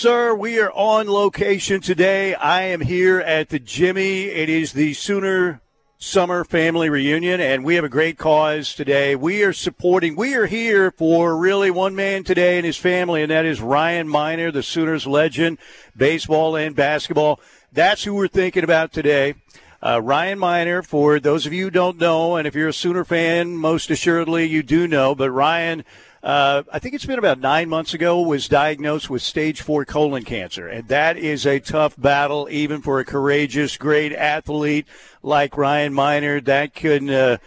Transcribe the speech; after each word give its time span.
sir. 0.00 0.34
We 0.34 0.58
are 0.58 0.72
on 0.72 1.08
location 1.08 1.82
today. 1.82 2.34
I 2.34 2.62
am 2.62 2.80
here 2.80 3.20
at 3.20 3.50
the 3.50 3.58
Jimmy. 3.58 4.22
It 4.22 4.48
is 4.48 4.72
the 4.72 4.94
Sooner 4.94 5.60
Summer 5.98 6.42
Family 6.42 6.88
Reunion, 6.88 7.38
and 7.38 7.66
we 7.66 7.74
have 7.74 7.84
a 7.84 7.90
great 7.90 8.16
cause 8.16 8.74
today. 8.74 9.14
We 9.14 9.42
are 9.42 9.52
supporting, 9.52 10.16
we 10.16 10.34
are 10.36 10.46
here 10.46 10.90
for 10.90 11.36
really 11.36 11.70
one 11.70 11.94
man 11.94 12.24
today 12.24 12.56
and 12.56 12.64
his 12.64 12.78
family, 12.78 13.20
and 13.20 13.30
that 13.30 13.44
is 13.44 13.60
Ryan 13.60 14.08
Minor, 14.08 14.50
the 14.50 14.62
Sooners 14.62 15.06
legend, 15.06 15.58
baseball 15.94 16.56
and 16.56 16.74
basketball. 16.74 17.38
That's 17.70 18.02
who 18.02 18.14
we're 18.14 18.28
thinking 18.28 18.64
about 18.64 18.94
today. 18.94 19.34
Uh, 19.82 20.00
Ryan 20.02 20.38
Minor, 20.38 20.82
for 20.82 21.20
those 21.20 21.44
of 21.44 21.52
you 21.52 21.64
who 21.64 21.70
don't 21.70 21.98
know, 21.98 22.36
and 22.36 22.48
if 22.48 22.54
you're 22.54 22.68
a 22.68 22.72
Sooner 22.72 23.04
fan, 23.04 23.54
most 23.54 23.90
assuredly 23.90 24.46
you 24.46 24.62
do 24.62 24.88
know, 24.88 25.14
but 25.14 25.30
Ryan 25.30 25.84
uh, 26.22 26.62
I 26.70 26.78
think 26.78 26.94
it's 26.94 27.06
been 27.06 27.18
about 27.18 27.40
nine 27.40 27.68
months 27.68 27.94
ago, 27.94 28.20
was 28.20 28.46
diagnosed 28.46 29.08
with 29.08 29.22
stage 29.22 29.62
four 29.62 29.84
colon 29.84 30.24
cancer. 30.24 30.68
And 30.68 30.86
that 30.88 31.16
is 31.16 31.46
a 31.46 31.60
tough 31.60 31.98
battle, 31.98 32.46
even 32.50 32.82
for 32.82 33.00
a 33.00 33.04
courageous, 33.04 33.76
great 33.76 34.12
athlete 34.12 34.86
like 35.22 35.56
Ryan 35.56 35.94
Minor. 35.94 36.40
That 36.40 36.74
can, 36.74 37.08
uh, 37.08 37.38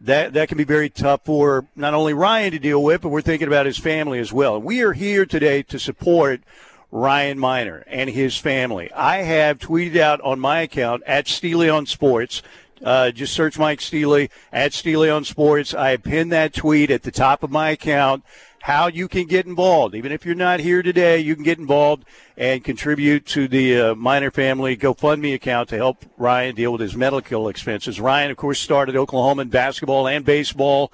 that, 0.00 0.34
that 0.34 0.48
can 0.48 0.56
be 0.56 0.64
very 0.64 0.88
tough 0.88 1.22
for 1.24 1.66
not 1.74 1.94
only 1.94 2.14
Ryan 2.14 2.52
to 2.52 2.58
deal 2.60 2.82
with, 2.82 3.02
but 3.02 3.08
we're 3.08 3.22
thinking 3.22 3.48
about 3.48 3.66
his 3.66 3.78
family 3.78 4.20
as 4.20 4.32
well. 4.32 4.60
We 4.60 4.82
are 4.82 4.92
here 4.92 5.26
today 5.26 5.62
to 5.64 5.78
support 5.80 6.42
Ryan 6.92 7.38
Minor 7.38 7.82
and 7.86 8.10
his 8.10 8.36
family. 8.36 8.92
I 8.92 9.22
have 9.22 9.58
tweeted 9.58 9.96
out 9.96 10.20
on 10.20 10.38
my 10.38 10.60
account 10.60 11.02
at 11.06 11.26
Steely 11.26 11.68
on 11.70 11.86
Sports 11.86 12.42
uh, 12.82 13.10
just 13.10 13.32
search 13.32 13.58
Mike 13.58 13.80
Steely 13.80 14.30
at 14.52 14.72
Steely 14.72 15.10
on 15.10 15.24
Sports. 15.24 15.74
I 15.74 15.96
pinned 15.96 16.32
that 16.32 16.54
tweet 16.54 16.90
at 16.90 17.02
the 17.02 17.10
top 17.10 17.42
of 17.42 17.50
my 17.50 17.70
account. 17.70 18.24
How 18.62 18.86
you 18.86 19.08
can 19.08 19.26
get 19.26 19.44
involved, 19.44 19.96
even 19.96 20.12
if 20.12 20.24
you're 20.24 20.36
not 20.36 20.60
here 20.60 20.82
today, 20.82 21.18
you 21.18 21.34
can 21.34 21.42
get 21.42 21.58
involved 21.58 22.04
and 22.36 22.62
contribute 22.62 23.26
to 23.26 23.48
the 23.48 23.80
uh, 23.80 23.94
Minor 23.96 24.30
Family 24.30 24.76
GoFundMe 24.76 25.34
account 25.34 25.68
to 25.70 25.76
help 25.76 26.04
Ryan 26.16 26.54
deal 26.54 26.70
with 26.70 26.80
his 26.80 26.94
medical 26.94 27.48
expenses. 27.48 28.00
Ryan, 28.00 28.30
of 28.30 28.36
course, 28.36 28.60
started 28.60 28.94
Oklahoma 28.94 29.42
in 29.42 29.48
basketball 29.48 30.06
and 30.06 30.24
baseball. 30.24 30.92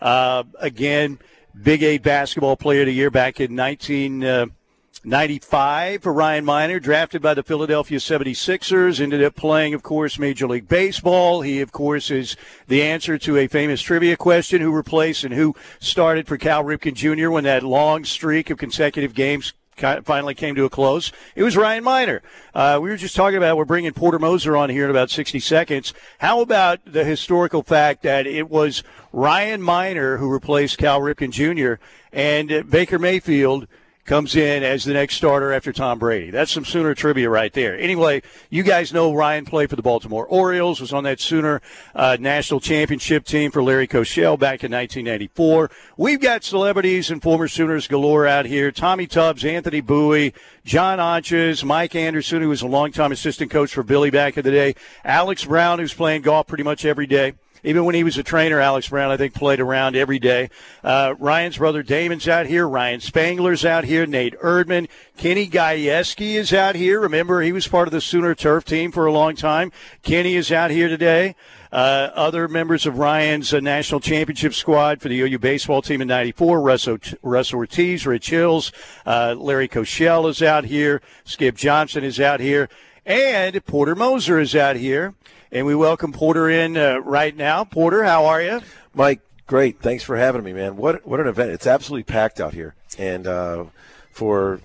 Uh, 0.00 0.44
again, 0.60 1.18
Big 1.62 1.82
Eight 1.82 2.02
basketball 2.02 2.56
player 2.56 2.80
of 2.80 2.86
the 2.86 2.94
year 2.94 3.10
back 3.10 3.38
in 3.38 3.54
19. 3.54 4.20
19- 4.20 4.24
uh, 4.24 4.46
95 5.02 6.02
for 6.02 6.12
Ryan 6.12 6.44
Minor, 6.44 6.78
drafted 6.78 7.22
by 7.22 7.32
the 7.32 7.42
Philadelphia 7.42 7.98
76ers, 7.98 9.00
ended 9.00 9.22
up 9.22 9.34
playing, 9.34 9.72
of 9.72 9.82
course, 9.82 10.18
Major 10.18 10.46
League 10.46 10.68
Baseball. 10.68 11.40
He, 11.40 11.62
of 11.62 11.72
course, 11.72 12.10
is 12.10 12.36
the 12.68 12.82
answer 12.82 13.16
to 13.16 13.38
a 13.38 13.46
famous 13.46 13.80
trivia 13.80 14.18
question 14.18 14.60
who 14.60 14.70
replaced 14.70 15.24
and 15.24 15.32
who 15.32 15.56
started 15.78 16.26
for 16.26 16.36
Cal 16.36 16.62
Ripken 16.64 16.92
Jr. 16.92 17.30
when 17.30 17.44
that 17.44 17.62
long 17.62 18.04
streak 18.04 18.50
of 18.50 18.58
consecutive 18.58 19.14
games 19.14 19.54
finally 20.04 20.34
came 20.34 20.54
to 20.54 20.66
a 20.66 20.70
close. 20.70 21.10
It 21.34 21.44
was 21.44 21.56
Ryan 21.56 21.82
Minor. 21.82 22.20
Uh, 22.54 22.78
we 22.82 22.90
were 22.90 22.98
just 22.98 23.16
talking 23.16 23.38
about 23.38 23.56
we're 23.56 23.64
bringing 23.64 23.94
Porter 23.94 24.18
Moser 24.18 24.54
on 24.54 24.68
here 24.68 24.84
in 24.84 24.90
about 24.90 25.08
60 25.08 25.40
seconds. 25.40 25.94
How 26.18 26.42
about 26.42 26.80
the 26.84 27.04
historical 27.04 27.62
fact 27.62 28.02
that 28.02 28.26
it 28.26 28.50
was 28.50 28.82
Ryan 29.14 29.62
Minor 29.62 30.18
who 30.18 30.30
replaced 30.30 30.76
Cal 30.76 31.00
Ripken 31.00 31.30
Jr. 31.30 31.82
and 32.12 32.68
Baker 32.68 32.98
Mayfield– 32.98 33.66
comes 34.10 34.34
in 34.34 34.64
as 34.64 34.82
the 34.82 34.92
next 34.92 35.14
starter 35.14 35.52
after 35.52 35.72
Tom 35.72 35.96
Brady. 36.00 36.32
That's 36.32 36.50
some 36.50 36.64
Sooner 36.64 36.96
trivia 36.96 37.30
right 37.30 37.52
there. 37.52 37.78
Anyway, 37.78 38.22
you 38.48 38.64
guys 38.64 38.92
know 38.92 39.14
Ryan 39.14 39.44
played 39.44 39.70
for 39.70 39.76
the 39.76 39.82
Baltimore 39.82 40.26
Orioles, 40.26 40.80
was 40.80 40.92
on 40.92 41.04
that 41.04 41.20
Sooner 41.20 41.62
uh, 41.94 42.16
national 42.18 42.58
championship 42.58 43.24
team 43.24 43.52
for 43.52 43.62
Larry 43.62 43.86
Cochell 43.86 44.36
back 44.36 44.64
in 44.64 44.72
1994. 44.72 45.70
We've 45.96 46.20
got 46.20 46.42
celebrities 46.42 47.08
and 47.12 47.22
former 47.22 47.46
Sooners 47.46 47.86
galore 47.86 48.26
out 48.26 48.46
here. 48.46 48.72
Tommy 48.72 49.06
Tubbs, 49.06 49.44
Anthony 49.44 49.80
Bowie, 49.80 50.34
John 50.64 50.98
Anches, 50.98 51.64
Mike 51.64 51.94
Anderson, 51.94 52.42
who 52.42 52.48
was 52.48 52.62
a 52.62 52.66
longtime 52.66 53.12
assistant 53.12 53.52
coach 53.52 53.72
for 53.72 53.84
Billy 53.84 54.10
back 54.10 54.36
in 54.36 54.42
the 54.42 54.50
day, 54.50 54.74
Alex 55.04 55.44
Brown, 55.44 55.78
who's 55.78 55.94
playing 55.94 56.22
golf 56.22 56.48
pretty 56.48 56.64
much 56.64 56.84
every 56.84 57.06
day. 57.06 57.34
Even 57.62 57.84
when 57.84 57.94
he 57.94 58.04
was 58.04 58.16
a 58.18 58.22
trainer, 58.22 58.60
Alex 58.60 58.88
Brown, 58.88 59.10
I 59.10 59.16
think, 59.16 59.34
played 59.34 59.60
around 59.60 59.96
every 59.96 60.18
day. 60.18 60.50
Uh, 60.82 61.14
Ryan's 61.18 61.58
brother 61.58 61.82
Damon's 61.82 62.28
out 62.28 62.46
here. 62.46 62.68
Ryan 62.68 63.00
Spangler's 63.00 63.64
out 63.64 63.84
here. 63.84 64.06
Nate 64.06 64.38
Erdman. 64.40 64.88
Kenny 65.16 65.46
Gajewski 65.46 66.34
is 66.34 66.52
out 66.52 66.74
here. 66.74 67.00
Remember, 67.00 67.42
he 67.42 67.52
was 67.52 67.68
part 67.68 67.88
of 67.88 67.92
the 67.92 68.00
Sooner 68.00 68.34
Turf 68.34 68.64
team 68.64 68.92
for 68.92 69.06
a 69.06 69.12
long 69.12 69.36
time. 69.36 69.72
Kenny 70.02 70.36
is 70.36 70.50
out 70.50 70.70
here 70.70 70.88
today. 70.88 71.34
Uh, 71.72 72.10
other 72.14 72.48
members 72.48 72.84
of 72.84 72.98
Ryan's 72.98 73.54
uh, 73.54 73.60
national 73.60 74.00
championship 74.00 74.54
squad 74.54 75.00
for 75.00 75.08
the 75.08 75.20
OU 75.20 75.38
baseball 75.38 75.82
team 75.82 76.00
in 76.00 76.08
'94: 76.08 76.60
Russ, 76.60 76.88
o- 76.88 76.98
Russ 77.22 77.54
Ortiz, 77.54 78.06
Rich 78.06 78.30
Hills, 78.30 78.72
uh, 79.06 79.36
Larry 79.38 79.68
Cochell 79.68 80.28
is 80.28 80.42
out 80.42 80.64
here, 80.64 81.00
Skip 81.24 81.54
Johnson 81.54 82.02
is 82.02 82.18
out 82.18 82.40
here, 82.40 82.68
and 83.06 83.64
Porter 83.66 83.94
Moser 83.94 84.40
is 84.40 84.56
out 84.56 84.74
here. 84.76 85.14
And 85.52 85.66
we 85.66 85.74
welcome 85.74 86.12
Porter 86.12 86.48
in 86.48 86.76
uh, 86.76 86.98
right 86.98 87.36
now. 87.36 87.64
Porter, 87.64 88.04
how 88.04 88.26
are 88.26 88.40
you? 88.40 88.60
Mike, 88.94 89.20
great. 89.48 89.80
Thanks 89.80 90.04
for 90.04 90.16
having 90.16 90.44
me, 90.44 90.52
man. 90.52 90.76
What 90.76 91.04
what 91.04 91.18
an 91.18 91.26
event! 91.26 91.50
It's 91.50 91.66
absolutely 91.66 92.04
packed 92.04 92.40
out 92.40 92.54
here. 92.54 92.76
And 92.98 93.26
uh, 93.26 93.64
for 94.12 94.60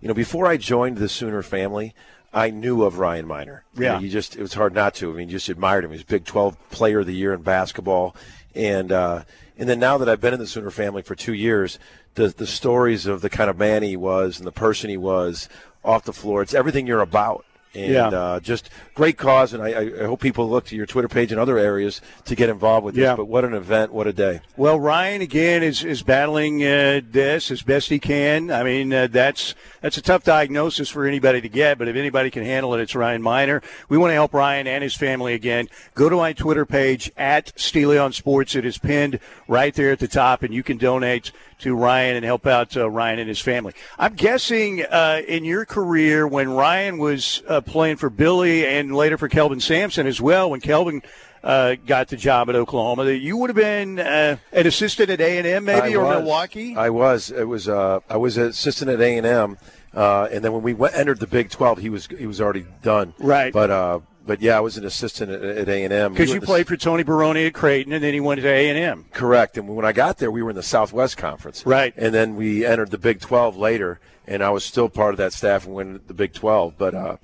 you 0.00 0.06
know, 0.06 0.14
before 0.14 0.46
I 0.46 0.56
joined 0.56 0.98
the 0.98 1.08
Sooner 1.08 1.42
family, 1.42 1.96
I 2.32 2.50
knew 2.50 2.84
of 2.84 3.00
Ryan 3.00 3.26
Minor. 3.26 3.64
Yeah, 3.74 3.80
you, 3.80 3.94
know, 3.94 4.04
you 4.04 4.08
just 4.08 4.36
it 4.36 4.42
was 4.42 4.54
hard 4.54 4.72
not 4.72 4.94
to. 4.96 5.10
I 5.10 5.16
mean, 5.16 5.28
you 5.28 5.32
just 5.32 5.48
admired 5.48 5.82
him. 5.82 5.90
He 5.90 5.96
was 5.96 6.04
Big 6.04 6.24
12 6.24 6.70
Player 6.70 7.00
of 7.00 7.06
the 7.06 7.14
Year 7.14 7.34
in 7.34 7.42
basketball, 7.42 8.14
and 8.54 8.92
uh, 8.92 9.24
and 9.58 9.68
then 9.68 9.80
now 9.80 9.98
that 9.98 10.08
I've 10.08 10.20
been 10.20 10.34
in 10.34 10.38
the 10.38 10.46
Sooner 10.46 10.70
family 10.70 11.02
for 11.02 11.16
two 11.16 11.34
years, 11.34 11.80
the 12.14 12.28
the 12.28 12.46
stories 12.46 13.06
of 13.06 13.20
the 13.20 13.30
kind 13.30 13.50
of 13.50 13.58
man 13.58 13.82
he 13.82 13.96
was 13.96 14.38
and 14.38 14.46
the 14.46 14.52
person 14.52 14.90
he 14.90 14.96
was 14.96 15.48
off 15.84 16.04
the 16.04 16.12
floor, 16.12 16.40
it's 16.40 16.54
everything 16.54 16.86
you're 16.86 17.00
about 17.00 17.44
and 17.74 17.92
yeah. 17.92 18.08
uh, 18.08 18.40
just 18.40 18.70
great 18.94 19.16
cause. 19.16 19.52
And 19.52 19.62
I, 19.62 20.02
I, 20.02 20.04
hope 20.04 20.20
people 20.20 20.48
look 20.48 20.66
to 20.66 20.76
your 20.76 20.86
Twitter 20.86 21.08
page 21.08 21.30
and 21.30 21.40
other 21.40 21.56
areas 21.56 22.00
to 22.24 22.34
get 22.34 22.48
involved 22.48 22.84
with 22.84 22.94
this. 22.94 23.02
Yeah. 23.02 23.16
But 23.16 23.26
what 23.26 23.44
an 23.44 23.54
event! 23.54 23.92
What 23.92 24.06
a 24.06 24.12
day! 24.12 24.40
Well, 24.56 24.80
Ryan 24.80 25.20
again 25.20 25.62
is 25.62 25.84
is 25.84 26.02
battling 26.02 26.64
uh, 26.64 27.00
this 27.08 27.50
as 27.50 27.62
best 27.62 27.88
he 27.88 27.98
can. 27.98 28.50
I 28.50 28.64
mean, 28.64 28.92
uh, 28.92 29.06
that's 29.06 29.54
that's 29.80 29.96
a 29.96 30.02
tough 30.02 30.24
diagnosis 30.24 30.88
for 30.88 31.06
anybody 31.06 31.40
to 31.40 31.48
get. 31.48 31.78
But 31.78 31.88
if 31.88 31.96
anybody 31.96 32.30
can 32.30 32.44
handle 32.44 32.74
it, 32.74 32.80
it's 32.80 32.94
Ryan 32.94 33.22
Minor. 33.22 33.62
We 33.88 33.98
want 33.98 34.10
to 34.10 34.14
help 34.14 34.34
Ryan 34.34 34.66
and 34.66 34.82
his 34.82 34.94
family 34.94 35.34
again. 35.34 35.68
Go 35.94 36.08
to 36.08 36.16
my 36.16 36.32
Twitter 36.32 36.66
page 36.66 37.10
at 37.16 37.52
Steely 37.58 37.98
on 37.98 38.12
Sports. 38.12 38.54
It 38.54 38.64
is 38.64 38.78
pinned 38.78 39.20
right 39.46 39.74
there 39.74 39.92
at 39.92 40.00
the 40.00 40.08
top, 40.08 40.42
and 40.42 40.52
you 40.52 40.62
can 40.62 40.76
donate 40.76 41.32
to 41.60 41.74
Ryan 41.74 42.16
and 42.16 42.24
help 42.24 42.46
out 42.46 42.76
uh, 42.76 42.88
Ryan 42.90 43.20
and 43.20 43.28
his 43.28 43.40
family. 43.40 43.72
I'm 43.98 44.14
guessing 44.14 44.84
uh, 44.84 45.22
in 45.26 45.44
your 45.44 45.64
career 45.64 46.26
when 46.26 46.50
Ryan 46.50 46.98
was 46.98 47.42
uh, 47.48 47.60
playing 47.60 47.96
for 47.96 48.10
Billy 48.10 48.66
and 48.66 48.94
later 48.94 49.18
for 49.18 49.28
Kelvin 49.28 49.60
Sampson 49.60 50.06
as 50.06 50.20
well, 50.20 50.50
when 50.50 50.60
Kelvin 50.60 51.02
uh, 51.42 51.76
got 51.86 52.08
the 52.08 52.16
job 52.16 52.48
at 52.50 52.56
Oklahoma, 52.56 53.04
that 53.04 53.18
you 53.18 53.36
would 53.36 53.50
have 53.50 53.56
been 53.56 53.98
uh, 53.98 54.36
an 54.52 54.66
assistant 54.66 55.10
at 55.10 55.20
A 55.20 55.38
and 55.38 55.46
M, 55.46 55.64
maybe 55.64 55.94
I 55.94 55.94
or 55.94 56.04
was. 56.04 56.18
Milwaukee. 56.18 56.76
I 56.76 56.90
was. 56.90 57.30
It 57.30 57.48
was. 57.48 57.68
Uh, 57.68 58.00
I 58.08 58.16
was 58.16 58.36
an 58.36 58.48
assistant 58.48 58.90
at 58.90 59.00
A 59.00 59.16
and 59.16 59.26
M, 59.26 59.58
uh, 59.94 60.28
and 60.30 60.44
then 60.44 60.52
when 60.52 60.62
we 60.62 60.74
went, 60.74 60.94
entered 60.94 61.18
the 61.18 61.26
Big 61.26 61.50
Twelve, 61.50 61.78
he 61.78 61.88
was 61.88 62.06
he 62.06 62.26
was 62.26 62.40
already 62.40 62.66
done. 62.82 63.14
Right. 63.18 63.52
But 63.52 63.70
uh, 63.70 64.00
but 64.30 64.40
yeah, 64.40 64.56
I 64.56 64.60
was 64.60 64.76
an 64.76 64.84
assistant 64.84 65.32
at 65.32 65.68
A 65.68 65.82
and 65.82 65.92
M 65.92 66.12
because 66.12 66.32
you 66.32 66.40
played 66.40 66.68
for 66.68 66.76
Tony 66.76 67.02
Barone 67.02 67.36
at 67.36 67.52
Creighton, 67.52 67.92
and 67.92 68.00
then 68.00 68.14
he 68.14 68.20
went 68.20 68.40
to 68.40 68.46
A 68.46 68.68
and 68.68 68.78
M. 68.78 69.06
Correct. 69.10 69.58
And 69.58 69.66
when 69.66 69.84
I 69.84 69.90
got 69.90 70.18
there, 70.18 70.30
we 70.30 70.40
were 70.40 70.50
in 70.50 70.54
the 70.54 70.62
Southwest 70.62 71.16
Conference. 71.16 71.66
Right. 71.66 71.92
And 71.96 72.14
then 72.14 72.36
we 72.36 72.64
entered 72.64 72.92
the 72.92 72.96
Big 72.96 73.20
Twelve 73.20 73.56
later, 73.56 73.98
and 74.28 74.40
I 74.44 74.50
was 74.50 74.64
still 74.64 74.88
part 74.88 75.14
of 75.14 75.18
that 75.18 75.32
staff 75.32 75.66
and 75.66 75.74
went 75.74 76.06
the 76.06 76.14
Big 76.14 76.32
Twelve. 76.32 76.78
But 76.78 76.94
uh, 76.94 77.16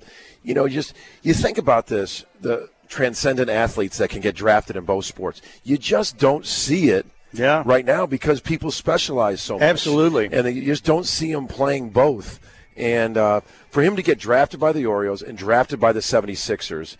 you 0.43 0.53
know, 0.53 0.67
just 0.67 0.93
you 1.21 1.33
think 1.33 1.57
about 1.57 1.87
this 1.87 2.25
the 2.41 2.69
transcendent 2.89 3.49
athletes 3.49 3.99
that 3.99 4.09
can 4.09 4.19
get 4.19 4.35
drafted 4.35 4.75
in 4.75 4.83
both 4.83 5.05
sports. 5.05 5.41
You 5.63 5.77
just 5.77 6.17
don't 6.17 6.45
see 6.45 6.89
it 6.89 7.05
yeah. 7.31 7.63
right 7.65 7.85
now 7.85 8.05
because 8.05 8.41
people 8.41 8.69
specialize 8.69 9.39
so 9.39 9.53
much. 9.53 9.63
Absolutely. 9.63 10.25
And 10.29 10.53
you 10.53 10.65
just 10.65 10.83
don't 10.83 11.05
see 11.05 11.31
them 11.31 11.47
playing 11.47 11.91
both. 11.91 12.41
And 12.77 13.17
uh, 13.17 13.41
for 13.69 13.81
him 13.81 13.95
to 13.95 14.03
get 14.03 14.19
drafted 14.19 14.59
by 14.59 14.71
the 14.71 14.85
Orioles 14.85 15.21
and 15.21 15.37
drafted 15.37 15.79
by 15.79 15.91
the 15.91 15.99
76ers, 15.99 16.95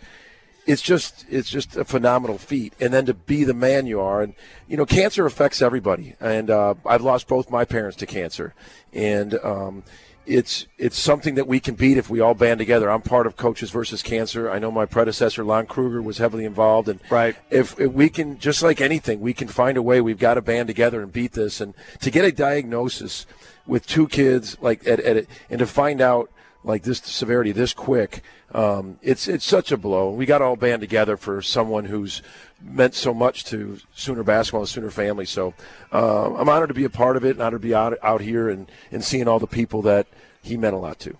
it's 0.66 0.82
just 0.82 1.24
it's 1.30 1.48
just 1.48 1.76
a 1.76 1.84
phenomenal 1.84 2.36
feat. 2.36 2.74
And 2.78 2.92
then 2.92 3.06
to 3.06 3.14
be 3.14 3.44
the 3.44 3.54
man 3.54 3.86
you 3.86 4.00
are, 4.00 4.22
and 4.22 4.34
you 4.68 4.76
know, 4.76 4.84
cancer 4.84 5.24
affects 5.24 5.62
everybody. 5.62 6.14
And 6.20 6.50
uh, 6.50 6.74
I've 6.84 7.02
lost 7.02 7.26
both 7.26 7.50
my 7.50 7.64
parents 7.64 7.96
to 7.98 8.06
cancer, 8.06 8.54
and 8.92 9.34
um, 9.42 9.82
it's 10.28 10.66
it's 10.76 10.98
something 10.98 11.34
that 11.36 11.46
we 11.46 11.58
can 11.58 11.74
beat 11.74 11.96
if 11.96 12.10
we 12.10 12.20
all 12.20 12.34
band 12.34 12.58
together. 12.58 12.90
I'm 12.90 13.02
part 13.02 13.26
of 13.26 13.36
Coaches 13.36 13.70
versus 13.70 14.02
Cancer. 14.02 14.50
I 14.50 14.58
know 14.58 14.70
my 14.70 14.86
predecessor 14.86 15.42
Lon 15.42 15.66
Kruger 15.66 16.02
was 16.02 16.18
heavily 16.18 16.44
involved, 16.44 16.88
and 16.88 17.00
right. 17.10 17.34
if, 17.50 17.78
if 17.80 17.92
we 17.92 18.08
can, 18.08 18.38
just 18.38 18.62
like 18.62 18.80
anything, 18.80 19.20
we 19.20 19.32
can 19.32 19.48
find 19.48 19.76
a 19.76 19.82
way. 19.82 20.00
We've 20.00 20.18
got 20.18 20.34
to 20.34 20.42
band 20.42 20.68
together 20.68 21.02
and 21.02 21.12
beat 21.12 21.32
this. 21.32 21.60
And 21.60 21.74
to 22.00 22.10
get 22.10 22.24
a 22.24 22.32
diagnosis 22.32 23.26
with 23.66 23.86
two 23.86 24.06
kids, 24.06 24.56
like 24.60 24.86
at, 24.86 25.00
at 25.00 25.26
and 25.48 25.58
to 25.58 25.66
find 25.66 26.00
out 26.00 26.30
like 26.62 26.82
this 26.82 26.98
severity 26.98 27.52
this 27.52 27.72
quick, 27.72 28.22
um, 28.52 28.98
it's 29.02 29.28
it's 29.28 29.44
such 29.44 29.72
a 29.72 29.76
blow. 29.76 30.10
We 30.10 30.26
got 30.26 30.38
to 30.38 30.44
all 30.44 30.56
band 30.56 30.80
together 30.80 31.16
for 31.16 31.40
someone 31.40 31.86
who's 31.86 32.22
meant 32.60 32.94
so 32.94 33.14
much 33.14 33.44
to 33.44 33.78
Sooner 33.94 34.22
basketball 34.22 34.62
and 34.62 34.68
Sooner 34.68 34.90
family. 34.90 35.26
So 35.26 35.54
uh, 35.92 36.34
I'm 36.34 36.48
honored 36.48 36.68
to 36.68 36.74
be 36.74 36.84
a 36.84 36.90
part 36.90 37.16
of 37.16 37.24
it, 37.24 37.30
and 37.30 37.42
honored 37.42 37.62
to 37.62 37.68
be 37.68 37.74
out 37.74 37.96
out 38.02 38.20
here 38.20 38.48
and, 38.48 38.70
and 38.90 39.04
seeing 39.04 39.28
all 39.28 39.38
the 39.38 39.46
people 39.46 39.82
that 39.82 40.06
he 40.42 40.56
meant 40.56 40.74
a 40.74 40.78
lot 40.78 40.98
to. 41.00 41.16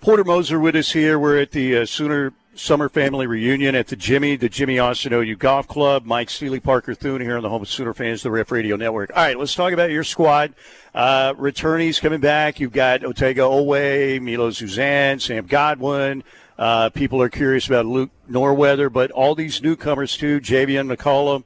Porter 0.00 0.24
Moser 0.24 0.60
with 0.60 0.76
us 0.76 0.92
here. 0.92 1.18
We're 1.18 1.40
at 1.40 1.52
the 1.52 1.78
uh, 1.78 1.86
Sooner 1.86 2.34
Summer 2.54 2.88
Family 2.88 3.26
Reunion 3.26 3.74
at 3.74 3.88
the 3.88 3.96
Jimmy, 3.96 4.36
the 4.36 4.48
Jimmy 4.48 4.78
Austin 4.78 5.12
OU 5.12 5.36
Golf 5.36 5.66
Club. 5.66 6.04
Mike 6.04 6.30
Steely, 6.30 6.60
Parker 6.60 6.94
Thune 6.94 7.20
here 7.20 7.36
on 7.36 7.42
the 7.42 7.48
home 7.48 7.62
of 7.62 7.68
Sooner 7.68 7.94
fans, 7.94 8.22
the 8.22 8.30
Ref 8.30 8.52
Radio 8.52 8.76
Network. 8.76 9.10
All 9.10 9.22
right, 9.22 9.38
let's 9.38 9.54
talk 9.54 9.72
about 9.72 9.90
your 9.90 10.04
squad. 10.04 10.54
Uh, 10.94 11.34
returnees 11.34 12.00
coming 12.00 12.20
back. 12.20 12.60
You've 12.60 12.72
got 12.72 13.00
Otega 13.00 13.38
Oweh, 13.38 14.20
Milos 14.20 14.60
Uzan, 14.60 15.20
Sam 15.20 15.46
Godwin. 15.46 16.22
Uh, 16.58 16.88
people 16.90 17.20
are 17.20 17.28
curious 17.28 17.66
about 17.66 17.86
Luke 17.86 18.10
Northweather, 18.28 18.88
but 18.88 19.10
all 19.10 19.34
these 19.34 19.62
newcomers 19.62 20.16
too. 20.16 20.40
Javian 20.40 20.94
McCollum, 20.94 21.44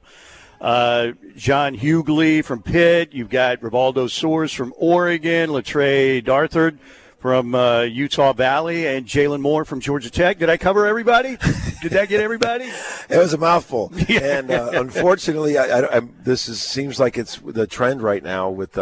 uh, 0.61 1.13
John 1.35 1.75
Hugley 1.75 2.43
from 2.43 2.61
Pitt. 2.61 3.13
You've 3.13 3.29
got 3.29 3.61
Rivaldo 3.61 4.05
Soares 4.05 4.53
from 4.53 4.73
Oregon, 4.77 5.49
Latre 5.49 6.23
Darthard 6.23 6.77
from 7.19 7.53
uh, 7.53 7.81
Utah 7.81 8.33
Valley 8.33 8.87
and 8.87 9.05
Jalon 9.05 9.41
Moore 9.41 9.65
from 9.65 9.81
Georgia 9.81 10.09
Tech. 10.09 10.39
Did 10.39 10.49
I 10.49 10.57
cover 10.57 10.85
everybody? 10.85 11.37
Did 11.81 11.91
that 11.91 12.07
get 12.07 12.21
everybody? 12.21 12.65
it 13.09 13.17
was 13.17 13.33
a 13.33 13.37
mouthful. 13.37 13.91
Yeah. 14.07 14.39
And 14.39 14.49
uh, 14.49 14.71
unfortunately, 14.73 15.57
I, 15.57 15.65
I, 15.65 15.97
I, 15.97 16.01
this 16.23 16.49
is, 16.49 16.61
seems 16.61 16.99
like 16.99 17.17
it's 17.17 17.37
the 17.37 17.67
trend 17.67 18.01
right 18.01 18.23
now 18.23 18.49
with. 18.49 18.77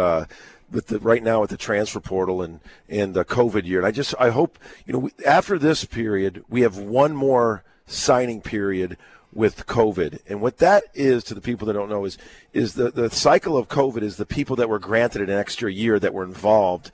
With 0.70 0.88
the 0.88 0.98
right 0.98 1.22
now 1.22 1.40
with 1.40 1.50
the 1.50 1.56
transfer 1.56 2.00
portal 2.00 2.42
and 2.42 2.60
and 2.88 3.14
the 3.14 3.24
COVID 3.24 3.64
year, 3.64 3.78
and 3.78 3.86
I 3.86 3.90
just 3.90 4.14
I 4.18 4.28
hope 4.30 4.58
you 4.86 4.92
know 4.92 4.98
we, 4.98 5.10
after 5.26 5.58
this 5.58 5.84
period 5.84 6.44
we 6.48 6.60
have 6.60 6.76
one 6.76 7.16
more 7.16 7.64
signing 7.86 8.42
period 8.42 8.98
with 9.32 9.66
COVID. 9.66 10.20
And 10.28 10.40
what 10.40 10.58
that 10.58 10.84
is 10.94 11.24
to 11.24 11.34
the 11.34 11.40
people 11.40 11.66
that 11.66 11.72
don't 11.72 11.88
know 11.88 12.04
is 12.04 12.18
is 12.52 12.74
the, 12.74 12.90
the 12.90 13.10
cycle 13.10 13.56
of 13.56 13.68
COVID 13.68 14.02
is 14.02 14.16
the 14.16 14.26
people 14.26 14.56
that 14.56 14.68
were 14.68 14.78
granted 14.78 15.22
an 15.22 15.30
extra 15.30 15.72
year 15.72 15.98
that 15.98 16.12
were 16.12 16.24
involved 16.24 16.90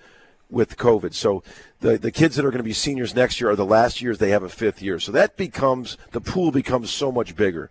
with 0.50 0.76
COVID. 0.76 1.14
So 1.14 1.42
the, 1.80 1.98
the 1.98 2.12
kids 2.12 2.36
that 2.36 2.44
are 2.44 2.50
going 2.50 2.58
to 2.58 2.64
be 2.64 2.72
seniors 2.72 3.14
next 3.14 3.40
year 3.40 3.50
are 3.50 3.56
the 3.56 3.64
last 3.64 4.00
years 4.00 4.18
they 4.18 4.30
have 4.30 4.42
a 4.42 4.48
fifth 4.48 4.80
year. 4.82 4.98
So 4.98 5.12
that 5.12 5.36
becomes, 5.36 5.96
the 6.12 6.20
pool 6.20 6.50
becomes 6.50 6.90
so 6.90 7.10
much 7.10 7.36
bigger. 7.36 7.70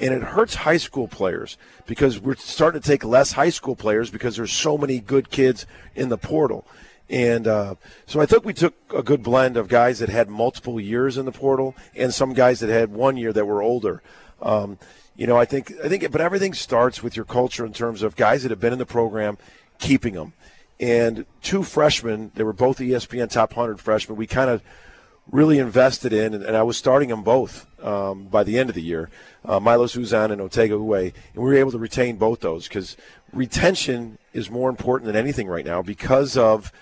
And 0.00 0.14
it 0.14 0.22
hurts 0.22 0.54
high 0.54 0.78
school 0.78 1.08
players 1.08 1.58
because 1.86 2.18
we're 2.18 2.36
starting 2.36 2.80
to 2.80 2.86
take 2.86 3.04
less 3.04 3.32
high 3.32 3.50
school 3.50 3.76
players 3.76 4.10
because 4.10 4.36
there's 4.36 4.52
so 4.52 4.78
many 4.78 4.98
good 4.98 5.30
kids 5.30 5.66
in 5.94 6.08
the 6.08 6.16
portal. 6.16 6.66
And 7.10 7.46
uh, 7.46 7.74
so 8.06 8.20
I 8.20 8.26
think 8.26 8.44
we 8.44 8.54
took 8.54 8.74
a 8.94 9.02
good 9.02 9.22
blend 9.22 9.56
of 9.56 9.68
guys 9.68 9.98
that 9.98 10.08
had 10.08 10.28
multiple 10.28 10.80
years 10.80 11.18
in 11.18 11.26
the 11.26 11.32
portal 11.32 11.74
and 11.94 12.14
some 12.14 12.32
guys 12.32 12.60
that 12.60 12.70
had 12.70 12.90
one 12.90 13.16
year 13.16 13.32
that 13.32 13.44
were 13.44 13.62
older. 13.62 14.02
Um, 14.40 14.78
you 15.16 15.26
know, 15.26 15.36
I 15.36 15.44
think 15.44 15.72
I 15.84 15.88
think, 15.88 16.10
but 16.10 16.20
everything 16.20 16.54
starts 16.54 17.02
with 17.02 17.14
your 17.14 17.26
culture 17.26 17.66
in 17.66 17.72
terms 17.72 18.02
of 18.02 18.16
guys 18.16 18.42
that 18.42 18.50
have 18.50 18.60
been 18.60 18.72
in 18.72 18.78
the 18.78 18.86
program, 18.86 19.36
keeping 19.78 20.14
them 20.14 20.32
and 20.80 21.26
two 21.42 21.62
freshmen. 21.62 22.32
They 22.34 22.42
were 22.42 22.54
both 22.54 22.78
ESPN 22.78 23.30
top 23.30 23.54
100 23.54 23.78
freshmen. 23.78 24.16
We 24.16 24.26
kind 24.26 24.50
of 24.50 24.62
really 25.30 25.58
invested 25.58 26.12
in, 26.12 26.34
and, 26.34 26.56
I 26.56 26.62
was 26.62 26.76
starting 26.76 27.08
them 27.08 27.22
both 27.22 27.66
um, 27.84 28.24
by 28.24 28.42
the 28.42 28.58
end 28.58 28.68
of 28.68 28.74
the 28.74 28.82
year, 28.82 29.10
uh, 29.44 29.60
Milos 29.60 29.94
Uzan 29.94 30.32
and 30.32 30.40
Otega 30.40 30.72
Oweh, 30.72 31.12
and 31.34 31.42
we 31.42 31.42
were 31.42 31.54
able 31.54 31.70
to 31.72 31.78
retain 31.78 32.16
both 32.16 32.40
those 32.40 32.66
because 32.66 32.96
retention 33.32 34.18
is 34.32 34.50
more 34.50 34.68
important 34.68 35.06
than 35.06 35.16
anything 35.16 35.46
right 35.46 35.64
now 35.64 35.82
because 35.82 36.36
of 36.36 36.72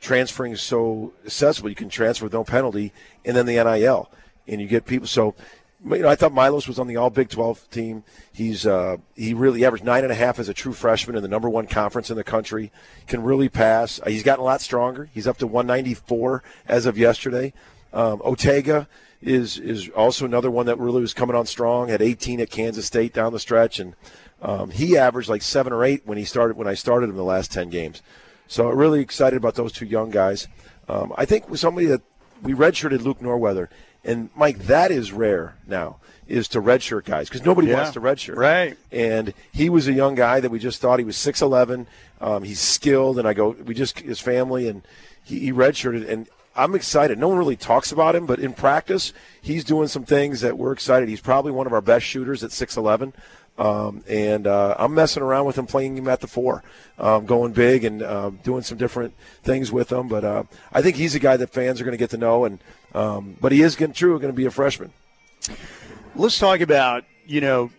transferring 0.00 0.56
so 0.56 1.12
accessible. 1.24 1.68
You 1.68 1.74
can 1.74 1.88
transfer 1.88 2.24
with 2.24 2.32
no 2.32 2.44
penalty, 2.44 2.92
and 3.24 3.36
then 3.36 3.46
the 3.46 3.62
NIL, 3.62 4.10
and 4.46 4.60
you 4.60 4.66
get 4.66 4.86
people. 4.86 5.06
So 5.06 5.34
you 5.84 5.98
know, 5.98 6.08
I 6.08 6.16
thought 6.16 6.32
Milos 6.32 6.66
was 6.66 6.78
on 6.78 6.88
the 6.88 6.96
All 6.96 7.10
Big 7.10 7.28
12 7.28 7.70
team. 7.70 8.04
He's 8.32 8.66
uh, 8.66 8.96
he 9.14 9.34
really 9.34 9.64
averaged 9.64 9.84
nine 9.84 10.02
and 10.02 10.12
a 10.12 10.16
half 10.16 10.38
as 10.38 10.48
a 10.48 10.54
true 10.54 10.72
freshman 10.72 11.16
in 11.16 11.22
the 11.22 11.28
number 11.28 11.48
one 11.48 11.66
conference 11.66 12.10
in 12.10 12.16
the 12.16 12.24
country. 12.24 12.72
Can 13.06 13.22
really 13.22 13.48
pass. 13.48 14.00
Uh, 14.00 14.10
he's 14.10 14.22
gotten 14.22 14.40
a 14.40 14.44
lot 14.44 14.60
stronger. 14.60 15.08
He's 15.12 15.26
up 15.26 15.38
to 15.38 15.46
194 15.46 16.42
as 16.66 16.86
of 16.86 16.98
yesterday. 16.98 17.52
Um, 17.92 18.18
Otega 18.20 18.86
is 19.20 19.58
is 19.58 19.88
also 19.90 20.24
another 20.24 20.50
one 20.50 20.66
that 20.66 20.78
really 20.78 21.00
was 21.00 21.14
coming 21.14 21.34
on 21.34 21.46
strong. 21.46 21.88
Had 21.88 22.02
18 22.02 22.40
at 22.40 22.50
Kansas 22.50 22.86
State 22.86 23.12
down 23.12 23.32
the 23.32 23.40
stretch, 23.40 23.80
and 23.80 23.94
um, 24.42 24.70
he 24.70 24.96
averaged 24.96 25.28
like 25.28 25.42
seven 25.42 25.72
or 25.72 25.84
eight 25.84 26.02
when 26.04 26.18
he 26.18 26.24
started 26.24 26.56
when 26.56 26.68
I 26.68 26.74
started 26.74 27.10
him 27.10 27.16
the 27.16 27.24
last 27.24 27.52
10 27.52 27.70
games. 27.70 28.02
So 28.46 28.68
really 28.68 29.00
excited 29.00 29.36
about 29.36 29.56
those 29.56 29.72
two 29.72 29.86
young 29.86 30.10
guys. 30.10 30.48
Um, 30.88 31.12
I 31.16 31.24
think 31.24 31.50
with 31.50 31.60
somebody 31.60 31.86
that 31.86 32.00
we 32.42 32.54
redshirted 32.54 33.02
Luke 33.02 33.20
Northweather 33.20 33.68
and 34.04 34.30
Mike, 34.34 34.58
that 34.60 34.90
is 34.90 35.12
rare 35.12 35.56
now, 35.66 35.98
is 36.26 36.48
to 36.48 36.62
redshirt 36.62 37.04
guys 37.04 37.28
because 37.28 37.44
nobody 37.44 37.68
yeah, 37.68 37.74
wants 37.74 37.92
to 37.92 38.00
redshirt. 38.00 38.36
Right. 38.36 38.78
And 38.92 39.34
he 39.52 39.68
was 39.68 39.88
a 39.88 39.92
young 39.92 40.14
guy 40.14 40.40
that 40.40 40.50
we 40.50 40.58
just 40.58 40.80
thought 40.80 40.98
he 40.98 41.04
was 41.04 41.16
six 41.16 41.42
eleven. 41.42 41.86
Um, 42.20 42.42
he's 42.42 42.60
skilled, 42.60 43.18
and 43.18 43.26
I 43.28 43.34
go, 43.34 43.50
we 43.50 43.74
just 43.74 43.98
his 44.00 44.20
family, 44.20 44.68
and 44.68 44.82
he, 45.22 45.40
he 45.40 45.52
redshirted, 45.52 46.08
and 46.08 46.28
I'm 46.58 46.74
excited. 46.74 47.18
No 47.18 47.28
one 47.28 47.38
really 47.38 47.56
talks 47.56 47.92
about 47.92 48.16
him, 48.16 48.26
but 48.26 48.40
in 48.40 48.52
practice, 48.52 49.12
he's 49.40 49.64
doing 49.64 49.86
some 49.86 50.04
things 50.04 50.40
that 50.40 50.58
we're 50.58 50.72
excited. 50.72 51.08
He's 51.08 51.20
probably 51.20 51.52
one 51.52 51.66
of 51.66 51.72
our 51.72 51.80
best 51.80 52.04
shooters 52.04 52.42
at 52.42 52.50
6'11. 52.50 53.14
Um, 53.58 54.04
and 54.08 54.46
uh, 54.46 54.76
I'm 54.78 54.94
messing 54.94 55.22
around 55.22 55.46
with 55.46 55.56
him, 55.56 55.66
playing 55.66 55.96
him 55.96 56.08
at 56.08 56.20
the 56.20 56.26
four, 56.26 56.62
um, 56.98 57.26
going 57.26 57.52
big 57.52 57.84
and 57.84 58.02
uh, 58.02 58.30
doing 58.42 58.62
some 58.62 58.78
different 58.78 59.14
things 59.42 59.72
with 59.72 59.90
him. 59.90 60.08
But 60.08 60.24
uh, 60.24 60.44
I 60.72 60.82
think 60.82 60.96
he's 60.96 61.14
a 61.14 61.18
guy 61.18 61.36
that 61.36 61.50
fans 61.50 61.80
are 61.80 61.84
going 61.84 61.92
to 61.92 61.98
get 61.98 62.10
to 62.10 62.18
know. 62.18 62.44
And 62.44 62.60
um, 62.94 63.36
but 63.40 63.50
he 63.50 63.62
is 63.62 63.74
getting 63.74 63.94
true 63.94 64.18
going 64.20 64.32
to 64.32 64.36
be 64.36 64.46
a 64.46 64.50
freshman. 64.50 64.92
Let's 66.14 66.38
talk 66.38 66.60
about 66.60 67.04
you 67.26 67.40
know 67.40 67.70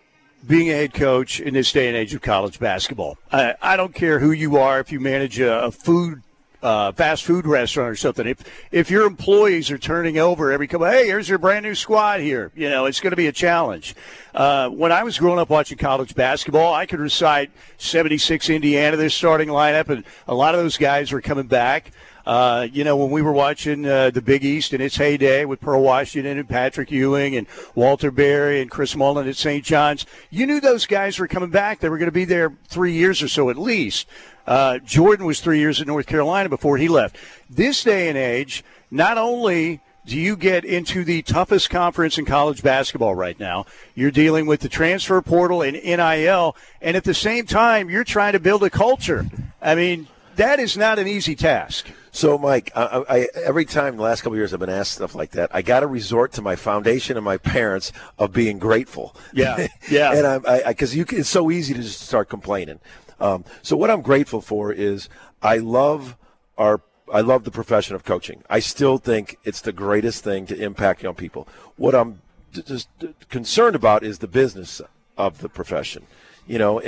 being 0.46 0.68
a 0.68 0.74
head 0.74 0.92
coach 0.92 1.40
in 1.40 1.54
this 1.54 1.72
day 1.72 1.88
and 1.88 1.96
age 1.96 2.12
of 2.12 2.20
college 2.20 2.58
basketball. 2.58 3.16
I, 3.32 3.54
I 3.62 3.76
don't 3.76 3.94
care 3.94 4.18
who 4.18 4.32
you 4.32 4.58
are, 4.58 4.80
if 4.80 4.92
you 4.92 5.00
manage 5.00 5.40
a, 5.40 5.64
a 5.64 5.70
food 5.70 6.22
uh, 6.62 6.92
fast 6.92 7.24
food 7.24 7.46
restaurant 7.46 7.90
or 7.90 7.96
something. 7.96 8.26
If 8.26 8.44
if 8.70 8.90
your 8.90 9.06
employees 9.06 9.70
are 9.70 9.78
turning 9.78 10.18
over 10.18 10.52
every 10.52 10.66
couple, 10.66 10.86
hey, 10.86 11.06
here's 11.06 11.28
your 11.28 11.38
brand 11.38 11.64
new 11.64 11.74
squad 11.74 12.20
here. 12.20 12.52
You 12.54 12.68
know, 12.68 12.86
it's 12.86 13.00
going 13.00 13.12
to 13.12 13.16
be 13.16 13.26
a 13.26 13.32
challenge. 13.32 13.94
Uh, 14.34 14.68
when 14.68 14.92
I 14.92 15.02
was 15.02 15.18
growing 15.18 15.38
up 15.38 15.50
watching 15.50 15.78
college 15.78 16.14
basketball, 16.14 16.72
I 16.72 16.86
could 16.86 17.00
recite 17.00 17.50
76 17.78 18.48
Indiana, 18.50 18.96
their 18.96 19.10
starting 19.10 19.48
lineup, 19.48 19.88
and 19.88 20.04
a 20.28 20.34
lot 20.34 20.54
of 20.54 20.60
those 20.60 20.76
guys 20.76 21.12
were 21.12 21.20
coming 21.20 21.46
back. 21.46 21.92
Uh, 22.26 22.68
you 22.70 22.84
know, 22.84 22.96
when 22.96 23.10
we 23.10 23.22
were 23.22 23.32
watching 23.32 23.86
uh, 23.86 24.10
the 24.10 24.22
Big 24.22 24.44
East 24.44 24.72
in 24.72 24.80
its 24.80 24.96
heyday 24.96 25.44
with 25.44 25.60
Pearl 25.60 25.82
Washington 25.82 26.38
and 26.38 26.48
Patrick 26.48 26.90
Ewing 26.90 27.34
and 27.34 27.46
Walter 27.74 28.10
Berry 28.10 28.60
and 28.60 28.70
Chris 28.70 28.94
Mullin 28.94 29.26
at 29.26 29.36
St. 29.36 29.64
John's, 29.64 30.06
you 30.30 30.46
knew 30.46 30.60
those 30.60 30.86
guys 30.86 31.18
were 31.18 31.26
coming 31.26 31.50
back. 31.50 31.80
They 31.80 31.88
were 31.88 31.98
going 31.98 32.06
to 32.06 32.12
be 32.12 32.24
there 32.26 32.52
three 32.68 32.92
years 32.92 33.22
or 33.22 33.28
so 33.28 33.50
at 33.50 33.56
least. 33.56 34.06
Uh, 34.46 34.78
Jordan 34.78 35.26
was 35.26 35.40
three 35.40 35.58
years 35.58 35.80
at 35.80 35.86
North 35.86 36.06
Carolina 36.06 36.48
before 36.48 36.76
he 36.76 36.88
left. 36.88 37.16
This 37.48 37.82
day 37.84 38.08
and 38.08 38.18
age, 38.18 38.64
not 38.90 39.18
only 39.18 39.80
do 40.06 40.18
you 40.18 40.36
get 40.36 40.64
into 40.64 41.04
the 41.04 41.22
toughest 41.22 41.70
conference 41.70 42.18
in 42.18 42.24
college 42.24 42.62
basketball 42.62 43.14
right 43.14 43.38
now, 43.38 43.66
you're 43.94 44.10
dealing 44.10 44.46
with 44.46 44.60
the 44.60 44.68
transfer 44.68 45.20
portal 45.22 45.62
and 45.62 45.76
NIL, 45.76 46.56
and 46.80 46.96
at 46.96 47.04
the 47.04 47.14
same 47.14 47.46
time, 47.46 47.90
you're 47.90 48.04
trying 48.04 48.32
to 48.32 48.40
build 48.40 48.62
a 48.64 48.70
culture. 48.70 49.26
I 49.60 49.74
mean, 49.74 50.08
that 50.36 50.58
is 50.58 50.76
not 50.76 50.98
an 50.98 51.06
easy 51.06 51.36
task. 51.36 51.86
So, 52.12 52.38
Mike, 52.38 52.72
I, 52.74 53.04
I, 53.08 53.28
every 53.44 53.64
time 53.64 53.96
the 53.96 54.02
last 54.02 54.22
couple 54.22 54.36
years 54.36 54.52
I've 54.52 54.58
been 54.58 54.68
asked 54.68 54.92
stuff 54.92 55.14
like 55.14 55.30
that, 55.32 55.50
I 55.54 55.62
got 55.62 55.80
to 55.80 55.86
resort 55.86 56.32
to 56.32 56.42
my 56.42 56.56
foundation 56.56 57.16
and 57.16 57.24
my 57.24 57.36
parents 57.36 57.92
of 58.18 58.32
being 58.32 58.58
grateful. 58.58 59.14
Yeah, 59.32 59.68
yeah. 59.90 60.12
and 60.12 60.26
I'm 60.26 60.64
because 60.66 60.96
you, 60.96 61.04
it's 61.08 61.28
so 61.28 61.50
easy 61.50 61.74
to 61.74 61.82
just 61.82 62.00
start 62.00 62.28
complaining. 62.28 62.80
Um, 63.20 63.44
so 63.62 63.76
what 63.76 63.90
I'm 63.90 64.02
grateful 64.02 64.40
for 64.40 64.72
is 64.72 65.08
I 65.42 65.58
love 65.58 66.16
our 66.56 66.80
I 67.12 67.22
love 67.22 67.44
the 67.44 67.50
profession 67.50 67.96
of 67.96 68.04
coaching. 68.04 68.44
I 68.48 68.60
still 68.60 68.98
think 68.98 69.38
it's 69.44 69.60
the 69.60 69.72
greatest 69.72 70.22
thing 70.22 70.46
to 70.46 70.56
impact 70.56 71.02
young 71.02 71.14
people. 71.14 71.48
What 71.76 71.94
I'm 71.94 72.22
just 72.52 72.88
concerned 73.28 73.76
about 73.76 74.02
is 74.04 74.18
the 74.18 74.28
business 74.28 74.80
of 75.16 75.38
the 75.40 75.48
profession. 75.48 76.06
You 76.46 76.58
know, 76.58 76.80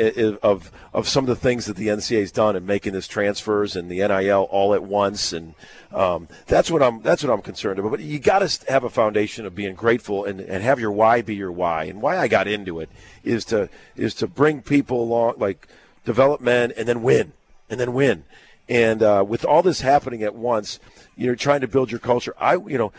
of 0.43 0.73
of 0.93 1.09
some 1.09 1.23
of 1.25 1.29
the 1.29 1.37
things 1.37 1.67
that 1.67 1.77
the 1.77 1.89
NCAA's 1.89 2.33
done 2.33 2.57
in 2.57 2.67
making 2.67 2.95
this 2.95 3.07
transfers 3.07 3.77
and 3.77 3.89
the 3.89 3.99
NIL 3.99 4.49
all 4.51 4.75
at 4.75 4.83
once, 4.83 5.33
and 5.33 5.55
um, 5.93 6.27
that's 6.47 6.69
what 6.69 6.83
I'm 6.83 7.01
that's 7.03 7.23
what 7.23 7.33
I'm 7.33 7.43
concerned 7.43 7.79
about. 7.79 7.93
But 7.93 8.01
you 8.01 8.19
got 8.19 8.41
to 8.41 8.73
have 8.73 8.83
a 8.83 8.91
foundation 8.91 9.47
of 9.47 9.55
being 9.55 9.77
grateful 9.77 10.25
and, 10.25 10.41
and 10.41 10.65
have 10.65 10.81
your 10.81 10.91
why 10.91 11.23
be 11.23 11.37
your 11.37 11.53
why. 11.53 11.85
And 11.85 12.03
why 12.03 12.19
I 12.19 12.27
got 12.27 12.49
into 12.49 12.81
it 12.81 12.91
is 13.23 13.45
to 13.47 13.69
is 13.95 14.15
to 14.15 14.27
bring 14.27 14.63
people 14.63 15.01
along, 15.01 15.35
like 15.39 15.69
develop 16.05 16.41
men, 16.41 16.73
and 16.77 16.87
then 16.87 17.03
win, 17.03 17.33
and 17.71 17.79
then 17.79 17.93
win. 17.93 18.25
And 18.69 19.03
uh, 19.03 19.25
with 19.27 19.45
all 19.45 19.63
this 19.63 19.81
happening 19.81 20.23
at 20.23 20.35
once, 20.35 20.79
you're 21.17 21.37
trying 21.37 21.61
to 21.61 21.69
build 21.69 21.91
your 21.91 22.01
culture. 22.01 22.35
I, 22.39 22.55
you 22.55 22.79
know, 22.79 22.93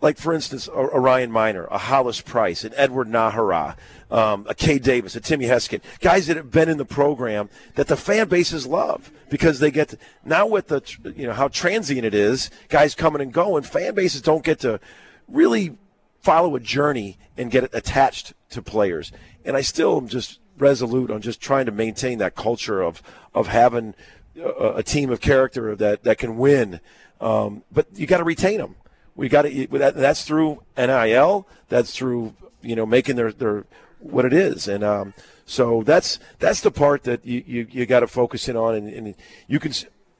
like 0.00 0.18
for 0.18 0.32
instance, 0.32 0.68
a, 0.68 1.00
Ryan 1.00 1.32
Minor, 1.32 1.64
a 1.64 1.78
Hollis 1.78 2.20
Price, 2.20 2.64
an 2.64 2.72
Eduardo 2.74 3.10
Najera, 3.10 3.76
um, 4.10 4.46
a 4.48 4.54
Kay 4.54 4.78
Davis, 4.78 5.16
a 5.16 5.20
Timmy 5.20 5.46
Heskin, 5.46 5.80
guys 6.00 6.26
that 6.28 6.36
have 6.36 6.50
been 6.50 6.68
in 6.68 6.78
the 6.78 6.84
program 6.84 7.48
that 7.74 7.88
the 7.88 7.96
fan 7.96 8.28
bases 8.28 8.66
love 8.66 9.10
because 9.28 9.58
they 9.58 9.70
get 9.70 9.88
to, 9.90 9.98
now 10.24 10.46
with 10.46 10.68
the 10.68 10.82
you 11.16 11.26
know 11.26 11.32
how 11.32 11.48
transient 11.48 12.04
it 12.04 12.14
is, 12.14 12.50
guys 12.68 12.94
coming 12.94 13.20
and 13.20 13.32
going, 13.32 13.62
fan 13.62 13.94
bases 13.94 14.22
don't 14.22 14.44
get 14.44 14.60
to 14.60 14.80
really 15.26 15.76
follow 16.20 16.54
a 16.56 16.60
journey 16.60 17.18
and 17.36 17.50
get 17.50 17.72
attached 17.74 18.34
to 18.50 18.62
players. 18.62 19.12
And 19.44 19.56
I 19.56 19.62
still 19.62 19.96
am 19.96 20.08
just 20.08 20.40
resolute 20.60 21.10
on 21.10 21.20
just 21.20 21.40
trying 21.40 21.66
to 21.66 21.72
maintain 21.72 22.18
that 22.18 22.34
culture 22.34 22.82
of 22.82 23.02
of 23.34 23.48
having 23.48 23.94
a, 24.36 24.74
a 24.76 24.82
team 24.82 25.10
of 25.10 25.20
character 25.20 25.74
that 25.76 26.04
that 26.04 26.18
can 26.18 26.36
win. 26.36 26.80
Um, 27.20 27.64
but 27.72 27.86
you 27.94 28.06
got 28.06 28.18
to 28.18 28.24
retain 28.24 28.58
them. 28.58 28.76
We 29.16 29.28
got 29.28 29.42
to 29.42 29.66
that, 29.72 29.96
that's 29.96 30.24
through 30.24 30.62
NIL. 30.76 31.46
That's 31.68 31.94
through 31.94 32.34
you 32.62 32.76
know 32.76 32.86
making 32.86 33.16
their 33.16 33.32
their 33.32 33.64
what 34.00 34.24
it 34.24 34.32
is, 34.32 34.68
and 34.68 34.84
um, 34.84 35.14
so 35.44 35.82
that's 35.82 36.18
that's 36.38 36.60
the 36.60 36.70
part 36.70 37.04
that 37.04 37.24
you 37.24 37.42
you, 37.46 37.66
you 37.70 37.86
got 37.86 38.00
to 38.00 38.06
focus 38.06 38.48
in 38.48 38.56
on, 38.56 38.74
and, 38.74 38.88
and 38.88 39.14
you 39.48 39.58
can 39.58 39.72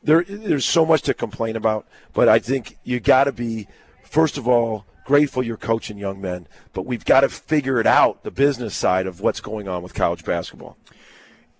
there 0.02 0.24
there's 0.24 0.64
so 0.64 0.84
much 0.84 1.02
to 1.02 1.14
complain 1.14 1.54
about, 1.54 1.86
but 2.12 2.28
I 2.28 2.38
think 2.38 2.78
you 2.82 2.98
got 2.98 3.24
to 3.24 3.32
be 3.32 3.68
first 4.02 4.38
of 4.38 4.48
all 4.48 4.84
grateful 5.08 5.42
you're 5.42 5.56
coaching 5.56 5.96
young 5.96 6.20
men, 6.20 6.46
but 6.74 6.84
we've 6.84 7.06
got 7.06 7.20
to 7.22 7.30
figure 7.30 7.80
it 7.80 7.86
out 7.86 8.24
the 8.24 8.30
business 8.30 8.76
side 8.76 9.06
of 9.06 9.22
what's 9.22 9.40
going 9.40 9.66
on 9.66 9.82
with 9.82 9.94
college 9.94 10.22
basketball. 10.22 10.76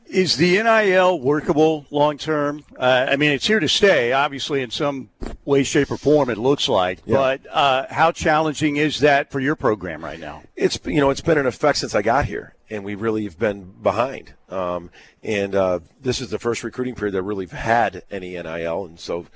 Is 0.06 0.36
the 0.36 0.62
NIL 0.62 1.18
workable 1.18 1.86
long 1.90 2.18
term? 2.18 2.62
Uh, 2.78 3.06
I 3.08 3.16
mean, 3.16 3.30
it's 3.30 3.46
here 3.46 3.58
to 3.58 3.68
stay, 3.68 4.12
obviously, 4.12 4.60
in 4.60 4.70
some 4.70 5.08
way, 5.46 5.62
shape, 5.62 5.90
or 5.90 5.96
form. 5.96 6.28
It 6.28 6.36
looks 6.36 6.68
like, 6.68 7.00
yeah. 7.06 7.16
but 7.16 7.40
uh, 7.50 7.86
how 7.88 8.12
challenging 8.12 8.76
is 8.76 9.00
that 9.00 9.30
for 9.30 9.40
your 9.40 9.56
program 9.56 10.04
right 10.04 10.20
now? 10.20 10.42
It's 10.54 10.78
you 10.84 11.00
know 11.00 11.08
it's 11.08 11.20
been 11.20 11.38
in 11.38 11.46
effect 11.46 11.78
since 11.78 11.94
I 11.94 12.02
got 12.02 12.26
here, 12.26 12.54
and 12.68 12.84
we 12.84 12.94
really 12.94 13.24
have 13.24 13.38
been 13.38 13.64
behind. 13.82 14.32
Um, 14.48 14.90
and 15.22 15.54
uh, 15.54 15.80
this 16.00 16.20
is 16.22 16.30
the 16.30 16.38
first 16.38 16.64
recruiting 16.64 16.94
period 16.94 17.12
that 17.12 17.22
really 17.22 17.46
had 17.46 18.02
any 18.10 18.30
NIL, 18.30 18.86
and 18.86 18.98
so 18.98 19.26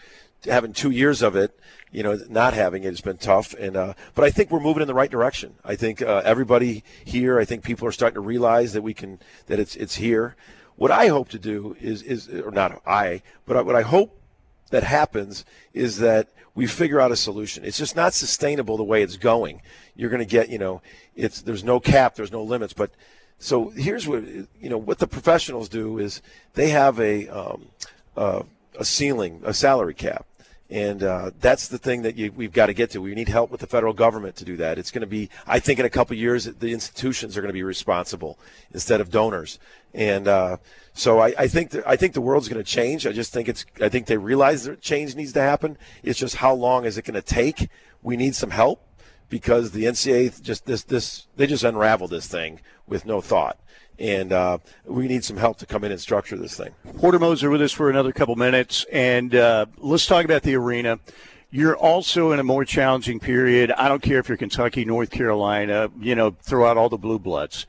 having 0.45 0.73
two 0.73 0.91
years 0.91 1.23
of 1.23 1.37
it, 1.37 1.59
you 1.91 2.03
know, 2.03 2.19
not 2.29 2.55
having 2.55 2.85
it 2.85 2.89
has 2.89 3.01
been 3.01 3.19
tough. 3.19 3.55
And 3.55 3.77
uh, 3.77 3.95
but 4.15 4.25
I 4.25 4.31
think 4.31 4.51
we're 4.51 4.61
moving 4.61 4.83
in 4.83 4.89
the 4.89 4.95
right 4.95 5.11
direction. 5.11 5.55
I 5.65 5.77
think 5.77 6.03
uh, 6.03 6.23
everybody 6.25 6.85
here, 7.05 7.39
I 7.39 7.45
think 7.45 7.65
people 7.65 7.87
are 7.87 7.93
starting 7.93 8.15
to 8.15 8.21
realize 8.21 8.73
that 8.73 8.83
we 8.83 8.95
can 8.95 9.19
that 9.47 9.59
it's 9.59 9.77
it's 9.77 9.97
here. 9.97 10.37
What 10.77 10.91
I 10.91 11.09
hope 11.09 11.29
to 11.31 11.39
do 11.39 11.77
is, 11.81 12.03
is 12.03 12.29
or 12.29 12.51
not 12.51 12.81
I, 12.87 13.23
but 13.47 13.65
what 13.67 13.77
I 13.77 13.83
hope 13.83 14.19
that 14.71 14.83
happens 14.83 15.45
is 15.75 15.99
that 15.99 16.29
we 16.55 16.67
figure 16.67 17.01
out 17.01 17.13
a 17.13 17.17
solution. 17.17 17.65
It's 17.65 17.79
just 17.79 17.95
not 17.95 18.15
sustainable 18.15 18.77
the 18.77 18.85
way 18.85 19.03
it's 19.03 19.17
going. 19.17 19.63
You're 19.95 20.11
going 20.11 20.21
to 20.21 20.27
get, 20.27 20.49
you 20.49 20.59
know, 20.59 20.83
it's 21.15 21.43
there's 21.43 21.65
no 21.65 21.79
cap, 21.79 22.15
there's 22.15 22.33
no 22.33 22.43
limits. 22.43 22.73
But 22.73 22.91
so 23.39 23.71
here's 23.71 24.09
what 24.09 24.25
you 24.25 24.71
know 24.71 24.79
what 24.79 24.99
the 24.99 25.07
professionals 25.07 25.69
do 25.69 25.99
is 25.99 26.23
they 26.55 26.71
have 26.71 26.99
a 27.01 27.29
um, 27.29 27.67
uh, 28.17 28.43
a 28.79 28.85
ceiling, 28.85 29.41
a 29.45 29.55
salary 29.55 29.95
cap. 29.95 30.27
And 30.73 31.03
uh, 31.03 31.33
that's 31.39 31.69
the 31.69 31.77
thing 31.77 32.01
that 32.01 32.17
you, 32.17 32.33
we've 32.33 32.53
got 32.53 32.67
to 32.67 32.73
get 32.73 32.89
to. 32.93 33.03
We 33.03 33.15
need 33.15 33.29
help 33.29 33.51
with 33.51 33.61
the 33.61 33.67
federal 33.67 33.93
government 33.93 34.37
to 34.37 34.45
do 34.47 34.57
that. 34.57 34.79
It's 34.79 34.91
going 34.91 35.03
to 35.03 35.07
be, 35.07 35.29
I 35.47 35.59
think, 35.59 35.79
in 35.79 35.85
a 35.85 35.91
couple 35.91 36.17
years, 36.17 36.47
the 36.47 36.73
institutions 36.73 37.37
are 37.37 37.43
going 37.43 37.51
to 37.51 37.53
be 37.53 37.63
responsible 37.63 38.39
instead 38.73 39.03
of 39.03 39.11
donors. 39.11 39.59
And 39.93 40.27
uh, 40.27 40.57
so 40.95 41.19
I, 41.19 41.35
I 41.37 41.47
think 41.47 41.73
the, 41.73 41.87
I 41.87 41.97
think 41.97 42.15
the 42.15 42.23
world's 42.23 42.49
going 42.49 42.65
to 42.65 42.69
change. 42.69 43.07
I 43.07 43.13
just 43.13 43.35
think 43.35 43.51
it's 43.51 43.67
I 43.83 43.91
think 43.91 44.07
they 44.07 44.17
realize 44.17 44.65
that 44.65 44.81
change 44.81 45.15
needs 45.15 45.35
to 45.35 45.43
happen. 45.43 45.77
It's 46.03 46.19
just 46.19 46.37
how 46.37 46.55
long 46.55 46.87
is 46.87 46.97
it 46.97 47.05
going 47.05 47.21
to 47.21 47.23
take? 47.23 47.69
We 48.03 48.17
need 48.17 48.35
some 48.35 48.51
help 48.51 48.83
because 49.29 49.73
the 49.73 49.85
NCAA 49.85 50.41
just 50.41 50.65
this 50.65 50.85
this 50.85 51.27
they 51.37 51.47
just 51.47 51.65
unraveled 51.65 52.13
this 52.13 52.29
thing 52.29 52.61
with 52.87 53.05
no 53.05 53.21
thought 53.21 53.59
and 54.03 54.33
uh, 54.33 54.59
we 54.85 55.07
need 55.07 55.25
some 55.25 55.37
help 55.37 55.59
to 55.59 55.67
come 55.67 55.85
in 55.85 55.93
and 55.93 56.01
structure 56.01 56.37
this 56.37 56.57
thing. 56.57 56.75
Porter 56.99 57.21
Moser 57.21 57.49
with 57.51 57.63
us 57.63 57.71
for 57.71 57.89
another 57.89 58.11
couple 58.13 58.35
minutes, 58.35 58.85
and 58.93 59.33
uh, 59.35 59.67
let's 59.79 60.07
talk 60.07 60.25
about 60.25 60.43
the 60.43 60.57
arena. 60.57 60.99
You're 61.53 61.77
also 61.77 62.33
in 62.33 62.41
a 62.41 62.43
more 62.43 62.65
challenging 62.65 63.21
period. 63.21 63.71
I 63.71 63.89
don't 63.89 64.03
care 64.03 64.19
if 64.19 64.29
you're 64.29 64.37
Kentucky, 64.37 64.85
North 64.85 65.11
Carolina, 65.11 65.89
you 66.01 66.17
know, 66.17 66.35
throughout 66.43 66.77
all 66.77 66.89
the 66.89 66.99
blue 66.99 67.21
bloods. 67.21 67.67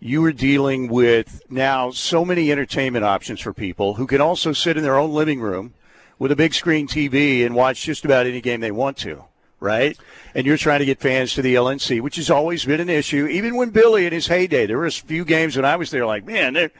You 0.00 0.24
are 0.24 0.32
dealing 0.32 0.88
with 0.88 1.42
now 1.48 1.90
so 1.90 2.24
many 2.24 2.50
entertainment 2.50 3.04
options 3.04 3.40
for 3.40 3.52
people 3.52 3.94
who 3.94 4.06
can 4.06 4.20
also 4.20 4.52
sit 4.52 4.76
in 4.76 4.82
their 4.82 4.98
own 4.98 5.12
living 5.12 5.40
room 5.40 5.74
with 6.18 6.32
a 6.32 6.36
big 6.36 6.52
screen 6.52 6.88
TV 6.88 7.46
and 7.46 7.54
watch 7.54 7.82
just 7.82 8.04
about 8.04 8.26
any 8.26 8.40
game 8.40 8.60
they 8.60 8.72
want 8.72 8.96
to 8.98 9.24
right? 9.60 9.96
And 10.34 10.46
you're 10.46 10.56
trying 10.56 10.80
to 10.80 10.84
get 10.84 11.00
fans 11.00 11.34
to 11.34 11.42
the 11.42 11.54
LNC, 11.54 12.00
which 12.00 12.16
has 12.16 12.30
always 12.30 12.64
been 12.64 12.80
an 12.80 12.88
issue. 12.88 13.26
Even 13.26 13.56
when 13.56 13.70
Billy 13.70 14.06
in 14.06 14.12
his 14.12 14.26
heyday, 14.26 14.66
there 14.66 14.78
were 14.78 14.86
a 14.86 14.90
few 14.90 15.24
games 15.24 15.56
when 15.56 15.64
I 15.64 15.76
was 15.76 15.90
there, 15.90 16.06
like, 16.06 16.24
man, 16.24 16.70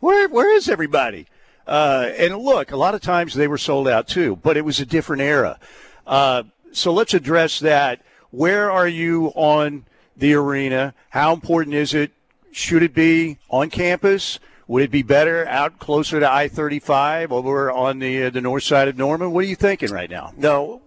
where 0.00 0.28
where 0.28 0.54
is 0.54 0.68
everybody? 0.68 1.26
Uh, 1.66 2.10
and 2.18 2.36
look, 2.36 2.72
a 2.72 2.76
lot 2.76 2.94
of 2.94 3.00
times 3.00 3.34
they 3.34 3.48
were 3.48 3.58
sold 3.58 3.88
out 3.88 4.06
too, 4.06 4.36
but 4.36 4.56
it 4.56 4.64
was 4.64 4.80
a 4.80 4.86
different 4.86 5.22
era. 5.22 5.58
Uh, 6.06 6.42
so 6.72 6.92
let's 6.92 7.14
address 7.14 7.60
that. 7.60 8.02
Where 8.30 8.70
are 8.70 8.88
you 8.88 9.28
on 9.28 9.86
the 10.16 10.34
arena? 10.34 10.94
How 11.10 11.32
important 11.32 11.74
is 11.74 11.94
it? 11.94 12.12
Should 12.52 12.82
it 12.82 12.94
be 12.94 13.38
on 13.48 13.70
campus? 13.70 14.38
Would 14.66 14.84
it 14.84 14.90
be 14.90 15.02
better 15.02 15.46
out 15.46 15.78
closer 15.78 16.20
to 16.20 16.30
I 16.30 16.48
35 16.48 17.32
over 17.32 17.70
on 17.70 17.98
the 17.98 18.24
uh, 18.24 18.30
the 18.30 18.40
north 18.40 18.62
side 18.62 18.88
of 18.88 18.96
Norman? 18.96 19.32
What 19.32 19.44
are 19.44 19.48
you 19.48 19.56
thinking 19.56 19.90
right 19.90 20.08
now? 20.08 20.32
No, 20.36 20.82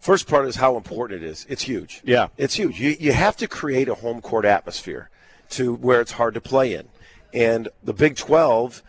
first 0.00 0.26
part 0.26 0.46
is 0.46 0.56
how 0.56 0.76
important 0.76 1.22
it 1.22 1.26
is. 1.26 1.46
It's 1.48 1.62
huge. 1.62 2.02
Yeah, 2.04 2.28
it's 2.36 2.54
huge. 2.54 2.80
You 2.80 2.96
you 2.98 3.12
have 3.12 3.36
to 3.38 3.48
create 3.48 3.88
a 3.88 3.94
home 3.94 4.20
court 4.20 4.44
atmosphere 4.44 5.10
to 5.50 5.74
where 5.74 6.00
it's 6.00 6.12
hard 6.12 6.34
to 6.34 6.40
play 6.40 6.74
in, 6.74 6.88
and 7.32 7.68
the 7.82 7.92
Big 7.92 8.16
Twelve, 8.16 8.82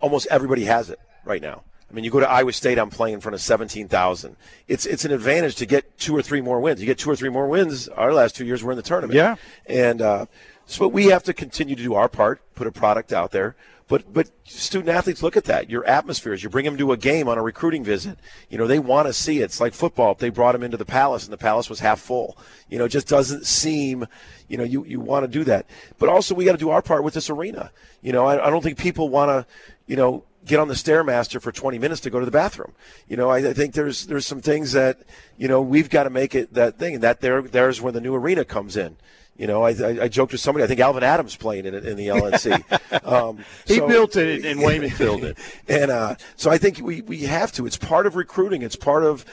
almost 0.00 0.26
everybody 0.30 0.64
has 0.64 0.90
it 0.90 1.00
right 1.24 1.42
now. 1.42 1.62
I 1.90 1.92
mean, 1.92 2.04
you 2.04 2.10
go 2.10 2.20
to 2.20 2.30
Iowa 2.30 2.52
State, 2.52 2.78
I'm 2.78 2.90
playing 2.90 3.14
in 3.14 3.20
front 3.20 3.34
of 3.34 3.40
17,000. 3.40 4.36
It's 4.68 4.86
it's 4.86 5.04
an 5.04 5.10
advantage 5.12 5.56
to 5.56 5.66
get 5.66 5.98
two 5.98 6.16
or 6.16 6.22
three 6.22 6.40
more 6.40 6.60
wins. 6.60 6.80
You 6.80 6.86
get 6.86 6.98
two 6.98 7.10
or 7.10 7.16
three 7.16 7.30
more 7.30 7.48
wins. 7.48 7.88
Our 7.88 8.14
last 8.14 8.36
two 8.36 8.46
years, 8.46 8.62
we're 8.62 8.72
in 8.72 8.76
the 8.76 8.82
tournament. 8.82 9.16
Yeah, 9.16 9.36
and 9.66 10.00
uh, 10.00 10.26
so 10.66 10.86
we 10.86 11.06
have 11.06 11.24
to 11.24 11.34
continue 11.34 11.74
to 11.74 11.82
do 11.82 11.94
our 11.94 12.08
part, 12.08 12.40
put 12.54 12.68
a 12.68 12.72
product 12.72 13.12
out 13.12 13.32
there. 13.32 13.56
But 13.90 14.12
but 14.12 14.30
student 14.44 14.88
athletes 14.88 15.20
look 15.20 15.36
at 15.36 15.46
that. 15.46 15.68
Your 15.68 15.84
atmospheres. 15.84 16.44
You 16.44 16.48
bring 16.48 16.64
them 16.64 16.76
to 16.76 16.92
a 16.92 16.96
game 16.96 17.26
on 17.26 17.38
a 17.38 17.42
recruiting 17.42 17.82
visit. 17.82 18.20
You 18.48 18.56
know 18.56 18.68
they 18.68 18.78
want 18.78 19.08
to 19.08 19.12
see 19.12 19.40
it. 19.40 19.46
It's 19.46 19.60
like 19.60 19.74
football. 19.74 20.12
If 20.12 20.18
they 20.18 20.28
brought 20.28 20.52
them 20.52 20.62
into 20.62 20.76
the 20.76 20.84
palace 20.84 21.24
and 21.24 21.32
the 21.32 21.36
palace 21.36 21.68
was 21.68 21.80
half 21.80 21.98
full, 21.98 22.38
you 22.68 22.78
know, 22.78 22.84
it 22.84 22.90
just 22.90 23.08
doesn't 23.08 23.46
seem. 23.46 24.06
You 24.46 24.58
know, 24.58 24.62
you 24.62 24.84
you 24.84 25.00
want 25.00 25.24
to 25.24 25.28
do 25.28 25.42
that. 25.42 25.66
But 25.98 26.08
also 26.08 26.36
we 26.36 26.44
got 26.44 26.52
to 26.52 26.58
do 26.58 26.70
our 26.70 26.82
part 26.82 27.02
with 27.02 27.14
this 27.14 27.28
arena. 27.28 27.72
You 28.00 28.12
know, 28.12 28.26
I, 28.26 28.46
I 28.46 28.48
don't 28.48 28.62
think 28.62 28.78
people 28.78 29.08
want 29.08 29.28
to. 29.28 29.52
You 29.88 29.96
know, 29.96 30.22
get 30.46 30.60
on 30.60 30.68
the 30.68 30.74
stairmaster 30.74 31.42
for 31.42 31.50
20 31.50 31.80
minutes 31.80 32.00
to 32.02 32.10
go 32.10 32.20
to 32.20 32.24
the 32.24 32.30
bathroom. 32.30 32.74
You 33.08 33.16
know, 33.16 33.28
I, 33.28 33.38
I, 33.38 33.52
think 33.52 33.74
there's 33.74 34.06
there's 34.06 34.24
some 34.24 34.40
things 34.40 34.70
that 34.70 35.00
you 35.36 35.48
know 35.48 35.60
we've 35.60 35.90
got 35.90 36.04
to 36.04 36.10
make 36.10 36.36
it 36.36 36.54
that 36.54 36.78
thing, 36.78 36.94
and 36.94 37.02
that 37.02 37.22
there 37.22 37.42
there's 37.42 37.80
where 37.80 37.90
the 37.90 38.00
new 38.00 38.14
arena 38.14 38.44
comes 38.44 38.76
in. 38.76 38.98
You 39.40 39.46
know, 39.46 39.62
I, 39.62 39.70
I, 39.70 40.02
I, 40.02 40.08
joked 40.08 40.32
with 40.32 40.40
somebody. 40.42 40.64
I 40.64 40.66
think 40.66 40.80
Alvan 40.80 41.02
Adams 41.02 41.34
playing 41.34 41.64
in 41.64 41.74
in 41.74 41.96
the 41.96 42.08
LNC. 42.08 42.62
Um, 43.02 43.38
he 43.66 43.76
so, 43.76 43.88
built 43.88 44.16
it, 44.16 44.44
and 44.44 44.60
Wayman 44.60 44.90
filled 44.90 45.24
it. 45.24 45.38
And 45.68 45.90
uh, 45.90 46.16
so 46.36 46.50
I 46.50 46.58
think 46.58 46.80
we 46.80 47.00
we 47.00 47.20
have 47.20 47.50
to. 47.52 47.64
It's 47.64 47.78
part 47.78 48.06
of 48.06 48.14
recruiting. 48.14 48.60
It's 48.62 48.76
part 48.76 49.02
of 49.02 49.24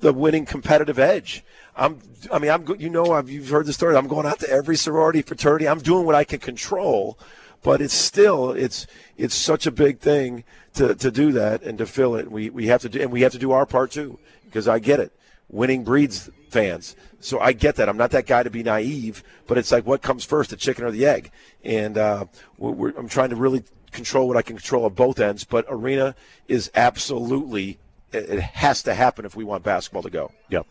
the 0.00 0.12
winning 0.12 0.46
competitive 0.46 0.98
edge. 0.98 1.44
I'm, 1.74 1.98
I 2.32 2.38
mean, 2.38 2.52
I'm, 2.52 2.64
you 2.78 2.88
know, 2.88 3.12
I've, 3.12 3.28
you've 3.28 3.48
heard 3.48 3.66
the 3.66 3.72
story. 3.72 3.96
I'm 3.96 4.06
going 4.06 4.26
out 4.26 4.38
to 4.40 4.50
every 4.50 4.76
sorority, 4.76 5.22
fraternity. 5.22 5.66
I'm 5.66 5.80
doing 5.80 6.06
what 6.06 6.14
I 6.14 6.22
can 6.22 6.38
control, 6.38 7.18
but 7.62 7.80
it's 7.80 7.94
still, 7.94 8.52
it's, 8.52 8.86
it's 9.16 9.34
such 9.34 9.66
a 9.66 9.72
big 9.72 9.98
thing 9.98 10.44
to, 10.74 10.94
to 10.94 11.10
do 11.10 11.32
that 11.32 11.62
and 11.62 11.78
to 11.78 11.86
fill 11.86 12.14
it. 12.14 12.30
We, 12.30 12.50
we 12.50 12.68
have 12.68 12.82
to 12.82 12.88
do, 12.88 13.00
and 13.00 13.10
we 13.10 13.22
have 13.22 13.32
to 13.32 13.38
do 13.38 13.50
our 13.50 13.66
part 13.66 13.90
too, 13.90 14.18
because 14.44 14.68
I 14.68 14.78
get 14.78 15.00
it. 15.00 15.12
Winning 15.48 15.84
breeds 15.84 16.30
fans. 16.50 16.96
So 17.20 17.40
I 17.40 17.52
get 17.52 17.76
that. 17.76 17.88
I'm 17.88 17.96
not 17.96 18.10
that 18.12 18.26
guy 18.26 18.42
to 18.42 18.50
be 18.50 18.62
naive, 18.62 19.22
but 19.46 19.58
it's 19.58 19.72
like 19.72 19.86
what 19.86 20.02
comes 20.02 20.24
first, 20.24 20.50
the 20.50 20.56
chicken 20.56 20.84
or 20.84 20.90
the 20.90 21.06
egg? 21.06 21.30
And 21.64 21.98
uh, 21.98 22.26
I'm 22.62 23.08
trying 23.08 23.30
to 23.30 23.36
really 23.36 23.64
control 23.90 24.28
what 24.28 24.36
I 24.36 24.42
can 24.42 24.56
control 24.56 24.86
at 24.86 24.94
both 24.94 25.18
ends. 25.18 25.44
But 25.44 25.66
arena 25.68 26.14
is 26.48 26.70
absolutely 26.74 27.78
it 28.12 28.40
has 28.40 28.82
to 28.84 28.94
happen 28.94 29.24
if 29.24 29.34
we 29.36 29.44
want 29.44 29.62
basketball 29.62 30.02
to 30.02 30.10
go. 30.10 30.32
Yep. 30.50 30.66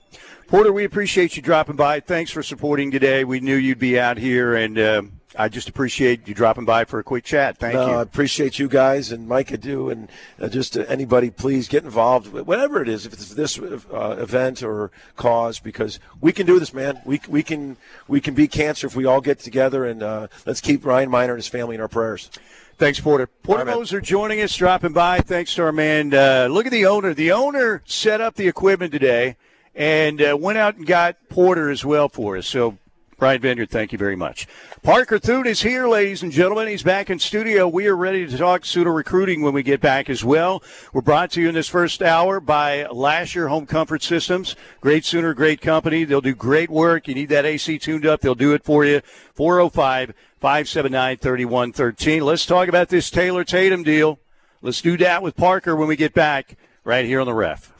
Porter, 0.47 0.71
we 0.71 0.83
appreciate 0.83 1.35
you 1.35 1.41
dropping 1.41 1.75
by. 1.75 1.99
Thanks 1.99 2.31
for 2.31 2.41
supporting 2.41 2.91
today. 2.91 3.23
We 3.23 3.39
knew 3.39 3.55
you'd 3.55 3.79
be 3.79 3.99
out 3.99 4.17
here, 4.17 4.55
and 4.55 4.79
uh, 4.79 5.01
I 5.37 5.49
just 5.49 5.69
appreciate 5.69 6.27
you 6.27 6.33
dropping 6.33 6.65
by 6.65 6.85
for 6.85 6.99
a 6.99 7.03
quick 7.03 7.23
chat. 7.23 7.57
Thank 7.57 7.75
no, 7.75 7.87
you. 7.87 7.93
I 7.95 8.01
appreciate 8.01 8.59
you 8.59 8.67
guys 8.67 9.11
and 9.11 9.27
Mike. 9.27 9.51
I 9.51 9.57
do, 9.57 9.89
and 9.89 10.09
uh, 10.39 10.47
just 10.47 10.77
uh, 10.77 10.81
anybody, 10.87 11.29
please 11.29 11.67
get 11.67 11.83
involved, 11.83 12.31
whatever 12.31 12.81
it 12.81 12.89
is, 12.89 13.05
if 13.05 13.13
it's 13.13 13.33
this 13.33 13.59
uh, 13.59 14.17
event 14.19 14.63
or 14.63 14.91
cause, 15.15 15.59
because 15.59 15.99
we 16.21 16.31
can 16.31 16.45
do 16.45 16.59
this, 16.59 16.73
man. 16.73 17.01
We 17.05 17.21
we 17.27 17.43
can 17.43 17.77
we 18.07 18.21
can 18.21 18.33
beat 18.33 18.51
cancer 18.51 18.87
if 18.87 18.95
we 18.95 19.05
all 19.05 19.21
get 19.21 19.39
together, 19.39 19.85
and 19.85 20.01
uh, 20.01 20.27
let's 20.45 20.61
keep 20.61 20.85
Ryan 20.85 21.09
Minor 21.09 21.33
and 21.33 21.39
his 21.39 21.47
family 21.47 21.75
in 21.75 21.81
our 21.81 21.87
prayers. 21.87 22.29
Thanks, 22.77 22.99
Porter. 22.99 23.27
Porter 23.27 23.63
right, 23.63 23.75
Moser 23.75 24.01
joining 24.01 24.41
us, 24.41 24.53
dropping 24.55 24.91
by. 24.91 25.19
Thanks 25.19 25.55
to 25.55 25.63
our 25.63 25.71
man. 25.71 26.13
Uh, 26.13 26.47
look 26.51 26.65
at 26.65 26.73
the 26.73 26.85
owner. 26.85 27.13
The 27.13 27.31
owner 27.31 27.81
set 27.85 28.19
up 28.19 28.35
the 28.35 28.49
equipment 28.49 28.91
today 28.91 29.37
and 29.73 30.21
uh, 30.21 30.37
went 30.39 30.57
out 30.57 30.75
and 30.75 30.85
got 30.85 31.15
Porter 31.29 31.69
as 31.69 31.85
well 31.85 32.09
for 32.09 32.35
us. 32.37 32.47
So 32.47 32.77
Brian 33.17 33.39
Vineyard, 33.41 33.69
thank 33.69 33.93
you 33.93 33.97
very 33.97 34.17
much. 34.17 34.45
Parker 34.83 35.17
Thune 35.17 35.47
is 35.47 35.61
here, 35.61 35.87
ladies 35.87 36.21
and 36.21 36.33
gentlemen. 36.33 36.67
He's 36.67 36.83
back 36.83 37.09
in 37.09 37.17
studio. 37.17 37.65
We 37.65 37.87
are 37.87 37.95
ready 37.95 38.27
to 38.27 38.37
talk 38.37 38.65
Sooner 38.65 38.91
recruiting 38.91 39.41
when 39.41 39.53
we 39.53 39.63
get 39.63 39.79
back 39.79 40.09
as 40.09 40.25
well. 40.25 40.61
We're 40.91 41.01
brought 41.01 41.31
to 41.31 41.41
you 41.41 41.47
in 41.47 41.55
this 41.55 41.69
first 41.69 42.01
hour 42.01 42.41
by 42.41 42.85
Lasher 42.87 43.47
Home 43.47 43.65
Comfort 43.65 44.03
Systems. 44.03 44.57
Great 44.81 45.05
Sooner, 45.05 45.33
great 45.33 45.61
company. 45.61 46.03
They'll 46.03 46.19
do 46.19 46.35
great 46.35 46.69
work. 46.69 47.07
You 47.07 47.15
need 47.15 47.29
that 47.29 47.45
AC 47.45 47.79
tuned 47.79 48.05
up, 48.05 48.19
they'll 48.19 48.35
do 48.35 48.53
it 48.53 48.65
for 48.65 48.83
you. 48.83 48.99
405 49.33 50.13
579 50.41 51.17
3113. 51.17 52.21
Let's 52.21 52.45
talk 52.45 52.67
about 52.67 52.89
this 52.89 53.09
Taylor 53.09 53.45
Tatum 53.45 53.83
deal. 53.83 54.19
Let's 54.61 54.81
do 54.81 54.97
that 54.97 55.23
with 55.23 55.37
Parker 55.37 55.75
when 55.75 55.87
we 55.87 55.95
get 55.95 56.13
back 56.13 56.57
right 56.83 57.05
here 57.05 57.21
on 57.21 57.27
the 57.27 57.33
ref. 57.33 57.74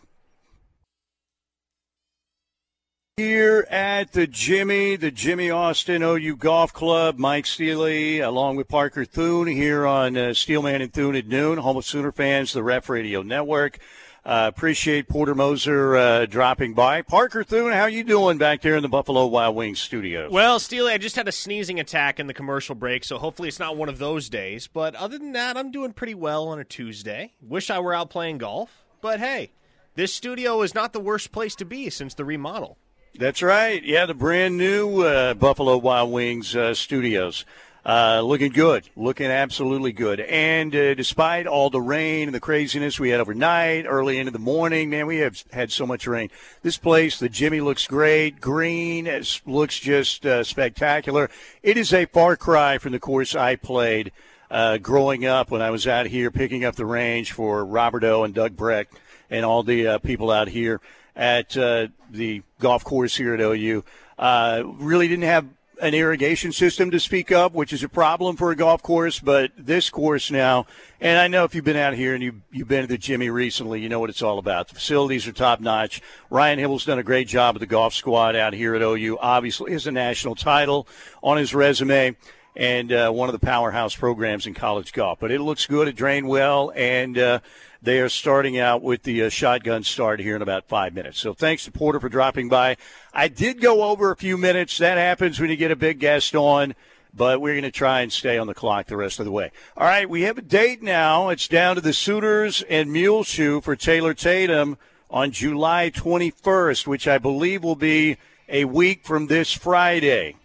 Here 3.18 3.66
at 3.70 4.12
the 4.12 4.28
Jimmy, 4.28 4.98
the 4.98 5.10
Jimmy 5.10 5.50
Austin 5.50 6.04
OU 6.04 6.36
Golf 6.36 6.74
Club, 6.74 7.18
Mike 7.18 7.46
Steely, 7.46 8.20
along 8.20 8.58
with 8.58 8.68
Parker 8.68 9.06
Thune, 9.06 9.48
here 9.48 9.86
on 9.86 10.18
uh, 10.18 10.34
Steelman 10.34 10.82
and 10.82 10.92
Thune 10.92 11.16
at 11.16 11.26
noon. 11.26 11.58
Home 11.58 11.78
of 11.78 11.86
Sooner 11.86 12.12
fans, 12.12 12.52
the 12.52 12.62
Ref 12.62 12.90
Radio 12.90 13.22
Network. 13.22 13.80
Uh, 14.26 14.52
appreciate 14.54 15.08
Porter 15.08 15.34
Moser 15.34 15.96
uh, 15.96 16.26
dropping 16.26 16.74
by. 16.74 17.04
Parker 17.04 17.46
Thune, 17.46 17.72
how 17.72 17.86
you 17.86 18.04
doing 18.04 18.38
back 18.38 18.62
there 18.62 18.76
in 18.76 18.82
the 18.82 18.90
Buffalo 18.90 19.28
Wild 19.28 19.56
Wings 19.56 19.80
studio? 19.80 20.30
Well, 20.30 20.60
Steely, 20.60 20.92
I 20.92 20.98
just 20.98 21.16
had 21.16 21.30
a 21.30 21.32
sneezing 21.32 21.80
attack 21.80 22.20
in 22.20 22.28
the 22.28 22.34
commercial 22.34 22.76
break, 22.76 23.06
so 23.06 23.18
hopefully 23.18 23.48
it's 23.48 23.60
not 23.60 23.78
one 23.78 23.88
of 23.88 23.98
those 23.98 24.28
days. 24.28 24.68
But 24.68 24.94
other 24.96 25.18
than 25.18 25.32
that, 25.32 25.56
I'm 25.56 25.72
doing 25.72 25.94
pretty 25.94 26.16
well 26.16 26.50
on 26.50 26.60
a 26.60 26.66
Tuesday. 26.66 27.32
Wish 27.40 27.70
I 27.70 27.80
were 27.80 27.94
out 27.94 28.10
playing 28.10 28.40
golf, 28.40 28.84
but 29.00 29.22
hey, 29.22 29.54
this 29.94 30.14
studio 30.14 30.64
is 30.64 30.76
not 30.76 30.92
the 30.92 31.00
worst 31.00 31.32
place 31.32 31.56
to 31.56 31.64
be 31.64 31.90
since 31.90 32.14
the 32.14 32.26
remodel. 32.26 32.78
That's 33.18 33.42
right. 33.42 33.82
Yeah, 33.82 34.08
the 34.08 34.14
brand 34.14 34.58
new 34.58 35.04
uh, 35.04 35.36
Buffalo 35.36 35.78
Wild 35.78 36.12
Wings 36.12 36.54
uh, 36.54 36.74
studios. 36.74 37.46
Uh, 37.86 38.20
looking 38.20 38.52
good, 38.52 38.90
looking 38.98 39.28
absolutely 39.28 39.94
good. 39.94 40.20
And 40.20 40.76
uh, 40.76 40.96
despite 40.96 41.48
all 41.48 41.70
the 41.70 41.80
rain 41.80 42.28
and 42.28 42.36
the 42.36 42.42
craziness 42.42 43.00
we 43.00 43.12
had 43.12 43.22
overnight, 43.22 43.86
early 43.88 44.18
into 44.18 44.32
the 44.32 44.40
morning, 44.40 44.90
man, 44.90 45.08
we 45.08 45.20
have 45.20 45.42
had 45.54 45.72
so 45.72 45.86
much 45.86 46.08
rain. 46.08 46.30
This 46.62 46.78
place, 46.78 47.18
the 47.18 47.30
Jimmy 47.30 47.62
looks 47.62 47.88
great, 47.88 48.42
green, 48.42 49.10
looks 49.46 49.80
just 49.80 50.26
uh, 50.26 50.44
spectacular. 50.44 51.30
It 51.64 51.78
is 51.78 51.94
a 51.94 52.08
far 52.08 52.36
cry 52.36 52.80
from 52.80 52.92
the 52.92 53.00
course 53.00 53.34
I 53.34 53.56
played 53.56 54.12
uh, 54.52 54.78
growing 54.80 55.26
up 55.26 55.52
when 55.52 55.62
I 55.62 55.70
was 55.70 55.88
out 55.88 56.08
here 56.08 56.32
picking 56.32 56.66
up 56.66 56.76
the 56.76 56.86
range 56.86 57.32
for 57.32 57.64
Robert 57.64 58.04
O 58.04 58.26
and 58.26 58.34
Doug 58.34 58.58
Breck 58.58 58.90
and 59.30 59.46
all 59.46 59.64
the 59.64 60.00
people 60.04 60.32
out 60.32 60.50
here 60.50 60.82
at 61.16 61.56
uh, 61.58 61.88
the 62.12 62.44
golf 62.60 62.84
course 62.84 63.16
here 63.16 63.34
at 63.34 63.40
OU. 63.40 63.84
Uh, 64.18 64.64
really 64.66 65.08
didn't 65.08 65.26
have 65.26 65.46
an 65.82 65.94
irrigation 65.94 66.52
system 66.52 66.92
to 66.92 67.00
speak 67.00 67.32
of, 67.32 67.54
which 67.54 67.74
is 67.74 67.84
a 67.84 67.90
problem 67.90 68.36
for 68.36 68.52
a 68.52 68.56
golf 68.56 68.82
course. 68.82 69.20
But 69.20 69.52
this 69.58 69.90
course 69.90 70.32
now, 70.32 70.68
and 71.02 71.20
I 71.20 71.28
know 71.28 71.44
if 71.44 71.54
you've 71.54 71.66
been 71.66 71.76
out 71.76 71.94
here 71.94 72.14
and 72.14 72.24
you, 72.24 72.42
you've 72.52 72.68
been 72.68 72.82
to 72.82 72.88
the 72.88 72.98
Jimmy 72.98 73.30
recently, 73.30 73.82
you 73.82 73.90
know 73.90 74.00
what 74.00 74.10
it's 74.10 74.22
all 74.22 74.40
about. 74.40 74.70
The 74.70 74.76
facilities 74.76 75.28
are 75.28 75.32
top 75.32 75.60
notch. 75.60 76.02
Ryan 76.30 76.60
Hybl's 76.60 76.86
done 76.86 77.00
a 77.00 77.04
great 77.04 77.28
job 77.28 77.56
with 77.56 77.62
the 77.62 77.68
golf 77.68 77.94
squad 77.94 78.36
out 78.36 78.54
here 78.54 78.76
at 78.76 78.82
OU. 78.82 79.18
Obviously, 79.20 79.72
has 79.74 79.88
a 79.88 79.92
national 79.92 80.36
title 80.36 80.88
on 81.22 81.38
his 81.38 81.54
resume 81.54 82.16
and 82.56 82.94
uh, 82.94 83.12
one 83.12 83.28
of 83.28 83.34
the 83.34 83.46
powerhouse 83.46 83.96
programs 83.96 84.48
in 84.48 84.54
college 84.54 84.94
golf. 84.94 85.20
But 85.20 85.32
it 85.32 85.42
looks 85.42 85.66
good. 85.66 85.88
It 85.88 85.96
drained 85.96 86.28
well, 86.28 86.72
and 86.76 87.18
uh, 87.18 87.40
they 87.86 88.00
are 88.00 88.10
starting 88.10 88.58
out 88.60 88.82
with 88.82 89.04
the 89.04 89.24
uh, 89.24 89.30
shotgun 89.30 89.84
start 89.84 90.20
here 90.20 90.36
in 90.36 90.42
about 90.42 90.68
five 90.68 90.94
minutes. 90.94 91.20
So 91.20 91.34
thanks 91.34 91.66
to 91.66 91.72
Porter 91.72 92.00
for 92.00 92.10
dropping 92.10 92.50
by. 92.50 92.78
I 93.14 93.28
did 93.28 93.62
go 93.62 93.84
over 93.84 94.12
a 94.12 94.16
few 94.16 94.38
minutes. 94.38 94.78
That 94.78 94.98
happens 94.98 95.40
when 95.40 95.50
you 95.50 95.56
get 95.56 95.72
a 95.72 95.76
big 95.76 96.00
guest 96.00 96.36
on. 96.36 96.76
But 97.14 97.40
we're 97.40 97.54
going 97.54 97.64
to 97.64 97.72
try 97.72 98.02
and 98.02 98.12
stay 98.12 98.38
on 98.38 98.48
the 98.48 98.54
clock 98.54 98.88
the 98.88 98.98
rest 98.98 99.20
of 99.20 99.26
the 99.26 99.32
way. 99.32 99.52
All 99.78 99.88
right, 99.88 100.10
we 100.10 100.24
have 100.24 100.38
a 100.38 100.42
date 100.42 100.84
now. 100.84 101.30
It's 101.30 101.48
down 101.48 101.76
to 101.76 101.82
the 101.82 101.94
Sooners 101.94 102.62
and 102.64 102.92
Mule 102.92 103.24
Shoe 103.24 103.62
for 103.62 103.78
Taylor 103.78 104.14
Tatum 104.14 104.78
on 105.10 105.32
July 105.32 105.92
21st, 105.96 106.86
which 106.88 107.08
I 107.08 107.18
believe 107.18 107.64
will 107.64 107.78
be 107.78 108.18
a 108.50 108.66
week 108.66 109.06
from 109.06 109.28
this 109.28 109.54
Friday. 109.54 110.36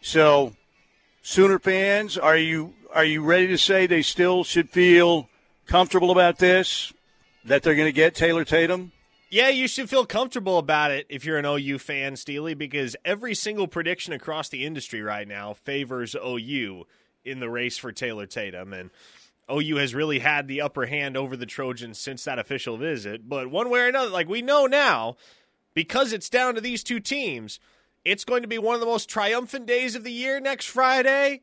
So 0.00 0.54
Sooner 1.28 1.58
fans, 1.58 2.16
are 2.16 2.36
you 2.36 2.74
are 2.94 3.04
you 3.04 3.20
ready 3.20 3.48
to 3.48 3.58
say 3.58 3.88
they 3.88 4.02
still 4.02 4.44
should 4.44 4.70
feel 4.70 5.28
comfortable 5.66 6.10
about 6.10 6.38
this? 6.38 6.92
That 7.44 7.62
they're 7.62 7.74
going 7.74 7.88
to 7.88 7.92
get 7.92 8.14
Taylor 8.14 8.44
Tatum? 8.44 8.92
Yeah, 9.30 9.48
you 9.48 9.68
should 9.68 9.90
feel 9.90 10.06
comfortable 10.06 10.58
about 10.58 10.90
it 10.90 11.06
if 11.08 11.24
you're 11.24 11.38
an 11.38 11.44
OU 11.44 11.78
fan, 11.78 12.16
Steely, 12.16 12.54
because 12.54 12.96
every 13.04 13.34
single 13.34 13.68
prediction 13.68 14.12
across 14.12 14.48
the 14.48 14.64
industry 14.64 15.02
right 15.02 15.26
now 15.26 15.52
favors 15.52 16.14
OU 16.14 16.86
in 17.24 17.40
the 17.40 17.50
race 17.50 17.76
for 17.78 17.92
Taylor 17.92 18.26
Tatum. 18.26 18.72
And 18.72 18.90
OU 19.50 19.76
has 19.76 19.94
really 19.94 20.20
had 20.20 20.48
the 20.48 20.60
upper 20.60 20.86
hand 20.86 21.16
over 21.16 21.36
the 21.36 21.46
Trojans 21.46 21.98
since 21.98 22.24
that 22.24 22.38
official 22.38 22.76
visit. 22.76 23.28
But 23.28 23.50
one 23.50 23.70
way 23.70 23.80
or 23.80 23.88
another, 23.88 24.10
like 24.10 24.28
we 24.28 24.42
know 24.42 24.66
now, 24.66 25.16
because 25.74 26.12
it's 26.12 26.30
down 26.30 26.54
to 26.54 26.60
these 26.60 26.82
two 26.82 27.00
teams– 27.00 27.60
it's 28.06 28.24
going 28.24 28.42
to 28.42 28.48
be 28.48 28.56
one 28.56 28.74
of 28.74 28.80
the 28.80 28.86
most 28.86 29.10
triumphant 29.10 29.66
days 29.66 29.96
of 29.96 30.04
the 30.04 30.12
year 30.12 30.38
next 30.38 30.66
Friday, 30.66 31.42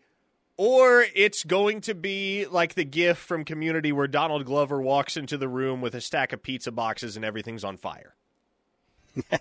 or 0.57 1.05
it's 1.15 1.43
going 1.43 1.81
to 1.81 1.95
be 1.95 2.45
like 2.45 2.75
the 2.75 2.83
gif 2.83 3.17
from 3.17 3.43
Community 3.43 3.91
where 3.91 4.07
Donald 4.07 4.45
Glover 4.45 4.81
walks 4.81 5.17
into 5.17 5.37
the 5.37 5.47
room 5.47 5.81
with 5.81 5.95
a 5.95 6.01
stack 6.01 6.33
of 6.33 6.43
pizza 6.43 6.71
boxes 6.71 7.15
and 7.15 7.25
everything's 7.25 7.63
on 7.63 7.77
fire. 7.77 8.15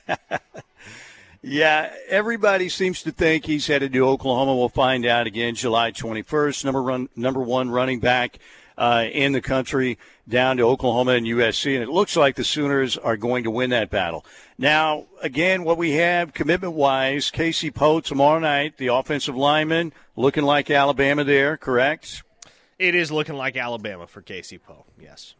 yeah, 1.43 1.93
everybody 2.09 2.69
seems 2.69 3.03
to 3.03 3.13
think 3.13 3.45
he's 3.45 3.67
headed 3.67 3.93
to 3.93 4.07
Oklahoma. 4.07 4.55
We'll 4.57 4.69
find 4.69 5.05
out 5.05 5.27
again 5.27 5.55
July 5.55 5.93
21st. 5.93 6.65
Number 6.65 6.83
run, 6.83 7.09
number 7.17 7.41
one 7.41 7.71
running 7.71 8.01
back 8.01 8.39
uh, 8.79 9.07
in 9.11 9.33
the 9.33 9.41
country 9.41 9.99
down 10.29 10.57
to 10.57 10.63
Oklahoma 10.63 11.13
and 11.13 11.27
USC, 11.27 11.75
and 11.75 11.83
it 11.83 11.89
looks 11.89 12.17
like 12.17 12.37
the 12.37 12.45
Sooners 12.45 12.97
are 12.97 13.17
going 13.17 13.45
to 13.45 13.51
win 13.51 13.71
that 13.71 13.91
battle. 13.91 14.25
Now, 14.57 15.07
again, 15.21 15.65
what 15.65 15.79
we 15.79 15.93
have 15.93 16.33
commitment 16.33 16.75
wise, 16.75 17.31
Casey 17.31 17.71
Poe 17.71 18.01
tomorrow 18.01 18.39
night, 18.39 18.77
the 18.79 18.89
offensive 18.89 19.37
lineman, 19.37 19.93
looking 20.17 20.45
like 20.45 20.71
Alabama 20.71 21.25
there, 21.25 21.57
correct? 21.57 22.23
It 22.79 22.95
is 22.95 23.11
looking 23.11 23.37
like 23.37 23.57
Alabama 23.57 24.07
for 24.07 24.23
Casey 24.23 24.59
Poe, 24.59 24.87
yes. 25.01 25.35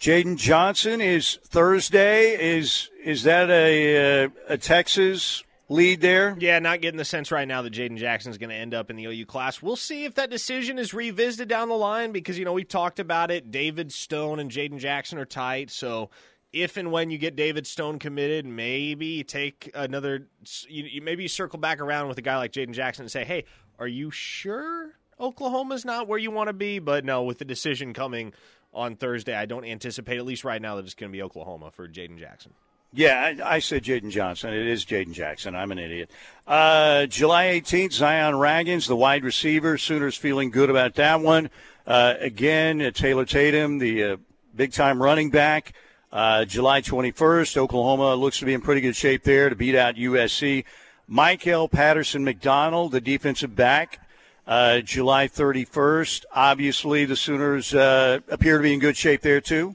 Jaden 0.00 0.36
Johnson 0.36 1.00
is 1.00 1.38
Thursday. 1.44 2.58
Is 2.58 2.90
is 3.02 3.22
that 3.22 3.48
a, 3.48 4.24
a, 4.24 4.30
a 4.48 4.58
Texas 4.58 5.44
lead 5.68 6.00
there? 6.00 6.36
Yeah, 6.38 6.58
not 6.58 6.80
getting 6.80 6.98
the 6.98 7.04
sense 7.04 7.30
right 7.30 7.46
now 7.46 7.62
that 7.62 7.72
Jaden 7.72 7.96
Jackson 7.96 8.30
is 8.30 8.38
going 8.38 8.50
to 8.50 8.56
end 8.56 8.74
up 8.74 8.90
in 8.90 8.96
the 8.96 9.06
OU 9.06 9.26
class. 9.26 9.62
We'll 9.62 9.76
see 9.76 10.04
if 10.04 10.14
that 10.14 10.30
decision 10.30 10.78
is 10.78 10.94
revisited 10.94 11.48
down 11.48 11.68
the 11.68 11.74
line 11.74 12.12
because, 12.12 12.38
you 12.38 12.44
know, 12.44 12.52
we 12.52 12.64
talked 12.64 13.00
about 13.00 13.30
it. 13.30 13.50
David 13.50 13.92
Stone 13.92 14.40
and 14.40 14.50
Jaden 14.50 14.78
Jackson 14.78 15.18
are 15.18 15.24
tight. 15.24 15.70
So 15.70 16.10
if 16.52 16.76
and 16.76 16.92
when 16.92 17.10
you 17.10 17.18
get 17.18 17.36
David 17.36 17.66
Stone 17.66 17.98
committed, 17.98 18.46
maybe 18.46 19.24
take 19.24 19.70
another, 19.74 20.28
you, 20.68 21.02
maybe 21.02 21.24
you 21.24 21.28
circle 21.28 21.58
back 21.58 21.80
around 21.80 22.08
with 22.08 22.18
a 22.18 22.22
guy 22.22 22.36
like 22.36 22.52
Jaden 22.52 22.72
Jackson 22.72 23.04
and 23.04 23.10
say, 23.10 23.24
hey, 23.24 23.44
are 23.78 23.88
you 23.88 24.10
sure 24.10 24.92
Oklahoma's 25.18 25.84
not 25.84 26.06
where 26.06 26.18
you 26.18 26.30
want 26.30 26.48
to 26.48 26.52
be? 26.52 26.78
But 26.78 27.04
no, 27.04 27.24
with 27.24 27.38
the 27.38 27.44
decision 27.44 27.92
coming 27.92 28.32
on 28.72 28.96
Thursday, 28.96 29.34
I 29.34 29.46
don't 29.46 29.64
anticipate, 29.64 30.18
at 30.18 30.24
least 30.24 30.44
right 30.44 30.60
now, 30.60 30.76
that 30.76 30.84
it's 30.84 30.94
going 30.94 31.10
to 31.10 31.16
be 31.16 31.22
Oklahoma 31.22 31.70
for 31.70 31.88
Jaden 31.88 32.18
Jackson. 32.18 32.52
Yeah, 32.96 33.34
I, 33.44 33.56
I 33.56 33.58
said 33.58 33.82
Jaden 33.82 34.10
Johnson. 34.10 34.54
It 34.54 34.68
is 34.68 34.84
Jaden 34.84 35.12
Jackson. 35.12 35.56
I'm 35.56 35.72
an 35.72 35.80
idiot. 35.80 36.10
Uh, 36.46 37.06
July 37.06 37.46
18th, 37.46 37.92
Zion 37.92 38.34
Ragins, 38.34 38.86
the 38.86 38.94
wide 38.94 39.24
receiver. 39.24 39.76
Sooners 39.78 40.16
feeling 40.16 40.50
good 40.50 40.70
about 40.70 40.94
that 40.94 41.20
one. 41.20 41.50
Uh, 41.88 42.14
again, 42.20 42.80
uh, 42.80 42.92
Taylor 42.92 43.24
Tatum, 43.24 43.78
the 43.78 44.04
uh, 44.04 44.16
big 44.54 44.72
time 44.72 45.02
running 45.02 45.30
back. 45.30 45.72
Uh, 46.12 46.44
July 46.44 46.80
21st, 46.82 47.56
Oklahoma 47.56 48.14
looks 48.14 48.38
to 48.38 48.44
be 48.44 48.54
in 48.54 48.60
pretty 48.60 48.80
good 48.80 48.94
shape 48.94 49.24
there 49.24 49.48
to 49.48 49.56
beat 49.56 49.74
out 49.74 49.96
USC. 49.96 50.64
Michael 51.08 51.68
Patterson 51.68 52.22
McDonald, 52.22 52.92
the 52.92 53.00
defensive 53.00 53.56
back. 53.56 54.06
Uh, 54.46 54.80
July 54.80 55.26
31st. 55.26 56.26
Obviously, 56.32 57.06
the 57.06 57.16
Sooners 57.16 57.74
appear 57.74 58.58
to 58.58 58.62
be 58.62 58.72
in 58.72 58.78
good 58.78 58.96
shape 58.96 59.22
there, 59.22 59.40
too. 59.40 59.74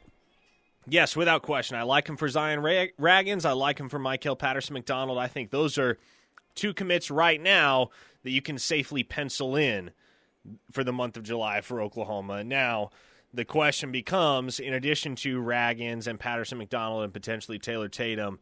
Yes, 0.90 1.16
without 1.16 1.44
question. 1.44 1.78
I 1.78 1.84
like 1.84 2.08
him 2.08 2.18
for 2.18 2.28
Zion 2.28 2.60
Ragins. 2.62 3.46
I 3.46 3.52
like 3.52 3.80
him 3.80 3.90
for 3.90 4.00
Michael 4.00 4.36
Patterson 4.36 4.74
McDonald. 4.74 5.18
I 5.18 5.28
think 5.28 5.52
those 5.52 5.78
are 5.78 5.98
two 6.56 6.74
commits 6.74 7.12
right 7.12 7.40
now 7.40 7.90
that 8.24 8.32
you 8.32 8.42
can 8.42 8.58
safely 8.58 9.04
pencil 9.04 9.56
in 9.56 9.92
for 10.72 10.84
the 10.84 10.94
month 10.94 11.16
of 11.16 11.24
July 11.24 11.62
for 11.62 11.82
Oklahoma. 11.82 12.44
Now, 12.44 12.90
the 13.34 13.46
question 13.46 13.92
becomes 13.92 14.60
in 14.60 14.74
addition 14.74 15.16
to 15.18 15.42
Ragins 15.42 16.08
and 16.08 16.20
Patterson 16.20 16.58
McDonald 16.58 17.04
and 17.04 17.14
potentially 17.14 17.60
Taylor 17.60 17.88
Tatum, 17.88 18.40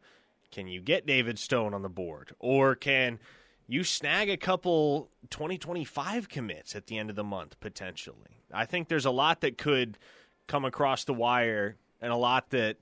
can 0.50 0.66
you 0.66 0.80
get 0.80 1.06
David 1.06 1.38
Stone 1.38 1.74
on 1.74 1.82
the 1.82 1.88
board? 1.90 2.32
Or 2.38 2.74
can 2.74 3.18
you 3.66 3.84
snag 3.84 4.30
a 4.30 4.38
couple 4.38 5.10
2025 5.28 6.28
commits 6.30 6.74
at 6.74 6.86
the 6.86 6.96
end 6.96 7.10
of 7.10 7.16
the 7.16 7.24
month 7.24 7.60
potentially? 7.60 8.42
I 8.52 8.64
think 8.64 8.88
there's 8.88 9.04
a 9.04 9.10
lot 9.10 9.42
that 9.42 9.58
could 9.58 9.98
come 10.46 10.64
across 10.64 11.04
the 11.04 11.12
wire 11.12 11.76
and 12.00 12.12
a 12.12 12.16
lot 12.16 12.50
that 12.50 12.76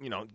you 0.00 0.10
know. 0.10 0.26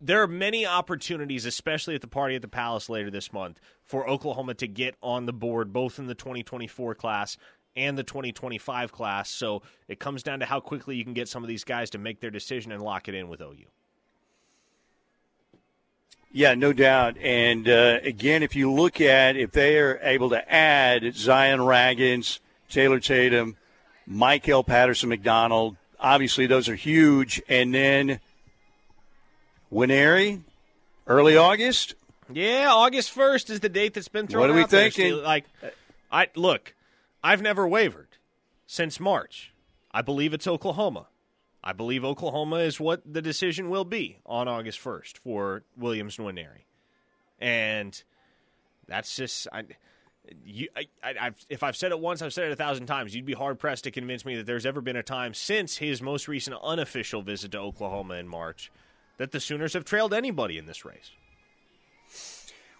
there 0.00 0.22
are 0.22 0.28
many 0.28 0.66
opportunities, 0.66 1.44
especially 1.44 1.94
at 1.94 2.00
the 2.00 2.08
party 2.08 2.34
at 2.34 2.42
the 2.42 2.48
Palace 2.48 2.88
later 2.88 3.10
this 3.10 3.32
month, 3.32 3.60
for 3.84 4.08
Oklahoma 4.08 4.54
to 4.54 4.66
get 4.66 4.96
on 5.02 5.26
the 5.26 5.32
board, 5.32 5.72
both 5.72 5.98
in 5.98 6.06
the 6.06 6.14
2024 6.14 6.94
class 6.94 7.36
and 7.76 7.96
the 7.96 8.02
2025 8.02 8.92
class. 8.92 9.30
So 9.30 9.62
it 9.86 10.00
comes 10.00 10.22
down 10.22 10.40
to 10.40 10.46
how 10.46 10.60
quickly 10.60 10.96
you 10.96 11.04
can 11.04 11.14
get 11.14 11.28
some 11.28 11.44
of 11.44 11.48
these 11.48 11.64
guys 11.64 11.90
to 11.90 11.98
make 11.98 12.20
their 12.20 12.30
decision 12.30 12.72
and 12.72 12.82
lock 12.82 13.08
it 13.08 13.14
in 13.14 13.28
with 13.28 13.40
OU. 13.40 13.66
Yeah, 16.30 16.54
no 16.54 16.72
doubt. 16.72 17.16
And 17.18 17.68
uh, 17.68 18.00
again, 18.02 18.42
if 18.42 18.54
you 18.54 18.72
look 18.72 19.00
at 19.00 19.36
if 19.36 19.52
they 19.52 19.78
are 19.78 19.98
able 20.02 20.30
to 20.30 20.52
add 20.52 21.14
Zion 21.14 21.60
Ragins, 21.60 22.40
Taylor 22.68 23.00
Tatum, 23.00 23.56
Michael 24.06 24.64
Patterson 24.64 25.08
McDonald. 25.08 25.76
Obviously, 26.00 26.46
those 26.46 26.68
are 26.68 26.74
huge. 26.74 27.42
And 27.48 27.74
then 27.74 28.20
Nwaneri, 29.72 30.42
early 31.06 31.36
August. 31.36 31.94
Yeah, 32.32 32.68
August 32.70 33.10
first 33.10 33.50
is 33.50 33.60
the 33.60 33.68
date 33.68 33.94
that's 33.94 34.08
been 34.08 34.26
thrown. 34.26 34.42
What 34.42 34.50
are 34.50 34.54
we 34.54 34.62
out 34.62 34.70
there, 34.70 34.90
thinking? 34.90 35.12
Steve. 35.14 35.24
Like, 35.24 35.44
I 36.12 36.28
look, 36.34 36.74
I've 37.24 37.42
never 37.42 37.66
wavered 37.66 38.08
since 38.66 39.00
March. 39.00 39.52
I 39.92 40.02
believe 40.02 40.34
it's 40.34 40.46
Oklahoma. 40.46 41.06
I 41.64 41.72
believe 41.72 42.04
Oklahoma 42.04 42.56
is 42.56 42.78
what 42.78 43.02
the 43.10 43.20
decision 43.20 43.68
will 43.70 43.84
be 43.84 44.18
on 44.24 44.46
August 44.46 44.78
first 44.78 45.18
for 45.18 45.64
Williams 45.76 46.16
Nwaneri, 46.16 46.66
and 47.38 48.00
that's 48.86 49.16
just 49.16 49.48
I. 49.52 49.64
You, 50.44 50.68
I, 50.76 50.86
I've, 51.02 51.46
if 51.48 51.62
I've 51.62 51.76
said 51.76 51.92
it 51.92 52.00
once, 52.00 52.22
I've 52.22 52.32
said 52.32 52.44
it 52.44 52.52
a 52.52 52.56
thousand 52.56 52.86
times. 52.86 53.14
You'd 53.14 53.24
be 53.24 53.34
hard 53.34 53.58
pressed 53.58 53.84
to 53.84 53.90
convince 53.90 54.24
me 54.24 54.36
that 54.36 54.46
there's 54.46 54.66
ever 54.66 54.80
been 54.80 54.96
a 54.96 55.02
time 55.02 55.34
since 55.34 55.76
his 55.78 56.02
most 56.02 56.28
recent 56.28 56.56
unofficial 56.62 57.22
visit 57.22 57.52
to 57.52 57.58
Oklahoma 57.58 58.14
in 58.14 58.28
March 58.28 58.70
that 59.18 59.32
the 59.32 59.40
Sooners 59.40 59.72
have 59.74 59.84
trailed 59.84 60.14
anybody 60.14 60.58
in 60.58 60.66
this 60.66 60.84
race. 60.84 61.10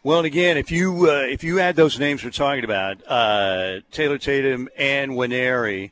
Well, 0.03 0.19
and 0.19 0.27
again, 0.27 0.57
if 0.57 0.71
you 0.71 1.11
uh, 1.11 1.25
if 1.29 1.43
you 1.43 1.59
add 1.59 1.75
those 1.75 1.99
names 1.99 2.23
we're 2.25 2.31
talking 2.31 2.65
about, 2.65 3.03
uh, 3.07 3.81
Taylor 3.91 4.17
Tatum 4.17 4.69
and 4.77 5.13
Nwaneri, 5.13 5.91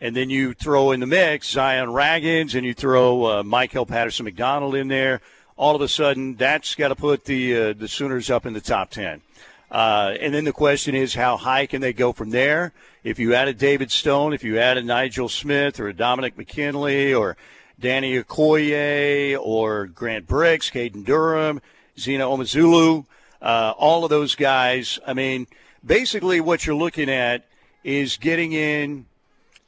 and 0.00 0.14
then 0.14 0.28
you 0.28 0.52
throw 0.52 0.92
in 0.92 1.00
the 1.00 1.06
mix 1.06 1.48
Zion 1.50 1.88
Ragins, 1.88 2.54
and 2.54 2.66
you 2.66 2.74
throw 2.74 3.24
uh, 3.24 3.42
Michael 3.42 3.86
Patterson 3.86 4.24
McDonald 4.24 4.74
in 4.74 4.88
there, 4.88 5.22
all 5.56 5.74
of 5.74 5.80
a 5.80 5.88
sudden 5.88 6.36
that's 6.36 6.74
got 6.74 6.88
to 6.88 6.94
put 6.94 7.24
the 7.24 7.56
uh, 7.56 7.72
the 7.72 7.88
Sooners 7.88 8.28
up 8.28 8.44
in 8.44 8.52
the 8.52 8.60
top 8.60 8.90
ten. 8.90 9.22
Uh, 9.70 10.14
and 10.20 10.32
then 10.32 10.44
the 10.44 10.52
question 10.52 10.94
is, 10.94 11.14
how 11.14 11.36
high 11.36 11.66
can 11.66 11.80
they 11.80 11.92
go 11.92 12.12
from 12.12 12.30
there? 12.30 12.72
If 13.02 13.18
you 13.18 13.34
added 13.34 13.58
David 13.58 13.90
Stone, 13.90 14.32
if 14.32 14.44
you 14.44 14.58
added 14.58 14.84
Nigel 14.84 15.28
Smith 15.28 15.80
or 15.80 15.88
a 15.88 15.94
Dominic 15.94 16.36
McKinley 16.38 17.12
or 17.12 17.36
Danny 17.78 18.22
Okoye 18.22 19.38
or 19.40 19.86
Grant 19.86 20.26
Bricks, 20.26 20.70
Caden 20.70 21.04
Durham, 21.04 21.60
Zina 21.98 22.24
Umeozulu, 22.24 23.06
uh, 23.42 23.74
all 23.76 24.04
of 24.04 24.10
those 24.10 24.34
guys. 24.34 24.98
I 25.06 25.14
mean, 25.14 25.46
basically 25.84 26.40
what 26.40 26.66
you're 26.66 26.76
looking 26.76 27.10
at 27.10 27.44
is 27.84 28.16
getting 28.16 28.52
in 28.52 29.06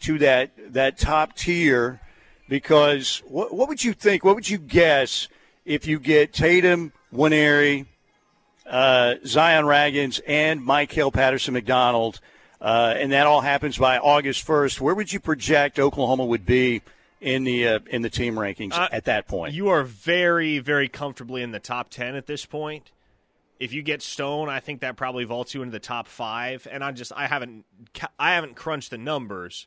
to 0.00 0.18
that 0.18 0.50
that 0.72 0.98
top 0.98 1.34
tier 1.34 2.00
because 2.48 3.22
what, 3.26 3.52
what 3.52 3.68
would 3.68 3.84
you 3.84 3.92
think? 3.92 4.24
What 4.24 4.34
would 4.34 4.48
you 4.48 4.58
guess 4.58 5.28
if 5.64 5.86
you 5.86 5.98
get 5.98 6.32
Tatum, 6.32 6.92
Nwaneri, 7.12 7.86
uh, 8.68 9.14
Zion 9.26 9.64
Ragins, 9.64 10.20
and 10.26 10.62
Mike 10.62 10.92
Hill 10.92 11.10
Patterson 11.10 11.54
McDonald, 11.54 12.20
uh, 12.60 12.94
and 12.96 13.12
that 13.12 13.26
all 13.26 13.40
happens 13.40 13.78
by 13.78 13.98
August 13.98 14.46
1st? 14.46 14.80
Where 14.80 14.94
would 14.94 15.12
you 15.12 15.20
project 15.20 15.78
Oklahoma 15.78 16.24
would 16.26 16.44
be 16.44 16.82
in 17.20 17.44
the 17.44 17.66
uh, 17.66 17.78
in 17.90 18.02
the 18.02 18.10
team 18.10 18.34
rankings 18.34 18.74
Uh, 18.74 18.88
at 18.92 19.04
that 19.04 19.26
point? 19.26 19.54
You 19.54 19.68
are 19.68 19.82
very, 19.82 20.58
very 20.58 20.88
comfortably 20.88 21.42
in 21.42 21.52
the 21.52 21.60
top 21.60 21.90
10 21.90 22.14
at 22.14 22.26
this 22.26 22.44
point. 22.46 22.90
If 23.58 23.72
you 23.72 23.82
get 23.82 24.02
Stone, 24.02 24.48
I 24.48 24.60
think 24.60 24.80
that 24.82 24.96
probably 24.96 25.24
vaults 25.24 25.52
you 25.52 25.62
into 25.62 25.72
the 25.72 25.80
top 25.80 26.06
five. 26.06 26.68
And 26.70 26.84
I 26.84 26.92
just, 26.92 27.12
I 27.16 27.26
haven't, 27.26 27.64
I 28.18 28.34
haven't 28.34 28.54
crunched 28.54 28.90
the 28.90 28.98
numbers. 28.98 29.66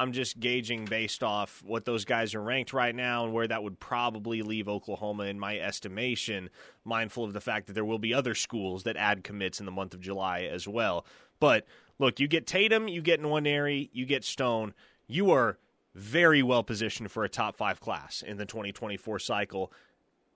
I'm 0.00 0.12
just 0.12 0.40
gauging 0.40 0.86
based 0.86 1.22
off 1.22 1.62
what 1.62 1.84
those 1.84 2.06
guys 2.06 2.34
are 2.34 2.42
ranked 2.42 2.72
right 2.72 2.94
now 2.94 3.24
and 3.24 3.34
where 3.34 3.46
that 3.46 3.62
would 3.62 3.78
probably 3.78 4.40
leave 4.40 4.66
Oklahoma 4.66 5.24
in 5.24 5.38
my 5.38 5.58
estimation, 5.58 6.48
mindful 6.86 7.24
of 7.24 7.34
the 7.34 7.40
fact 7.42 7.66
that 7.66 7.74
there 7.74 7.84
will 7.84 7.98
be 7.98 8.14
other 8.14 8.34
schools 8.34 8.84
that 8.84 8.96
add 8.96 9.22
commits 9.24 9.60
in 9.60 9.66
the 9.66 9.72
month 9.72 9.92
of 9.92 10.00
July 10.00 10.44
as 10.44 10.66
well. 10.66 11.04
But 11.38 11.66
look, 11.98 12.18
you 12.18 12.28
get 12.28 12.46
Tatum, 12.46 12.88
you 12.88 13.02
get 13.02 13.20
Nwaneri, 13.20 13.90
you 13.92 14.06
get 14.06 14.24
Stone, 14.24 14.72
you 15.06 15.32
are 15.32 15.58
very 15.94 16.42
well 16.42 16.62
positioned 16.62 17.10
for 17.10 17.22
a 17.22 17.28
top 17.28 17.54
five 17.54 17.78
class 17.78 18.22
in 18.26 18.38
the 18.38 18.46
2024 18.46 19.18
cycle. 19.18 19.70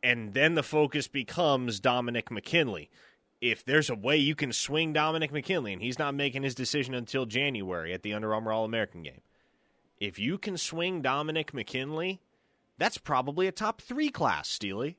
And 0.02 0.34
then 0.34 0.56
the 0.56 0.62
focus 0.62 1.08
becomes 1.08 1.80
Dominic 1.80 2.30
McKinley. 2.30 2.90
If 3.40 3.64
there's 3.64 3.88
a 3.88 3.94
way 3.94 4.18
you 4.18 4.34
can 4.34 4.52
swing 4.52 4.92
Dominic 4.92 5.32
McKinley, 5.32 5.72
and 5.72 5.80
he's 5.80 5.98
not 5.98 6.14
making 6.14 6.42
his 6.42 6.54
decision 6.54 6.92
until 6.92 7.24
January 7.24 7.94
at 7.94 8.02
the 8.02 8.12
Under 8.12 8.34
Armour 8.34 8.52
All 8.52 8.66
American 8.66 9.02
game, 9.02 9.22
if 10.04 10.18
you 10.18 10.36
can 10.38 10.58
swing 10.58 11.00
Dominic 11.00 11.54
McKinley, 11.54 12.20
that's 12.78 12.98
probably 12.98 13.46
a 13.46 13.52
top 13.52 13.80
three 13.80 14.10
class, 14.10 14.48
Steely. 14.48 14.96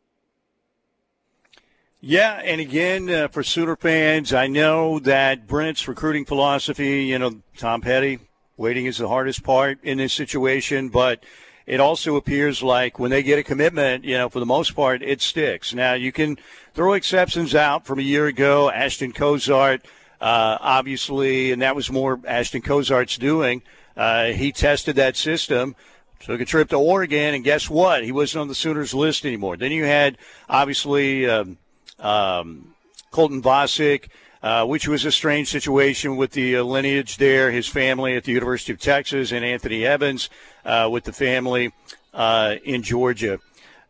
Yeah, 2.02 2.42
and 2.44 2.60
again, 2.62 3.10
uh, 3.10 3.28
for 3.28 3.44
Sooner 3.44 3.76
fans, 3.76 4.34
I 4.34 4.48
know 4.48 5.00
that 5.00 5.48
Brent's 5.48 5.88
recruiting 5.88 6.26
philosophy, 6.26 7.06
you 7.06 7.18
know, 7.18 7.42
Tom 7.58 7.82
Petty, 7.82 8.20
waiting 8.58 8.86
is 8.86 8.98
the 8.98 9.08
hardest 9.08 9.44
part 9.44 9.80
in 9.84 9.98
this 9.98 10.14
situation, 10.14 10.90
but 10.90 11.24
it 11.66 11.80
also 11.80 12.16
appears 12.16 12.62
like 12.62 13.00
when 13.00 13.12
they 13.12 13.24
get 13.24 13.40
a 13.40 13.44
commitment, 13.44 14.06
you 14.06 14.18
know, 14.18 14.30
for 14.30 14.40
the 14.40 14.46
most 14.46 14.76
part, 14.76 15.02
it 15.02 15.22
sticks. 15.22 15.74
Now, 15.74 15.94
you 15.94 16.12
can 16.12 16.38
throw 16.74 16.94
exceptions 16.94 17.56
out 17.56 17.86
from 17.86 18.00
a 18.00 18.04
year 18.04 18.28
ago. 18.28 18.70
Ashton 18.70 19.12
Cozart, 19.12 19.86
uh, 20.22 20.58
obviously, 20.62 21.52
and 21.52 21.62
that 21.62 21.76
was 21.76 21.92
more 21.92 22.20
Ashton 22.28 22.62
Cozart's 22.62 23.18
doing. 23.18 23.64
Uh, 23.96 24.26
he 24.28 24.52
tested 24.52 24.96
that 24.98 25.16
system. 25.16 25.76
Took 26.20 26.42
a 26.42 26.46
trip 26.46 26.70
to 26.70 26.78
Oregon, 26.78 27.36
and 27.36 27.44
guess 27.44 27.70
what? 27.70 28.04
He 28.04 28.12
wasn't 28.12 28.42
on 28.42 28.48
the 28.48 28.56
Sooners 28.56 28.94
list 28.94 29.26
anymore. 29.26 29.58
Then 29.58 29.72
you 29.72 29.84
had, 29.84 30.18
obviously, 30.50 31.30
um, 31.30 31.58
um, 32.00 32.74
Colton 33.12 33.42
Vasek, 33.42 34.08
uh, 34.42 34.66
which 34.66 34.88
was 34.88 35.06
a 35.06 35.12
strange 35.12 35.50
situation 35.50 36.18
with 36.18 36.32
the 36.32 36.58
uh, 36.58 36.64
lineage 36.64 37.18
there, 37.18 37.52
his 37.52 37.68
family 37.68 38.16
at 38.16 38.24
the 38.24 38.32
University 38.32 38.72
of 38.72 38.80
Texas, 38.80 39.32
and 39.32 39.46
Anthony 39.46 39.86
Evans 39.86 40.30
uh, 40.64 40.90
with 40.92 41.04
the 41.04 41.14
family 41.14 41.74
uh, 42.14 42.56
in 42.64 42.82
Georgia. 42.82 43.40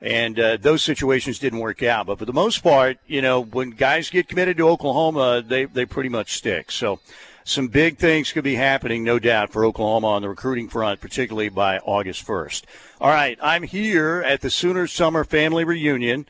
And 0.02 0.40
uh, 0.40 0.58
those 0.58 0.84
situations 0.84 1.40
didn't 1.40 1.60
work 1.60 1.84
out. 1.84 2.08
But 2.08 2.20
for 2.20 2.26
the 2.26 2.34
most 2.34 2.64
part, 2.64 2.98
you 3.08 3.22
know, 3.22 3.42
when 3.42 3.72
guys 3.72 4.10
get 4.10 4.28
committed 4.28 4.58
to 4.58 4.68
Oklahoma, 4.68 5.44
they, 5.46 5.66
they 5.66 5.86
pretty 5.86 6.10
much 6.10 6.34
stick. 6.34 6.72
So 6.72 7.00
some 7.48 7.68
big 7.68 8.00
things 8.00 8.32
could 8.32 8.44
be 8.44 8.56
happening, 8.56 9.04
no 9.04 9.20
doubt, 9.20 9.52
for 9.52 9.64
Oklahoma 9.64 10.08
on 10.08 10.24
the 10.24 10.30
recruiting 10.30 10.68
front, 10.68 11.00
particularly 11.00 11.48
by 11.48 11.78
August 11.78 12.26
1st. 12.26 12.64
All 13.00 13.12
right, 13.12 13.38
I'm 13.40 13.62
here 13.62 14.24
at 14.26 14.42
the 14.42 14.50
Sooners 14.50 14.92
Summer 14.92 15.24
Family 15.24 15.64
Reunion. 15.64 16.28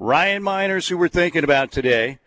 Ryan 0.00 0.42
Minors, 0.42 0.88
who 0.88 0.98
we're 0.98 1.06
thinking 1.06 1.44
about 1.44 1.70
today, 1.70 2.18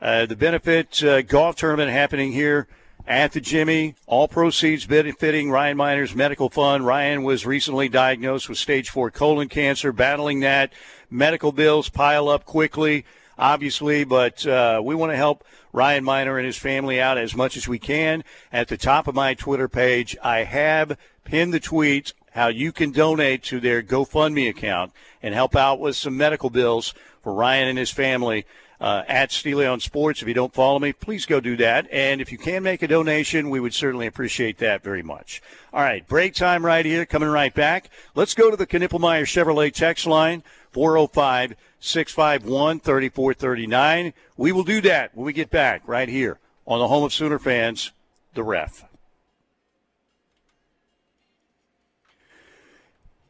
uh, 0.00 0.26
the 0.26 0.36
benefit 0.36 1.02
uh, 1.02 1.22
golf 1.22 1.56
tournament 1.56 1.90
happening 1.90 2.30
here 2.30 2.68
at 3.04 3.32
the 3.32 3.40
Jimmy. 3.40 3.96
All 4.06 4.28
proceeds 4.28 4.86
benefiting 4.86 5.50
Ryan 5.50 5.76
Minors 5.76 6.14
Medical 6.14 6.50
Fund. 6.50 6.86
Ryan 6.86 7.24
was 7.24 7.46
recently 7.46 7.88
diagnosed 7.88 8.48
with 8.48 8.58
stage 8.58 8.90
four 8.90 9.10
colon 9.10 9.48
cancer, 9.48 9.92
battling 9.92 10.38
that. 10.40 10.72
Medical 11.10 11.50
bills 11.50 11.88
pile 11.88 12.28
up 12.28 12.44
quickly, 12.44 13.04
obviously, 13.38 14.04
but 14.04 14.46
uh, 14.46 14.80
we 14.84 14.94
want 14.94 15.12
to 15.12 15.16
help 15.16 15.44
Ryan 15.72 16.04
Minor 16.04 16.38
and 16.38 16.46
his 16.46 16.56
family 16.56 17.00
out 17.00 17.18
as 17.18 17.36
much 17.36 17.56
as 17.56 17.68
we 17.68 17.78
can. 17.78 18.24
At 18.52 18.68
the 18.68 18.76
top 18.76 19.06
of 19.06 19.14
my 19.14 19.34
Twitter 19.34 19.68
page, 19.68 20.16
I 20.22 20.44
have 20.44 20.98
pinned 21.24 21.54
the 21.54 21.60
tweet 21.60 22.12
how 22.32 22.48
you 22.48 22.72
can 22.72 22.90
donate 22.90 23.42
to 23.44 23.60
their 23.60 23.82
GoFundMe 23.82 24.48
account 24.48 24.92
and 25.22 25.34
help 25.34 25.56
out 25.56 25.80
with 25.80 25.96
some 25.96 26.16
medical 26.16 26.50
bills 26.50 26.94
for 27.22 27.34
Ryan 27.34 27.68
and 27.68 27.78
his 27.78 27.90
family. 27.90 28.44
Uh, 28.80 29.02
at 29.08 29.32
Steely 29.32 29.66
on 29.66 29.80
Sports. 29.80 30.22
If 30.22 30.28
you 30.28 30.34
don't 30.34 30.54
follow 30.54 30.78
me, 30.78 30.92
please 30.92 31.26
go 31.26 31.40
do 31.40 31.56
that. 31.56 31.88
And 31.90 32.20
if 32.20 32.30
you 32.30 32.38
can 32.38 32.62
make 32.62 32.80
a 32.80 32.86
donation, 32.86 33.50
we 33.50 33.58
would 33.58 33.74
certainly 33.74 34.06
appreciate 34.06 34.58
that 34.58 34.84
very 34.84 35.02
much. 35.02 35.42
All 35.72 35.80
right, 35.80 36.06
break 36.06 36.32
time 36.34 36.64
right 36.64 36.86
here. 36.86 37.04
Coming 37.04 37.28
right 37.28 37.52
back. 37.52 37.90
Let's 38.14 38.34
go 38.34 38.52
to 38.52 38.56
the 38.56 38.68
Knippelmeyer 38.68 39.24
Chevrolet 39.24 39.72
text 39.72 40.06
line 40.06 40.44
405 40.70 41.56
651 41.80 42.80
3439. 42.80 44.12
We 44.36 44.52
will 44.52 44.64
do 44.64 44.80
that 44.82 45.14
when 45.14 45.26
we 45.26 45.32
get 45.32 45.50
back 45.50 45.82
right 45.86 46.08
here 46.08 46.38
on 46.66 46.80
the 46.80 46.88
home 46.88 47.04
of 47.04 47.12
Sooner 47.12 47.38
fans, 47.38 47.92
the 48.34 48.42
ref. 48.42 48.84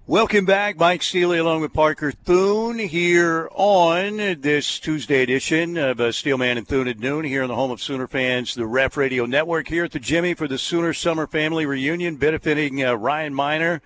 Welcome 0.09 0.47
back, 0.47 0.79
Mike 0.79 1.03
Steely, 1.03 1.37
along 1.37 1.61
with 1.61 1.75
Parker 1.75 2.13
Thune, 2.13 2.79
here 2.79 3.47
on 3.53 4.17
this 4.41 4.79
Tuesday 4.79 5.23
edition 5.23 5.77
of 5.77 6.01
uh, 6.01 6.13
Steelman 6.13 6.57
and 6.57 6.67
Thune 6.67 6.89
at 6.89 6.99
noon, 6.99 7.27
here 7.27 7.43
on 7.43 7.49
the 7.49 7.55
home 7.55 7.71
of 7.71 7.83
Sooner 7.83 8.07
fans, 8.07 8.55
the 8.55 8.65
Ref 8.65 8.97
Radio 8.97 9.27
Network, 9.27 9.69
here 9.69 9.85
at 9.85 9.93
the 9.93 9.99
Jimmy 9.99 10.33
for 10.33 10.49
the 10.49 10.57
Sooner 10.57 10.95
Summer 10.95 11.27
Family 11.27 11.67
Reunion, 11.67 12.17
benefiting 12.17 12.83
uh, 12.83 12.95
Ryan 12.95 13.35
Minor. 13.35 13.83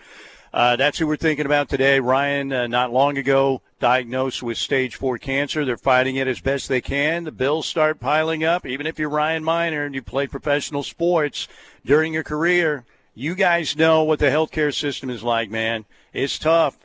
Uh, 0.53 0.77
that's 0.77 0.99
who 0.99 1.07
we're 1.07 1.17
thinking 1.17 1.47
about 1.47 1.71
today. 1.71 1.99
Ryan, 1.99 2.53
uh, 2.53 2.67
not 2.67 2.93
long 2.93 3.17
ago, 3.17 3.63
diagnosed 3.81 4.43
with 4.43 4.59
stage 4.59 4.97
four 4.97 5.17
cancer. 5.17 5.65
They're 5.65 5.79
fighting 5.79 6.17
it 6.17 6.29
as 6.29 6.41
best 6.41 6.69
they 6.69 6.83
can. 6.83 7.25
The 7.25 7.33
bills 7.33 7.67
start 7.67 8.01
piling 8.01 8.45
up. 8.45 8.67
Even 8.67 8.87
if 8.87 8.99
you're 8.99 9.09
Ryan 9.09 9.45
Minor 9.45 9.87
and 9.87 9.95
you 9.95 10.03
played 10.03 10.31
professional 10.31 10.83
sports 10.83 11.49
during 11.87 12.13
your 12.13 12.23
career, 12.23 12.85
you 13.15 13.35
guys 13.35 13.77
know 13.77 14.03
what 14.05 14.19
the 14.19 14.27
healthcare 14.27 14.75
system 14.75 15.09
is 15.09 15.23
like, 15.23 15.51
man. 15.51 15.87
It's 16.13 16.39
tough. 16.39 16.77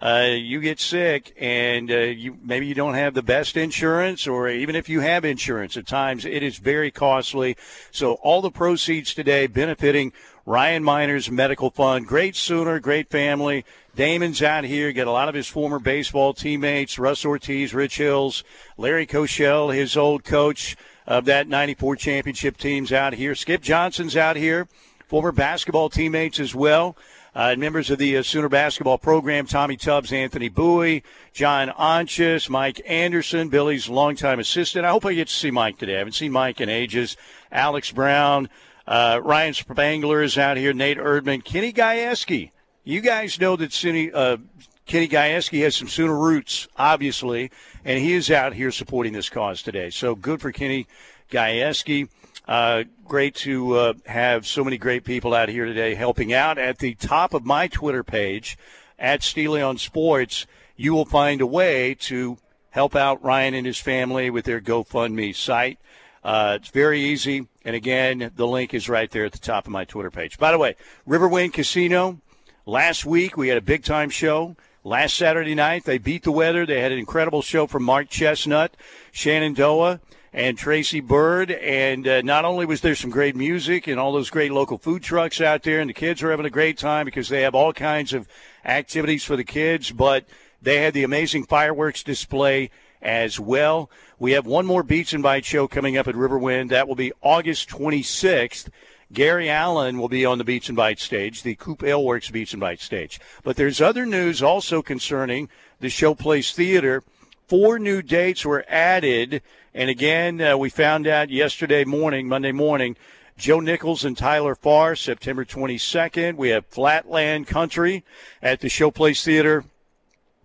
Uh, 0.00 0.30
you 0.34 0.60
get 0.60 0.80
sick 0.80 1.32
and 1.38 1.88
uh, 1.88 1.98
you 1.98 2.36
maybe 2.42 2.66
you 2.66 2.74
don't 2.74 2.94
have 2.94 3.14
the 3.14 3.22
best 3.22 3.56
insurance, 3.56 4.26
or 4.26 4.48
even 4.48 4.74
if 4.74 4.88
you 4.88 4.98
have 4.98 5.24
insurance, 5.24 5.76
at 5.76 5.86
times 5.86 6.24
it 6.24 6.42
is 6.42 6.58
very 6.58 6.90
costly. 6.90 7.56
So 7.92 8.14
all 8.14 8.42
the 8.42 8.50
proceeds 8.50 9.14
today 9.14 9.46
benefiting 9.46 10.12
Ryan 10.44 10.82
Minors 10.82 11.30
Medical 11.30 11.70
Fund. 11.70 12.06
Great 12.06 12.34
Sooner, 12.34 12.80
great 12.80 13.08
family. 13.08 13.64
Damon's 13.94 14.42
out 14.42 14.64
here. 14.64 14.92
Got 14.92 15.06
a 15.06 15.12
lot 15.12 15.28
of 15.28 15.34
his 15.34 15.46
former 15.46 15.78
baseball 15.78 16.34
teammates, 16.34 16.98
Russ 16.98 17.24
Ortiz, 17.24 17.72
Rich 17.72 17.98
Hills, 17.98 18.42
Larry 18.76 19.06
Cochell, 19.06 19.72
his 19.72 19.96
old 19.96 20.24
coach 20.24 20.76
of 21.06 21.26
that 21.26 21.46
94 21.46 21.96
championship 21.96 22.56
team's 22.56 22.92
out 22.92 23.14
here. 23.14 23.34
Skip 23.34 23.62
Johnson's 23.62 24.16
out 24.16 24.36
here. 24.36 24.66
Former 25.06 25.30
basketball 25.30 25.90
teammates 25.90 26.40
as 26.40 26.54
well. 26.54 26.96
Uh, 27.34 27.54
members 27.56 27.88
of 27.88 27.98
the 27.98 28.16
uh, 28.16 28.22
Sooner 28.22 28.48
basketball 28.48 28.98
program, 28.98 29.46
Tommy 29.46 29.76
Tubbs, 29.76 30.12
Anthony 30.12 30.50
Bowie, 30.50 31.02
John 31.32 31.72
Anchis, 31.78 32.50
Mike 32.50 32.82
Anderson, 32.86 33.48
Billy's 33.48 33.88
longtime 33.88 34.38
assistant. 34.38 34.84
I 34.84 34.90
hope 34.90 35.06
I 35.06 35.14
get 35.14 35.28
to 35.28 35.34
see 35.34 35.50
Mike 35.50 35.78
today. 35.78 35.94
I 35.94 35.98
haven't 35.98 36.12
seen 36.12 36.32
Mike 36.32 36.60
in 36.60 36.68
ages. 36.68 37.16
Alex 37.50 37.90
Brown, 37.90 38.50
uh, 38.86 39.20
Ryan 39.22 39.54
Spangler 39.54 40.22
is 40.22 40.36
out 40.38 40.56
here, 40.56 40.72
Nate 40.72 40.98
Erdman, 40.98 41.44
Kenny 41.44 41.72
Gajewski. 41.72 42.50
You 42.84 43.00
guys 43.00 43.40
know 43.40 43.56
that 43.56 43.72
Kenny, 43.72 44.10
uh, 44.12 44.38
Kenny 44.86 45.08
Gajewski 45.08 45.62
has 45.62 45.76
some 45.76 45.88
Sooner 45.88 46.18
roots, 46.18 46.66
obviously, 46.76 47.50
and 47.84 48.00
he 48.00 48.12
is 48.12 48.30
out 48.30 48.54
here 48.54 48.70
supporting 48.70 49.12
this 49.12 49.28
cause 49.28 49.62
today. 49.62 49.90
So 49.90 50.14
good 50.14 50.40
for 50.40 50.52
Kenny 50.52 50.86
Gajewski. 51.30 52.08
Uh, 52.46 52.84
great 53.04 53.36
to 53.36 53.76
uh, 53.76 53.92
have 54.06 54.46
so 54.46 54.64
many 54.64 54.76
great 54.76 55.04
people 55.04 55.32
out 55.32 55.48
here 55.48 55.64
today 55.64 55.94
helping 55.94 56.32
out. 56.32 56.58
At 56.58 56.78
the 56.78 56.94
top 56.94 57.34
of 57.34 57.44
my 57.44 57.68
Twitter 57.68 58.02
page, 58.02 58.58
at 58.98 59.22
Steely 59.22 59.62
on 59.62 59.78
Sports, 59.78 60.46
you 60.76 60.92
will 60.92 61.04
find 61.04 61.40
a 61.40 61.46
way 61.46 61.94
to 61.94 62.38
help 62.70 62.96
out 62.96 63.22
Ryan 63.22 63.54
and 63.54 63.66
his 63.66 63.78
family 63.78 64.30
with 64.30 64.44
their 64.44 64.60
GoFundMe 64.60 65.36
site. 65.36 65.78
Uh, 66.24 66.58
it's 66.60 66.68
very 66.68 67.00
easy. 67.00 67.48
And 67.64 67.74
again, 67.74 68.30
the 68.36 68.46
link 68.46 68.74
is 68.74 68.88
right 68.88 69.10
there 69.10 69.24
at 69.24 69.32
the 69.32 69.38
top 69.38 69.66
of 69.66 69.72
my 69.72 69.84
Twitter 69.84 70.10
page. 70.10 70.38
By 70.38 70.52
the 70.52 70.58
way, 70.58 70.76
Riverwind 71.06 71.52
Casino, 71.52 72.20
last 72.64 73.04
week 73.04 73.36
we 73.36 73.48
had 73.48 73.58
a 73.58 73.62
big 73.62 73.84
time 73.84 74.10
show. 74.10 74.56
Last 74.84 75.16
Saturday 75.16 75.54
night, 75.54 75.84
they 75.84 75.98
beat 75.98 76.24
the 76.24 76.32
weather. 76.32 76.66
They 76.66 76.80
had 76.80 76.90
an 76.90 76.98
incredible 76.98 77.42
show 77.42 77.68
from 77.68 77.84
Mark 77.84 78.08
Chesnutt, 78.08 78.70
Shenandoah 79.12 80.00
and 80.32 80.58
Tracy 80.58 81.00
Byrd. 81.00 81.50
And 81.52 82.08
uh, 82.08 82.22
not 82.22 82.44
only 82.44 82.66
was 82.66 82.80
there 82.80 82.94
some 82.94 83.10
great 83.10 83.36
music 83.36 83.86
and 83.86 84.00
all 84.00 84.12
those 84.12 84.30
great 84.30 84.50
local 84.50 84.78
food 84.78 85.02
trucks 85.02 85.40
out 85.40 85.62
there, 85.62 85.80
and 85.80 85.88
the 85.88 85.94
kids 85.94 86.22
were 86.22 86.30
having 86.30 86.46
a 86.46 86.50
great 86.50 86.78
time 86.78 87.04
because 87.04 87.28
they 87.28 87.42
have 87.42 87.54
all 87.54 87.72
kinds 87.72 88.12
of 88.12 88.26
activities 88.64 89.24
for 89.24 89.36
the 89.36 89.44
kids, 89.44 89.92
but 89.92 90.24
they 90.60 90.78
had 90.78 90.94
the 90.94 91.04
amazing 91.04 91.44
fireworks 91.44 92.02
display 92.02 92.70
as 93.02 93.38
well. 93.38 93.90
We 94.18 94.32
have 94.32 94.46
one 94.46 94.66
more 94.66 94.82
Beats 94.82 95.12
and 95.12 95.22
Bites 95.22 95.46
show 95.46 95.68
coming 95.68 95.96
up 95.96 96.08
at 96.08 96.14
Riverwind. 96.14 96.70
That 96.70 96.88
will 96.88 96.94
be 96.94 97.12
August 97.20 97.68
26th. 97.68 98.68
Gary 99.12 99.50
Allan 99.50 99.98
will 99.98 100.08
be 100.08 100.24
on 100.24 100.38
the 100.38 100.44
Beats 100.44 100.68
and 100.68 100.76
Bites 100.76 101.02
stage, 101.02 101.42
the 101.42 101.54
Coop 101.54 101.80
Aleworks 101.80 102.32
Beats 102.32 102.52
and 102.52 102.60
Bites 102.60 102.84
stage. 102.84 103.20
But 103.42 103.56
there's 103.56 103.80
other 103.80 104.06
news 104.06 104.42
also 104.42 104.80
concerning 104.80 105.48
the 105.80 105.88
Showplace 105.88 106.54
Theater. 106.54 107.02
Four 107.46 107.78
new 107.78 108.00
dates 108.00 108.46
were 108.46 108.64
added 108.68 109.42
and 109.74 109.88
again, 109.88 110.40
uh, 110.40 110.56
we 110.56 110.68
found 110.68 111.06
out 111.06 111.30
yesterday 111.30 111.84
morning, 111.84 112.28
Monday 112.28 112.52
morning, 112.52 112.94
Joe 113.38 113.58
Nichols 113.58 114.04
and 114.04 114.16
Tyler 114.16 114.54
Farr, 114.54 114.94
September 114.94 115.46
22nd. 115.46 116.36
We 116.36 116.50
have 116.50 116.66
Flatland 116.66 117.46
Cavalry 117.46 118.04
at 118.42 118.60
the 118.60 118.68
Showplace 118.68 119.24
Theater, 119.24 119.64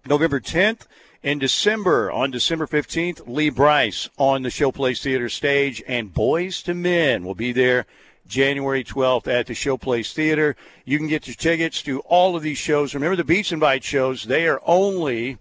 November 0.05 0.39
10th. 0.39 0.87
In 1.27 1.39
December, 1.39 2.09
on 2.09 2.31
December 2.31 2.65
15th, 2.67 3.27
Lee 3.27 3.49
Brice 3.49 4.07
on 4.17 4.43
the 4.43 4.49
Showplace 4.49 5.01
Theater 5.01 5.27
stage, 5.27 5.83
and 5.85 6.13
Boyz 6.13 6.65
II 6.65 6.75
Men 6.75 7.25
will 7.25 7.35
be 7.35 7.51
there 7.51 7.85
January 8.29 8.81
12th 8.81 9.27
at 9.27 9.45
the 9.45 9.53
Showplace 9.53 10.13
Theater. 10.13 10.55
You 10.85 10.97
can 10.97 11.07
get 11.07 11.27
your 11.27 11.35
tickets 11.35 11.81
to 11.81 11.99
all 12.05 12.37
of 12.37 12.43
these 12.43 12.57
shows. 12.57 12.93
Remember 12.93 13.17
the 13.17 13.25
Beats 13.25 13.51
and 13.51 13.59
Bites 13.59 13.85
shows, 13.85 14.23
they 14.23 14.47
are 14.47 14.61
only 14.65 15.37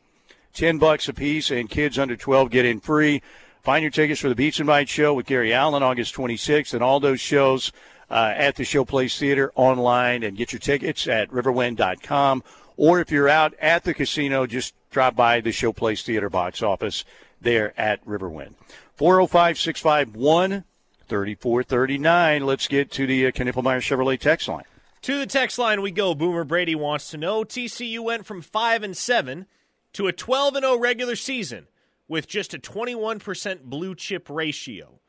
10 0.54 0.78
bucks 0.78 1.08
a 1.08 1.14
piece, 1.14 1.52
and 1.52 1.70
kids 1.70 2.00
under 2.00 2.16
12 2.16 2.50
get 2.50 2.64
in 2.64 2.80
free. 2.80 3.22
Find 3.62 3.82
your 3.82 3.92
tickets 3.92 4.20
for 4.20 4.28
the 4.28 4.34
Beats 4.34 4.58
and 4.58 4.66
Bites 4.66 4.90
show 4.90 5.14
with 5.14 5.26
Gary 5.26 5.54
Allan 5.54 5.84
August 5.84 6.16
26th 6.16 6.74
and 6.74 6.82
all 6.82 6.98
those 6.98 7.20
shows 7.20 7.70
uh, 8.10 8.32
at 8.34 8.56
the 8.56 8.64
Showplace 8.64 9.16
Theater 9.18 9.52
online 9.54 10.24
and 10.24 10.36
get 10.36 10.52
your 10.52 10.58
tickets 10.58 11.06
at 11.06 11.30
riverwind.com. 11.30 12.42
Or 12.76 12.98
if 12.98 13.12
you're 13.12 13.28
out 13.28 13.54
at 13.60 13.84
the 13.84 13.94
casino, 13.94 14.46
just 14.46 14.74
drop 14.90 15.16
by 15.16 15.40
the 15.40 15.50
Showplace 15.50 16.02
Theater 16.02 16.30
box 16.30 16.62
office 16.62 17.04
there 17.40 17.78
at 17.78 18.04
Riverwind. 18.06 18.54
405 18.96 19.58
651 19.58 20.64
3439. 21.08 22.46
Let's 22.46 22.68
get 22.68 22.90
to 22.92 23.06
the 23.06 23.26
uh, 23.26 23.30
Knippelmeyer 23.30 23.80
Chevrolet 23.80 24.18
text 24.18 24.48
line. 24.48 24.64
To 25.02 25.18
the 25.18 25.26
text 25.26 25.58
line 25.58 25.82
we 25.82 25.90
go. 25.90 26.14
Boomer 26.14 26.44
Brady 26.44 26.74
wants 26.74 27.10
to 27.10 27.16
know 27.16 27.44
TCU 27.44 28.00
went 28.00 28.26
from 28.26 28.42
5 28.42 28.82
and 28.82 28.96
7 28.96 29.46
to 29.92 30.06
a 30.06 30.12
12 30.12 30.56
and 30.56 30.64
0 30.64 30.78
regular 30.78 31.16
season 31.16 31.68
with 32.08 32.26
just 32.26 32.54
a 32.54 32.58
21% 32.58 33.62
blue 33.62 33.94
chip 33.94 34.28
ratio. 34.28 35.00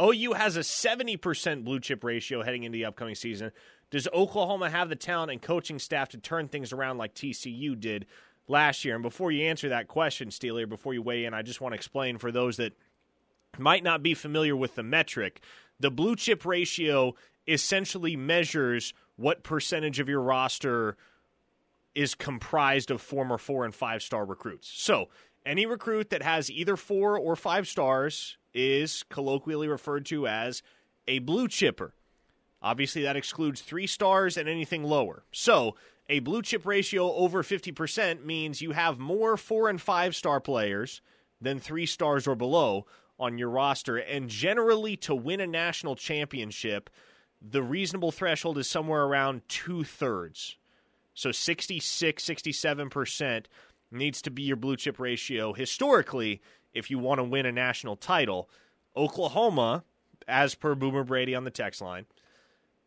OU 0.00 0.32
has 0.32 0.56
a 0.56 0.60
70% 0.60 1.64
blue 1.64 1.80
chip 1.80 2.02
ratio 2.02 2.42
heading 2.42 2.64
into 2.64 2.76
the 2.76 2.84
upcoming 2.84 3.14
season. 3.14 3.52
Does 3.90 4.08
Oklahoma 4.14 4.70
have 4.70 4.88
the 4.88 4.96
talent 4.96 5.30
and 5.30 5.42
coaching 5.42 5.78
staff 5.78 6.08
to 6.10 6.18
turn 6.18 6.48
things 6.48 6.72
around 6.72 6.96
like 6.96 7.14
TCU 7.14 7.78
did 7.78 8.06
last 8.48 8.84
year? 8.84 8.94
And 8.94 9.02
before 9.02 9.32
you 9.32 9.44
answer 9.44 9.68
that 9.70 9.88
question, 9.88 10.30
Steely, 10.30 10.64
before 10.64 10.94
you 10.94 11.02
weigh 11.02 11.24
in, 11.24 11.34
I 11.34 11.42
just 11.42 11.60
want 11.60 11.72
to 11.72 11.76
explain 11.76 12.18
for 12.18 12.32
those 12.32 12.56
that 12.56 12.72
might 13.58 13.82
not 13.82 14.02
be 14.02 14.14
familiar 14.14 14.56
with 14.56 14.74
the 14.74 14.82
metric. 14.82 15.40
The 15.80 15.90
blue 15.90 16.16
chip 16.16 16.44
ratio 16.44 17.14
essentially 17.46 18.16
measures 18.16 18.94
what 19.16 19.42
percentage 19.42 20.00
of 20.00 20.08
your 20.08 20.22
roster 20.22 20.96
is 21.94 22.14
comprised 22.14 22.90
of 22.90 23.00
former 23.00 23.36
four 23.36 23.64
and 23.64 23.74
five 23.74 24.02
star 24.02 24.24
recruits. 24.24 24.68
So 24.68 25.08
any 25.44 25.66
recruit 25.66 26.10
that 26.10 26.22
has 26.22 26.50
either 26.50 26.76
four 26.76 27.18
or 27.18 27.36
five 27.36 27.68
stars 27.68 28.38
is 28.54 29.04
colloquially 29.08 29.68
referred 29.68 30.06
to 30.06 30.26
as 30.26 30.62
a 31.08 31.18
blue 31.20 31.48
chipper. 31.48 31.94
Obviously, 32.62 33.02
that 33.02 33.16
excludes 33.16 33.60
three 33.60 33.88
stars 33.88 34.36
and 34.36 34.48
anything 34.48 34.84
lower. 34.84 35.24
So, 35.32 35.74
a 36.08 36.20
blue 36.20 36.42
chip 36.42 36.66
ratio 36.66 37.12
over 37.14 37.42
50% 37.42 38.24
means 38.24 38.60
you 38.60 38.72
have 38.72 38.98
more 38.98 39.36
four 39.36 39.68
and 39.68 39.80
five 39.80 40.14
star 40.14 40.40
players 40.40 41.00
than 41.40 41.58
three 41.58 41.86
stars 41.86 42.26
or 42.26 42.34
below 42.34 42.86
on 43.18 43.38
your 43.38 43.50
roster. 43.50 43.96
And 43.96 44.28
generally, 44.28 44.96
to 44.98 45.14
win 45.14 45.40
a 45.40 45.46
national 45.46 45.96
championship, 45.96 46.90
the 47.40 47.62
reasonable 47.62 48.12
threshold 48.12 48.58
is 48.58 48.68
somewhere 48.68 49.04
around 49.04 49.42
two 49.48 49.84
thirds. 49.84 50.56
So 51.14 51.32
66, 51.32 52.24
67% 52.24 53.44
needs 53.90 54.22
to 54.22 54.30
be 54.30 54.42
your 54.42 54.56
blue 54.56 54.76
chip 54.76 54.98
ratio 54.98 55.52
historically 55.52 56.40
if 56.72 56.90
you 56.90 56.98
want 56.98 57.18
to 57.18 57.24
win 57.24 57.46
a 57.46 57.52
national 57.52 57.96
title. 57.96 58.48
Oklahoma, 58.96 59.84
as 60.26 60.54
per 60.54 60.74
Boomer 60.74 61.04
Brady 61.04 61.34
on 61.34 61.44
the 61.44 61.50
text 61.50 61.80
line, 61.80 62.06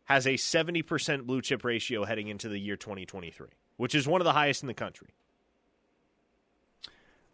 has 0.06 0.26
a 0.26 0.34
70% 0.34 1.22
blue 1.22 1.42
chip 1.42 1.64
ratio 1.64 2.04
heading 2.04 2.28
into 2.28 2.48
the 2.48 2.58
year 2.58 2.76
2023, 2.76 3.48
which 3.76 3.94
is 3.94 4.08
one 4.08 4.20
of 4.20 4.24
the 4.24 4.32
highest 4.32 4.62
in 4.62 4.66
the 4.66 4.74
country. 4.74 5.08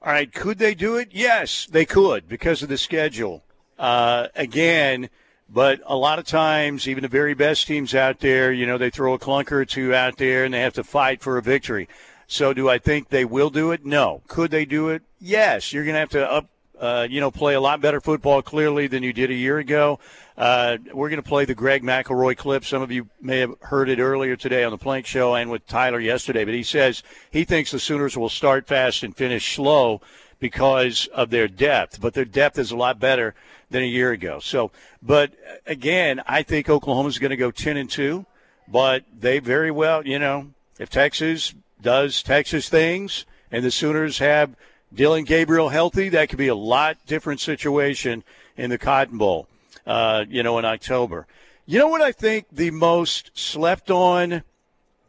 All 0.03 0.13
right, 0.13 0.33
could 0.33 0.59
they 0.59 0.75
do 0.75 0.97
it? 0.97 1.11
Yes, 1.13 1.67
they 1.67 1.85
could 1.85 2.29
because 2.29 2.63
of 2.63 2.69
the 2.69 2.77
schedule. 2.77 3.45
Uh, 3.79 4.29
again, 4.35 5.09
but 5.49 5.81
a 5.87 5.97
lot 5.97 6.19
of 6.19 6.25
times, 6.25 6.89
even 6.89 7.03
the 7.03 7.09
very 7.09 7.35
best 7.35 7.67
teams 7.67 7.95
out 7.95 8.21
there, 8.21 8.53
you 8.53 8.67
know, 8.67 8.79
they 8.79 8.91
throw 8.91 9.13
a 9.13 9.19
clunker 9.19 9.53
or 9.53 9.65
two 9.65 9.95
out 9.95 10.17
there 10.17 10.45
and 10.45 10.55
they 10.55 10.61
have 10.61 10.73
to 10.75 10.85
fight 10.85 11.23
for 11.23 11.37
a 11.37 11.43
victory. 11.43 11.89
So 12.27 12.55
do 12.55 12.69
I 12.69 12.79
think 12.79 13.11
they 13.11 13.27
will 13.27 13.51
do 13.51 13.71
it? 13.73 13.85
No. 13.85 14.23
Could 14.27 14.51
they 14.51 14.65
do 14.65 14.89
it? 14.89 15.03
Yes. 15.21 15.73
You're 15.73 15.85
going 15.85 15.95
to 15.95 16.01
have 16.01 16.09
to 16.11 16.33
up, 16.33 16.49
uh, 16.83 17.07
you 17.09 17.21
know, 17.21 17.31
play 17.31 17.55
a 17.55 17.61
lot 17.61 17.81
better 17.81 18.01
football 18.01 18.43
clearly 18.43 18.89
than 18.89 19.05
you 19.05 19.13
did 19.13 19.31
a 19.31 19.35
year 19.35 19.59
ago. 19.59 20.01
Uh, 20.37 20.79
we're 20.93 21.09
going 21.09 21.23
to 21.23 21.29
play 21.29 21.45
the 21.45 21.55
Greg 21.55 21.85
McElroy 21.85 22.37
clip. 22.37 22.65
Some 22.65 22.83
of 22.83 22.91
you 22.91 23.09
may 23.21 23.39
have 23.39 23.55
heard 23.61 23.89
it 23.89 24.01
earlier 24.01 24.35
today 24.35 24.65
on 24.65 24.73
the 24.73 24.79
Plank 24.79 25.07
Show 25.07 25.35
and 25.35 25.49
with 25.49 25.65
Tyler 25.69 26.01
yesterday. 26.01 26.45
But 26.45 26.55
he 26.55 26.65
says 26.65 27.05
he 27.31 27.45
thinks 27.45 27.71
the 27.71 27.79
Sooners 27.79 28.17
will 28.17 28.29
start 28.29 28.67
fast 28.67 29.05
and 29.05 29.17
finish 29.17 29.55
slow 29.55 30.01
because 30.41 31.07
of 31.09 31.31
their 31.31 31.47
depth. 31.47 32.01
But 32.01 32.15
their 32.15 32.25
depth 32.25 32.59
is 32.59 32.73
a 32.73 32.77
lot 32.77 32.99
better 32.99 33.37
than 33.71 33.85
a 33.85 33.87
year 33.87 34.11
ago. 34.11 34.41
So, 34.41 34.73
but 35.01 35.33
again, 35.65 36.21
I 36.27 36.43
think 36.43 36.69
Oklahoma's 36.69 37.21
going 37.21 37.31
to 37.31 37.37
go 37.37 37.53
ten 37.53 37.77
and 37.77 37.89
two. 37.89 38.27
But 38.67 39.05
they 39.17 39.39
very 39.39 39.71
well, 39.71 40.05
you 40.05 40.19
know, 40.19 40.49
if 40.81 40.91
Texas 40.91 41.55
does 41.81 42.23
Texas 42.25 42.69
things 42.69 43.25
and 43.53 43.65
the 43.65 43.71
Sooners 43.71 44.19
have 44.19 44.57
Dillon 44.95 45.25
Gabriel 45.25 45.71
healthy, 45.71 46.09
that 46.11 46.29
could 46.29 46.39
be 46.39 46.49
a 46.49 46.55
lot 46.55 46.99
different 47.07 47.41
situation 47.41 48.23
in 48.57 48.71
the 48.71 48.79
Cotton 48.79 49.19
Bowl, 49.19 49.49
uh, 49.87 50.25
you 50.29 50.43
know, 50.43 50.59
in 50.59 50.65
October. 50.65 51.27
You 51.65 51.79
know 51.79 51.89
what 51.89 52.03
I 52.03 52.13
think 52.13 52.47
the 52.53 52.71
most 52.71 53.31
slept 53.35 53.91
on 53.91 54.43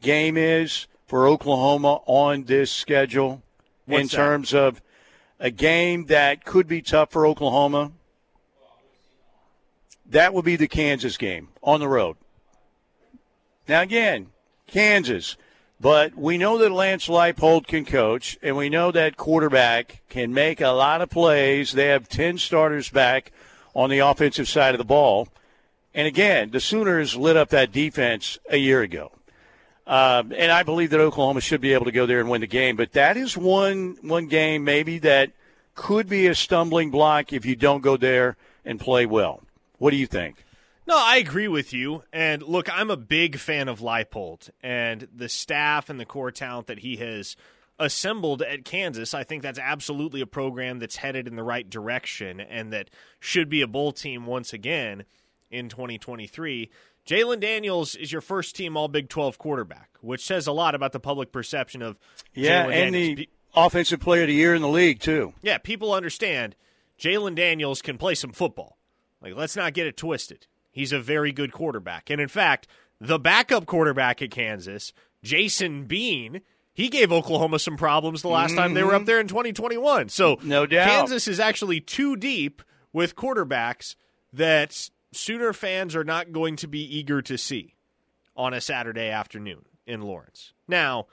game 0.01 0.37
is 0.37 0.87
for 1.07 1.27
Oklahoma 1.27 2.01
on 2.05 2.43
this 2.43 2.71
schedule 2.71 3.41
What's 3.85 4.01
in 4.01 4.07
that? 4.07 4.15
terms 4.15 4.53
of 4.53 4.81
a 5.39 5.51
game 5.51 6.05
that 6.05 6.45
could 6.45 6.67
be 6.67 6.81
tough 6.81 7.11
for 7.11 7.27
Oklahoma? 7.27 7.91
That 10.05 10.33
would 10.33 10.45
be 10.45 10.55
the 10.55 10.67
Kansas 10.67 11.17
game 11.17 11.49
on 11.61 11.79
the 11.79 11.87
road. 11.87 12.17
Now, 13.67 13.81
again, 13.81 14.27
Kansas. 14.67 15.37
But 15.83 16.15
we 16.15 16.37
know 16.37 16.57
that 16.59 16.71
Lance 16.71 17.09
Leipold 17.09 17.67
can 17.67 17.83
coach, 17.83 18.37
and 18.41 18.55
we 18.55 18.69
know 18.69 18.89
that 18.91 19.17
quarterback 19.17 20.01
can 20.07 20.33
make 20.33 20.61
a 20.61 20.69
lot 20.69 21.01
of 21.01 21.09
plays. 21.09 21.73
They 21.73 21.87
have 21.87 22.07
10 22.07 22.37
starters 22.37 22.87
back 22.87 23.33
on 23.75 23.89
the 23.89 23.99
offensive 23.99 24.47
side 24.47 24.73
of 24.73 24.77
the 24.77 24.85
ball. 24.85 25.27
And 25.93 26.07
again, 26.07 26.51
the 26.51 26.61
Sooners 26.61 27.17
lit 27.17 27.35
up 27.35 27.49
that 27.49 27.73
defense 27.73 28.39
a 28.49 28.55
year 28.55 28.81
ago. 28.81 29.11
Um, 29.85 30.31
and 30.31 30.53
I 30.53 30.63
believe 30.63 30.89
that 30.91 31.01
Oklahoma 31.01 31.41
should 31.41 31.59
be 31.59 31.73
able 31.73 31.83
to 31.83 31.91
go 31.91 32.05
there 32.05 32.21
and 32.21 32.29
win 32.29 32.39
the 32.39 32.47
game. 32.47 32.77
But 32.77 32.93
that 32.93 33.17
is 33.17 33.35
one 33.35 33.97
one 34.01 34.27
game 34.27 34.63
maybe 34.63 34.99
that 34.99 35.31
could 35.75 36.07
be 36.07 36.27
a 36.27 36.35
stumbling 36.35 36.91
block 36.91 37.33
if 37.33 37.45
you 37.45 37.57
don't 37.57 37.81
go 37.81 37.97
there 37.97 38.37
and 38.63 38.79
play 38.79 39.05
well. 39.05 39.43
What 39.79 39.91
do 39.91 39.97
you 39.97 40.07
think? 40.07 40.42
No, 40.85 40.95
I 40.97 41.17
agree 41.17 41.47
with 41.47 41.73
you. 41.73 42.03
And 42.11 42.43
look, 42.43 42.69
I'm 42.75 42.91
a 42.91 42.97
big 42.97 43.37
fan 43.37 43.67
of 43.67 43.79
Leipold 43.79 44.49
and 44.61 45.07
the 45.13 45.29
staff 45.29 45.89
and 45.89 45.99
the 45.99 46.05
core 46.05 46.31
talent 46.31 46.67
that 46.67 46.79
he 46.79 46.97
has 46.97 47.35
assembled 47.79 48.41
at 48.41 48.65
Kansas. 48.65 49.13
I 49.13 49.23
think 49.23 49.43
that's 49.43 49.59
absolutely 49.59 50.21
a 50.21 50.27
program 50.27 50.79
that's 50.79 50.97
headed 50.97 51.27
in 51.27 51.35
the 51.35 51.43
right 51.43 51.69
direction 51.69 52.39
and 52.39 52.73
that 52.73 52.89
should 53.19 53.49
be 53.49 53.61
a 53.61 53.67
bowl 53.67 53.91
team 53.91 54.25
once 54.25 54.53
again 54.53 55.05
in 55.49 55.69
2023. 55.69 56.69
Jalon 57.05 57.39
Daniels 57.39 57.95
is 57.95 58.11
your 58.11 58.21
first 58.21 58.55
team 58.55 58.77
All 58.77 58.87
Big 58.87 59.09
12 59.09 59.37
quarterback, 59.37 59.89
which 60.01 60.25
says 60.25 60.47
a 60.47 60.53
lot 60.53 60.75
about 60.75 60.93
the 60.93 60.99
public 60.99 61.31
perception 61.31 61.81
of 61.81 61.97
yeah, 62.33 62.63
and 62.63 62.93
Daniels. 62.93 63.17
the 63.17 63.29
offensive 63.55 63.99
player 63.99 64.21
of 64.21 64.27
the 64.29 64.33
year 64.33 64.55
in 64.55 64.61
the 64.61 64.69
league 64.69 64.99
too. 64.99 65.33
Yeah, 65.41 65.57
people 65.57 65.93
understand 65.93 66.55
Jalon 66.97 67.35
Daniels 67.35 67.81
can 67.81 67.97
play 67.97 68.15
some 68.15 68.31
football. 68.31 68.77
Like, 69.21 69.35
let's 69.35 69.55
not 69.55 69.73
get 69.73 69.87
it 69.87 69.97
twisted. 69.97 70.47
He's 70.73 70.91
a 70.91 70.99
very 70.99 71.31
good 71.31 71.53
quarterback, 71.53 72.09
and 72.09 72.19
in 72.19 72.27
fact, 72.27 72.67
the 72.99 73.19
backup 73.19 73.65
quarterback 73.65 74.21
at 74.21 74.31
Kansas, 74.31 74.91
Jason 75.23 75.86
Bean, 75.86 76.41
he 76.73 76.89
gave 76.89 77.12
Oklahoma 77.12 77.59
some 77.59 77.77
problems 77.77 78.21
the 78.21 78.29
last 78.29 78.55
time 78.55 78.73
they 78.73 78.83
were 78.83 78.93
up 78.93 79.01
mm-hmm. 79.01 79.05
there 79.05 79.19
in 79.19 79.27
2021. 79.27 80.09
So 80.09 80.39
No 80.43 80.65
doubt. 80.65 80.88
Kansas 80.88 81.27
is 81.27 81.39
actually 81.39 81.79
too 81.79 82.15
deep 82.15 82.62
with 82.91 83.15
quarterbacks 83.15 83.95
that 84.33 84.89
Sooner 85.12 85.53
fans 85.53 85.95
are 85.95 86.03
not 86.03 86.31
going 86.31 86.55
to 86.57 86.67
be 86.67 86.79
eager 86.79 87.21
to 87.21 87.38
see 87.38 87.75
on 88.36 88.53
a 88.53 88.59
Saturday 88.62 89.09
afternoon 89.09 89.65
in 89.86 90.01
Lawrence. 90.01 90.53
Now, 90.67 91.05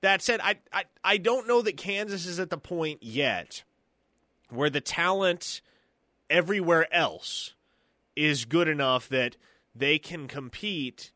that 0.00 0.22
said, 0.22 0.40
I, 0.42 0.56
I 0.72 0.84
I 1.04 1.16
don't 1.18 1.46
know 1.46 1.62
that 1.62 1.76
Kansas 1.76 2.26
is 2.26 2.40
at 2.40 2.50
the 2.50 2.58
point 2.58 3.02
yet 3.02 3.62
where 4.50 4.70
the 4.70 4.80
talent 4.80 5.60
everywhere 6.28 6.92
else 6.92 7.54
is 8.16 8.44
good 8.44 8.68
enough 8.68 9.08
that 9.08 9.36
they 9.74 9.98
can 9.98 10.28
compete 10.28 11.12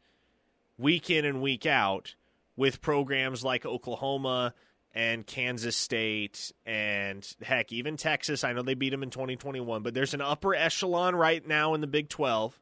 week 0.79 1.11
in 1.11 1.25
and 1.25 1.41
week 1.43 1.67
out 1.67 2.15
with 2.57 2.81
programs 2.81 3.45
like 3.45 3.67
Oklahoma 3.67 4.55
and 4.95 5.27
Kansas 5.27 5.77
State 5.77 6.53
and 6.65 7.27
heck, 7.43 7.71
even 7.73 7.97
Texas. 7.97 8.45
I 8.45 8.53
know 8.55 8.63
they 8.63 8.75
beat 8.75 8.91
them 8.91 9.03
in 9.03 9.11
2021, 9.11 9.83
but 9.83 9.93
there's 9.93 10.15
an 10.15 10.23
upper 10.23 10.55
echelon 10.55 11.15
right 11.15 11.47
now 11.47 11.75
in 11.75 11.83
the 11.83 11.87
Big 11.87 12.09
12. 12.09 12.59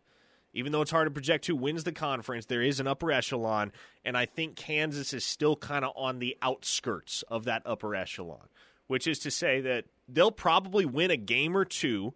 Even 0.57 0.71
though 0.71 0.83
it's 0.83 0.91
hard 0.91 1.07
to 1.07 1.11
project 1.11 1.47
who 1.47 1.57
wins 1.57 1.83
the 1.83 1.93
conference, 1.93 2.47
there 2.47 2.63
is 2.63 2.79
an 2.79 2.87
upper 2.87 3.11
echelon, 3.11 3.73
and 4.05 4.17
I 4.17 4.27
think 4.27 4.55
Kansas 4.55 5.13
is 5.13 5.25
still 5.25 5.57
kind 5.57 5.85
of 5.85 5.93
on 5.97 6.21
the 6.21 6.37
outskirts 6.43 7.25
of 7.27 7.45
that 7.45 7.63
upper 7.67 7.95
echelon, 7.97 8.47
which 8.87 9.09
is 9.09 9.19
to 9.21 9.33
say 9.33 9.61
that 9.63 9.87
they'll 10.09 10.31
probably 10.31 10.85
win 10.87 11.11
a 11.11 11.17
game 11.17 11.57
or 11.57 11.65
two 11.65 12.15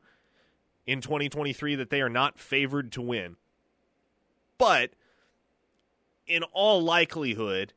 in 0.89 1.03
2023 1.03 1.75
that 1.75 1.91
they 1.91 2.01
are 2.01 2.09
not 2.09 2.39
favored 2.39 2.91
to 2.93 3.03
win. 3.03 3.37
But 4.57 4.93
in 6.27 6.43
all 6.45 6.81
likelihood, 6.81 7.75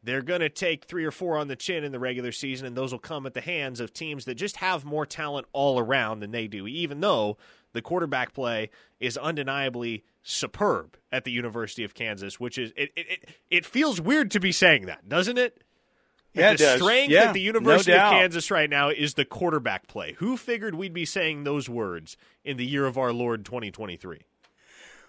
they're 0.00 0.22
going 0.22 0.42
to 0.42 0.48
take 0.48 0.84
three 0.84 1.04
or 1.04 1.10
four 1.10 1.36
on 1.36 1.48
the 1.48 1.56
chin 1.56 1.82
in 1.82 1.90
the 1.90 1.98
regular 1.98 2.30
season, 2.30 2.68
and 2.68 2.76
those 2.76 2.92
will 2.92 3.00
come 3.00 3.26
at 3.26 3.34
the 3.34 3.40
hands 3.40 3.80
of 3.80 3.92
teams 3.92 4.26
that 4.26 4.36
just 4.36 4.58
have 4.58 4.84
more 4.84 5.04
talent 5.04 5.48
all 5.52 5.80
around 5.80 6.20
than 6.20 6.30
they 6.30 6.46
do, 6.46 6.68
even 6.68 7.00
though 7.00 7.36
the 7.72 7.82
quarterback 7.82 8.32
play 8.32 8.70
is 9.00 9.18
undeniably 9.18 10.04
superb 10.22 10.96
at 11.10 11.24
the 11.24 11.32
University 11.32 11.82
of 11.82 11.94
Kansas, 11.94 12.38
which 12.38 12.58
is 12.58 12.72
it 12.76 12.92
it, 12.94 13.28
it, 13.50 13.66
feels 13.66 14.00
weird 14.00 14.30
to 14.30 14.38
be 14.38 14.52
saying 14.52 14.86
that, 14.86 15.08
doesn't 15.08 15.36
it? 15.36 15.64
Yeah, 16.34 16.54
the 16.54 16.76
strength 16.76 17.10
Yeah, 17.10 17.24
at 17.24 17.34
the 17.34 17.40
no 17.40 17.46
University 17.46 17.92
of. 17.92 18.10
Kansas 18.10 18.50
right 18.50 18.70
now 18.70 18.88
is 18.88 19.14
the 19.14 19.24
quarterback 19.24 19.86
play. 19.86 20.14
Who 20.14 20.36
figured 20.36 20.74
we'd 20.74 20.94
be 20.94 21.04
saying 21.04 21.44
those 21.44 21.68
words 21.68 22.16
in 22.44 22.56
the 22.56 22.64
year 22.66 22.86
of 22.86 22.96
our 22.96 23.12
Lord 23.12 23.44
2023? 23.44 24.20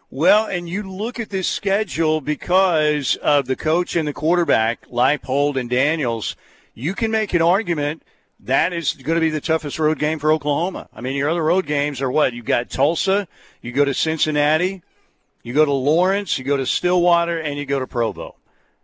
Well, 0.10 0.46
and 0.46 0.70
you 0.70 0.84
look 0.84 1.20
at 1.20 1.30
this 1.30 1.48
schedule 1.48 2.22
because 2.22 3.16
of 3.16 3.48
the 3.48 3.56
coach 3.56 3.96
and 3.96 4.08
the 4.08 4.14
quarterback, 4.14 4.88
Leipold 4.90 5.56
and 5.56 5.70
Daniels. 5.70 6.36
You 6.76 6.94
can 6.94 7.10
make 7.10 7.34
an 7.34 7.42
argument 7.42 8.04
that 8.40 8.74
is 8.74 8.94
going 8.94 9.16
to 9.16 9.22
be 9.22 9.30
the 9.30 9.42
toughest 9.42 9.80
road 9.80 9.98
game 9.98 10.20
for 10.20 10.32
Oklahoma. 10.32 10.90
I 10.94 11.02
mean, 11.02 11.16
your 11.16 11.30
other 11.30 11.44
road 11.44 11.66
games 11.66 12.02
are 12.02 12.12
what? 12.12 12.34
You've 12.34 12.46
got 12.46 12.70
Tulsa, 12.70 13.28
you 13.62 13.72
go 13.72 13.86
to 13.86 13.94
Cincinnati, 13.94 14.84
you 15.42 15.54
go 15.54 15.66
to 15.66 15.72
Lawrence, 15.72 16.38
you 16.38 16.44
go 16.44 16.58
to 16.58 16.66
Stillwater, 16.66 17.40
and 17.40 17.58
you 17.58 17.66
go 17.66 17.80
to 17.80 17.88
Provo. 17.88 18.36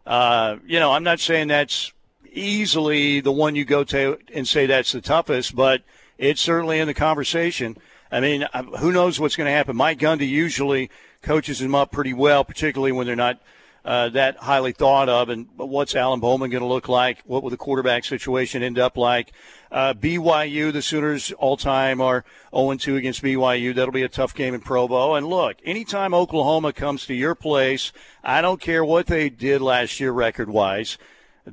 Uh, 0.06 0.58
you 0.66 0.80
know, 0.80 0.94
I'm 0.94 1.04
not 1.04 1.20
saying 1.20 1.50
that's 1.50 1.94
easily 2.32 3.20
the 3.22 3.32
one 3.32 3.56
you 3.56 3.66
go 3.66 3.84
to 3.86 4.18
and 4.34 4.48
say 4.48 4.66
that's 4.66 4.92
the 4.92 5.02
toughest, 5.02 5.56
but 5.56 5.84
it's 6.18 6.42
certainly 6.42 6.80
in 6.80 6.88
the 6.88 6.94
conversation. 6.94 7.78
I 8.12 8.20
mean, 8.20 8.46
who 8.80 8.92
knows 8.92 9.20
what's 9.20 9.36
going 9.36 9.46
to 9.46 9.52
happen? 9.52 9.76
Mike 9.76 10.00
Gundy 10.00 10.28
usually 10.28 10.90
coaches 11.22 11.60
them 11.60 11.76
up 11.76 11.92
pretty 11.92 12.14
well, 12.14 12.44
particularly 12.44 12.92
when 12.92 13.06
they're 13.06 13.16
not 13.16 13.40
uh, 13.86 14.10
that 14.10 14.38
highly 14.38 14.72
thought 14.72 15.10
of. 15.10 15.30
And 15.30 15.48
what's 15.56 15.96
Alan 15.96 16.20
Bowman 16.20 16.50
going 16.50 16.62
to 16.62 16.68
look 16.68 16.90
like? 16.90 17.22
What 17.26 17.44
will 17.44 17.50
the 17.50 17.58
quarterback 17.58 18.06
situation 18.06 18.64
end 18.64 18.80
up 18.80 18.98
like? 18.98 19.32
Uh, 19.72 19.94
BYU, 19.94 20.74
the 20.74 20.82
Sooners 20.82 21.32
all 21.34 21.58
time 21.58 22.02
are 22.02 22.26
0 22.56 22.76
2 22.76 22.96
against 22.96 23.24
BYU. 23.24 23.74
That'll 23.74 23.92
be 23.92 24.04
a 24.04 24.10
tough 24.10 24.34
game 24.34 24.54
in 24.54 24.62
Provo. 24.62 25.14
And 25.14 25.28
look, 25.28 25.58
anytime 25.64 26.14
Oklahoma 26.14 26.74
comes 26.74 27.06
to 27.06 27.14
your 27.14 27.36
place, 27.36 27.92
I 28.24 28.42
don't 28.42 28.60
care 28.60 28.84
what 28.84 29.08
they 29.08 29.30
did 29.30 29.62
last 29.62 30.00
year 30.00 30.12
record 30.12 30.50
wise. 30.50 30.98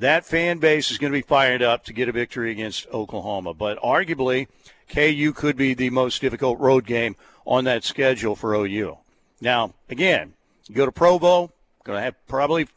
That 0.00 0.26
fan 0.26 0.58
base 0.58 0.90
is 0.90 0.98
going 0.98 1.10
to 1.10 1.16
be 1.16 1.22
fired 1.22 1.62
up 1.62 1.84
to 1.84 1.92
get 1.94 2.08
a 2.08 2.12
victory 2.12 2.50
against 2.50 2.86
Oklahoma. 2.88 3.54
But 3.54 3.80
arguably, 3.80 4.46
KU 4.90 5.32
could 5.34 5.56
be 5.56 5.72
the 5.72 5.88
most 5.88 6.20
difficult 6.20 6.60
road 6.60 6.84
game 6.84 7.16
on 7.46 7.64
that 7.64 7.82
schedule 7.82 8.36
for 8.36 8.54
OU. 8.54 8.98
Now, 9.40 9.72
again, 9.88 10.34
you 10.68 10.74
go 10.74 10.84
to 10.84 10.92
Provo, 10.92 11.50
going 11.84 11.96
to 11.96 12.02
have 12.02 12.26
probably 12.26 12.68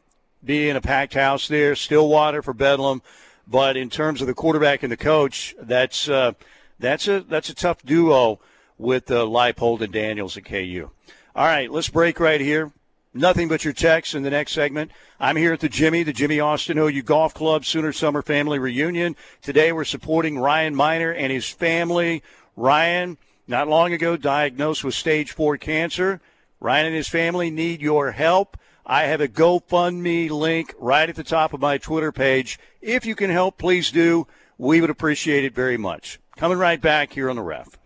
be 0.45 0.69
in 0.69 0.77
a 0.77 0.81
packed 0.81 1.13
house 1.13 1.49
there. 1.49 1.75
Stillwater 1.75 2.41
for 2.41 2.53
Bedlam, 2.53 3.01
but 3.45 3.75
in 3.75 3.89
terms 3.89 4.21
of 4.21 4.27
the 4.27 4.33
quarterback 4.33 4.83
and 4.83 4.91
the 4.91 4.97
coach, 4.97 5.55
that's 5.59 6.07
uh, 6.07 6.33
that's 6.79 7.09
a 7.09 7.19
that's 7.21 7.49
a 7.49 7.55
tough 7.55 7.83
duo 7.83 8.39
with 8.77 9.11
uh, 9.11 9.25
Leipold 9.25 9.81
and 9.81 9.91
Daniels 9.91 10.37
at 10.37 10.45
KU. 10.45 10.89
All 11.35 11.45
right, 11.45 11.69
let's 11.69 11.89
break 11.89 12.19
right 12.21 12.39
here. 12.39 12.71
Nothing 13.13 13.47
but 13.47 13.63
your 13.63 13.73
texts 13.73 14.13
in 14.13 14.21
the 14.21 14.29
next 14.29 14.51
segment. 14.51 14.91
I'm 15.19 15.35
here 15.35 15.51
at 15.51 15.61
the 15.61 15.69
Jimmy, 15.69 16.03
the 16.03 16.13
Jimmy 16.13 16.39
Austin 16.39 16.77
OU 16.77 17.01
Golf 17.01 17.33
Club 17.33 17.65
Sooner 17.65 17.91
Summer 17.91 18.21
Family 18.21 18.59
Reunion. 18.59 19.15
Today 19.41 19.71
we're 19.71 19.83
supporting 19.83 20.37
Ryan 20.37 20.75
Minor 20.75 21.11
and 21.11 21.31
his 21.31 21.49
family. 21.49 22.21
Ryan, 22.55 23.17
not 23.47 23.67
long 23.67 23.93
ago, 23.93 24.15
diagnosed 24.15 24.83
with 24.83 24.93
stage 24.93 25.31
four 25.31 25.57
cancer. 25.57 26.21
Ryan 26.59 26.85
and 26.85 26.95
his 26.95 27.07
family 27.07 27.49
need 27.49 27.81
your 27.81 28.11
help. 28.11 28.57
I 28.85 29.05
have 29.05 29.21
a 29.21 29.27
GoFundMe 29.27 30.29
link 30.29 30.75
right 30.77 31.09
at 31.09 31.15
the 31.15 31.23
top 31.23 31.51
of 31.51 31.61
my 31.61 31.79
Twitter 31.79 32.11
page. 32.11 32.59
If 32.79 33.07
you 33.07 33.15
can 33.15 33.31
help, 33.31 33.57
please 33.57 33.89
do. 33.89 34.27
We 34.59 34.81
would 34.81 34.91
appreciate 34.91 35.45
it 35.45 35.55
very 35.55 35.77
much. 35.77 36.19
Coming 36.37 36.59
right 36.59 36.79
back 36.79 37.13
here 37.13 37.31
on 37.31 37.37
the 37.37 37.41
ref. 37.41 37.78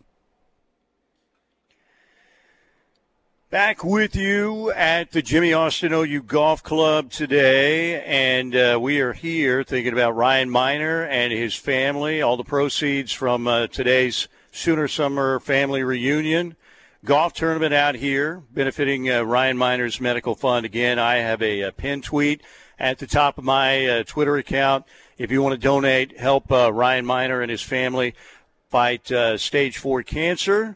Back 3.54 3.84
with 3.84 4.16
you 4.16 4.72
at 4.72 5.12
the 5.12 5.22
Jimmy 5.22 5.54
Austin 5.54 5.94
OU 5.94 6.24
Golf 6.24 6.64
Club 6.64 7.12
today, 7.12 8.04
and 8.04 8.56
uh, 8.56 8.80
we 8.82 9.00
are 9.00 9.14
here 9.14 9.64
thinking 9.64 9.94
about 9.94 10.16
Ryan 10.16 10.50
Minor 10.50 11.04
and 11.04 11.32
his 11.32 11.54
family. 11.54 12.20
All 12.20 12.36
the 12.36 12.44
proceeds 12.44 13.14
from 13.14 13.46
uh, 13.46 13.68
today's 13.68 14.28
Sooner 14.52 14.88
Summer 14.88 15.40
Family 15.40 15.84
Reunion 15.84 16.56
golf 17.06 17.34
tournament 17.34 17.76
out 17.76 17.94
here, 17.94 18.42
benefiting 18.52 19.08
uh, 19.08 19.22
Ryan 19.22 19.60
Minor's 19.60 20.02
medical 20.02 20.34
fund. 20.34 20.66
Again, 20.66 20.98
I 20.98 21.18
have 21.18 21.44
a, 21.44 21.62
a 21.62 21.72
pin 21.72 22.02
tweet 22.02 22.42
at 22.80 22.98
the 22.98 23.06
top 23.06 23.38
of 23.38 23.44
my 23.44 23.86
uh, 23.86 24.04
Twitter 24.04 24.36
account. 24.36 24.86
If 25.20 25.30
you 25.30 25.44
want 25.44 25.54
to 25.54 25.60
donate, 25.60 26.18
help 26.18 26.52
uh, 26.52 26.74
Ryan 26.74 27.06
Minor 27.06 27.40
and 27.42 27.52
his 27.52 27.62
family 27.62 28.16
fight 28.72 29.12
uh, 29.12 29.38
stage 29.38 29.78
four 29.78 30.02
cancer. 30.02 30.76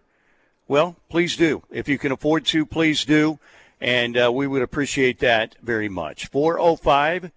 Well, 0.67 0.95
please 1.09 1.35
do. 1.35 1.63
If 1.71 1.87
you 1.87 1.97
can 1.97 2.11
afford 2.11 2.45
to, 2.47 2.65
please 2.65 3.05
do. 3.05 3.39
And 3.79 4.17
uh, 4.17 4.31
we 4.31 4.47
would 4.47 4.61
appreciate 4.61 5.19
that 5.19 5.55
very 5.61 5.89
much. 5.89 6.27
405 6.27 7.31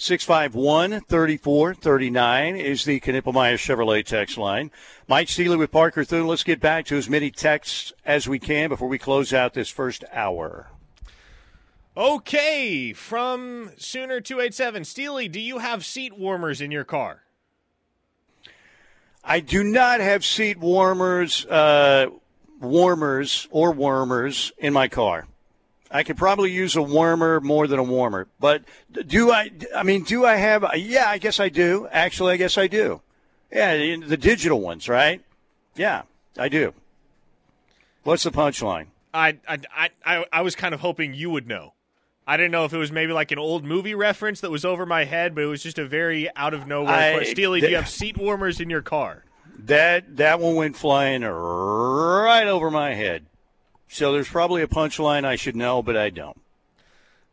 651 0.00 1.00
3439 1.08 2.56
is 2.56 2.84
the 2.84 3.00
Knippelmeyer 3.00 3.54
Chevrolet 3.54 4.04
text 4.04 4.38
line. 4.38 4.70
Mike 5.08 5.28
Steely 5.28 5.56
with 5.56 5.72
Parker 5.72 6.04
Thune. 6.04 6.26
Let's 6.26 6.44
get 6.44 6.60
back 6.60 6.86
to 6.86 6.96
as 6.96 7.08
many 7.08 7.30
texts 7.30 7.92
as 8.04 8.28
we 8.28 8.38
can 8.38 8.68
before 8.68 8.88
we 8.88 8.98
close 8.98 9.32
out 9.32 9.54
this 9.54 9.68
first 9.68 10.04
hour. 10.12 10.68
Okay, 11.96 12.92
from 12.92 13.72
Sooner 13.76 14.20
two 14.20 14.38
eight 14.38 14.54
seven, 14.54 14.84
Steely, 14.84 15.26
do 15.26 15.40
you 15.40 15.58
have 15.58 15.84
seat 15.84 16.16
warmers 16.16 16.60
in 16.60 16.70
your 16.70 16.84
car? 16.84 17.24
I 19.24 19.40
do 19.40 19.64
not 19.64 19.98
have 19.98 20.24
seat 20.24 20.58
warmers, 20.58 21.44
uh, 21.46 22.06
warmers 22.60 23.48
or 23.50 23.72
warmers 23.72 24.52
in 24.58 24.72
my 24.72 24.88
car. 24.88 25.26
I 25.90 26.02
could 26.02 26.16
probably 26.18 26.50
use 26.52 26.76
a 26.76 26.82
warmer 26.82 27.40
more 27.40 27.66
than 27.66 27.78
a 27.78 27.82
warmer, 27.82 28.28
but 28.38 28.62
do 29.06 29.30
I? 29.30 29.50
I 29.74 29.82
mean, 29.84 30.04
do 30.04 30.26
I 30.26 30.34
have? 30.34 30.64
Yeah, 30.76 31.08
I 31.08 31.16
guess 31.16 31.40
I 31.40 31.48
do. 31.48 31.88
Actually, 31.90 32.34
I 32.34 32.36
guess 32.36 32.58
I 32.58 32.66
do. 32.66 33.00
Yeah, 33.50 33.74
the 34.06 34.18
digital 34.18 34.60
ones, 34.60 34.88
right? 34.88 35.22
Yeah, 35.76 36.02
I 36.36 36.48
do. 36.50 36.74
What's 38.02 38.24
the 38.24 38.30
punchline? 38.30 38.86
I, 39.14 39.38
I, 39.48 39.90
I, 40.04 40.24
I 40.30 40.42
was 40.42 40.54
kind 40.54 40.74
of 40.74 40.80
hoping 40.80 41.14
you 41.14 41.30
would 41.30 41.46
know. 41.46 41.72
I 42.26 42.36
didn't 42.36 42.52
know 42.52 42.66
if 42.66 42.74
it 42.74 42.78
was 42.78 42.92
maybe 42.92 43.12
like 43.14 43.32
an 43.32 43.38
old 43.38 43.64
movie 43.64 43.94
reference 43.94 44.40
that 44.42 44.50
was 44.50 44.64
over 44.64 44.84
my 44.84 45.04
head, 45.04 45.34
but 45.34 45.44
it 45.44 45.46
was 45.46 45.62
just 45.62 45.78
a 45.78 45.86
very 45.86 46.28
out 46.36 46.52
of 46.52 46.66
nowhere 46.66 46.94
I- 46.94 47.14
question. 47.14 47.34
Steely, 47.34 47.60
do 47.62 47.70
you 47.70 47.76
have 47.76 47.88
seat 47.88 48.18
warmers 48.18 48.60
in 48.60 48.68
your 48.68 48.82
car? 48.82 49.24
That 49.58 50.16
that 50.16 50.40
one 50.40 50.54
went 50.54 50.76
flying 50.76 51.22
right 51.22 52.46
over 52.46 52.70
my 52.70 52.94
head. 52.94 53.26
So 53.88 54.12
there's 54.12 54.28
probably 54.28 54.62
a 54.62 54.68
punchline 54.68 55.24
I 55.24 55.36
should 55.36 55.56
know, 55.56 55.82
but 55.82 55.96
I 55.96 56.10
don't. 56.10 56.40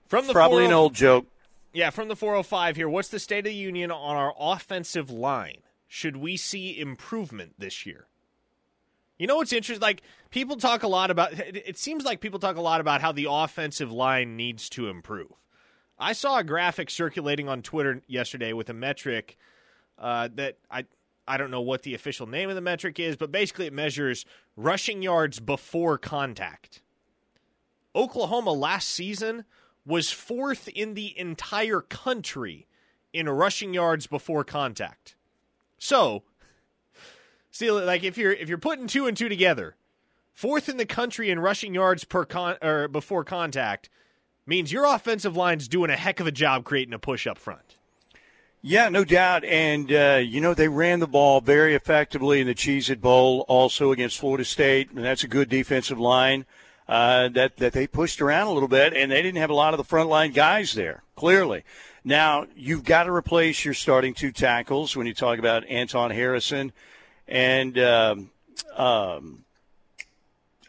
From 0.07 0.27
the 0.27 0.33
Probably 0.33 0.65
an 0.65 0.71
old 0.71 0.93
joke. 0.93 1.27
Yeah, 1.73 1.89
from 1.89 2.07
the 2.07 2.15
405 2.15 2.77
here. 2.77 2.87
What's 2.87 3.09
the 3.09 3.19
state 3.19 3.39
of 3.39 3.45
the 3.45 3.53
union 3.53 3.91
on 3.91 4.15
our 4.15 4.33
offensive 4.39 5.11
line? 5.11 5.57
Should 5.87 6.17
we 6.17 6.37
see 6.37 6.79
improvement 6.79 7.53
this 7.57 7.85
year? 7.85 8.07
You 9.17 9.27
know 9.27 9.37
what's 9.37 9.53
interesting? 9.53 9.81
Like 9.81 10.01
people 10.29 10.57
talk 10.57 10.83
a 10.83 10.87
lot 10.87 11.11
about. 11.11 11.33
It 11.33 11.63
it 11.65 11.77
seems 11.77 12.03
like 12.03 12.21
people 12.21 12.39
talk 12.39 12.55
a 12.55 12.61
lot 12.61 12.81
about 12.81 13.01
how 13.01 13.11
the 13.11 13.27
offensive 13.29 13.91
line 13.91 14.35
needs 14.35 14.69
to 14.69 14.87
improve. 14.87 15.31
I 15.97 16.13
saw 16.13 16.37
a 16.37 16.43
graphic 16.43 16.89
circulating 16.89 17.47
on 17.47 17.61
Twitter 17.61 18.01
yesterday 18.07 18.51
with 18.51 18.69
a 18.69 18.73
metric 18.73 19.37
uh, 19.97 20.29
that 20.35 20.57
I 20.69 20.85
I 21.27 21.37
don't 21.37 21.51
know 21.51 21.61
what 21.61 21.83
the 21.83 21.95
official 21.95 22.27
name 22.27 22.49
of 22.49 22.55
the 22.55 22.61
metric 22.61 22.99
is, 22.99 23.15
but 23.15 23.31
basically 23.31 23.65
it 23.65 23.73
measures 23.73 24.25
rushing 24.55 25.01
yards 25.01 25.39
before 25.39 25.97
contact. 25.97 26.81
Oklahoma 27.95 28.51
last 28.51 28.89
season 28.89 29.45
was 29.85 30.11
fourth 30.11 30.67
in 30.67 30.93
the 30.93 31.17
entire 31.17 31.81
country 31.81 32.67
in 33.13 33.29
rushing 33.29 33.73
yards 33.73 34.07
before 34.07 34.43
contact. 34.43 35.15
So, 35.77 36.23
see, 37.51 37.71
like 37.71 38.03
if 38.03 38.17
you're 38.17 38.33
if 38.33 38.49
you're 38.49 38.57
putting 38.57 38.87
two 38.87 39.07
and 39.07 39.15
two 39.15 39.29
together, 39.29 39.75
fourth 40.33 40.67
in 40.67 40.77
the 40.77 40.85
country 40.85 41.29
in 41.29 41.39
rushing 41.39 41.73
yards 41.73 42.03
per 42.03 42.25
con 42.25 42.57
or 42.61 42.87
before 42.87 43.23
contact 43.23 43.89
means 44.45 44.71
your 44.71 44.85
offensive 44.85 45.35
line's 45.35 45.67
doing 45.67 45.89
a 45.89 45.95
heck 45.95 46.19
of 46.19 46.27
a 46.27 46.31
job 46.31 46.65
creating 46.65 46.93
a 46.93 46.99
push 46.99 47.25
up 47.25 47.37
front. 47.37 47.77
Yeah, 48.67 48.89
no 48.89 49.05
doubt. 49.05 49.45
And, 49.45 49.93
uh, 49.93 50.21
you 50.25 50.41
know, 50.41 50.55
they 50.55 50.67
ran 50.67 50.99
the 50.99 51.05
ball 51.05 51.39
very 51.39 51.75
effectively 51.75 52.41
in 52.41 52.47
the 52.47 52.55
Cheez 52.55 52.89
It 52.89 52.99
Bowl, 52.99 53.45
also 53.47 53.91
against 53.91 54.17
Florida 54.17 54.43
State, 54.43 54.89
and 54.89 55.05
that's 55.05 55.23
a 55.23 55.27
good 55.27 55.49
defensive 55.49 55.99
line 55.99 56.47
uh, 56.87 57.29
that, 57.29 57.57
that 57.57 57.73
they 57.73 57.85
pushed 57.85 58.23
around 58.23 58.47
a 58.47 58.51
little 58.53 58.67
bit, 58.67 58.95
and 58.95 59.11
they 59.11 59.21
didn't 59.21 59.37
have 59.37 59.51
a 59.51 59.53
lot 59.53 59.75
of 59.75 59.77
the 59.77 59.83
frontline 59.83 60.33
guys 60.33 60.73
there, 60.73 61.03
clearly. 61.15 61.63
Now, 62.03 62.47
you've 62.55 62.83
got 62.83 63.03
to 63.03 63.11
replace 63.11 63.63
your 63.63 63.75
starting 63.75 64.15
two 64.15 64.31
tackles 64.31 64.95
when 64.95 65.05
you 65.05 65.13
talk 65.13 65.37
about 65.37 65.63
Anton 65.67 66.09
Harrison 66.09 66.73
and, 67.27 67.77
um, 67.77 68.31
um, 68.75 69.45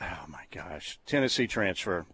oh 0.03 0.25
my 0.29 0.45
gosh, 0.51 0.99
Tennessee 1.07 1.47
transfer. 1.47 2.05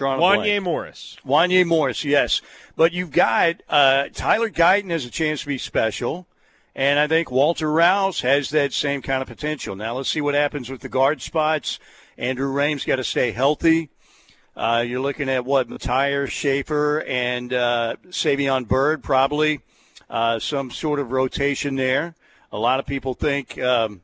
Blank. 0.00 0.42
Wanye 0.42 0.62
Morris. 0.62 1.16
Wanye 1.26 1.66
Morris, 1.66 2.04
yes. 2.04 2.40
But 2.76 2.92
you've 2.92 3.10
got 3.10 3.62
uh, 3.68 4.08
Tyler 4.12 4.50
Guyton 4.50 4.90
has 4.90 5.04
a 5.04 5.10
chance 5.10 5.42
to 5.42 5.46
be 5.46 5.58
special, 5.58 6.26
and 6.74 6.98
I 6.98 7.06
think 7.06 7.30
Walter 7.30 7.70
Rouse 7.70 8.20
has 8.22 8.50
that 8.50 8.72
same 8.72 9.02
kind 9.02 9.22
of 9.22 9.28
potential. 9.28 9.76
Now 9.76 9.96
let's 9.96 10.08
see 10.08 10.20
what 10.20 10.34
happens 10.34 10.70
with 10.70 10.80
the 10.80 10.88
guard 10.88 11.20
spots. 11.20 11.78
Andrew 12.16 12.50
Raym's 12.50 12.84
got 12.84 12.96
to 12.96 13.04
stay 13.04 13.32
healthy. 13.32 13.90
Uh, 14.56 14.84
you're 14.86 15.00
looking 15.00 15.28
at 15.28 15.44
what 15.44 15.68
Mettauer, 15.68 16.28
Schaefer, 16.28 17.02
and 17.02 17.52
uh, 17.52 17.96
Savion 18.08 18.66
Byrd 18.66 19.02
probably 19.02 19.60
uh, 20.08 20.38
some 20.38 20.70
sort 20.70 20.98
of 20.98 21.12
rotation 21.12 21.76
there. 21.76 22.14
A 22.52 22.58
lot 22.58 22.80
of 22.80 22.86
people 22.86 23.14
think, 23.14 23.58
um, 23.60 24.02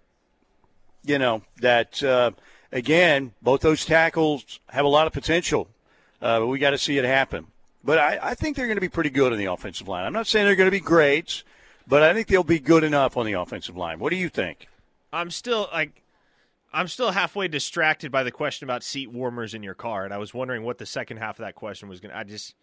you 1.05 1.19
know, 1.19 1.43
that 1.61 2.03
uh, 2.03 2.31
again 2.71 3.33
both 3.43 3.61
those 3.61 3.85
tackles 3.85 4.61
have 4.69 4.85
a 4.85 4.89
lot 4.89 5.07
of 5.07 5.13
potential. 5.13 5.69
Uh, 6.21 6.41
but 6.41 6.47
we 6.47 6.59
got 6.59 6.71
to 6.71 6.79
see 6.79 6.99
it 6.99 7.05
happen. 7.05 7.47
But 7.85 7.99
I, 7.99 8.19
I 8.23 8.35
think 8.35 8.57
they're 8.57 8.67
going 8.67 8.77
to 8.77 8.81
be 8.81 8.89
pretty 8.89 9.11
good 9.11 9.33
on 9.33 9.39
the 9.39 9.45
offensive 9.47 9.87
line. 9.87 10.05
I'm 10.05 10.13
not 10.13 10.27
saying 10.27 10.47
they're 10.47 10.57
going 10.57 10.67
to 10.67 10.73
be 10.73 10.81
great, 10.81 11.45
but 11.87 12.03
I 12.03 12.13
think 12.15 12.27
they'll 12.27 12.43
be 12.43 12.59
good 12.59 12.83
enough 12.83 13.17
on 13.17 13.27
the 13.27 13.35
offensive 13.35 13.77
line. 13.77 13.99
What 13.99 14.11
do 14.11 14.17
you 14.17 14.29
think? 14.29 14.69
I'm 15.13 15.31
still 15.31 15.69
like 15.73 16.03
I'm 16.73 16.89
still 16.89 17.13
halfway 17.13 17.49
distracted 17.49 18.13
by 18.13 18.23
the 18.23 18.31
question 18.31 18.67
about 18.67 18.83
seat 18.83 19.11
warmers 19.11 19.55
in 19.55 19.63
your 19.63 19.75
car, 19.75 20.05
and 20.05 20.13
I 20.13 20.19
was 20.19 20.35
wondering 20.35 20.63
what 20.63 20.79
the 20.79 20.85
second 20.85 21.19
half 21.19 21.39
of 21.39 21.45
that 21.45 21.55
question 21.55 21.89
was 21.89 22.01
going 22.01 22.11
to. 22.11 22.19
I 22.19 22.25
just, 22.25 22.55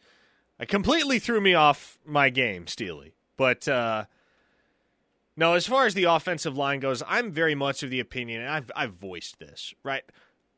I 0.59 0.65
completely 0.65 1.17
threw 1.19 1.41
me 1.41 1.55
off 1.55 1.97
my 2.05 2.29
game, 2.29 2.67
Steely. 2.67 3.15
But 3.37 3.67
uh, 3.67 4.05
no, 5.35 5.53
as 5.53 5.65
far 5.65 5.85
as 5.85 5.95
the 5.95 6.03
offensive 6.03 6.55
line 6.55 6.79
goes, 6.79 7.01
I'm 7.07 7.31
very 7.31 7.55
much 7.55 7.81
of 7.81 7.89
the 7.89 7.99
opinion, 7.99 8.41
and 8.41 8.51
I've 8.51 8.71
I've 8.75 8.93
voiced 8.93 9.39
this 9.39 9.73
right. 9.83 10.03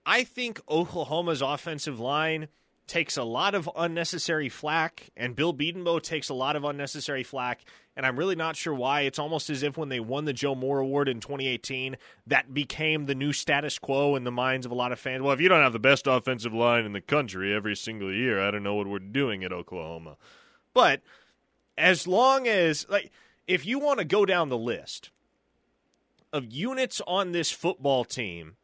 I 0.06 0.24
think 0.24 0.60
Oklahoma's 0.70 1.42
offensive 1.42 2.00
line 2.00 2.50
takes 2.88 3.18
a 3.18 3.24
lot 3.24 3.56
of 3.56 3.70
unnecessary 3.76 4.50
flack, 4.50 5.10
and 5.18 5.36
Bill 5.36 5.54
Bedenbaugh 5.54 6.02
takes 6.02 6.30
a 6.30 6.34
lot 6.34 6.56
of 6.56 6.64
unnecessary 6.64 7.24
flack. 7.24 7.66
And 7.98 8.06
I'm 8.06 8.18
really 8.18 8.36
not 8.36 8.58
sure 8.58 8.74
why. 8.74 9.02
It's 9.02 9.20
almost 9.20 9.50
as 9.50 9.64
if 9.64 9.78
when 9.78 9.88
they 9.90 10.02
won 10.02 10.26
the 10.26 10.34
Joe 10.34 10.54
Moore 10.54 10.80
Award 10.80 11.08
in 11.08 11.22
2018, 11.22 11.96
that 12.28 12.54
became 12.54 13.06
the 13.06 13.16
new 13.16 13.32
status 13.32 13.80
quo 13.80 14.16
in 14.16 14.26
the 14.26 14.32
minds 14.32 14.66
of 14.66 14.72
a 14.72 14.76
lot 14.76 14.92
of 14.92 15.00
fans. 15.00 15.24
Well, 15.24 15.32
if 15.32 15.40
you 15.40 15.48
don't 15.48 15.64
have 15.64 15.74
the 15.74 15.80
best 15.80 16.06
offensive 16.06 16.54
line 16.54 16.86
in 16.86 16.92
the 16.92 17.02
country 17.02 17.56
every 17.56 17.76
single 17.76 18.14
year, 18.14 18.46
I 18.46 18.52
don't 18.52 18.64
know 18.64 18.76
what 18.76 18.88
we're 18.88 19.00
doing 19.00 19.44
at 19.46 19.54
Oklahoma. 19.54 20.18
But 20.74 21.02
as 21.78 22.06
long 22.06 22.48
as, 22.48 22.86
like, 22.90 23.12
if 23.48 23.66
you 23.66 23.80
want 23.80 24.00
to 24.00 24.06
go 24.06 24.26
down 24.26 24.50
the 24.50 24.58
list 24.58 25.12
of 26.34 26.52
units 26.52 27.02
on 27.08 27.32
this 27.32 27.50
football 27.50 28.04
team 28.04 28.58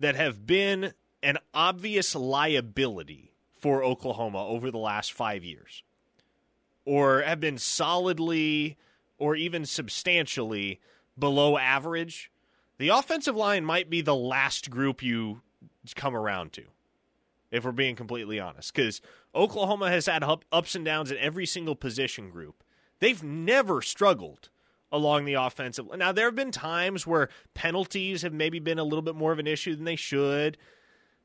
that 0.00 0.16
have 0.16 0.46
been 0.46 0.92
an 1.22 1.38
obvious 1.54 2.14
liability 2.14 3.32
for 3.66 3.82
Oklahoma 3.82 4.46
over 4.46 4.70
the 4.70 4.78
last 4.78 5.12
five 5.12 5.42
years, 5.42 5.82
or 6.84 7.22
have 7.22 7.40
been 7.40 7.58
solidly 7.58 8.76
or 9.18 9.34
even 9.34 9.66
substantially 9.66 10.78
below 11.18 11.58
average, 11.58 12.30
the 12.78 12.90
offensive 12.90 13.34
line 13.34 13.64
might 13.64 13.90
be 13.90 14.00
the 14.00 14.14
last 14.14 14.70
group 14.70 15.02
you 15.02 15.40
come 15.96 16.14
around 16.14 16.52
to, 16.52 16.62
if 17.50 17.64
we're 17.64 17.72
being 17.72 17.96
completely 17.96 18.38
honest. 18.38 18.72
Because 18.72 19.00
Oklahoma 19.34 19.90
has 19.90 20.06
had 20.06 20.22
ups 20.52 20.76
and 20.76 20.84
downs 20.84 21.10
at 21.10 21.18
every 21.18 21.44
single 21.44 21.74
position 21.74 22.30
group. 22.30 22.62
They've 23.00 23.20
never 23.20 23.82
struggled 23.82 24.48
along 24.92 25.24
the 25.24 25.34
offensive. 25.34 25.86
Now 25.96 26.12
there 26.12 26.26
have 26.26 26.36
been 26.36 26.52
times 26.52 27.04
where 27.04 27.30
penalties 27.54 28.22
have 28.22 28.32
maybe 28.32 28.60
been 28.60 28.78
a 28.78 28.84
little 28.84 29.02
bit 29.02 29.16
more 29.16 29.32
of 29.32 29.40
an 29.40 29.48
issue 29.48 29.74
than 29.74 29.86
they 29.86 29.96
should, 29.96 30.56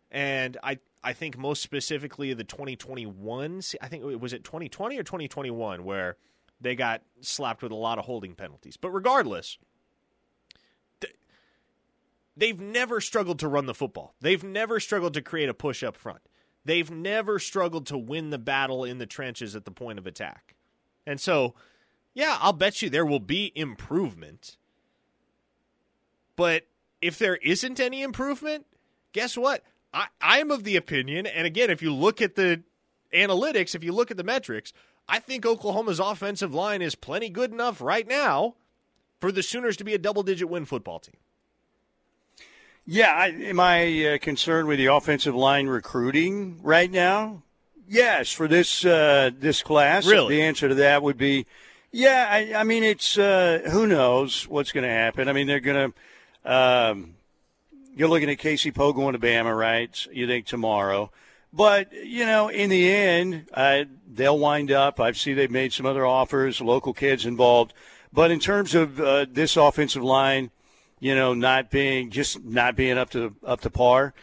and 0.10 0.58
I 0.64 0.80
I 1.04 1.14
think 1.14 1.38
most 1.38 1.62
specifically 1.62 2.34
the 2.34 2.44
2021. 2.44 3.62
I 3.82 3.88
think 3.88 4.04
it 4.04 4.20
was 4.20 4.34
it 4.34 4.44
2020 4.44 4.98
or 4.98 5.04
2021 5.04 5.84
where 5.84 6.18
they 6.60 6.76
got 6.76 7.02
slapped 7.22 7.64
with 7.64 7.72
a 7.72 7.76
lot 7.76 7.98
of 7.98 8.06
holding 8.06 8.36
penalties. 8.36 8.78
But 8.78 8.92
regardless, 8.92 9.58
they've 12.38 12.60
never 12.60 13.02
struggled 13.02 13.40
to 13.40 13.48
run 13.48 13.66
the 13.66 13.74
football. 13.74 14.16
They've 14.22 14.44
never 14.44 14.80
struggled 14.80 15.14
to 15.16 15.22
create 15.22 15.50
a 15.50 15.54
push 15.54 15.84
up 15.84 15.98
front. 15.98 16.22
They've 16.64 16.92
never 16.92 17.40
struggled 17.40 17.88
to 17.88 17.98
win 17.98 18.30
the 18.30 18.38
battle 18.38 18.84
in 18.84 19.00
the 19.00 19.08
trenches 19.08 19.56
at 19.56 19.66
the 19.66 19.72
point 19.72 19.98
of 19.98 20.06
attack. 20.06 20.56
And 21.08 21.20
so, 21.20 21.56
yeah, 22.14 22.38
I'll 22.40 22.54
bet 22.54 22.84
you 22.84 22.90
there 22.90 23.06
will 23.06 23.20
be 23.20 23.52
improvement. 23.56 24.58
But 26.36 26.68
if 27.02 27.18
there 27.18 27.38
isn't 27.38 27.80
any 27.80 28.04
improvement, 28.04 28.68
guess 29.12 29.36
what? 29.36 29.64
I, 29.94 30.08
I'm 30.22 30.52
of 30.52 30.64
the 30.64 30.76
opinion, 30.76 31.26
and 31.26 31.46
again, 31.46 31.70
if 31.70 31.82
you 31.82 31.94
look 31.94 32.22
at 32.22 32.36
the 32.36 32.64
analytics, 33.14 33.76
if 33.76 33.84
you 33.84 33.92
look 33.92 34.12
at 34.12 34.18
the 34.18 34.24
metrics, 34.24 34.74
I 35.08 35.20
think 35.20 35.46
Oklahoma's 35.46 36.00
offensive 36.00 36.54
line 36.54 36.82
is 36.82 36.96
plenty 36.96 37.30
good 37.30 37.52
enough 37.52 37.82
right 37.82 38.08
now 38.08 38.56
for 39.20 39.32
the 39.32 39.44
Sooners 39.44 39.78
to 39.78 39.84
be 39.84 39.94
a 39.94 39.98
double 39.98 40.24
digit 40.24 40.50
win 40.50 40.66
football 40.66 41.00
team. 41.00 41.18
Yeah, 42.86 43.12
I, 43.12 43.28
am 43.28 43.60
I 43.60 44.06
uh, 44.06 44.18
concerned 44.18 44.68
with 44.68 44.80
the 44.80 44.88
offensive 44.88 45.36
line 45.36 45.68
recruiting 45.68 46.60
right 46.64 46.90
now? 46.90 47.44
Yes, 47.88 48.32
for 48.32 48.48
this 48.48 48.86
uh, 48.86 49.32
this 49.38 49.62
class. 49.62 50.08
Really? 50.08 50.36
The 50.36 50.44
answer 50.44 50.70
to 50.70 50.76
that 50.76 51.04
would 51.04 51.18
be, 51.18 51.46
yeah. 51.92 52.28
I, 52.30 52.62
I 52.62 52.64
mean, 52.64 52.84
it's 52.84 53.18
uh, 53.18 53.62
who 53.70 53.86
knows 53.86 54.48
what's 54.48 54.72
going 54.72 54.86
to 54.86 54.90
happen. 54.90 55.28
I 55.28 55.34
mean, 55.34 55.48
they're 55.48 55.60
going 55.60 55.92
to. 55.92 56.52
Um, 56.54 57.16
you're 57.96 58.08
looking 58.10 58.30
at 58.30 58.40
Casey 58.40 58.72
Poe 58.72 58.94
going 58.94 59.14
to 59.14 59.20
Bama, 59.20 59.58
right? 59.58 60.08
You 60.12 60.28
think 60.28 60.46
tomorrow, 60.46 61.12
But, 61.54 61.92
you 61.92 62.26
know, 62.26 62.48
in 62.48 62.70
the 62.70 62.90
end, 62.90 63.48
uh, 63.54 63.84
they'll 64.08 64.40
wind 64.40 64.72
up. 64.72 65.00
I 65.00 65.12
see 65.12 65.34
they've 65.34 65.52
made 65.52 65.74
some 65.74 65.86
other 65.86 66.06
offers, 66.06 66.62
local 66.62 66.94
kids 66.94 67.26
involved. 67.26 67.74
But 68.14 68.32
in 68.32 68.40
terms 68.40 68.74
of 68.74 69.00
uh, 69.00 69.26
this 69.30 69.58
offensive 69.58 70.04
line, 70.04 70.52
you 71.00 71.14
know, 71.16 71.34
not 71.34 71.70
being 71.70 72.10
just 72.10 72.44
not 72.44 72.76
being 72.76 72.98
up 72.98 73.10
to 73.12 73.36
up 73.46 73.62
to 73.62 73.70
par, 73.70 74.14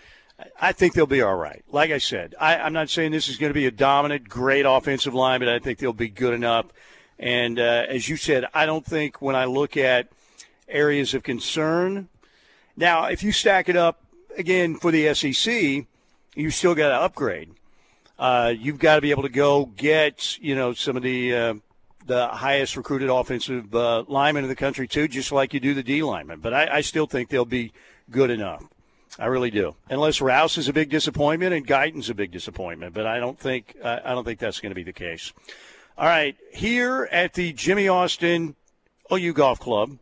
I 0.61 0.73
think 0.73 0.95
they'll 0.95 1.07
be 1.07 1.23
all 1.23 1.37
right. 1.37 1.65
Like 1.71 1.91
I 1.91 1.99
said, 1.99 2.35
I, 2.41 2.57
I'm 2.57 2.73
not 2.73 2.89
saying 2.89 3.13
this 3.13 3.29
is 3.29 3.37
going 3.37 3.51
to 3.51 3.55
be 3.55 3.67
a 3.67 3.71
dominant, 3.71 4.29
great 4.29 4.65
offensive 4.65 5.13
line, 5.13 5.41
but 5.41 5.49
I 5.49 5.59
think 5.59 5.79
they'll 5.79 5.93
be 5.93 6.09
good 6.09 6.35
enough. 6.35 6.67
And 7.19 7.59
uh, 7.59 7.85
as 7.89 8.09
you 8.09 8.17
said, 8.17 8.45
I 8.55 8.65
don't 8.65 8.87
think 8.87 9.21
when 9.21 9.35
I 9.35 9.47
look 9.47 9.77
at 9.77 10.09
areas 10.69 11.15
of 11.15 11.23
concern. 11.23 12.09
Now, 12.79 13.07
if 13.07 13.25
you 13.25 13.33
stack 13.33 13.69
it 13.69 13.75
up 13.75 14.05
again 14.37 14.77
for 14.77 14.93
the 14.93 15.13
SEC, 15.13 15.85
you 16.37 16.51
still 16.51 16.77
got 16.77 16.91
to 16.91 16.95
upgrade. 16.95 17.51
Uh, 18.17 18.55
you've 18.57 18.79
got 18.79 18.95
to 18.95 19.01
be 19.01 19.11
able 19.11 19.25
to 19.25 19.29
go 19.29 19.67
get 19.67 20.39
you 20.39 20.55
know 20.55 20.73
some 20.75 20.97
of 20.97 21.03
the 21.03 21.35
uh, 21.35 21.55
the 22.07 22.29
highest 22.29 22.77
recruited 22.77 23.11
offensive 23.11 23.75
uh, 23.75 24.05
linemen 24.07 24.45
in 24.45 24.49
the 24.49 24.55
country 24.55 24.87
too, 24.87 25.09
just 25.09 25.33
like 25.33 25.53
you 25.53 25.59
do 25.59 25.75
the 25.75 25.83
D 25.83 26.05
linemen. 26.05 26.39
But 26.39 26.55
I, 26.55 26.77
I 26.77 26.81
still 26.83 27.07
think 27.07 27.31
they'll 27.31 27.45
be 27.45 27.73
good 28.13 28.31
enough. 28.31 28.63
I 29.19 29.27
really 29.27 29.51
do. 29.51 29.75
Unless 29.91 30.21
Rouse 30.21 30.57
is 30.57 30.69
a 30.69 30.73
big 30.73 30.89
disappointment 30.89 31.53
and 31.55 31.67
Guyton's 31.67 32.09
a 32.09 32.15
big 32.15 32.31
disappointment, 32.31 32.95
but 32.95 33.07
I 33.07 33.19
don't 33.19 33.39
think 33.39 33.75
I 33.83 34.15
don't 34.15 34.25
think 34.25 34.39
that's 34.39 34.61
going 34.61 34.71
to 34.71 34.77
be 34.77 34.85
the 34.85 34.93
case. 34.93 35.33
All 35.97 36.07
right, 36.07 36.37
here 36.53 37.09
at 37.11 37.35
the 37.35 37.53
Jimmy 37.55 37.89
Austin 37.89 38.55
OU 39.13 39.33
Golf 39.33 39.59
Club, 39.59 39.99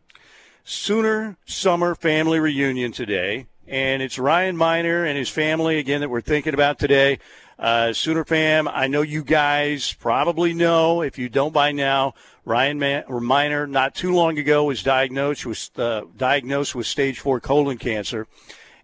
Sooner 0.69 1.37
Summer 1.45 1.95
Family 1.95 2.41
Reunion 2.41 2.91
today, 2.91 3.47
and 3.69 4.01
it's 4.01 4.19
Ryan 4.19 4.57
Minor 4.57 5.05
and 5.05 5.17
his 5.17 5.29
family 5.29 5.77
again 5.77 6.01
that 6.01 6.09
we're 6.09 6.19
thinking 6.19 6.53
about 6.53 6.77
today. 6.77 7.19
Uh, 7.57 7.93
Sooner 7.93 8.25
fam, 8.25 8.67
I 8.67 8.87
know 8.87 9.01
you 9.01 9.23
guys 9.23 9.93
probably 9.93 10.53
know. 10.53 11.01
If 11.01 11.17
you 11.17 11.29
don't 11.29 11.53
by 11.53 11.71
now, 11.71 12.15
Ryan 12.43 13.05
Minor 13.07 13.65
not 13.65 13.95
too 13.95 14.13
long 14.13 14.37
ago 14.37 14.65
was 14.65 14.83
diagnosed 14.83 15.45
with 15.45 15.69
uh, 15.79 16.03
diagnosed 16.17 16.75
with 16.75 16.85
stage 16.85 17.21
four 17.21 17.39
colon 17.39 17.77
cancer, 17.77 18.27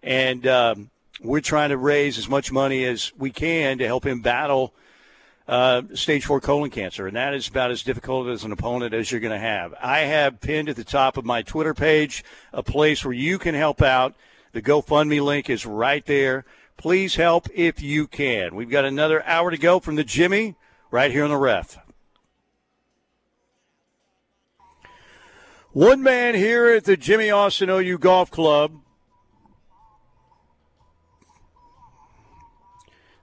and 0.02 0.46
um, 0.46 0.90
we're 1.20 1.42
trying 1.42 1.68
to 1.68 1.76
raise 1.76 2.16
as 2.16 2.30
much 2.30 2.50
money 2.50 2.86
as 2.86 3.12
we 3.18 3.30
can 3.30 3.76
to 3.76 3.86
help 3.86 4.06
him 4.06 4.22
battle 4.22 4.72
uh, 5.46 5.82
stage 5.94 6.24
four 6.24 6.40
colon 6.40 6.70
cancer, 6.70 7.06
and 7.06 7.16
that 7.16 7.34
is 7.34 7.48
about 7.48 7.70
as 7.70 7.82
difficult 7.82 8.28
as 8.28 8.44
an 8.44 8.52
opponent 8.52 8.94
as 8.94 9.10
you're 9.10 9.20
going 9.20 9.32
to 9.32 9.38
have. 9.38 9.74
I 9.80 10.00
have 10.00 10.40
pinned 10.40 10.68
at 10.68 10.76
the 10.76 10.84
top 10.84 11.16
of 11.16 11.24
my 11.24 11.42
Twitter 11.42 11.74
page 11.74 12.24
a 12.52 12.62
place 12.62 13.04
where 13.04 13.14
you 13.14 13.38
can 13.38 13.54
help 13.54 13.82
out. 13.82 14.14
The 14.52 14.62
GoFundMe 14.62 15.22
link 15.22 15.50
is 15.50 15.66
right 15.66 16.04
there. 16.06 16.44
Please 16.76 17.16
help 17.16 17.48
if 17.54 17.82
you 17.82 18.06
can. 18.06 18.54
We've 18.54 18.70
got 18.70 18.84
another 18.84 19.24
hour 19.24 19.50
to 19.50 19.58
go 19.58 19.80
from 19.80 19.96
the 19.96 20.04
Jimmy 20.04 20.56
right 20.90 21.10
here 21.10 21.24
on 21.24 21.30
the 21.30 21.36
ref. 21.36 21.78
One 25.72 26.02
man 26.02 26.34
here 26.34 26.68
at 26.68 26.84
the 26.84 26.96
Jimmy 26.96 27.30
Austin 27.30 27.68
OU 27.68 27.98
Golf 27.98 28.30
Club 28.30 28.80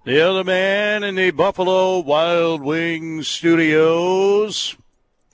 The 0.03 0.27
other 0.27 0.43
man 0.43 1.03
in 1.03 1.13
the 1.13 1.29
Buffalo 1.29 1.99
Wild 1.99 2.63
Wings 2.63 3.27
studios. 3.27 4.75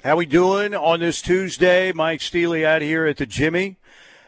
How 0.03 0.17
we 0.17 0.25
doing 0.25 0.75
on 0.75 0.99
this 0.99 1.21
Tuesday? 1.21 1.93
Mike 1.93 2.19
Steely 2.19 2.65
out 2.65 2.81
here 2.81 3.05
at 3.05 3.15
the 3.15 3.25
Jimmy, 3.25 3.77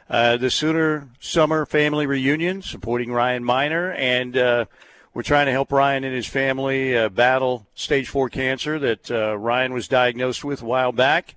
uh, 0.10 0.38
the 0.38 0.50
Sooner 0.50 1.10
Summer 1.20 1.66
Family 1.66 2.06
Reunion, 2.06 2.62
supporting 2.62 3.12
Ryan 3.12 3.44
Minor, 3.44 3.92
and 3.92 4.38
uh, 4.38 4.66
we're 5.14 5.24
trying 5.24 5.48
to 5.48 5.52
help 5.52 5.74
Ryan 5.74 6.06
and 6.06 6.16
his 6.16 6.28
family 6.28 6.98
uh, 6.98 7.10
battle 7.10 7.68
stage 7.76 8.08
four 8.08 8.30
cancer 8.30 8.80
that 8.80 9.12
uh, 9.12 9.38
Ryan 9.38 9.74
was 9.74 9.90
diagnosed 9.90 10.46
with 10.46 10.62
a 10.62 10.66
while 10.66 10.94
back. 10.94 11.36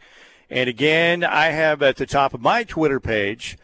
And 0.48 0.68
again, 0.70 1.24
I 1.24 1.46
have 1.46 1.82
at 1.82 1.96
the 1.96 2.06
top 2.06 2.34
of 2.34 2.40
my 2.40 2.62
Twitter 2.62 3.00
page 3.00 3.58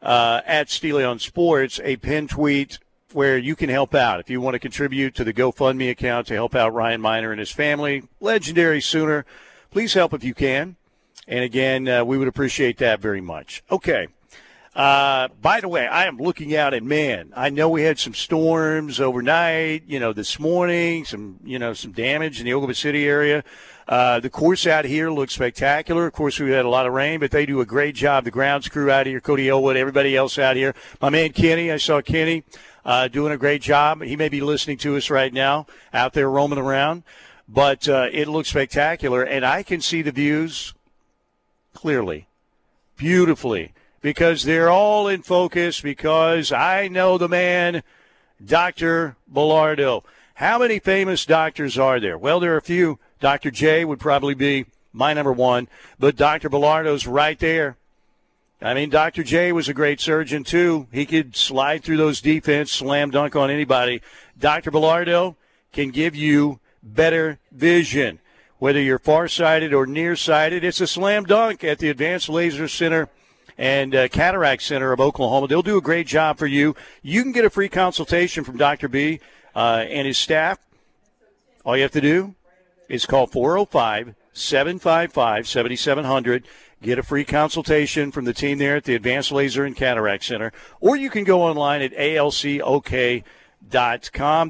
uh, 0.00 0.40
at 0.46 0.70
Steely 0.70 1.04
on 1.04 1.18
Sports 1.18 1.78
a 1.84 1.96
pin 1.96 2.26
tweet 2.26 2.78
where 3.12 3.38
you 3.38 3.56
can 3.56 3.70
help 3.70 3.94
out. 3.94 4.20
If 4.20 4.28
you 4.28 4.40
want 4.40 4.54
to 4.54 4.58
contribute 4.58 5.14
to 5.14 5.24
the 5.24 5.32
GoFundMe 5.32 5.90
account 5.90 6.26
to 6.28 6.34
help 6.34 6.54
out 6.54 6.74
Ryan 6.74 7.00
Minor 7.00 7.30
and 7.30 7.40
his 7.40 7.50
family, 7.50 8.04
legendary 8.20 8.80
Sooner, 8.80 9.24
please 9.70 9.94
help 9.94 10.12
if 10.12 10.22
you 10.22 10.34
can. 10.34 10.76
And 11.26 11.44
again, 11.44 11.88
uh, 11.88 12.04
we 12.04 12.18
would 12.18 12.28
appreciate 12.28 12.78
that 12.78 13.00
very 13.00 13.20
much. 13.20 13.62
Okay. 13.70 14.08
Uh, 14.74 15.28
by 15.42 15.60
the 15.60 15.68
way, 15.68 15.86
I 15.86 16.06
am 16.06 16.18
looking 16.18 16.54
out 16.54 16.72
and 16.72 16.86
man, 16.86 17.32
I 17.34 17.50
know 17.50 17.68
we 17.68 17.82
had 17.82 17.98
some 17.98 18.14
storms 18.14 19.00
overnight, 19.00 19.82
you 19.88 19.98
know, 19.98 20.12
this 20.12 20.38
morning, 20.38 21.04
some, 21.04 21.40
you 21.42 21.58
know, 21.58 21.72
some 21.72 21.92
damage 21.92 22.38
in 22.38 22.46
the 22.46 22.54
Oklahoma 22.54 22.74
City 22.74 23.06
area. 23.06 23.42
Uh, 23.88 24.20
the 24.20 24.30
course 24.30 24.66
out 24.66 24.84
here 24.84 25.10
looks 25.10 25.32
spectacular. 25.32 26.06
Of 26.06 26.12
course, 26.12 26.38
we 26.38 26.50
had 26.50 26.66
a 26.66 26.68
lot 26.68 26.86
of 26.86 26.92
rain, 26.92 27.18
but 27.20 27.30
they 27.30 27.46
do 27.46 27.60
a 27.60 27.66
great 27.66 27.94
job. 27.94 28.24
The 28.24 28.30
grounds 28.30 28.68
crew 28.68 28.90
out 28.90 29.06
here, 29.06 29.18
Cody 29.18 29.48
Elwood, 29.48 29.76
everybody 29.76 30.14
else 30.14 30.38
out 30.38 30.56
here. 30.56 30.74
My 31.00 31.08
man 31.08 31.32
Kenny, 31.32 31.72
I 31.72 31.78
saw 31.78 32.02
Kenny 32.02 32.44
uh, 32.88 33.06
doing 33.06 33.30
a 33.30 33.36
great 33.36 33.60
job. 33.60 34.02
He 34.02 34.16
may 34.16 34.30
be 34.30 34.40
listening 34.40 34.78
to 34.78 34.96
us 34.96 35.10
right 35.10 35.32
now 35.32 35.66
out 35.92 36.14
there 36.14 36.30
roaming 36.30 36.58
around, 36.58 37.02
but 37.46 37.86
uh, 37.86 38.08
it 38.10 38.28
looks 38.28 38.48
spectacular, 38.48 39.22
and 39.22 39.44
I 39.44 39.62
can 39.62 39.82
see 39.82 40.00
the 40.00 40.10
views 40.10 40.72
clearly, 41.74 42.28
beautifully, 42.96 43.74
because 44.00 44.44
they're 44.44 44.70
all 44.70 45.06
in 45.06 45.20
focus. 45.20 45.82
Because 45.82 46.50
I 46.50 46.88
know 46.88 47.18
the 47.18 47.28
man, 47.28 47.82
Dr. 48.42 49.16
Bellardo. 49.30 50.02
How 50.34 50.58
many 50.58 50.78
famous 50.78 51.26
doctors 51.26 51.78
are 51.78 52.00
there? 52.00 52.16
Well, 52.16 52.40
there 52.40 52.54
are 52.54 52.58
a 52.58 52.62
few. 52.62 52.98
Dr. 53.20 53.50
J 53.50 53.84
would 53.84 54.00
probably 54.00 54.34
be 54.34 54.64
my 54.94 55.12
number 55.12 55.32
one, 55.32 55.68
but 55.98 56.16
Dr. 56.16 56.48
Bellardo's 56.48 57.06
right 57.06 57.38
there. 57.38 57.76
I 58.60 58.74
mean, 58.74 58.90
Dr. 58.90 59.22
J 59.22 59.52
was 59.52 59.68
a 59.68 59.74
great 59.74 60.00
surgeon, 60.00 60.42
too. 60.42 60.88
He 60.90 61.06
could 61.06 61.36
slide 61.36 61.84
through 61.84 61.98
those 61.98 62.20
defense, 62.20 62.72
slam 62.72 63.12
dunk 63.12 63.36
on 63.36 63.50
anybody. 63.50 64.02
Dr. 64.36 64.72
Bellardo 64.72 65.36
can 65.72 65.90
give 65.90 66.16
you 66.16 66.58
better 66.82 67.38
vision. 67.52 68.18
Whether 68.58 68.80
you're 68.80 68.98
farsighted 68.98 69.72
or 69.72 69.86
nearsighted, 69.86 70.64
it's 70.64 70.80
a 70.80 70.88
slam 70.88 71.24
dunk 71.24 71.62
at 71.62 71.78
the 71.78 71.88
Advanced 71.88 72.28
Laser 72.28 72.66
Center 72.66 73.08
and 73.56 73.94
uh, 73.94 74.08
Cataract 74.08 74.62
Center 74.62 74.90
of 74.90 75.00
Oklahoma. 75.00 75.46
They'll 75.46 75.62
do 75.62 75.78
a 75.78 75.82
great 75.82 76.08
job 76.08 76.36
for 76.36 76.46
you. 76.46 76.74
You 77.00 77.22
can 77.22 77.30
get 77.30 77.44
a 77.44 77.50
free 77.50 77.68
consultation 77.68 78.42
from 78.42 78.56
Dr. 78.56 78.88
B 78.88 79.20
uh, 79.54 79.84
and 79.88 80.08
his 80.08 80.18
staff. 80.18 80.58
All 81.64 81.76
you 81.76 81.82
have 81.82 81.92
to 81.92 82.00
do 82.00 82.34
is 82.88 83.06
call 83.06 83.28
405 83.28 84.16
755 84.32 85.46
7700 85.46 86.44
Get 86.80 86.98
a 86.98 87.02
free 87.02 87.24
consultation 87.24 88.12
from 88.12 88.24
the 88.24 88.32
team 88.32 88.58
there 88.58 88.76
at 88.76 88.84
the 88.84 88.94
Advanced 88.94 89.32
Laser 89.32 89.64
and 89.64 89.74
Cataract 89.74 90.22
Center, 90.22 90.52
or 90.80 90.94
you 90.94 91.10
can 91.10 91.24
go 91.24 91.42
online 91.42 91.82
at 91.82 91.92
alcok.com. 91.92 93.24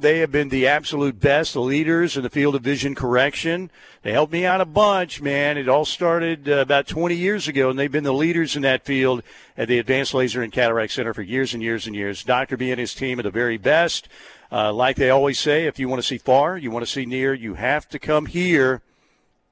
They 0.01 0.19
have 0.19 0.31
been 0.31 0.51
the 0.51 0.67
absolute 0.67 1.19
best 1.19 1.57
leaders 1.57 2.19
in 2.19 2.23
the 2.23 2.29
field 2.29 2.55
of 2.55 2.61
vision 2.61 2.95
correction. 2.95 3.71
They 4.03 4.13
helped 4.13 4.35
me 4.35 4.45
out 4.45 4.61
a 4.61 4.67
bunch, 4.67 5.23
man. 5.23 5.57
It 5.57 5.71
all 5.71 5.87
started 5.87 6.51
uh, 6.51 6.57
about 6.57 6.87
20 6.87 7.15
years 7.15 7.49
ago, 7.49 7.71
and 7.71 7.79
they've 7.79 7.91
been 7.91 8.05
the 8.05 8.13
leaders 8.13 8.57
in 8.57 8.63
that 8.63 8.85
field 8.85 9.23
at 9.57 9.69
the 9.69 9.79
Advanced 9.79 10.13
Laser 10.13 10.43
and 10.43 10.53
Cataract 10.53 10.93
Center 10.93 11.15
for 11.15 11.23
years 11.23 11.55
and 11.55 11.63
years 11.63 11.87
and 11.87 11.97
years. 11.97 12.23
Dr. 12.23 12.59
B 12.59 12.71
and 12.71 12.79
his 12.79 12.95
team 12.95 13.19
are 13.19 13.23
the 13.23 13.31
very 13.31 13.57
best. 13.57 14.07
Uh, 14.53 14.71
like 14.71 14.97
they 14.97 15.09
always 15.09 15.39
say, 15.39 15.65
if 15.65 15.79
you 15.79 15.89
want 15.89 16.03
to 16.03 16.07
see 16.07 16.19
far, 16.19 16.59
you 16.59 16.71
want 16.71 16.85
to 16.85 16.93
see 16.93 17.07
near, 17.07 17.33
you 17.33 17.55
have 17.55 17.89
to 17.89 17.99
come 17.99 18.27
here 18.27 18.83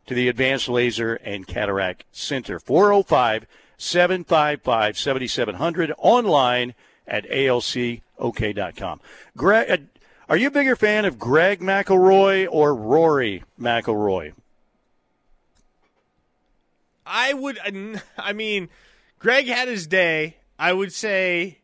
to 0.06 0.14
the 0.14 0.28
Advanced 0.28 0.68
Laser 0.68 1.14
and 1.16 1.46
Cataract 1.46 2.04
Center. 2.12 2.58
405 2.58 3.46
755 3.78 4.98
7700 4.98 5.92
online 5.98 6.74
at 7.06 7.28
alcok.com. 7.28 9.00
Greg, 9.36 9.70
uh, 9.70 9.76
are 10.28 10.36
you 10.36 10.48
a 10.48 10.52
bigger 10.52 10.76
fan 10.76 11.04
of 11.04 11.18
Greg 11.18 11.60
McElroy 11.60 12.48
or 12.50 12.74
Rory 12.74 13.44
McIlroy? 13.60 14.32
I 17.06 17.32
would, 17.32 17.58
I 18.18 18.32
mean, 18.32 18.68
Greg 19.18 19.46
had 19.46 19.68
his 19.68 19.86
day. 19.86 20.36
I 20.58 20.72
would 20.72 20.92
say 20.92 21.58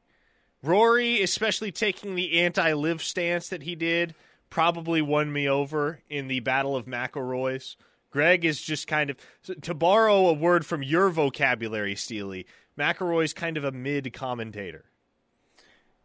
Rory, 0.63 1.23
especially 1.23 1.73
taking 1.73 2.15
the 2.15 2.41
anti 2.41 2.73
LIV 2.73 3.03
stance 3.03 3.49
that 3.49 3.65
he 3.65 3.75
did, 3.75 4.15
probably 4.51 5.03
won 5.03 5.33
me 5.33 5.49
over 5.49 6.01
in 6.09 6.29
the 6.29 6.41
Battle 6.41 6.77
of 6.77 6.87
McElroys. 6.87 7.75
Greg 8.13 8.45
is 8.45 8.61
just 8.63 8.87
kind 8.87 9.11
of 9.11 9.17
to 9.63 9.75
borrow 9.75 10.29
a 10.29 10.33
word 10.33 10.65
from 10.65 10.83
your 10.83 11.09
vocabulary, 11.11 11.97
Steely. 11.97 12.47
McElroy's 12.79 13.33
kind 13.33 13.57
of 13.57 13.65
a 13.65 13.73
mid 13.73 14.13
commentator. 14.13 14.85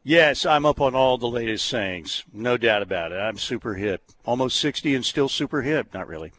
Yes, 0.04 0.46
I'm 0.46 0.66
up 0.66 0.80
on 0.80 0.96
all 0.96 1.18
the 1.18 1.28
latest 1.28 1.66
sayings. 1.66 2.24
No 2.32 2.56
doubt 2.56 2.82
about 2.82 3.12
it. 3.12 3.18
I'm 3.18 3.38
super 3.38 3.74
hip. 3.76 4.04
Almost 4.26 4.58
60 4.62 4.96
and 4.96 5.06
still 5.06 5.28
super 5.28 5.62
hip. 5.62 5.94
Not 5.94 6.08
really. 6.08 6.32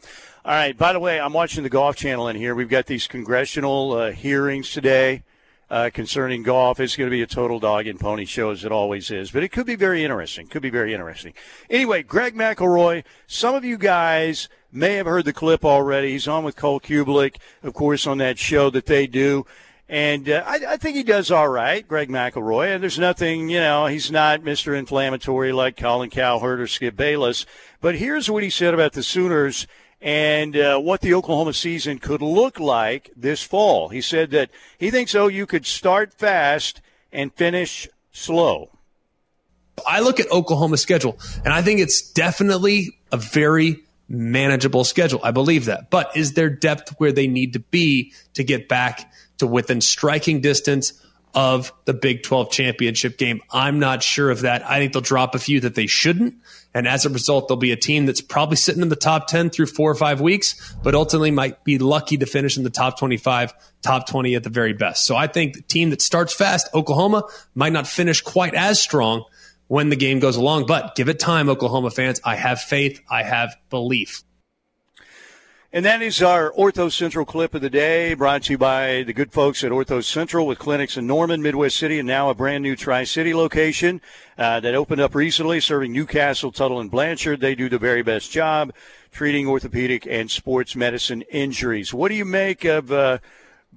All 0.43 0.51
right. 0.53 0.75
By 0.75 0.91
the 0.91 0.99
way, 0.99 1.19
I'm 1.19 1.33
watching 1.33 1.61
the 1.61 1.69
Golf 1.69 1.95
Channel 1.95 2.27
in 2.29 2.35
here. 2.35 2.55
We've 2.55 2.67
got 2.67 2.87
these 2.87 3.05
congressional 3.07 3.93
uh, 3.93 4.11
hearings 4.11 4.71
today. 4.71 5.23
uh, 5.69 5.89
concerning 5.93 6.43
golf. 6.43 6.79
It's 6.79 6.95
going 6.95 7.09
to 7.09 7.15
be 7.15 7.21
a 7.21 7.27
total 7.27 7.59
dog 7.59 7.87
and 7.87 7.99
pony 7.99 8.25
show 8.25 8.49
as 8.49 8.65
it 8.65 8.71
always 8.71 9.11
is, 9.11 9.31
but 9.31 9.43
it 9.43 9.49
could 9.49 9.65
be 9.65 9.75
very 9.75 10.03
interesting. 10.03 10.47
Could 10.47 10.61
be 10.61 10.69
very 10.69 10.93
interesting. 10.93 11.33
Anyway, 11.69 12.03
Greg 12.03 12.35
McElroy. 12.35 13.03
Some 13.27 13.55
of 13.55 13.63
you 13.63 13.77
guys 13.77 14.49
may 14.71 14.95
have 14.95 15.05
heard 15.05 15.25
the 15.25 15.33
clip 15.33 15.65
already. 15.65 16.11
He's 16.11 16.27
on 16.27 16.43
with 16.43 16.55
Cole 16.55 16.79
Cubelic, 16.79 17.37
of 17.63 17.73
course, 17.73 18.05
on 18.05 18.17
that 18.19 18.37
show 18.37 18.69
that 18.69 18.85
they 18.85 19.07
do. 19.07 19.45
And 19.87 20.29
uh, 20.29 20.43
I, 20.45 20.59
I, 20.69 20.77
think 20.77 20.95
he 20.95 21.01
does 21.01 21.31
all 21.31 21.49
right, 21.49 21.87
Greg 21.87 22.09
McElroy. 22.09 22.75
And 22.75 22.83
there's 22.83 22.99
nothing, 22.99 23.49
you 23.49 23.59
know, 23.59 23.87
he's 23.87 24.11
not 24.11 24.41
Mr. 24.41 24.77
Inflammatory 24.77 25.51
like 25.51 25.77
Colin 25.77 26.11
Cowherd 26.11 26.61
or 26.61 26.67
Skip 26.67 26.95
Bayless. 26.95 27.47
But 27.81 27.95
here's 27.95 28.29
what 28.29 28.43
he 28.43 28.51
said 28.51 28.75
about 28.75 28.93
the 28.93 29.01
Sooners 29.01 29.65
and 29.99 30.55
uh, 30.55 30.79
what 30.79 31.01
the 31.01 31.15
Oklahoma 31.15 31.53
season 31.53 31.97
could 31.97 32.21
look 32.21 32.59
like 32.59 33.09
this 33.15 33.41
fall. 33.41 33.89
He 33.89 34.01
said 34.01 34.29
that 34.31 34.51
he 34.77 34.91
thinks 34.91 35.15
OU 35.15 35.47
could 35.47 35.65
start 35.65 36.13
fast 36.13 36.81
and 37.11 37.33
finish 37.33 37.87
slow. 38.11 38.69
I 39.87 40.01
look 40.01 40.19
at 40.19 40.31
Oklahoma's 40.31 40.81
schedule, 40.81 41.17
and 41.43 41.53
I 41.53 41.61
think 41.61 41.79
it's 41.79 42.11
definitely 42.11 42.97
a 43.11 43.17
very 43.17 43.83
manageable 44.09 44.83
schedule. 44.83 45.19
I 45.23 45.31
believe 45.31 45.65
that. 45.65 45.89
But 45.89 46.15
is 46.17 46.33
there 46.33 46.49
depth 46.49 46.95
where 46.97 47.11
they 47.11 47.27
need 47.27 47.53
to 47.53 47.59
be 47.59 48.13
to 48.33 48.43
get 48.43 48.67
back 48.67 49.11
to 49.37 49.47
within 49.47 49.81
striking 49.81 50.41
distance 50.41 50.93
of 51.35 51.71
the 51.85 51.93
Big 51.93 52.23
12 52.23 52.51
championship 52.51 53.17
game? 53.17 53.41
I'm 53.51 53.79
not 53.79 54.01
sure 54.01 54.31
of 54.31 54.41
that. 54.41 54.67
I 54.67 54.79
think 54.79 54.93
they'll 54.93 55.01
drop 55.01 55.35
a 55.35 55.39
few 55.39 55.59
that 55.61 55.75
they 55.75 55.87
shouldn't. 55.87 56.35
And 56.73 56.87
as 56.87 57.05
a 57.05 57.09
result, 57.09 57.47
they'll 57.47 57.57
be 57.57 57.71
a 57.71 57.77
team 57.77 58.05
that's 58.05 58.21
probably 58.21 58.55
sitting 58.55 58.81
in 58.81 58.89
the 58.89 58.95
top 58.95 59.27
10 59.27 59.49
through 59.51 59.67
four 59.67 59.89
or 59.89 59.95
five 59.95 60.21
weeks, 60.21 60.75
but 60.83 60.95
ultimately 60.95 61.31
might 61.31 61.63
be 61.63 61.77
lucky 61.77 62.17
to 62.17 62.25
finish 62.25 62.57
in 62.57 62.63
the 62.63 62.69
top 62.69 62.99
25, 62.99 63.53
top 63.81 64.07
20 64.07 64.35
at 64.35 64.43
the 64.43 64.49
very 64.49 64.73
best. 64.73 65.05
So 65.05 65.15
I 65.15 65.27
think 65.27 65.55
the 65.55 65.61
team 65.61 65.91
that 65.91 66.01
starts 66.01 66.33
fast, 66.33 66.67
Oklahoma, 66.73 67.23
might 67.55 67.73
not 67.73 67.87
finish 67.87 68.21
quite 68.21 68.53
as 68.53 68.79
strong 68.79 69.23
when 69.69 69.89
the 69.89 69.95
game 69.95 70.19
goes 70.19 70.35
along, 70.35 70.65
but 70.65 70.95
give 70.95 71.07
it 71.07 71.19
time, 71.19 71.47
Oklahoma 71.47 71.91
fans. 71.91 72.19
I 72.25 72.35
have 72.35 72.59
faith. 72.59 73.01
I 73.09 73.21
have 73.21 73.55
belief. 73.69 74.23
And 75.71 75.85
that 75.85 76.01
is 76.01 76.23
our 76.23 76.51
Ortho 76.53 76.91
Central 76.91 77.23
clip 77.23 77.53
of 77.53 77.61
the 77.61 77.69
day, 77.69 78.15
brought 78.15 78.41
to 78.45 78.53
you 78.53 78.57
by 78.57 79.03
the 79.03 79.13
good 79.13 79.31
folks 79.31 79.63
at 79.63 79.71
Ortho 79.71 80.03
Central 80.03 80.47
with 80.47 80.57
clinics 80.57 80.97
in 80.97 81.05
Norman, 81.05 81.43
Midwest 81.43 81.77
City, 81.77 81.99
and 81.99 82.07
now 82.07 82.31
a 82.31 82.33
brand 82.33 82.63
new 82.63 82.75
Tri 82.75 83.03
City 83.03 83.35
location 83.35 84.01
uh, 84.39 84.59
that 84.59 84.73
opened 84.73 85.01
up 85.01 85.13
recently, 85.13 85.59
serving 85.59 85.93
Newcastle, 85.93 86.51
Tuttle, 86.51 86.79
and 86.79 86.89
Blanchard. 86.89 87.39
They 87.39 87.53
do 87.53 87.69
the 87.69 87.77
very 87.77 88.01
best 88.01 88.31
job 88.31 88.73
treating 89.11 89.47
orthopedic 89.47 90.07
and 90.07 90.31
sports 90.31 90.75
medicine 90.75 91.21
injuries. 91.29 91.93
What 91.93 92.09
do 92.09 92.15
you 92.15 92.25
make 92.25 92.65
of 92.65 92.91
uh, 92.91 93.19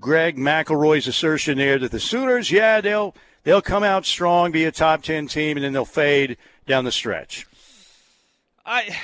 Greg 0.01 0.38
McElroy's 0.38 1.07
assertion 1.07 1.59
there 1.59 1.78
that 1.78 1.90
the 1.90 2.01
Sooners, 2.01 2.51
yeah, 2.51 2.80
they'll 2.80 3.14
they'll 3.45 3.62
come 3.62 3.82
out 3.82 4.05
strong, 4.05 4.53
be 4.53 4.64
a 4.64 4.72
top 4.72 5.03
ten 5.03 5.26
team, 5.26 5.57
and 5.57 5.64
then 5.64 5.72
they'll 5.72 5.84
fade 5.84 6.36
down 6.66 6.84
the 6.84 6.93
stretch? 6.93 7.47
I 8.64 8.97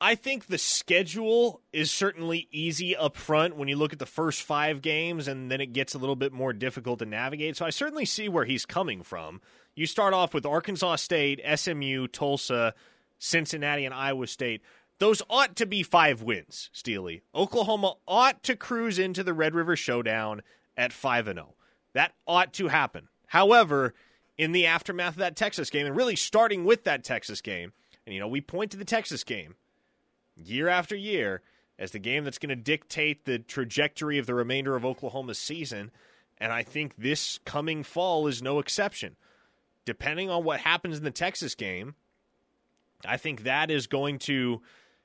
I 0.00 0.14
think 0.14 0.46
the 0.46 0.58
schedule 0.58 1.62
is 1.72 1.90
certainly 1.90 2.48
easy 2.50 2.94
up 2.94 3.16
front 3.16 3.56
when 3.56 3.68
you 3.68 3.76
look 3.76 3.94
at 3.94 3.98
the 3.98 4.06
first 4.06 4.42
five 4.42 4.82
games, 4.82 5.26
and 5.26 5.50
then 5.50 5.60
it 5.60 5.72
gets 5.72 5.94
a 5.94 5.98
little 5.98 6.16
bit 6.16 6.32
more 6.32 6.52
difficult 6.52 6.98
to 6.98 7.06
navigate. 7.06 7.56
So 7.56 7.64
I 7.64 7.70
certainly 7.70 8.04
see 8.04 8.28
where 8.28 8.44
he's 8.44 8.66
coming 8.66 9.02
from. 9.02 9.40
You 9.74 9.86
start 9.86 10.12
off 10.12 10.34
with 10.34 10.44
Arkansas 10.44 10.96
State, 10.96 11.40
SMU, 11.54 12.08
Tulsa, 12.08 12.74
Cincinnati, 13.18 13.86
and 13.86 13.94
Iowa 13.94 14.26
State. 14.26 14.62
Those 14.98 15.22
ought 15.28 15.56
to 15.56 15.66
be 15.66 15.82
five 15.82 16.22
wins, 16.22 16.70
Steely. 16.72 17.22
Oklahoma 17.34 17.94
ought 18.06 18.42
to 18.44 18.56
cruise 18.56 18.98
into 18.98 19.22
the 19.22 19.34
Red 19.34 19.54
River 19.54 19.76
Showdown 19.76 20.42
at 20.76 20.92
5 20.92 21.26
0. 21.26 21.54
That 21.94 22.12
ought 22.26 22.52
to 22.54 22.68
happen. 22.68 23.08
However, 23.26 23.94
in 24.38 24.52
the 24.52 24.66
aftermath 24.66 25.14
of 25.14 25.18
that 25.18 25.36
Texas 25.36 25.70
game, 25.70 25.86
and 25.86 25.96
really 25.96 26.16
starting 26.16 26.64
with 26.64 26.84
that 26.84 27.04
Texas 27.04 27.40
game, 27.40 27.72
and 28.06 28.14
you 28.14 28.20
know, 28.20 28.28
we 28.28 28.40
point 28.40 28.70
to 28.72 28.76
the 28.76 28.84
Texas 28.84 29.24
game 29.24 29.54
year 30.36 30.68
after 30.68 30.94
year 30.94 31.42
as 31.78 31.90
the 31.90 31.98
game 31.98 32.24
that's 32.24 32.38
going 32.38 32.50
to 32.50 32.56
dictate 32.56 33.24
the 33.24 33.38
trajectory 33.38 34.18
of 34.18 34.26
the 34.26 34.34
remainder 34.34 34.76
of 34.76 34.84
Oklahoma's 34.84 35.38
season. 35.38 35.90
And 36.38 36.52
I 36.52 36.62
think 36.62 36.94
this 36.96 37.38
coming 37.44 37.82
fall 37.82 38.26
is 38.26 38.42
no 38.42 38.58
exception. 38.58 39.16
Depending 39.84 40.30
on 40.30 40.44
what 40.44 40.60
happens 40.60 40.98
in 40.98 41.04
the 41.04 41.10
Texas 41.10 41.54
game, 41.54 41.94
I 43.06 43.16
think 43.16 43.42
that 43.42 43.70
is 43.70 43.86
going 43.86 44.18
to 44.20 44.62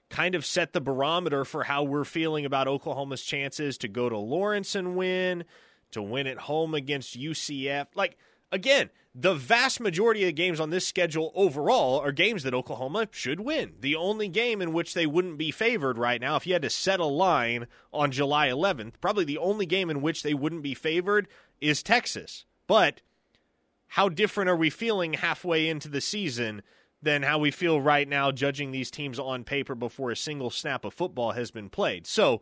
kind 0.10 0.36
of 0.36 0.46
set 0.46 0.74
the 0.74 0.82
barometer 0.82 1.46
for 1.46 1.64
how 1.64 1.84
we're 1.84 2.04
feeling 2.04 2.46
about 2.46 2.68
Oklahoma's 2.68 3.22
chances 3.22 3.78
to 3.80 3.88
go 3.88 4.10
to 4.10 4.18
Lawrence 4.18 4.76
and 4.76 4.96
win, 4.96 5.46
to 5.92 6.02
win 6.02 6.28
at 6.28 6.40
home 6.40 6.74
against 6.74 7.20
UCF. 7.20 7.88
Like, 7.96 8.18
again, 8.52 8.90
the 9.14 9.34
vast 9.34 9.80
majority 9.82 10.28
of 10.28 10.36
games 10.36 10.60
on 10.60 10.70
this 10.70 10.88
schedule 10.88 11.32
overall 11.36 12.00
are 12.00 12.12
games 12.12 12.44
that 12.44 12.54
Oklahoma 12.54 13.08
should 13.12 13.42
win. 13.42 13.74
The 13.80 13.96
only 13.96 14.30
game 14.30 14.62
in 14.62 14.72
which 14.72 14.94
they 14.94 15.06
wouldn't 15.06 15.38
be 15.38 15.52
favored 15.52 15.98
right 15.98 16.22
now, 16.22 16.38
if 16.38 16.48
you 16.48 16.54
had 16.54 16.62
to 16.62 16.70
set 16.70 17.00
a 17.00 17.06
line 17.06 17.68
on 17.92 18.12
July 18.12 18.48
11th, 18.48 18.94
probably 19.02 19.26
the 19.26 19.38
only 19.38 19.66
game 19.66 19.90
in 19.90 20.02
which 20.02 20.24
they 20.24 20.34
wouldn't 20.34 20.64
be 20.64 20.74
favored 20.74 21.28
is 21.60 21.84
Texas. 21.84 22.46
But 22.68 23.02
how 23.88 24.08
different 24.08 24.50
are 24.50 24.56
we 24.56 24.70
feeling 24.70 25.14
halfway 25.14 25.68
into 25.68 25.90
the 25.90 26.00
season 26.00 26.62
than 27.02 27.24
how 27.24 27.38
we 27.40 27.52
feel 27.52 27.82
right 27.82 28.08
now, 28.08 28.32
judging 28.32 28.72
these 28.72 28.90
teams 28.90 29.20
on 29.20 29.44
paper 29.44 29.76
before 29.76 30.12
a 30.12 30.16
single 30.16 30.50
snap 30.50 30.86
of 30.86 30.94
football 30.94 31.34
has 31.34 31.52
been 31.52 31.68
played? 31.68 32.08
So, 32.08 32.42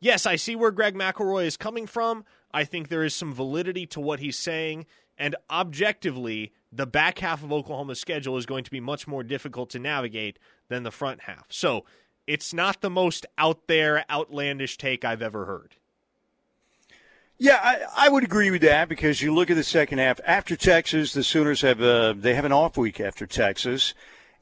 yes, 0.00 0.26
I 0.26 0.34
see 0.34 0.56
where 0.56 0.72
Greg 0.72 0.96
McElroy 0.96 1.44
is 1.44 1.56
coming 1.56 1.86
from. 1.86 2.24
I 2.52 2.64
think 2.64 2.88
there 2.88 3.04
is 3.04 3.14
some 3.14 3.32
validity 3.32 3.86
to 3.86 4.00
what 4.00 4.20
he's 4.20 4.38
saying. 4.38 4.86
And 5.18 5.36
objectively, 5.50 6.52
the 6.72 6.86
back 6.86 7.18
half 7.18 7.42
of 7.42 7.52
Oklahoma's 7.52 8.00
schedule 8.00 8.36
is 8.36 8.46
going 8.46 8.64
to 8.64 8.70
be 8.70 8.80
much 8.80 9.06
more 9.06 9.22
difficult 9.22 9.70
to 9.70 9.78
navigate 9.78 10.38
than 10.68 10.82
the 10.82 10.90
front 10.90 11.22
half. 11.22 11.46
So 11.48 11.84
it's 12.26 12.54
not 12.54 12.80
the 12.80 12.90
most 12.90 13.26
out 13.36 13.66
there, 13.66 14.04
outlandish 14.10 14.78
take 14.78 15.04
I've 15.04 15.22
ever 15.22 15.44
heard. 15.46 15.76
Yeah, 17.38 17.58
I, 17.62 18.06
I, 18.06 18.08
would 18.10 18.22
agree 18.22 18.50
with 18.50 18.60
that 18.62 18.90
because 18.90 19.22
you 19.22 19.34
look 19.34 19.48
at 19.48 19.56
the 19.56 19.64
second 19.64 19.96
half 19.98 20.20
after 20.26 20.56
Texas, 20.56 21.14
the 21.14 21.24
Sooners 21.24 21.62
have 21.62 21.80
a 21.80 22.14
they 22.14 22.34
have 22.34 22.44
an 22.44 22.52
off 22.52 22.76
week 22.76 23.00
after 23.00 23.26
Texas, 23.26 23.94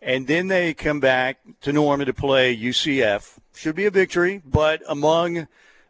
and 0.02 0.26
then 0.26 0.48
they 0.48 0.74
come 0.74 0.98
back 0.98 1.38
to 1.60 1.72
Norman 1.72 2.06
to 2.06 2.12
play 2.12 2.56
UCF. 2.56 3.38
Should 3.54 3.76
be 3.76 3.86
a 3.86 3.92
victory, 3.92 4.42
but 4.44 4.82
among 4.88 5.46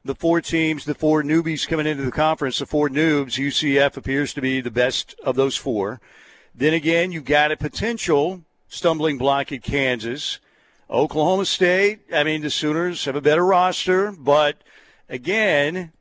the 0.09 0.15
four 0.15 0.41
teams, 0.41 0.87
the 0.87 0.95
four 0.95 1.23
newbies 1.23 1.69
coming 1.69 1.87
into 1.87 2.03
the 2.03 2.11
conference, 2.11 2.59
the 2.59 2.65
four 2.65 2.89
noobs, 2.89 3.39
UCF 3.39 3.95
appears 3.95 4.33
to 4.33 4.41
be 4.41 4.63
the 4.63 4.71
best 4.71 5.15
of 5.23 5.37
those 5.37 5.55
four. 5.55 6.01
Then 6.55 6.73
again, 6.73 7.13
you 7.13 7.21
got 7.21 7.53
a 7.53 7.59
potential 7.59 8.41
stumbling 8.69 9.19
block 9.19 9.53
at 9.53 9.63
Kansas. 9.63 10.39
Oklahoma 10.89 11.45
State, 11.45 12.01
I 12.11 12.25
mean, 12.25 12.41
the 12.41 12.49
Sooners 12.49 13.05
have 13.05 13.17
a 13.17 13.21
better 13.21 13.45
roster, 13.45 14.11
but 14.13 14.57
again, 15.11 15.93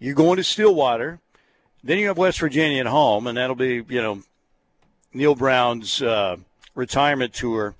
you're 0.00 0.16
going 0.16 0.38
to 0.38 0.44
Stillwater. 0.44 1.20
Then 1.84 1.98
you 1.98 2.08
have 2.08 2.18
West 2.18 2.40
Virginia 2.40 2.80
at 2.80 2.86
home, 2.86 3.28
and 3.28 3.38
that'll 3.38 3.54
be, 3.54 3.84
you 3.88 4.02
know, 4.02 4.22
Neal 5.12 5.36
Brown's 5.36 6.02
uh, 6.02 6.38
retirement 6.74 7.32
tour. 7.32 7.76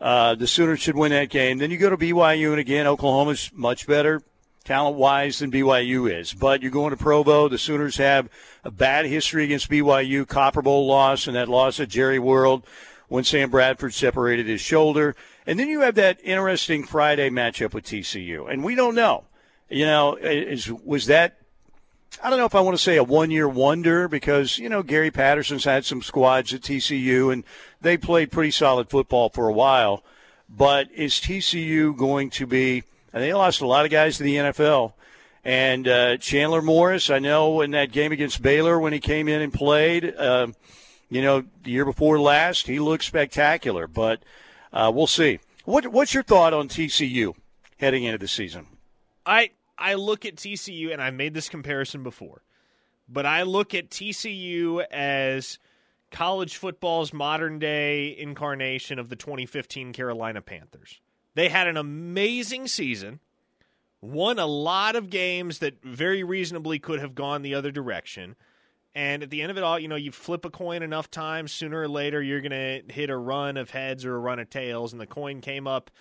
Uh, 0.00 0.34
the 0.34 0.46
Sooners 0.46 0.80
should 0.80 0.96
win 0.96 1.12
that 1.12 1.28
game. 1.28 1.58
Then 1.58 1.70
you 1.70 1.76
go 1.76 1.90
to 1.90 1.98
BYU, 1.98 2.52
and 2.52 2.58
again, 2.58 2.86
Oklahoma's 2.86 3.50
much 3.52 3.86
better 3.86 4.22
talent 4.64 4.96
wise 4.96 5.38
than 5.38 5.50
BYU 5.50 6.10
is. 6.10 6.32
But 6.32 6.62
you're 6.62 6.70
going 6.70 6.90
to 6.90 6.96
Provo. 6.96 7.48
The 7.48 7.58
Sooners 7.58 7.96
have 7.96 8.28
a 8.64 8.70
bad 8.70 9.06
history 9.06 9.44
against 9.44 9.70
BYU, 9.70 10.26
Copper 10.26 10.62
Bowl 10.62 10.86
loss, 10.86 11.26
and 11.26 11.36
that 11.36 11.48
loss 11.48 11.80
at 11.80 11.88
Jerry 11.88 12.18
World 12.18 12.66
when 13.08 13.24
Sam 13.24 13.50
Bradford 13.50 13.94
separated 13.94 14.46
his 14.46 14.60
shoulder. 14.60 15.16
And 15.46 15.58
then 15.58 15.68
you 15.68 15.80
have 15.80 15.96
that 15.96 16.20
interesting 16.22 16.84
Friday 16.84 17.30
matchup 17.30 17.74
with 17.74 17.84
TCU. 17.84 18.50
And 18.50 18.62
we 18.62 18.74
don't 18.74 18.94
know. 18.94 19.24
You 19.68 19.86
know, 19.86 20.16
is 20.16 20.70
was 20.70 21.06
that 21.06 21.40
I 22.22 22.28
don't 22.28 22.38
know 22.38 22.44
if 22.44 22.54
I 22.54 22.60
want 22.60 22.76
to 22.76 22.82
say 22.82 22.96
a 22.96 23.04
one 23.04 23.30
year 23.30 23.48
wonder 23.48 24.08
because, 24.08 24.58
you 24.58 24.68
know, 24.68 24.82
Gary 24.82 25.10
Patterson's 25.10 25.64
had 25.64 25.84
some 25.84 26.02
squads 26.02 26.52
at 26.52 26.60
TCU 26.60 27.32
and 27.32 27.44
they 27.80 27.96
played 27.96 28.32
pretty 28.32 28.50
solid 28.50 28.90
football 28.90 29.28
for 29.28 29.48
a 29.48 29.52
while. 29.52 30.02
But 30.48 30.90
is 30.92 31.14
TCU 31.14 31.96
going 31.96 32.30
to 32.30 32.46
be 32.46 32.82
and 33.12 33.22
they 33.22 33.32
lost 33.34 33.60
a 33.60 33.66
lot 33.66 33.84
of 33.84 33.90
guys 33.90 34.16
to 34.18 34.22
the 34.22 34.36
NFL. 34.36 34.92
And 35.44 35.88
uh, 35.88 36.16
Chandler 36.18 36.62
Morris, 36.62 37.08
I 37.08 37.18
know 37.18 37.62
in 37.62 37.70
that 37.70 37.92
game 37.92 38.12
against 38.12 38.42
Baylor 38.42 38.78
when 38.78 38.92
he 38.92 39.00
came 39.00 39.26
in 39.26 39.40
and 39.40 39.52
played, 39.52 40.14
uh, 40.14 40.48
you 41.08 41.22
know, 41.22 41.44
the 41.62 41.70
year 41.70 41.84
before 41.84 42.20
last, 42.20 42.66
he 42.66 42.78
looked 42.78 43.04
spectacular. 43.04 43.86
But 43.86 44.22
uh, 44.72 44.92
we'll 44.94 45.06
see. 45.06 45.40
What, 45.64 45.86
what's 45.88 46.12
your 46.12 46.22
thought 46.22 46.52
on 46.52 46.68
TCU 46.68 47.34
heading 47.78 48.04
into 48.04 48.18
the 48.18 48.28
season? 48.28 48.66
I 49.24 49.50
I 49.78 49.94
look 49.94 50.26
at 50.26 50.36
TCU, 50.36 50.92
and 50.92 51.00
I've 51.00 51.14
made 51.14 51.32
this 51.32 51.48
comparison 51.48 52.02
before, 52.02 52.42
but 53.08 53.24
I 53.24 53.42
look 53.42 53.74
at 53.74 53.88
TCU 53.90 54.84
as 54.90 55.58
college 56.10 56.56
football's 56.56 57.12
modern 57.12 57.58
day 57.58 58.14
incarnation 58.16 58.98
of 58.98 59.08
the 59.08 59.16
2015 59.16 59.92
Carolina 59.92 60.42
Panthers. 60.42 61.00
They 61.34 61.48
had 61.48 61.68
an 61.68 61.76
amazing 61.76 62.66
season, 62.66 63.20
won 64.00 64.38
a 64.38 64.46
lot 64.46 64.96
of 64.96 65.10
games 65.10 65.60
that 65.60 65.82
very 65.82 66.24
reasonably 66.24 66.78
could 66.78 67.00
have 67.00 67.14
gone 67.14 67.42
the 67.42 67.54
other 67.54 67.70
direction, 67.70 68.36
And 68.94 69.22
at 69.22 69.30
the 69.30 69.40
end 69.40 69.52
of 69.52 69.56
it 69.56 69.62
all, 69.62 69.78
you 69.78 69.86
know, 69.86 69.96
you 69.96 70.10
flip 70.10 70.44
a 70.44 70.50
coin 70.50 70.82
enough 70.82 71.10
times, 71.10 71.52
sooner 71.52 71.82
or 71.82 71.88
later, 71.88 72.20
you're 72.20 72.40
going 72.40 72.50
to 72.50 72.92
hit 72.92 73.08
a 73.08 73.16
run 73.16 73.56
of 73.56 73.70
heads 73.70 74.04
or 74.04 74.16
a 74.16 74.18
run 74.18 74.40
of 74.40 74.50
tails. 74.50 74.92
And 74.92 75.00
the 75.00 75.06
coin 75.06 75.40
came 75.40 75.68
up, 75.68 75.92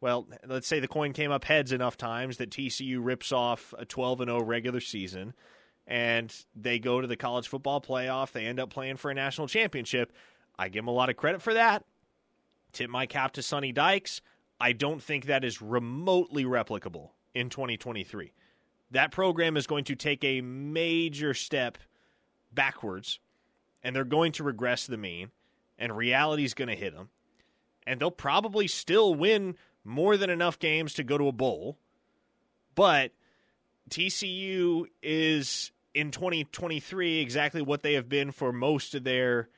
well, 0.00 0.26
let's 0.46 0.66
say 0.66 0.80
the 0.80 0.88
coin 0.88 1.12
came 1.12 1.30
up 1.30 1.44
heads 1.44 1.70
enough 1.70 1.98
times 1.98 2.38
that 2.38 2.50
TCU 2.50 2.98
rips 3.02 3.30
off 3.30 3.74
a 3.76 3.84
12 3.84 4.22
and 4.22 4.30
0 4.30 4.42
regular 4.42 4.80
season 4.80 5.34
and 5.90 6.32
they 6.54 6.78
go 6.78 7.00
to 7.00 7.06
the 7.06 7.16
college 7.16 7.48
football 7.48 7.80
playoff. 7.80 8.30
They 8.30 8.46
end 8.46 8.60
up 8.60 8.70
playing 8.70 8.96
for 8.96 9.10
a 9.10 9.14
national 9.14 9.48
championship. 9.48 10.12
I 10.58 10.68
give 10.68 10.84
them 10.84 10.88
a 10.88 10.92
lot 10.92 11.10
of 11.10 11.16
credit 11.16 11.42
for 11.42 11.52
that. 11.54 11.84
Tip 12.72 12.88
my 12.88 13.06
cap 13.06 13.32
to 13.32 13.42
Sonny 13.42 13.72
Dykes. 13.72 14.22
I 14.60 14.72
don't 14.72 15.02
think 15.02 15.26
that 15.26 15.44
is 15.44 15.62
remotely 15.62 16.44
replicable 16.44 17.10
in 17.34 17.48
2023. 17.48 18.32
That 18.90 19.12
program 19.12 19.56
is 19.56 19.66
going 19.66 19.84
to 19.84 19.94
take 19.94 20.22
a 20.24 20.40
major 20.40 21.32
step 21.32 21.78
backwards, 22.52 23.20
and 23.82 23.94
they're 23.94 24.04
going 24.04 24.32
to 24.32 24.44
regress 24.44 24.86
the 24.86 24.98
mean, 24.98 25.30
and 25.78 25.96
reality 25.96 26.44
is 26.44 26.54
going 26.54 26.68
to 26.68 26.76
hit 26.76 26.94
them. 26.94 27.08
And 27.86 28.00
they'll 28.00 28.10
probably 28.10 28.66
still 28.66 29.14
win 29.14 29.56
more 29.84 30.16
than 30.16 30.28
enough 30.28 30.58
games 30.58 30.94
to 30.94 31.04
go 31.04 31.16
to 31.16 31.28
a 31.28 31.32
bowl. 31.32 31.78
But 32.74 33.12
TCU 33.88 34.86
is 35.02 35.72
in 35.94 36.10
2023 36.10 37.20
exactly 37.20 37.62
what 37.62 37.82
they 37.82 37.94
have 37.94 38.08
been 38.08 38.30
for 38.30 38.52
most 38.52 38.94
of 38.94 39.04
their 39.04 39.48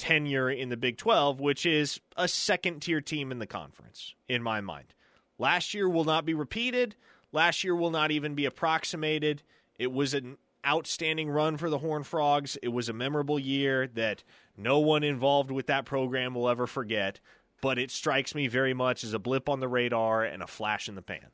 tenure 0.00 0.50
in 0.50 0.70
the 0.70 0.76
Big 0.78 0.96
12, 0.96 1.40
which 1.40 1.66
is 1.66 2.00
a 2.16 2.26
second 2.26 2.80
tier 2.80 3.02
team 3.02 3.30
in 3.30 3.38
the 3.38 3.46
conference, 3.46 4.14
in 4.28 4.42
my 4.42 4.62
mind. 4.62 4.94
Last 5.38 5.74
year 5.74 5.88
will 5.88 6.04
not 6.04 6.24
be 6.24 6.32
repeated. 6.32 6.96
Last 7.32 7.62
year 7.62 7.74
will 7.74 7.90
not 7.90 8.10
even 8.10 8.34
be 8.34 8.46
approximated. 8.46 9.42
It 9.78 9.92
was 9.92 10.14
an 10.14 10.38
outstanding 10.66 11.30
run 11.30 11.58
for 11.58 11.68
the 11.68 11.78
Horn 11.78 12.02
Frogs. 12.02 12.56
It 12.62 12.68
was 12.68 12.88
a 12.88 12.94
memorable 12.94 13.38
year 13.38 13.86
that 13.88 14.24
no 14.56 14.78
one 14.78 15.04
involved 15.04 15.50
with 15.50 15.66
that 15.66 15.84
program 15.84 16.34
will 16.34 16.48
ever 16.48 16.66
forget, 16.66 17.20
but 17.60 17.78
it 17.78 17.90
strikes 17.90 18.34
me 18.34 18.48
very 18.48 18.74
much 18.74 19.04
as 19.04 19.12
a 19.12 19.18
blip 19.18 19.48
on 19.48 19.60
the 19.60 19.68
radar 19.68 20.24
and 20.24 20.42
a 20.42 20.46
flash 20.46 20.88
in 20.88 20.94
the 20.94 21.02
pan. 21.02 21.26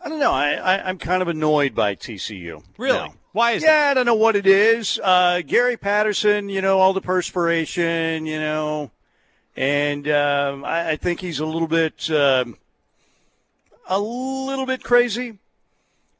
I 0.00 0.08
don't 0.08 0.18
know. 0.18 0.32
I, 0.32 0.52
I, 0.52 0.90
am 0.90 0.98
kind 0.98 1.22
of 1.22 1.28
annoyed 1.28 1.74
by 1.74 1.94
TCU. 1.94 2.62
Really? 2.76 2.98
Now. 2.98 3.14
Why 3.34 3.50
is 3.50 3.64
yeah, 3.64 3.70
that? 3.70 3.90
I 3.90 3.94
don't 3.94 4.06
know 4.06 4.14
what 4.14 4.36
it 4.36 4.46
is. 4.46 5.00
Uh, 5.02 5.42
Gary 5.44 5.76
Patterson, 5.76 6.48
you 6.48 6.62
know, 6.62 6.78
all 6.78 6.92
the 6.92 7.00
perspiration, 7.00 8.26
you 8.26 8.38
know, 8.38 8.92
and 9.56 10.08
um, 10.08 10.64
I, 10.64 10.90
I, 10.90 10.96
think 10.96 11.18
he's 11.18 11.40
a 11.40 11.44
little 11.44 11.66
bit, 11.66 12.08
um, 12.12 12.56
a 13.88 13.98
little 13.98 14.66
bit 14.66 14.84
crazy. 14.84 15.38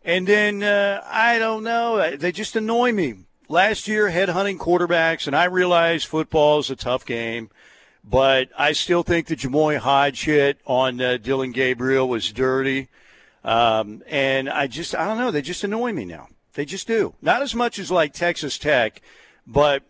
And 0.05 0.27
then 0.27 0.65
uh, 0.65 1.05
I 1.07 1.39
don't 1.39 1.63
know. 1.63 2.17
They 2.17 2.33
just 2.33 2.57
annoy 2.57 2.91
me. 2.91 3.15
Last 3.49 3.87
year, 3.87 4.11
headhunting 4.11 4.59
quarterbacks, 4.59 5.29
and 5.29 5.37
I 5.37 5.45
realize 5.45 6.03
football 6.03 6.59
is 6.59 6.69
a 6.69 6.75
tough 6.75 7.07
game, 7.07 7.49
but 8.03 8.49
I 8.59 8.73
still 8.73 9.05
think 9.05 9.29
the 9.29 9.37
Jamoi 9.37 9.79
Hodge 9.79 10.25
hit 10.25 10.59
on 10.67 11.01
uh, 11.01 11.19
Dillon 11.19 11.53
Gabriel 11.53 12.09
was 12.09 12.33
dirty. 12.33 12.89
Um, 13.45 14.03
and 14.09 14.51
I 14.51 14.67
just, 14.67 14.97
I 14.97 15.07
don't 15.07 15.19
know. 15.19 15.31
They 15.31 15.43
just 15.43 15.63
annoy 15.63 15.93
me 15.93 16.07
now. 16.07 16.27
They 16.55 16.65
just 16.65 16.87
do. 16.87 17.15
Not 17.21 17.43
as 17.43 17.55
much 17.55 17.79
as 17.79 17.91
like 17.91 18.13
Texas 18.13 18.59
Tech, 18.59 19.03
but 19.47 19.83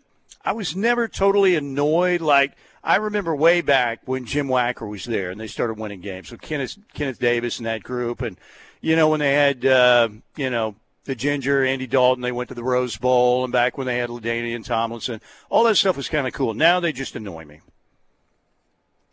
I 0.43 0.51
was 0.51 0.75
never 0.75 1.07
totally 1.07 1.55
annoyed. 1.55 2.21
Like 2.21 2.53
I 2.83 2.97
remember 2.97 3.35
way 3.35 3.61
back 3.61 4.01
when 4.05 4.25
Jim 4.25 4.47
Wacker 4.47 4.87
was 4.87 5.05
there 5.05 5.31
and 5.31 5.39
they 5.39 5.47
started 5.47 5.79
winning 5.79 6.01
games. 6.01 6.29
So 6.29 6.37
Kenneth 6.37 6.77
Kenneth 6.93 7.19
Davis 7.19 7.57
and 7.57 7.65
that 7.65 7.83
group, 7.83 8.21
and 8.21 8.37
you 8.81 8.95
know 8.95 9.09
when 9.09 9.19
they 9.19 9.33
had 9.33 9.65
uh, 9.65 10.09
you 10.35 10.49
know 10.49 10.75
the 11.05 11.15
Ginger, 11.15 11.63
Andy 11.63 11.87
Dalton, 11.87 12.21
they 12.21 12.31
went 12.31 12.49
to 12.49 12.55
the 12.55 12.63
Rose 12.63 12.97
Bowl, 12.97 13.43
and 13.43 13.53
back 13.53 13.77
when 13.77 13.87
they 13.87 13.97
had 13.97 14.09
LaDainian 14.09 14.65
Tomlinson, 14.65 15.21
all 15.49 15.63
that 15.63 15.75
stuff 15.75 15.97
was 15.97 16.09
kind 16.09 16.27
of 16.27 16.33
cool. 16.33 16.53
Now 16.53 16.79
they 16.79 16.91
just 16.91 17.15
annoy 17.15 17.45
me. 17.45 17.61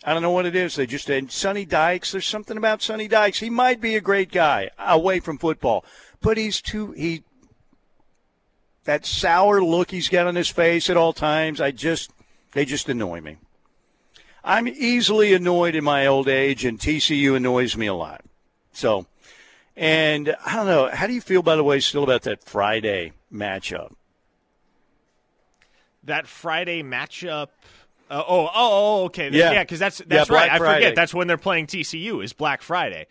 I 0.05 0.13
don't 0.13 0.23
know 0.23 0.31
what 0.31 0.47
it 0.47 0.57
is. 0.57 0.75
They 0.75 0.87
just 0.87 1.09
and 1.11 1.31
Sonny 1.31 1.65
Dykes. 1.65 2.13
There's 2.13 2.27
something 2.27 2.57
about 2.57 2.83
Sonny 2.83 3.09
Dykes. 3.09 3.39
He 3.39 3.51
might 3.51 3.81
be 3.81 3.95
a 3.95 4.01
great 4.01 4.33
guy 4.33 4.71
away 4.79 5.21
from 5.21 5.39
football, 5.39 5.85
but 6.21 6.37
he's 6.37 6.61
too 6.61 6.93
he. 6.93 7.23
That 8.85 9.07
sour 9.07 9.63
look 9.63 9.91
he's 9.91 10.09
got 10.09 10.27
on 10.27 10.35
his 10.35 10.49
face 10.49 10.91
at 10.91 10.97
all 10.97 11.13
times. 11.13 11.61
I 11.61 11.71
just 11.71 12.11
they 12.53 12.65
just 12.65 12.89
annoy 12.89 13.21
me. 13.21 13.37
I'm 14.45 14.67
easily 14.67 15.33
annoyed 15.35 15.75
in 15.77 15.85
my 15.85 16.07
old 16.07 16.29
age, 16.29 16.65
and 16.65 16.79
TCU 16.79 17.37
annoys 17.37 17.77
me 17.77 17.87
a 17.87 17.95
lot. 17.95 18.25
So, 18.73 19.07
and 19.77 20.35
I 20.45 20.57
don't 20.57 20.67
know. 20.67 20.89
How 20.89 21.07
do 21.07 21.13
you 21.13 21.21
feel, 21.21 21.43
by 21.43 21.55
the 21.55 21.63
way, 21.63 21.79
still 21.79 22.03
about 22.03 22.23
that 22.23 22.43
Friday 22.43 23.13
matchup? 23.33 23.95
That 26.03 26.27
Friday 26.27 26.83
matchup 26.83 27.51
uh, 28.13 28.23
oh, 28.29 28.47
oh, 28.47 28.51
oh, 28.55 29.05
okay. 29.05 29.31
Yeah, 29.31 29.63
because 29.63 29.81
yeah, 29.81 29.87
that's 29.87 29.99
that's 30.07 30.29
yeah, 30.29 30.37
right. 30.37 30.53
I 30.53 30.59
forget 30.59 30.95
that's 30.95 31.15
when 31.15 31.29
they're 31.29 31.39
playing 31.39 31.67
TCU 31.67 32.23
is 32.23 32.35
Black 32.35 32.61
Friday. 32.61 33.07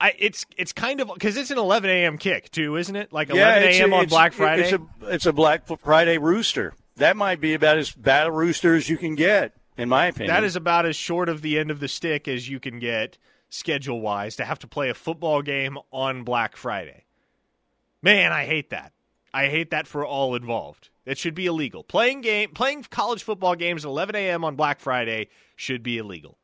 I, 0.00 0.14
it's 0.18 0.44
it's 0.56 0.72
kind 0.72 1.00
of 1.00 1.10
because 1.14 1.36
it's 1.36 1.50
an 1.50 1.58
11 1.58 1.88
a.m. 1.88 2.18
kick 2.18 2.50
too, 2.50 2.76
isn't 2.76 2.96
it? 2.96 3.12
Like 3.12 3.30
11 3.30 3.62
yeah, 3.62 3.68
a.m. 3.68 3.94
on 3.94 4.06
Black 4.06 4.32
Friday. 4.32 4.64
It's 4.64 4.72
a 4.72 5.12
it's 5.12 5.26
a 5.26 5.32
Black 5.32 5.66
Friday 5.78 6.18
rooster. 6.18 6.74
That 6.96 7.16
might 7.16 7.40
be 7.40 7.54
about 7.54 7.78
as 7.78 7.90
bad 7.90 8.26
a 8.26 8.32
rooster 8.32 8.74
as 8.74 8.88
you 8.88 8.96
can 8.96 9.14
get, 9.14 9.54
in 9.76 9.88
my 9.88 10.06
opinion. 10.06 10.34
That 10.34 10.44
is 10.44 10.56
about 10.56 10.86
as 10.86 10.96
short 10.96 11.28
of 11.28 11.42
the 11.42 11.58
end 11.58 11.70
of 11.70 11.80
the 11.80 11.88
stick 11.88 12.28
as 12.28 12.48
you 12.48 12.60
can 12.60 12.78
get 12.78 13.18
schedule 13.48 14.00
wise 14.00 14.36
to 14.36 14.44
have 14.44 14.58
to 14.60 14.66
play 14.66 14.90
a 14.90 14.94
football 14.94 15.42
game 15.42 15.78
on 15.92 16.24
Black 16.24 16.56
Friday. 16.56 17.04
Man, 18.02 18.32
I 18.32 18.44
hate 18.44 18.70
that. 18.70 18.92
I 19.32 19.46
hate 19.46 19.70
that 19.70 19.86
for 19.86 20.04
all 20.04 20.34
involved. 20.34 20.90
It 21.06 21.18
should 21.18 21.34
be 21.34 21.46
illegal. 21.46 21.82
Playing 21.82 22.20
game, 22.20 22.50
playing 22.50 22.84
college 22.84 23.22
football 23.22 23.54
games 23.54 23.84
at 23.84 23.88
11 23.88 24.14
a.m. 24.16 24.44
on 24.44 24.56
Black 24.56 24.80
Friday 24.80 25.28
should 25.56 25.82
be 25.82 25.98
illegal. 25.98 26.38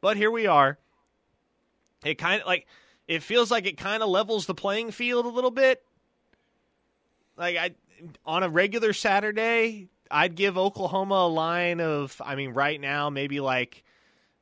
But 0.00 0.16
here 0.16 0.30
we 0.30 0.46
are. 0.46 0.78
It 2.04 2.16
kind 2.16 2.40
of 2.40 2.46
like 2.46 2.66
it 3.08 3.22
feels 3.22 3.50
like 3.50 3.66
it 3.66 3.76
kind 3.76 4.02
of 4.02 4.08
levels 4.08 4.46
the 4.46 4.54
playing 4.54 4.90
field 4.90 5.26
a 5.26 5.30
little 5.30 5.50
bit. 5.50 5.82
Like 7.36 7.56
I 7.56 7.74
on 8.24 8.42
a 8.42 8.48
regular 8.48 8.92
Saturday, 8.92 9.88
I'd 10.10 10.34
give 10.34 10.58
Oklahoma 10.58 11.14
a 11.14 11.28
line 11.28 11.80
of 11.80 12.20
I 12.24 12.34
mean 12.34 12.50
right 12.50 12.80
now 12.80 13.10
maybe 13.10 13.40
like 13.40 13.84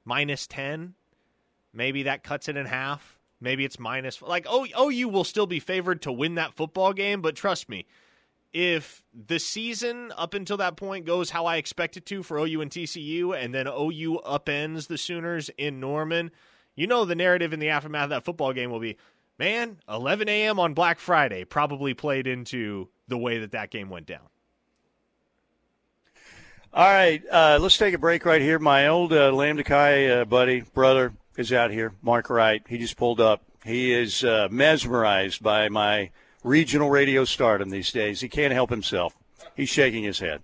minus 0.05 0.47
10. 0.47 0.95
Maybe 1.73 2.05
that 2.05 2.23
cuts 2.23 2.49
it 2.49 2.57
in 2.57 2.67
half. 2.67 3.19
Maybe 3.41 3.65
it's 3.65 3.79
minus 3.79 4.23
like 4.23 4.47
oh 4.49 4.67
OU 4.79 5.09
will 5.09 5.25
still 5.25 5.47
be 5.47 5.61
favored 5.61 6.03
to 6.03 6.13
win 6.13 6.37
that 6.37 6.55
football 6.55 6.93
game, 6.93 7.21
but 7.21 7.37
trust 7.37 7.69
me, 7.69 7.87
if 8.55 9.03
the 9.13 9.41
season 9.41 10.13
up 10.17 10.33
until 10.33 10.57
that 10.59 10.77
point 10.77 11.05
goes 11.05 11.31
how 11.31 11.45
I 11.47 11.57
expect 11.57 11.97
it 11.97 12.07
to 12.07 12.23
for 12.23 12.39
OU 12.39 12.61
and 12.61 12.71
TCU, 12.71 13.37
and 13.37 13.53
then 13.53 13.67
OU 13.67 14.21
upends 14.25 14.87
the 14.87 14.97
Sooners 14.97 15.51
in 15.59 15.81
Norman, 15.81 16.31
you 16.75 16.87
know 16.87 17.05
the 17.05 17.15
narrative 17.15 17.53
in 17.53 17.61
the 17.61 17.71
aftermath 17.71 18.05
of 18.05 18.11
that 18.11 18.25
football 18.25 18.53
game 18.53 18.71
will 18.71 18.81
be, 18.81 18.97
man, 19.39 19.79
11 19.89 20.29
a.m. 20.29 20.59
on 20.59 20.75
Black 20.75 20.99
Friday 20.99 21.45
probably 21.45 21.95
played 21.95 22.27
into 22.27 22.89
the 23.09 23.19
way 23.19 23.39
that 23.39 23.53
that 23.53 23.71
game 23.71 23.91
went 23.91 24.07
down. 24.07 24.27
All 26.73 26.89
right, 26.89 27.23
uh, 27.31 27.59
let's 27.61 27.79
take 27.79 27.95
a 27.95 27.99
break 27.99 28.25
right 28.25 28.43
here. 28.43 28.59
My 28.59 28.89
old 28.89 29.13
uh, 29.13 29.33
Lambda 29.33 29.63
Chi 29.63 30.07
uh, 30.07 30.25
buddy, 30.25 30.63
brother, 30.63 31.13
is 31.37 31.53
out 31.53 31.71
here. 31.71 31.93
Mark 32.03 32.31
Wright. 32.31 32.63
He 32.69 32.79
just 32.79 32.97
pulled 32.97 33.21
up. 33.21 33.43
He 33.65 33.93
is 33.93 34.25
uh, 34.25 34.49
mesmerized 34.51 35.43
by 35.43 35.69
my– 35.69 36.11
regional 36.45 36.91
radio 36.91 37.25
stardom 37.25 37.71
these 37.71 37.91
days. 37.91 38.21
He 38.21 38.29
can't 38.29 38.53
help 38.53 38.71
himself. 38.71 39.17
He's 39.57 39.71
shaking 39.71 40.05
his 40.05 40.21
head. 40.21 40.43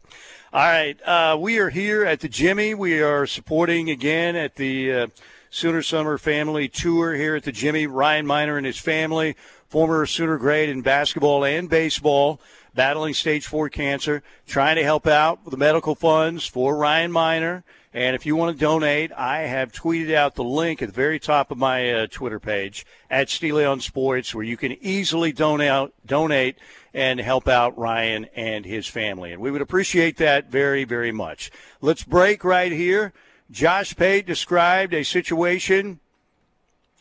All 0.53 0.61
right, 0.61 1.01
uh, 1.07 1.37
we 1.39 1.59
are 1.59 1.71
here 1.71 2.05
at 2.05 2.21
the 2.21 2.29
Jimmy. 2.29 2.75
We 2.75 3.01
are 3.03 3.27
supporting 3.27 3.89
again 3.89 4.35
at 4.35 4.57
the 4.57 4.93
uh, 4.93 5.07
Sooner 5.51 5.83
Summer 5.83 6.17
Family 6.17 6.69
Tour 6.69 7.15
here 7.15 7.37
at 7.37 7.43
the 7.43 7.53
Jimmy. 7.53 7.87
Ryan 7.87 8.27
Minor 8.27 8.57
and 8.57 8.65
his 8.65 8.79
family, 8.79 9.37
former 9.69 10.07
Sooner 10.07 10.39
great 10.39 10.69
in 10.69 10.81
basketball 10.81 11.45
and 11.45 11.69
baseball, 11.69 12.41
battling 12.75 13.15
stage 13.15 13.47
four 13.47 13.69
cancer, 13.69 14.23
trying 14.47 14.77
to 14.77 14.85
help 14.85 15.07
out 15.07 15.45
with 15.45 15.53
the 15.53 15.59
medical 15.59 15.95
funds 15.95 16.47
for 16.47 16.77
Ryan 16.77 17.13
Minor 17.13 17.65
and 17.93 18.15
if 18.15 18.25
you 18.25 18.37
want 18.37 18.57
to 18.57 18.61
donate, 18.65 19.11
I 19.11 19.41
have 19.41 19.73
tweeted 19.73 20.15
out 20.15 20.37
the 20.37 20.45
link 20.45 20.81
at 20.81 20.89
the 20.89 20.95
very 20.95 21.19
top 21.19 21.51
of 21.51 21.59
my 21.59 21.93
uh, 21.93 22.07
Twitter 22.07 22.39
page 22.39 22.87
at 23.11 23.29
Steely 23.29 23.65
on 23.65 23.81
Sports, 23.81 24.33
where 24.33 24.45
you 24.45 24.57
can 24.57 24.77
easily 24.81 25.33
donate, 25.33 25.91
donate 26.07 26.57
and 26.95 27.19
help 27.19 27.49
out 27.49 27.77
Ryan 27.77 28.27
and 28.37 28.65
his 28.65 28.87
family. 28.87 29.33
And 29.33 29.43
we 29.43 29.51
would 29.51 29.61
appreciate 29.61 30.19
that 30.19 30.53
very, 30.53 30.85
very 30.85 31.11
much. 31.11 31.51
Let's 31.81 32.05
break 32.05 32.45
right 32.45 32.71
here. 32.71 33.13
Josh 33.51 33.97
Pate 33.97 34.27
described 34.27 34.95
a 34.95 35.05
situation 35.05 36.01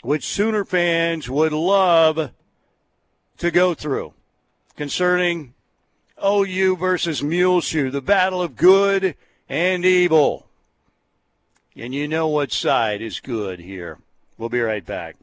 which 0.02 0.26
Sooner 0.26 0.66
fans 0.66 1.30
would 1.30 1.52
love 1.52 2.32
to 3.38 3.52
go 3.52 3.74
through 3.74 4.14
concerning 4.76 5.54
OU 6.26 6.78
versus 6.78 7.22
Muleshoe, 7.22 7.92
the 7.92 8.02
battle 8.02 8.42
of 8.42 8.56
good 8.56 9.16
and 9.48 9.86
evil 9.86 10.50
and 11.80 11.94
you 11.94 12.08
know 12.08 12.28
what 12.28 12.52
side 12.52 13.02
is 13.02 13.20
good 13.20 13.60
here. 13.60 14.00
We'll 14.38 14.50
be 14.50 14.62
right 14.62 14.86
back. 14.86 15.16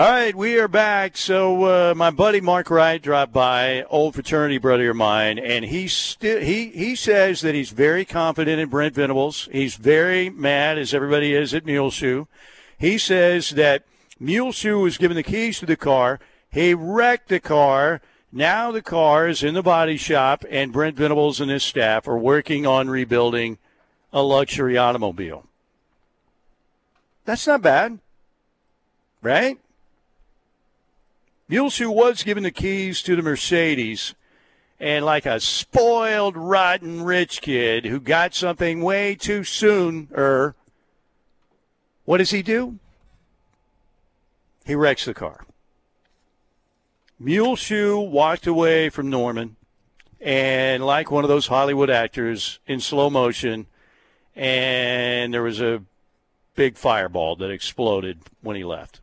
All 0.00 0.08
right, 0.08 0.34
we 0.34 0.58
are 0.58 0.66
back. 0.66 1.14
So 1.14 1.90
uh, 1.90 1.94
my 1.94 2.10
buddy 2.10 2.40
Mark 2.40 2.70
Wright 2.70 3.02
dropped 3.02 3.34
by, 3.34 3.82
old 3.82 4.14
fraternity 4.14 4.56
brother 4.56 4.88
of 4.88 4.96
mine, 4.96 5.38
and 5.38 5.62
he 5.62 5.88
still 5.88 6.40
he 6.40 6.68
he 6.70 6.96
says 6.96 7.42
that 7.42 7.54
he's 7.54 7.68
very 7.68 8.06
confident 8.06 8.58
in 8.58 8.70
Brent 8.70 8.94
Venables. 8.94 9.50
He's 9.52 9.74
very 9.74 10.30
mad, 10.30 10.78
as 10.78 10.94
everybody 10.94 11.34
is 11.34 11.52
at 11.52 11.66
Mule 11.66 11.82
Muleshoe. 11.82 12.24
He 12.78 12.96
says 12.96 13.50
that 13.50 13.84
Mule 14.18 14.46
Muleshoe 14.46 14.78
was 14.78 14.96
given 14.96 15.18
the 15.18 15.22
keys 15.22 15.58
to 15.58 15.66
the 15.66 15.76
car. 15.76 16.18
He 16.50 16.72
wrecked 16.72 17.28
the 17.28 17.38
car. 17.38 18.00
Now 18.32 18.72
the 18.72 18.80
car 18.80 19.28
is 19.28 19.42
in 19.42 19.52
the 19.52 19.62
body 19.62 19.98
shop, 19.98 20.46
and 20.48 20.72
Brent 20.72 20.96
Venables 20.96 21.42
and 21.42 21.50
his 21.50 21.62
staff 21.62 22.08
are 22.08 22.16
working 22.16 22.66
on 22.66 22.88
rebuilding 22.88 23.58
a 24.14 24.22
luxury 24.22 24.78
automobile. 24.78 25.44
That's 27.26 27.46
not 27.46 27.60
bad, 27.60 27.98
right? 29.20 29.58
Muleshoe 31.50 31.90
was 31.90 32.22
given 32.22 32.44
the 32.44 32.52
keys 32.52 33.02
to 33.02 33.16
the 33.16 33.22
Mercedes, 33.22 34.14
and 34.78 35.04
like 35.04 35.26
a 35.26 35.40
spoiled, 35.40 36.36
rotten, 36.36 37.02
rich 37.02 37.42
kid 37.42 37.84
who 37.86 37.98
got 37.98 38.36
something 38.36 38.82
way 38.82 39.16
too 39.16 39.42
soon, 39.42 40.08
er, 40.16 40.54
what 42.04 42.18
does 42.18 42.30
he 42.30 42.42
do? 42.42 42.78
He 44.64 44.76
wrecks 44.76 45.06
the 45.06 45.12
car. 45.12 45.44
Muleshoe 47.18 47.98
walked 47.98 48.46
away 48.46 48.88
from 48.88 49.10
Norman, 49.10 49.56
and 50.20 50.86
like 50.86 51.10
one 51.10 51.24
of 51.24 51.28
those 51.28 51.48
Hollywood 51.48 51.90
actors 51.90 52.60
in 52.68 52.78
slow 52.78 53.10
motion, 53.10 53.66
and 54.36 55.34
there 55.34 55.42
was 55.42 55.60
a 55.60 55.82
big 56.54 56.76
fireball 56.76 57.34
that 57.34 57.50
exploded 57.50 58.20
when 58.40 58.54
he 58.54 58.62
left. 58.62 59.00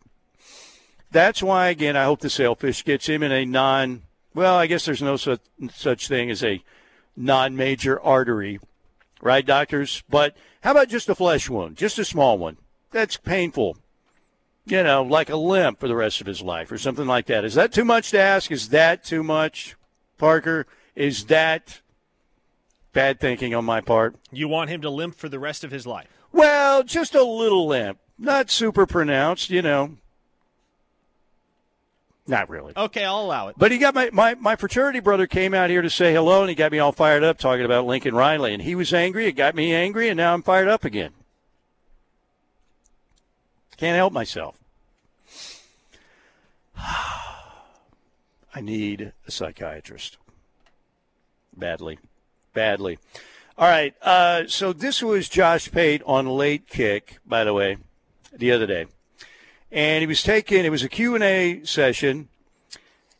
That's 1.18 1.42
why, 1.42 1.70
again, 1.70 1.98
I 1.98 2.04
hope 2.04 2.20
the 2.20 2.30
sailfish 2.30 2.86
gets 2.86 3.10
him 3.10 3.24
in 3.24 3.32
a 3.32 3.44
non. 3.44 4.04
Well, 4.36 4.56
I 4.56 4.68
guess 4.68 4.86
there's 4.86 5.02
no 5.02 5.18
such, 5.18 5.42
such 5.74 6.08
thing 6.08 6.30
as 6.30 6.44
a 6.44 6.62
non-major 7.16 8.00
artery, 8.00 8.60
right, 9.20 9.44
doctors? 9.44 10.04
But 10.08 10.38
how 10.62 10.74
about 10.74 10.90
just 10.90 11.10
a 11.10 11.16
flesh 11.16 11.50
wound, 11.50 11.76
just 11.76 11.98
a 11.98 12.06
small 12.06 12.38
one? 12.38 12.58
That's 12.92 13.18
painful. 13.18 13.78
You 14.68 14.84
know, 14.84 15.02
like 15.02 15.32
a 15.32 15.36
limp 15.36 15.80
for 15.80 15.88
the 15.88 15.96
rest 15.96 16.22
of 16.22 16.28
his 16.28 16.44
life 16.44 16.72
or 16.72 16.78
something 16.78 17.08
like 17.08 17.26
that. 17.26 17.44
Is 17.44 17.56
that 17.56 17.74
too 17.74 17.84
much 17.84 18.12
to 18.12 18.20
ask? 18.20 18.52
Is 18.52 18.70
that 18.70 19.04
too 19.04 19.24
much, 19.24 19.76
Parker? 20.20 20.68
Is 20.94 21.26
that 21.26 21.82
bad 22.94 23.20
thinking 23.20 23.56
on 23.56 23.66
my 23.66 23.82
part? 23.82 24.18
You 24.32 24.48
want 24.48 24.70
him 24.70 24.82
to 24.82 24.92
limp 24.92 25.16
for 25.16 25.30
the 25.30 25.40
rest 25.40 25.64
of 25.64 25.72
his 25.72 25.88
life? 25.88 26.10
Well, 26.32 26.84
just 26.84 27.16
a 27.16 27.24
little 27.24 27.66
limp. 27.66 27.98
Not 28.20 28.52
super 28.52 28.86
pronounced, 28.86 29.50
you 29.50 29.64
know. 29.64 29.98
Not 32.28 32.50
really. 32.50 32.74
Okay, 32.76 33.06
I'll 33.06 33.22
allow 33.22 33.48
it. 33.48 33.56
But 33.58 33.72
he 33.72 33.78
got 33.78 33.96
my, 33.96 34.10
my, 34.12 34.36
my 34.36 34.58
fraternity 34.58 35.00
brother 35.00 35.28
came 35.28 35.54
out 35.54 35.70
here 35.70 35.82
to 35.82 35.90
say 35.90 36.14
hello, 36.14 36.42
and 36.42 36.50
he 36.50 36.56
got 36.56 36.74
me 36.74 36.80
all 36.80 36.92
fired 36.92 37.24
up 37.24 37.38
talking 37.38 37.64
about 37.64 37.86
Lincoln 37.86 38.14
Riley. 38.14 38.54
And 38.54 38.62
he 38.62 38.76
was 38.76 38.94
angry. 38.94 39.28
It 39.28 39.32
got 39.34 39.56
me 39.56 39.74
angry, 39.74 40.10
and 40.10 40.18
now 40.18 40.34
I'm 40.34 40.44
fired 40.44 40.68
up 40.68 40.84
again. 40.84 41.12
Can't 43.78 43.96
help 43.96 44.12
myself. 44.12 44.58
I 46.78 48.60
need 48.62 49.14
a 49.26 49.32
psychiatrist. 49.32 50.18
Badly. 51.56 51.98
Badly. 52.54 53.00
All 53.58 53.70
right. 53.70 53.96
Uh, 54.02 54.48
so 54.48 54.74
this 54.74 55.02
was 55.02 55.30
Josh 55.30 55.72
Pate 55.72 56.02
on 56.06 56.28
late 56.28 56.68
kick, 56.68 57.20
by 57.26 57.46
the 57.46 57.54
way, 57.54 57.78
the 58.34 58.52
other 58.52 58.68
day 58.68 58.88
and 59.72 60.02
he 60.02 60.08
was 60.08 60.24
taking 60.24 60.66
it 60.66 60.70
was 60.70 60.84
a 60.84 60.90
q&a 60.90 61.62
session. 61.64 62.30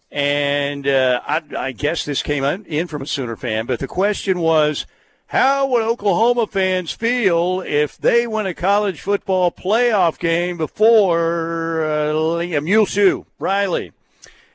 And 0.10 0.88
uh, 0.88 1.20
I, 1.28 1.42
I, 1.58 1.72
guess 1.74 2.06
this 2.06 2.24
came 2.24 2.46
in 2.46 2.88
from 2.88 3.02
a 3.02 3.06
sooner 3.06 3.36
fan 3.36 3.66
but 3.66 3.80
the 3.80 3.88
question 3.88 4.40
was 4.40 4.86
how 5.28 5.68
would 5.68 5.84
oklahoma 5.84 6.48
fans 6.48 6.94
feel 6.94 7.62
if 7.66 7.98
they 7.98 8.26
win 8.26 8.46
a 8.46 8.54
college 8.54 9.02
football 9.02 9.52
playoff 9.52 10.18
game 10.18 10.58
before 10.58 11.84
uh, 11.84 12.62
muleshoe 12.62 13.26
riley? 13.38 13.92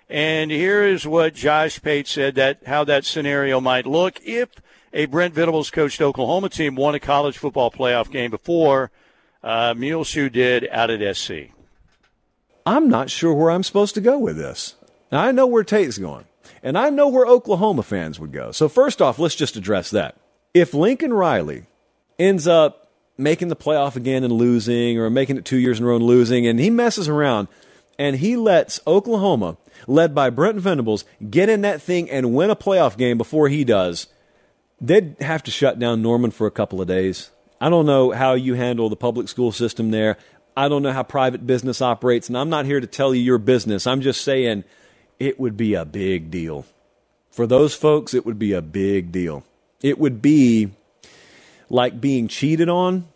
And 0.08 0.50
here 0.50 0.82
is 0.82 1.06
what 1.06 1.34
josh 1.34 1.82
pate 1.82 2.08
said 2.08 2.34
that 2.36 2.60
how 2.66 2.84
that 2.84 3.04
scenario 3.04 3.60
might 3.60 3.86
look 3.86 4.18
if 4.24 4.48
a 4.94 5.04
brent 5.04 5.34
venables 5.34 5.70
coached 5.70 6.00
oklahoma 6.00 6.48
team 6.48 6.76
won 6.76 6.94
a 6.94 7.00
college 7.00 7.36
football 7.36 7.70
playoff 7.70 8.10
game 8.10 8.30
before 8.30 8.90
uh, 9.42 9.74
muleshoe 9.76 10.30
did 10.30 10.66
out 10.70 10.88
at 10.88 11.14
sc 11.14 11.30
I'm 12.64 12.88
not 12.88 13.10
sure 13.10 13.34
where 13.34 13.50
I'm 13.50 13.62
supposed 13.62 13.94
to 13.94 14.00
go 14.00 14.18
with 14.18 14.36
this. 14.36 14.76
I 15.10 15.32
know 15.32 15.46
where 15.46 15.64
Tate's 15.64 15.98
going, 15.98 16.24
and 16.62 16.78
I 16.78 16.88
know 16.90 17.08
where 17.08 17.26
Oklahoma 17.26 17.82
fans 17.82 18.18
would 18.18 18.32
go. 18.32 18.50
So, 18.52 18.68
first 18.68 19.02
off, 19.02 19.18
let's 19.18 19.34
just 19.34 19.56
address 19.56 19.90
that. 19.90 20.16
If 20.54 20.72
Lincoln 20.72 21.12
Riley 21.12 21.64
ends 22.18 22.46
up 22.46 22.90
making 23.18 23.48
the 23.48 23.56
playoff 23.56 23.96
again 23.96 24.24
and 24.24 24.32
losing, 24.32 24.98
or 24.98 25.10
making 25.10 25.36
it 25.36 25.44
two 25.44 25.58
years 25.58 25.78
in 25.78 25.84
a 25.84 25.88
row 25.88 25.96
and 25.96 26.04
losing, 26.04 26.46
and 26.46 26.58
he 26.58 26.70
messes 26.70 27.08
around 27.08 27.48
and 27.98 28.16
he 28.16 28.36
lets 28.36 28.80
Oklahoma, 28.86 29.56
led 29.86 30.14
by 30.14 30.30
Brent 30.30 30.58
Venables, 30.58 31.04
get 31.30 31.48
in 31.48 31.60
that 31.62 31.82
thing 31.82 32.10
and 32.10 32.34
win 32.34 32.50
a 32.50 32.56
playoff 32.56 32.96
game 32.96 33.18
before 33.18 33.48
he 33.48 33.64
does, 33.64 34.08
they'd 34.80 35.16
have 35.20 35.42
to 35.44 35.50
shut 35.50 35.78
down 35.78 36.02
Norman 36.02 36.30
for 36.30 36.46
a 36.46 36.50
couple 36.50 36.80
of 36.80 36.88
days. 36.88 37.30
I 37.60 37.68
don't 37.68 37.86
know 37.86 38.10
how 38.10 38.34
you 38.34 38.54
handle 38.54 38.88
the 38.88 38.96
public 38.96 39.28
school 39.28 39.52
system 39.52 39.90
there. 39.92 40.18
I 40.56 40.68
don't 40.68 40.82
know 40.82 40.92
how 40.92 41.02
private 41.02 41.46
business 41.46 41.80
operates, 41.80 42.28
and 42.28 42.36
I'm 42.36 42.50
not 42.50 42.66
here 42.66 42.80
to 42.80 42.86
tell 42.86 43.14
you 43.14 43.22
your 43.22 43.38
business. 43.38 43.86
I'm 43.86 44.00
just 44.00 44.22
saying 44.22 44.64
it 45.18 45.40
would 45.40 45.56
be 45.56 45.74
a 45.74 45.84
big 45.84 46.30
deal. 46.30 46.66
For 47.30 47.46
those 47.46 47.74
folks, 47.74 48.12
it 48.12 48.26
would 48.26 48.38
be 48.38 48.52
a 48.52 48.60
big 48.60 49.10
deal. 49.12 49.44
It 49.82 49.98
would 49.98 50.20
be 50.20 50.70
like 51.70 52.00
being 52.00 52.28
cheated 52.28 52.68
on, 52.68 53.08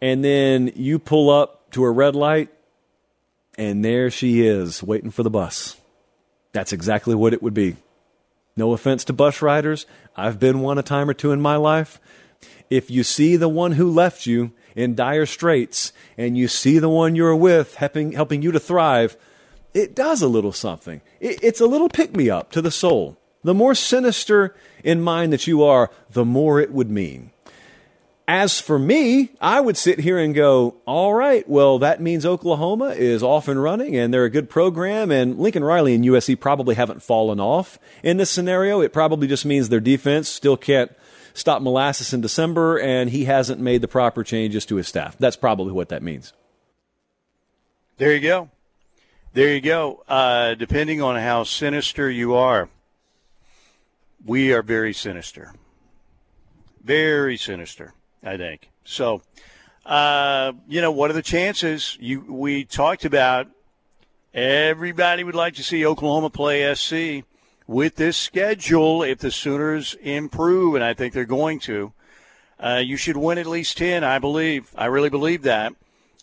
and 0.00 0.24
then 0.24 0.72
you 0.76 0.98
pull 0.98 1.30
up 1.30 1.70
to 1.72 1.84
a 1.84 1.90
red 1.90 2.14
light, 2.14 2.50
and 3.58 3.84
there 3.84 4.10
she 4.10 4.46
is 4.46 4.82
waiting 4.82 5.10
for 5.10 5.22
the 5.24 5.30
bus. 5.30 5.76
That's 6.52 6.72
exactly 6.72 7.14
what 7.14 7.32
it 7.32 7.42
would 7.42 7.54
be. 7.54 7.76
No 8.56 8.72
offense 8.72 9.04
to 9.04 9.12
bus 9.12 9.42
riders, 9.42 9.86
I've 10.14 10.38
been 10.38 10.60
one 10.60 10.78
a 10.78 10.82
time 10.82 11.08
or 11.08 11.14
two 11.14 11.32
in 11.32 11.40
my 11.40 11.56
life. 11.56 11.98
If 12.70 12.90
you 12.90 13.02
see 13.02 13.36
the 13.36 13.48
one 13.48 13.72
who 13.72 13.90
left 13.90 14.26
you, 14.26 14.52
in 14.74 14.94
dire 14.94 15.26
straits 15.26 15.92
and 16.16 16.36
you 16.36 16.48
see 16.48 16.78
the 16.78 16.88
one 16.88 17.14
you're 17.14 17.36
with 17.36 17.74
helping, 17.76 18.12
helping 18.12 18.42
you 18.42 18.52
to 18.52 18.60
thrive, 18.60 19.16
it 19.74 19.94
does 19.94 20.22
a 20.22 20.28
little 20.28 20.52
something. 20.52 21.00
It, 21.20 21.42
it's 21.42 21.60
a 21.60 21.66
little 21.66 21.88
pick 21.88 22.14
me 22.14 22.30
up 22.30 22.50
to 22.52 22.62
the 22.62 22.70
soul. 22.70 23.18
The 23.44 23.54
more 23.54 23.74
sinister 23.74 24.54
in 24.84 25.00
mind 25.00 25.32
that 25.32 25.46
you 25.46 25.62
are, 25.64 25.90
the 26.10 26.24
more 26.24 26.60
it 26.60 26.72
would 26.72 26.90
mean. 26.90 27.30
As 28.28 28.60
for 28.60 28.78
me, 28.78 29.30
I 29.40 29.60
would 29.60 29.76
sit 29.76 29.98
here 29.98 30.16
and 30.16 30.32
go, 30.32 30.76
all 30.86 31.12
right, 31.12 31.46
well, 31.48 31.80
that 31.80 32.00
means 32.00 32.24
Oklahoma 32.24 32.90
is 32.90 33.22
off 33.22 33.48
and 33.48 33.60
running 33.60 33.96
and 33.96 34.14
they're 34.14 34.24
a 34.24 34.30
good 34.30 34.48
program, 34.48 35.10
and 35.10 35.38
Lincoln 35.38 35.64
Riley 35.64 35.94
and 35.94 36.04
USC 36.04 36.38
probably 36.38 36.76
haven't 36.76 37.02
fallen 37.02 37.40
off 37.40 37.80
in 38.02 38.18
this 38.18 38.30
scenario. 38.30 38.80
It 38.80 38.92
probably 38.92 39.26
just 39.26 39.44
means 39.44 39.68
their 39.68 39.80
defense 39.80 40.28
still 40.28 40.56
can't 40.56 40.92
stop 41.34 41.62
molasses 41.62 42.12
in 42.12 42.20
December, 42.20 42.78
and 42.78 43.10
he 43.10 43.24
hasn't 43.24 43.60
made 43.60 43.80
the 43.80 43.88
proper 43.88 44.24
changes 44.24 44.66
to 44.66 44.76
his 44.76 44.88
staff. 44.88 45.16
That's 45.18 45.36
probably 45.36 45.72
what 45.72 45.88
that 45.90 46.02
means. 46.02 46.32
There 47.98 48.12
you 48.12 48.20
go. 48.20 48.50
There 49.32 49.54
you 49.54 49.60
go. 49.60 50.02
Uh, 50.08 50.54
depending 50.54 51.00
on 51.00 51.16
how 51.16 51.44
sinister 51.44 52.10
you 52.10 52.34
are, 52.34 52.68
we 54.24 54.52
are 54.52 54.62
very 54.62 54.92
sinister. 54.92 55.52
Very 56.82 57.36
sinister, 57.36 57.94
I 58.22 58.36
think. 58.36 58.70
So, 58.84 59.22
uh, 59.86 60.52
you 60.68 60.80
know, 60.80 60.90
what 60.90 61.10
are 61.10 61.14
the 61.14 61.22
chances? 61.22 61.96
You 62.00 62.20
we 62.32 62.64
talked 62.64 63.04
about 63.04 63.48
everybody 64.34 65.24
would 65.24 65.34
like 65.34 65.54
to 65.54 65.62
see 65.62 65.86
Oklahoma 65.86 66.30
play 66.30 66.74
SC 66.74 67.24
with 67.72 67.96
this 67.96 68.18
schedule, 68.18 69.02
if 69.02 69.18
the 69.18 69.30
Sooners 69.30 69.94
improve, 70.02 70.74
and 70.74 70.84
I 70.84 70.92
think 70.92 71.14
they're 71.14 71.24
going 71.24 71.58
to, 71.60 71.92
uh, 72.60 72.82
you 72.84 72.98
should 72.98 73.16
win 73.16 73.38
at 73.38 73.46
least 73.46 73.78
10, 73.78 74.04
I 74.04 74.18
believe. 74.18 74.70
I 74.76 74.86
really 74.86 75.08
believe 75.08 75.42
that. 75.42 75.74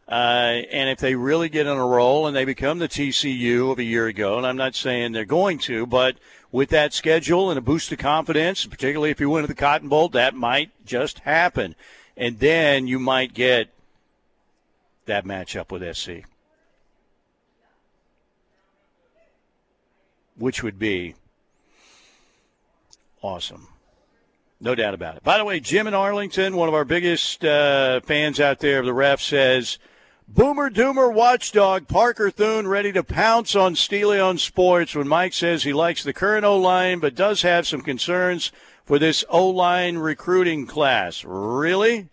Uh, 0.07 0.61
and 0.71 0.89
if 0.89 0.99
they 0.99 1.15
really 1.15 1.49
get 1.49 1.67
on 1.67 1.77
a 1.77 1.85
roll 1.85 2.27
and 2.27 2.35
they 2.35 2.45
become 2.45 2.79
the 2.79 2.87
TCU 2.87 3.71
of 3.71 3.79
a 3.79 3.83
year 3.83 4.07
ago, 4.07 4.37
and 4.37 4.45
I'm 4.45 4.57
not 4.57 4.75
saying 4.75 5.11
they're 5.11 5.25
going 5.25 5.57
to, 5.59 5.85
but 5.85 6.17
with 6.51 6.69
that 6.69 6.93
schedule 6.93 7.49
and 7.49 7.57
a 7.57 7.61
boost 7.61 7.91
of 7.91 7.97
confidence, 7.97 8.65
particularly 8.65 9.09
if 9.09 9.19
you 9.19 9.29
win 9.29 9.43
at 9.43 9.49
the 9.49 9.55
Cotton 9.55 9.89
Bowl, 9.89 10.09
that 10.09 10.35
might 10.35 10.71
just 10.85 11.19
happen. 11.19 11.75
And 12.15 12.39
then 12.39 12.87
you 12.87 12.99
might 12.99 13.33
get 13.33 13.69
that 15.05 15.25
matchup 15.25 15.71
with 15.71 15.95
SC, 15.95 16.27
which 20.37 20.63
would 20.63 20.77
be 20.77 21.15
awesome. 23.21 23.67
No 24.61 24.75
doubt 24.75 24.93
about 24.93 25.15
it. 25.15 25.23
By 25.23 25.37
the 25.37 25.45
way, 25.45 25.59
Jim 25.59 25.87
in 25.87 25.93
Arlington, 25.93 26.55
one 26.55 26.67
of 26.67 26.75
our 26.75 26.83
biggest 26.83 27.45
uh, 27.45 28.01
fans 28.01 28.39
out 28.39 28.59
there 28.59 28.79
of 28.79 28.85
the 28.85 28.93
ref, 28.93 29.21
says 29.21 29.79
Boomer 30.27 30.69
Doomer 30.69 31.13
watchdog 31.13 31.87
Parker 31.87 32.29
Thune 32.29 32.67
ready 32.67 32.91
to 32.91 33.03
pounce 33.03 33.55
on 33.55 33.75
Steely 33.75 34.19
on 34.19 34.37
sports 34.37 34.93
when 34.95 35.07
Mike 35.07 35.33
says 35.33 35.63
he 35.63 35.73
likes 35.73 36.03
the 36.03 36.13
current 36.13 36.45
O 36.45 36.57
line 36.57 36.99
but 36.99 37.15
does 37.15 37.41
have 37.41 37.65
some 37.65 37.81
concerns 37.81 38.51
for 38.85 38.99
this 38.99 39.23
O 39.29 39.47
line 39.49 39.97
recruiting 39.97 40.67
class. 40.67 41.23
Really? 41.23 42.09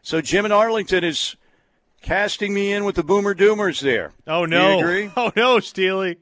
So 0.00 0.20
Jim 0.20 0.46
in 0.46 0.52
Arlington 0.52 1.02
is 1.02 1.36
casting 2.02 2.54
me 2.54 2.72
in 2.72 2.84
with 2.84 2.94
the 2.94 3.02
Boomer 3.02 3.34
Doomers 3.34 3.80
there. 3.80 4.12
Oh 4.26 4.44
no! 4.44 5.10
Oh 5.16 5.32
no, 5.36 5.60
Steely. 5.60 6.18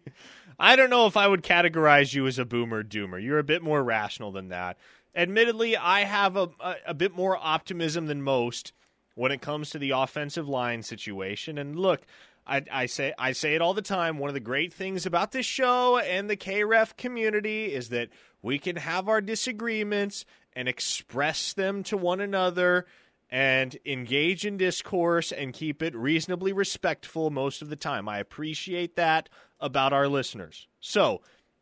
I 0.58 0.74
don't 0.74 0.90
know 0.90 1.06
if 1.06 1.16
I 1.16 1.28
would 1.28 1.42
categorize 1.42 2.14
you 2.14 2.26
as 2.26 2.38
a 2.38 2.44
Boomer 2.44 2.82
Doomer. 2.82 3.22
You're 3.22 3.38
a 3.38 3.44
bit 3.44 3.62
more 3.62 3.82
rational 3.82 4.32
than 4.32 4.48
that. 4.48 4.76
Admittedly, 5.14 5.76
I 5.76 6.00
have 6.00 6.36
a, 6.36 6.48
a, 6.60 6.74
a 6.88 6.94
bit 6.94 7.14
more 7.14 7.38
optimism 7.40 8.06
than 8.06 8.22
most 8.22 8.72
when 9.14 9.32
it 9.32 9.40
comes 9.40 9.70
to 9.70 9.78
the 9.78 9.90
offensive 9.90 10.48
line 10.48 10.82
situation. 10.82 11.58
And 11.58 11.78
look, 11.78 12.02
I, 12.46 12.62
I, 12.72 12.86
say 12.86 13.12
I 13.18 13.32
say 13.32 13.54
it 13.54 13.62
all 13.62 13.74
the 13.74 13.82
time. 13.82 14.18
One 14.18 14.30
of 14.30 14.34
the 14.34 14.40
great 14.40 14.72
things 14.72 15.06
about 15.06 15.32
this 15.32 15.46
show 15.46 15.98
and 15.98 16.28
the 16.28 16.36
KREF 16.36 16.96
community 16.96 17.72
is 17.72 17.90
that 17.90 18.08
we 18.42 18.58
can 18.58 18.76
have 18.76 19.08
our 19.08 19.20
disagreements 19.20 20.24
and 20.54 20.68
express 20.68 21.52
them 21.52 21.82
to 21.84 21.96
one 21.96 22.20
another 22.20 22.86
and 23.30 23.76
engage 23.84 24.46
in 24.46 24.56
discourse 24.56 25.30
and 25.30 25.52
keep 25.52 25.82
it 25.82 25.94
reasonably 25.94 26.52
respectful 26.52 27.30
most 27.30 27.60
of 27.60 27.68
the 27.68 27.76
time. 27.76 28.08
I 28.08 28.18
appreciate 28.18 28.96
that 28.96 29.28
about 29.60 29.92
our 29.92 30.08
listeners. 30.08 30.66
So, 30.80 31.20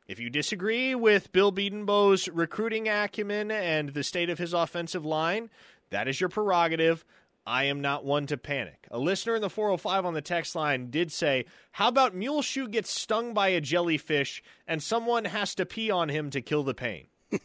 if 0.08 0.20
you 0.20 0.30
disagree 0.30 0.94
with 0.94 1.32
Bill 1.32 1.52
Bedenbaugh's 1.52 2.28
recruiting 2.28 2.88
acumen 2.88 3.50
and 3.50 3.88
the 3.90 4.04
state 4.04 4.30
of 4.30 4.38
his 4.38 4.52
offensive 4.52 5.04
line, 5.04 5.50
that 5.90 6.06
is 6.06 6.20
your 6.20 6.28
prerogative. 6.28 7.04
I 7.46 7.64
am 7.64 7.80
not 7.80 8.04
one 8.04 8.26
to 8.26 8.36
panic. 8.36 8.86
A 8.90 8.98
listener 8.98 9.36
in 9.36 9.42
the 9.42 9.50
405 9.50 10.04
on 10.04 10.14
the 10.14 10.20
text 10.20 10.54
line 10.56 10.90
did 10.90 11.12
say, 11.12 11.44
How 11.72 11.88
about 11.88 12.14
Muleshoe 12.14 12.68
gets 12.68 12.90
stung 12.90 13.34
by 13.34 13.48
a 13.48 13.60
jellyfish 13.60 14.42
and 14.66 14.82
someone 14.82 15.26
has 15.26 15.54
to 15.56 15.66
pee 15.66 15.90
on 15.90 16.08
him 16.08 16.30
to 16.30 16.40
kill 16.40 16.64
the 16.64 16.74
pain? 16.74 17.06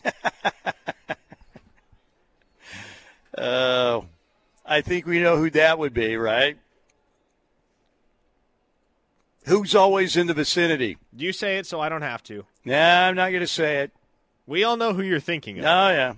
Oh, 3.38 4.00
uh, 4.00 4.02
I 4.66 4.82
think 4.82 5.06
we 5.06 5.20
know 5.20 5.38
who 5.38 5.50
that 5.52 5.80
would 5.80 5.94
be, 5.94 6.18
right? 6.18 6.58
Who's 9.46 9.74
always 9.76 10.16
in 10.16 10.28
the 10.28 10.34
vicinity? 10.34 10.98
Do 11.16 11.26
you 11.26 11.34
say 11.34 11.58
it 11.58 11.66
so 11.66 11.80
I 11.82 11.90
don't 11.90 12.04
have 12.04 12.24
to. 12.24 12.46
Nah, 12.64 13.08
I'm 13.08 13.16
not 13.16 13.30
going 13.30 13.42
to 13.42 13.48
say 13.48 13.80
it. 13.80 13.92
We 14.46 14.64
all 14.64 14.78
know 14.78 14.94
who 14.94 15.02
you're 15.02 15.20
thinking 15.20 15.60
of. 15.60 15.66
Oh, 15.66 15.90
yeah. 15.90 16.14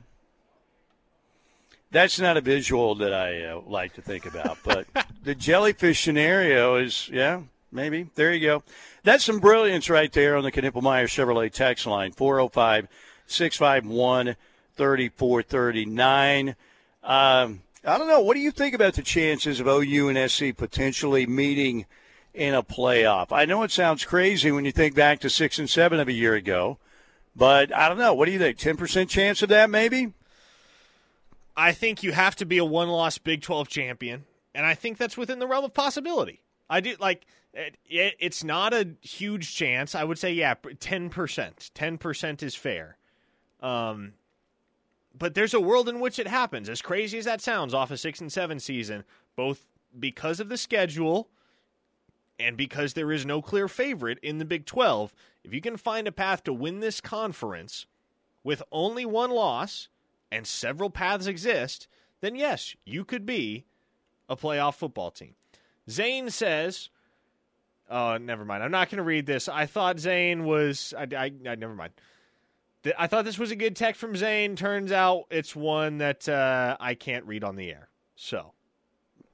That's 1.92 2.20
not 2.20 2.38
a 2.38 2.42
visual 2.42 2.96
that 2.96 3.14
I 3.14 3.44
uh, 3.44 3.62
like 3.68 3.94
to 3.94 4.02
think 4.02 4.26
about, 4.26 4.58
but 4.64 4.88
the 5.24 5.36
jellyfish 5.36 6.04
scenario 6.04 6.76
is, 6.78 7.08
yeah, 7.10 7.42
maybe. 7.72 8.10
There 8.16 8.34
you 8.34 8.46
go. 8.46 8.64
That's 9.04 9.24
some 9.24 9.40
brilliance 9.40 9.90
right 9.90 10.12
there 10.12 10.36
on 10.36 10.44
the 10.44 10.52
Knippelmeyer 10.52 11.06
Chevrolet 11.06 11.52
text 11.52 11.86
line 11.86 12.12
405 12.12 12.88
651 13.28 14.36
3439. 14.76 16.56
Um, 17.04 17.62
I 17.86 17.98
don't 17.98 18.08
know. 18.08 18.22
What 18.22 18.36
do 18.36 18.40
you 18.40 18.52
think 18.52 18.74
about 18.74 18.94
the 18.96 19.02
chances 19.04 19.60
of 19.60 19.68
OU 19.68 20.10
and 20.10 20.32
SC 20.32 20.56
potentially 20.56 21.28
meeting 21.28 21.86
in 22.34 22.54
a 22.54 22.64
playoff? 22.64 23.32
I 23.32 23.46
know 23.46 23.64
it 23.64 23.72
sounds 23.72 24.06
crazy 24.06 24.52
when 24.52 24.66
you 24.66 24.72
think 24.72 24.96
back 24.96 25.20
to 25.20 25.30
six 25.30 25.60
and 25.60 25.70
seven 25.70 26.00
of 26.00 26.08
a 26.08 26.14
year 26.14 26.34
ago, 26.34 26.78
but 27.36 27.74
I 27.76 27.88
don't 27.88 27.98
know. 27.98 28.14
What 28.14 28.26
do 28.26 28.32
you 28.32 28.40
think? 28.40 28.58
10% 28.58 29.10
chance 29.10 29.42
of 29.42 29.50
that, 29.50 29.70
maybe? 29.70 30.14
I 31.56 31.72
think 31.72 32.04
you 32.04 32.12
have 32.12 32.36
to 32.38 32.46
be 32.46 32.58
a 32.58 32.66
one 32.66 32.90
loss 32.90 33.18
Big 33.18 33.42
12 33.42 33.68
champion, 33.68 34.26
and 34.56 34.66
I 34.66 34.74
think 34.74 34.98
that's 34.98 35.18
within 35.18 35.40
the 35.40 35.48
realm 35.48 35.66
of 35.66 35.74
possibility. 35.74 36.42
I 36.70 36.80
do 36.80 36.96
like 37.00 37.26
it, 37.54 37.78
it, 37.86 38.16
it's 38.20 38.44
not 38.44 38.74
a 38.74 38.90
huge 39.02 39.56
chance. 39.56 39.94
I 39.94 40.04
would 40.04 40.18
say, 40.18 40.34
yeah, 40.34 40.56
10%. 40.56 41.12
10% 41.12 42.44
is 42.44 42.56
fair. 42.56 42.98
Um, 43.62 44.14
but 45.18 45.36
there's 45.36 45.54
a 45.54 45.60
world 45.60 45.88
in 45.88 46.00
which 46.00 46.18
it 46.18 46.28
happens. 46.28 46.68
As 46.68 46.82
crazy 46.82 47.18
as 47.20 47.26
that 47.26 47.42
sounds 47.42 47.74
off 47.74 47.92
a 47.92 47.98
6 47.98 48.22
and 48.22 48.32
7 48.32 48.60
season, 48.60 49.04
both 49.36 49.68
because 49.98 50.40
of 50.40 50.50
the 50.50 50.58
schedule 50.58 51.30
and 52.40 52.58
because 52.58 52.94
there 52.94 53.12
is 53.12 53.26
no 53.26 53.42
clear 53.42 53.68
favorite 53.68 54.20
in 54.22 54.38
the 54.38 54.46
Big 54.46 54.66
12, 54.66 55.14
if 55.44 55.54
you 55.54 55.62
can 55.62 55.78
find 55.78 56.08
a 56.08 56.12
path 56.12 56.44
to 56.44 56.54
win 56.54 56.80
this 56.80 57.00
conference 57.02 57.86
with 58.44 58.64
only 58.72 59.06
one 59.06 59.32
loss 59.32 59.90
and 60.32 60.48
several 60.48 60.90
paths 60.90 61.28
exist, 61.28 61.88
then 62.22 62.36
yes, 62.36 62.76
you 62.86 63.06
could 63.06 63.26
be 63.26 63.66
a 64.30 64.36
playoff 64.36 64.76
football 64.76 65.12
team. 65.12 65.36
Zane 65.90 66.30
says, 66.30 66.90
"Oh, 67.90 68.18
never 68.18 68.46
mind. 68.46 68.64
I'm 68.64 68.72
not 68.72 68.90
going 68.90 68.98
to 68.98 69.04
read 69.04 69.26
this. 69.26 69.50
I 69.50 69.66
thought 69.66 70.00
Zane 70.00 70.46
was. 70.46 70.94
I, 70.98 71.08
I, 71.16 71.32
I 71.48 71.56
never 71.56 71.76
mind. 71.76 71.94
I 72.98 73.08
thought 73.08 73.26
this 73.26 73.40
was 73.40 73.52
a 73.52 73.56
good 73.56 73.76
text 73.76 74.00
from 74.00 74.16
Zane. 74.16 74.56
Turns 74.56 74.92
out 74.92 75.26
it's 75.30 75.56
one 75.56 76.00
that 76.00 76.28
uh, 76.28 76.76
I 76.80 76.96
can't 76.96 77.26
read 77.26 77.44
on 77.44 77.56
the 77.56 77.70
air. 77.70 77.90
So, 78.16 78.54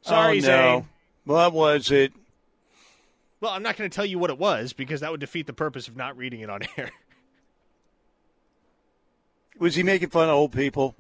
sorry, 0.02 0.38
oh, 0.40 0.42
no. 0.42 0.42
Zane. 0.42 0.90
What 1.26 1.54
was 1.54 1.92
it? 1.92 2.14
Well, 3.42 3.52
I'm 3.52 3.64
not 3.64 3.78
going 3.78 3.90
to 3.90 3.96
tell 3.96 4.06
you 4.06 4.20
what 4.20 4.30
it 4.30 4.38
was 4.38 4.74
because 4.74 5.02
that 5.02 5.12
would 5.12 5.20
defeat 5.20 5.48
the 5.48 5.54
purpose 5.54 5.88
of 5.88 5.96
not 5.96 6.18
reading 6.18 6.42
it 6.42 6.50
on 6.50 6.62
air. 6.78 6.92
Was 9.58 9.76
he 9.76 9.84
making 9.84 10.10
fun 10.10 10.30
of 10.30 10.36
old 10.36 10.52
people? 10.52 10.96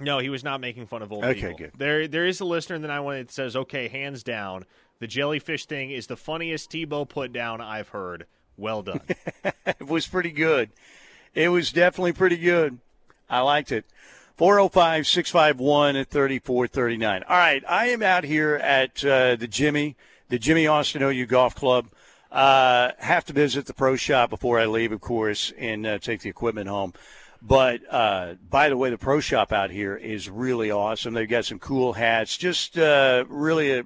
No, 0.00 0.18
he 0.18 0.28
was 0.28 0.42
not 0.42 0.60
making 0.60 0.86
fun 0.86 1.02
of 1.02 1.12
old 1.12 1.24
okay, 1.24 1.34
people. 1.34 1.48
Okay, 1.50 1.64
good. 1.64 1.72
There, 1.76 2.08
there 2.08 2.26
is 2.26 2.40
a 2.40 2.44
listener 2.44 2.76
in 2.76 2.82
the 2.82 2.88
918 2.88 3.26
that 3.26 3.32
says, 3.32 3.56
okay, 3.56 3.88
hands 3.88 4.22
down, 4.22 4.64
the 4.98 5.06
jellyfish 5.06 5.66
thing 5.66 5.90
is 5.90 6.06
the 6.06 6.16
funniest 6.16 6.70
Tebow 6.70 7.08
put 7.08 7.32
down 7.32 7.60
I've 7.60 7.88
heard. 7.88 8.26
Well 8.56 8.82
done. 8.82 9.00
it 9.66 9.86
was 9.86 10.06
pretty 10.06 10.30
good. 10.30 10.70
It 11.34 11.48
was 11.48 11.72
definitely 11.72 12.12
pretty 12.12 12.36
good. 12.36 12.78
I 13.28 13.40
liked 13.40 13.72
it. 13.72 13.84
405 14.36 15.06
651 15.06 16.04
3439. 16.04 17.22
All 17.28 17.36
right, 17.36 17.62
I 17.68 17.88
am 17.88 18.02
out 18.02 18.24
here 18.24 18.56
at 18.56 19.04
uh, 19.04 19.36
the 19.36 19.46
Jimmy, 19.46 19.96
the 20.32 20.38
Jimmy 20.38 20.66
Austin 20.66 21.02
OU 21.02 21.26
Golf 21.26 21.54
Club. 21.54 21.88
Uh, 22.30 22.92
have 23.00 23.22
to 23.26 23.34
visit 23.34 23.66
the 23.66 23.74
pro 23.74 23.96
shop 23.96 24.30
before 24.30 24.58
I 24.58 24.64
leave, 24.64 24.90
of 24.90 25.02
course, 25.02 25.52
and 25.58 25.86
uh, 25.86 25.98
take 25.98 26.22
the 26.22 26.30
equipment 26.30 26.70
home. 26.70 26.94
But 27.42 27.82
uh, 27.90 28.36
by 28.48 28.70
the 28.70 28.78
way, 28.78 28.88
the 28.88 28.96
pro 28.96 29.20
shop 29.20 29.52
out 29.52 29.70
here 29.70 29.94
is 29.94 30.30
really 30.30 30.70
awesome. 30.70 31.12
They've 31.12 31.28
got 31.28 31.44
some 31.44 31.58
cool 31.58 31.92
hats. 31.92 32.38
Just 32.38 32.78
uh, 32.78 33.26
really, 33.28 33.72
a, 33.72 33.84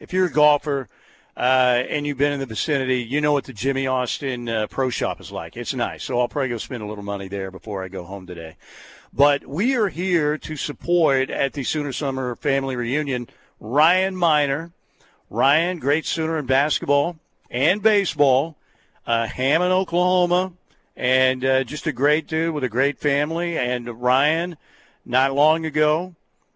if 0.00 0.14
you're 0.14 0.24
a 0.24 0.32
golfer 0.32 0.88
uh, 1.36 1.82
and 1.90 2.06
you've 2.06 2.16
been 2.16 2.32
in 2.32 2.40
the 2.40 2.46
vicinity, 2.46 3.02
you 3.02 3.20
know 3.20 3.34
what 3.34 3.44
the 3.44 3.52
Jimmy 3.52 3.86
Austin 3.86 4.48
uh, 4.48 4.66
pro 4.68 4.88
shop 4.88 5.20
is 5.20 5.30
like. 5.30 5.54
It's 5.54 5.74
nice. 5.74 6.02
So 6.02 6.18
I'll 6.18 6.28
probably 6.28 6.48
go 6.48 6.56
spend 6.56 6.82
a 6.82 6.86
little 6.86 7.04
money 7.04 7.28
there 7.28 7.50
before 7.50 7.84
I 7.84 7.88
go 7.88 8.04
home 8.04 8.26
today. 8.26 8.56
But 9.12 9.46
we 9.46 9.76
are 9.76 9.88
here 9.88 10.38
to 10.38 10.56
support 10.56 11.28
at 11.28 11.52
the 11.52 11.62
Sooner 11.62 11.92
Summer 11.92 12.36
Family 12.36 12.74
Reunion 12.74 13.28
Ryan 13.60 14.16
Minor. 14.16 14.72
Ryan, 15.34 15.80
great 15.80 16.06
Sooner 16.06 16.38
in 16.38 16.46
basketball 16.46 17.16
and 17.50 17.82
baseball. 17.82 18.54
Uh, 19.04 19.26
Hammon, 19.26 19.72
Oklahoma 19.72 20.52
and 20.96 21.44
uh, 21.44 21.64
just 21.64 21.88
a 21.88 21.92
great 21.92 22.28
dude 22.28 22.54
with 22.54 22.62
a 22.62 22.68
great 22.68 23.00
family. 23.00 23.58
And 23.58 24.00
Ryan, 24.00 24.56
not 25.04 25.34
long 25.34 25.66
ago, 25.66 26.14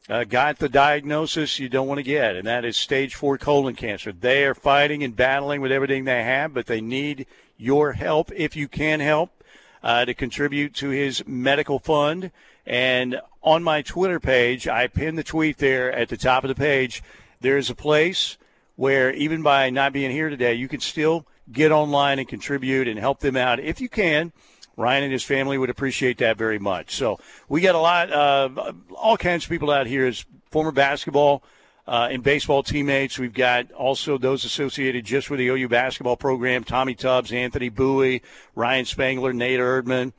uh, 0.08 0.22
got 0.22 0.60
the 0.60 0.68
diagnosis 0.68 1.58
you 1.58 1.68
don't 1.68 1.88
want 1.88 1.98
to 1.98 2.04
get, 2.04 2.36
and 2.36 2.46
that 2.46 2.64
is 2.64 2.76
stage 2.76 3.16
four 3.16 3.36
colon 3.36 3.74
cancer. 3.74 4.12
They 4.12 4.44
are 4.44 4.54
fighting 4.54 5.02
and 5.02 5.16
battling 5.16 5.60
with 5.60 5.72
everything 5.72 6.04
they 6.04 6.22
have, 6.22 6.54
but 6.54 6.66
they 6.66 6.80
need 6.80 7.26
your 7.56 7.94
help 7.94 8.30
if 8.32 8.54
you 8.54 8.68
can 8.68 9.00
help 9.00 9.42
uh, 9.82 10.04
to 10.04 10.14
contribute 10.14 10.72
to 10.76 10.90
his 10.90 11.26
medical 11.26 11.80
fund. 11.80 12.30
And 12.64 13.20
on 13.42 13.64
my 13.64 13.82
Twitter 13.82 14.20
page, 14.20 14.68
I 14.68 14.86
pinned 14.86 15.18
the 15.18 15.24
tweet 15.24 15.58
there 15.58 15.90
at 15.92 16.10
the 16.10 16.16
top 16.16 16.44
of 16.44 16.48
the 16.48 16.54
page. 16.54 17.02
There's 17.40 17.70
a 17.70 17.74
place 17.74 18.36
where 18.78 19.12
even 19.14 19.42
by 19.42 19.68
not 19.70 19.92
being 19.92 20.12
here 20.12 20.30
today, 20.30 20.54
you 20.54 20.68
can 20.68 20.78
still 20.78 21.26
get 21.50 21.72
online 21.72 22.20
and 22.20 22.28
contribute 22.28 22.86
and 22.86 22.96
help 22.96 23.18
them 23.18 23.36
out 23.36 23.58
if 23.58 23.80
you 23.80 23.88
can. 23.88 24.32
Ryan 24.76 25.02
and 25.02 25.12
his 25.12 25.24
family 25.24 25.58
would 25.58 25.68
appreciate 25.68 26.18
that 26.18 26.36
very 26.36 26.60
much. 26.60 26.94
So 26.94 27.18
we 27.48 27.60
got 27.60 27.74
a 27.74 27.80
lot, 27.80 28.12
uh, 28.12 28.72
all 28.94 29.16
kinds 29.16 29.42
of 29.42 29.50
people 29.50 29.72
out 29.72 29.88
here 29.88 30.06
as 30.06 30.24
former 30.52 30.70
basketball 30.70 31.42
uh, 31.88 32.06
and 32.12 32.22
baseball 32.22 32.62
teammates. 32.62 33.18
We've 33.18 33.34
got 33.34 33.72
also 33.72 34.16
those 34.16 34.44
associated 34.44 35.04
just 35.04 35.28
with 35.28 35.40
the 35.40 35.48
OU 35.48 35.68
basketball 35.68 36.16
program: 36.16 36.62
Tommy 36.62 36.94
Tubbs, 36.94 37.32
Anthony 37.32 37.70
Bowie, 37.70 38.22
Ryan 38.54 38.84
Spangler, 38.84 39.32
Nate 39.32 39.58
Erdman. 39.58 40.12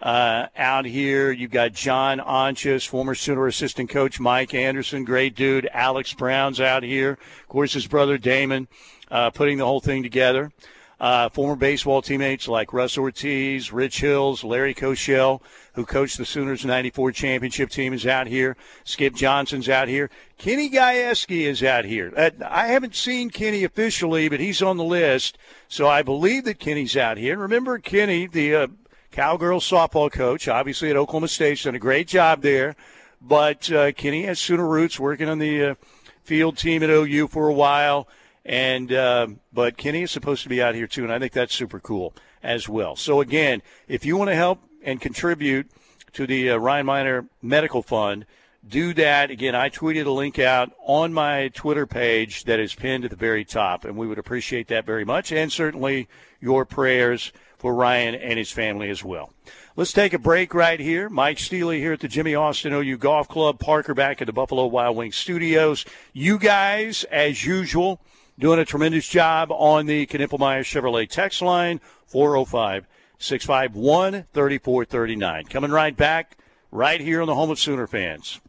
Uh, 0.00 0.46
out 0.56 0.84
here, 0.84 1.32
you've 1.32 1.50
got 1.50 1.72
John 1.72 2.20
Onchus, 2.20 2.86
former 2.86 3.16
Sooner 3.16 3.48
assistant 3.48 3.90
coach 3.90 4.20
Mike 4.20 4.54
Anderson, 4.54 5.04
great 5.04 5.34
dude. 5.34 5.68
Alex 5.72 6.14
Brown's 6.14 6.60
out 6.60 6.84
here. 6.84 7.12
Of 7.12 7.48
course, 7.48 7.72
his 7.72 7.88
brother 7.88 8.16
Damon 8.16 8.68
uh, 9.10 9.30
putting 9.30 9.58
the 9.58 9.66
whole 9.66 9.80
thing 9.80 10.04
together. 10.04 10.52
Uh, 11.00 11.28
former 11.28 11.54
baseball 11.54 12.02
teammates 12.02 12.48
like 12.48 12.72
Russ 12.72 12.98
Ortiz, 12.98 13.72
Rich 13.72 14.00
Hills, 14.00 14.42
Larry 14.42 14.74
Cochell, 14.74 15.40
who 15.74 15.86
coached 15.86 16.18
the 16.18 16.24
Sooners 16.24 16.64
94 16.64 17.12
championship 17.12 17.70
team, 17.70 17.92
is 17.92 18.04
out 18.04 18.26
here. 18.26 18.56
Skip 18.82 19.14
Johnson's 19.14 19.68
out 19.68 19.86
here. 19.86 20.10
Kenny 20.38 20.68
Gajewski 20.68 21.42
is 21.42 21.62
out 21.62 21.84
here. 21.84 22.12
Uh, 22.16 22.30
I 22.44 22.66
haven't 22.66 22.96
seen 22.96 23.30
Kenny 23.30 23.62
officially, 23.62 24.28
but 24.28 24.40
he's 24.40 24.60
on 24.60 24.76
the 24.76 24.84
list. 24.84 25.38
So 25.68 25.88
I 25.88 26.02
believe 26.02 26.44
that 26.44 26.58
Kenny's 26.58 26.96
out 26.96 27.16
here. 27.16 27.38
Remember, 27.38 27.78
Kenny, 27.78 28.26
the 28.26 28.54
uh, 28.54 28.66
Cowgirls 29.10 29.68
softball 29.68 30.10
coach, 30.10 30.48
obviously 30.48 30.90
at 30.90 30.96
Oklahoma 30.96 31.28
State, 31.28 31.62
done 31.62 31.74
a 31.74 31.78
great 31.78 32.08
job 32.08 32.42
there. 32.42 32.76
But 33.20 33.70
uh, 33.72 33.92
Kenny 33.92 34.24
has 34.24 34.38
Sooner 34.38 34.66
roots, 34.66 35.00
working 35.00 35.28
on 35.28 35.38
the 35.38 35.64
uh, 35.64 35.74
field 36.22 36.56
team 36.56 36.82
at 36.82 36.90
OU 36.90 37.28
for 37.28 37.48
a 37.48 37.52
while. 37.52 38.08
And 38.44 38.92
uh, 38.92 39.28
but 39.52 39.76
Kenny 39.76 40.02
is 40.02 40.10
supposed 40.10 40.42
to 40.44 40.48
be 40.48 40.62
out 40.62 40.74
here 40.74 40.86
too, 40.86 41.02
and 41.04 41.12
I 41.12 41.18
think 41.18 41.32
that's 41.32 41.54
super 41.54 41.80
cool 41.80 42.14
as 42.42 42.68
well. 42.68 42.96
So 42.96 43.20
again, 43.20 43.62
if 43.88 44.06
you 44.06 44.16
want 44.16 44.30
to 44.30 44.34
help 44.34 44.60
and 44.82 45.00
contribute 45.00 45.70
to 46.12 46.26
the 46.26 46.50
uh, 46.50 46.56
Ryan 46.56 46.86
Minor 46.86 47.26
Medical 47.42 47.82
Fund, 47.82 48.24
do 48.66 48.94
that. 48.94 49.30
Again, 49.30 49.54
I 49.54 49.68
tweeted 49.68 50.06
a 50.06 50.10
link 50.10 50.38
out 50.38 50.72
on 50.84 51.12
my 51.12 51.48
Twitter 51.48 51.86
page 51.86 52.44
that 52.44 52.58
is 52.58 52.74
pinned 52.74 53.04
at 53.04 53.10
the 53.10 53.16
very 53.16 53.44
top, 53.44 53.84
and 53.84 53.96
we 53.96 54.06
would 54.06 54.18
appreciate 54.18 54.68
that 54.68 54.86
very 54.86 55.04
much, 55.04 55.32
and 55.32 55.52
certainly 55.52 56.08
your 56.40 56.64
prayers 56.64 57.32
for 57.58 57.74
Ryan 57.74 58.14
and 58.14 58.38
his 58.38 58.50
family 58.50 58.88
as 58.88 59.04
well. 59.04 59.32
Let's 59.76 59.92
take 59.92 60.12
a 60.12 60.18
break 60.18 60.54
right 60.54 60.80
here. 60.80 61.08
Mike 61.08 61.38
Steely 61.38 61.78
here 61.78 61.92
at 61.92 62.00
the 62.00 62.08
Jimmy 62.08 62.34
Austin 62.34 62.72
OU 62.72 62.96
Golf 62.96 63.28
Club. 63.28 63.60
Parker 63.60 63.94
back 63.94 64.20
at 64.20 64.26
the 64.26 64.32
Buffalo 64.32 64.66
Wild 64.66 64.96
Wings 64.96 65.16
studios. 65.16 65.84
You 66.12 66.38
guys, 66.38 67.04
as 67.04 67.44
usual, 67.44 68.00
doing 68.38 68.58
a 68.58 68.64
tremendous 68.64 69.06
job 69.06 69.52
on 69.52 69.86
the 69.86 70.06
Knippelmeyer 70.06 70.60
Chevrolet 70.60 71.08
text 71.08 71.42
line, 71.42 71.80
405 72.06 72.86
651 73.18 74.24
3439. 74.32 75.44
Coming 75.44 75.70
right 75.70 75.96
back, 75.96 76.38
right 76.70 77.00
here 77.00 77.20
on 77.20 77.26
the 77.26 77.34
home 77.34 77.50
of 77.50 77.58
Sooner 77.58 77.86
fans. 77.86 78.40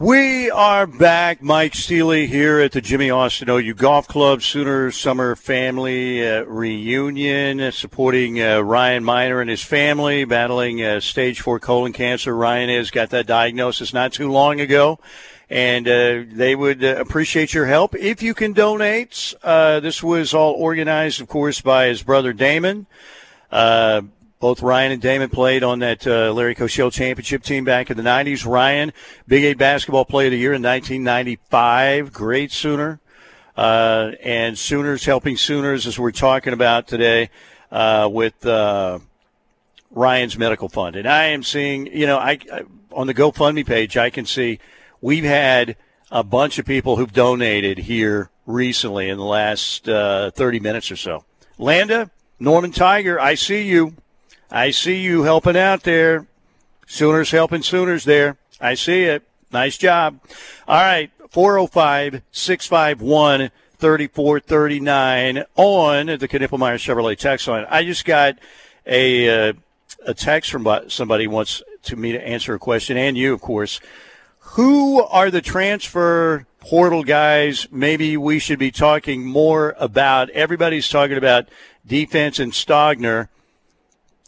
We 0.00 0.50
are 0.50 0.88
back. 0.88 1.40
Mike 1.40 1.76
Steely 1.76 2.26
here 2.26 2.58
at 2.58 2.72
the 2.72 2.80
Jimmy 2.80 3.10
Austin 3.10 3.48
OU 3.48 3.74
Golf 3.74 4.08
Club 4.08 4.42
Sooner 4.42 4.90
Summer 4.90 5.36
Family 5.36 6.26
uh, 6.26 6.42
Reunion, 6.46 7.70
supporting 7.70 8.42
uh, 8.42 8.58
Ryan 8.58 9.04
Minor 9.04 9.40
and 9.40 9.48
his 9.48 9.62
family 9.62 10.24
battling 10.24 10.82
uh, 10.82 10.98
stage 10.98 11.40
four 11.40 11.60
colon 11.60 11.92
cancer. 11.92 12.34
Ryan 12.34 12.70
has 12.70 12.90
got 12.90 13.10
that 13.10 13.28
diagnosis 13.28 13.94
not 13.94 14.12
too 14.12 14.32
long 14.32 14.60
ago 14.60 14.98
and 15.48 15.86
uh, 15.86 16.24
they 16.26 16.56
would 16.56 16.82
uh, 16.82 16.96
appreciate 16.96 17.54
your 17.54 17.66
help 17.66 17.94
if 17.94 18.20
you 18.20 18.34
can 18.34 18.52
donate. 18.52 19.32
Uh, 19.44 19.78
this 19.78 20.02
was 20.02 20.34
all 20.34 20.54
organized, 20.54 21.20
of 21.20 21.28
course, 21.28 21.60
by 21.60 21.86
his 21.86 22.02
brother 22.02 22.32
Damon. 22.32 22.88
Uh, 24.44 24.48
both 24.48 24.62
Ryan 24.62 24.92
and 24.92 25.00
Damon 25.00 25.30
played 25.30 25.64
on 25.64 25.78
that 25.78 26.06
uh, 26.06 26.32
Larry 26.32 26.54
Cochell 26.54 26.92
championship 26.92 27.42
team 27.42 27.64
back 27.64 27.90
in 27.90 27.96
the 27.96 28.02
90s. 28.02 28.46
Ryan, 28.46 28.92
Big 29.26 29.44
Eight 29.44 29.58
basketball 29.58 30.04
player 30.04 30.26
of 30.26 30.32
the 30.32 30.38
year 30.38 30.52
in 30.52 30.62
1995, 30.62 32.12
great 32.12 32.52
Sooner. 32.52 33.00
Uh, 33.56 34.12
and 34.22 34.58
Sooners 34.58 35.04
helping 35.04 35.36
Sooners, 35.36 35.86
as 35.86 35.98
we're 35.98 36.10
talking 36.10 36.52
about 36.52 36.86
today, 36.88 37.30
with 37.70 38.44
Ryan's 39.90 40.36
medical 40.36 40.68
fund. 40.68 40.96
And 40.96 41.08
I 41.08 41.26
am 41.26 41.42
seeing, 41.42 41.86
you 41.86 42.06
know, 42.06 42.18
I, 42.18 42.38
I 42.52 42.62
on 42.92 43.06
the 43.06 43.14
GoFundMe 43.14 43.66
page, 43.66 43.96
I 43.96 44.10
can 44.10 44.26
see– 44.26 44.60
we've 45.04 45.24
had 45.24 45.76
a 46.10 46.24
bunch 46.24 46.58
of 46.58 46.64
people 46.64 46.96
who've 46.96 47.12
donated 47.12 47.76
here 47.76 48.30
recently 48.46 49.08
in 49.08 49.18
the 49.18 49.24
last 49.24 49.88
uh, 49.88 50.30
30 50.30 50.60
minutes 50.60 50.90
or 50.90 50.96
so. 50.96 51.24
Landa, 51.58 52.10
Norman 52.40 52.72
Tiger, 52.72 53.20
I 53.20 53.34
see 53.34 53.68
you. 53.68 53.94
I 54.54 54.70
see 54.70 55.00
you 55.00 55.24
helping 55.24 55.56
out 55.56 55.82
there. 55.82 56.28
Sooners 56.86 57.32
helping 57.32 57.62
Sooners 57.62 58.04
there. 58.04 58.36
I 58.60 58.74
see 58.74 59.02
it. 59.02 59.24
Nice 59.50 59.76
job. 59.76 60.20
All 60.68 60.80
right, 60.80 61.10
405 61.30 62.22
651 62.30 63.50
3439 63.78 65.44
on 65.56 66.06
the 66.06 66.28
Knippelmeyer 66.28 66.76
Chevrolet 66.76 67.18
text 67.18 67.48
line. 67.48 67.66
I 67.68 67.82
just 67.82 68.04
got 68.04 68.38
a, 68.86 69.48
uh, 69.48 69.52
a 70.06 70.14
text 70.14 70.52
from 70.52 70.68
somebody 70.86 71.26
wants 71.26 71.60
to 71.82 71.96
me 71.96 72.12
to 72.12 72.24
answer 72.24 72.54
a 72.54 72.60
question, 72.60 72.96
and 72.96 73.18
you, 73.18 73.34
of 73.34 73.40
course. 73.40 73.80
Who 74.38 75.02
are 75.02 75.32
the 75.32 75.42
transfer 75.42 76.46
portal 76.60 77.02
guys 77.02 77.66
maybe 77.72 78.16
we 78.16 78.38
should 78.38 78.60
be 78.60 78.70
talking 78.70 79.26
more 79.26 79.74
about? 79.80 80.30
Everybody's 80.30 80.88
talking 80.88 81.16
about 81.16 81.48
defense 81.84 82.38
and 82.38 82.52
Stogner. 82.52 83.30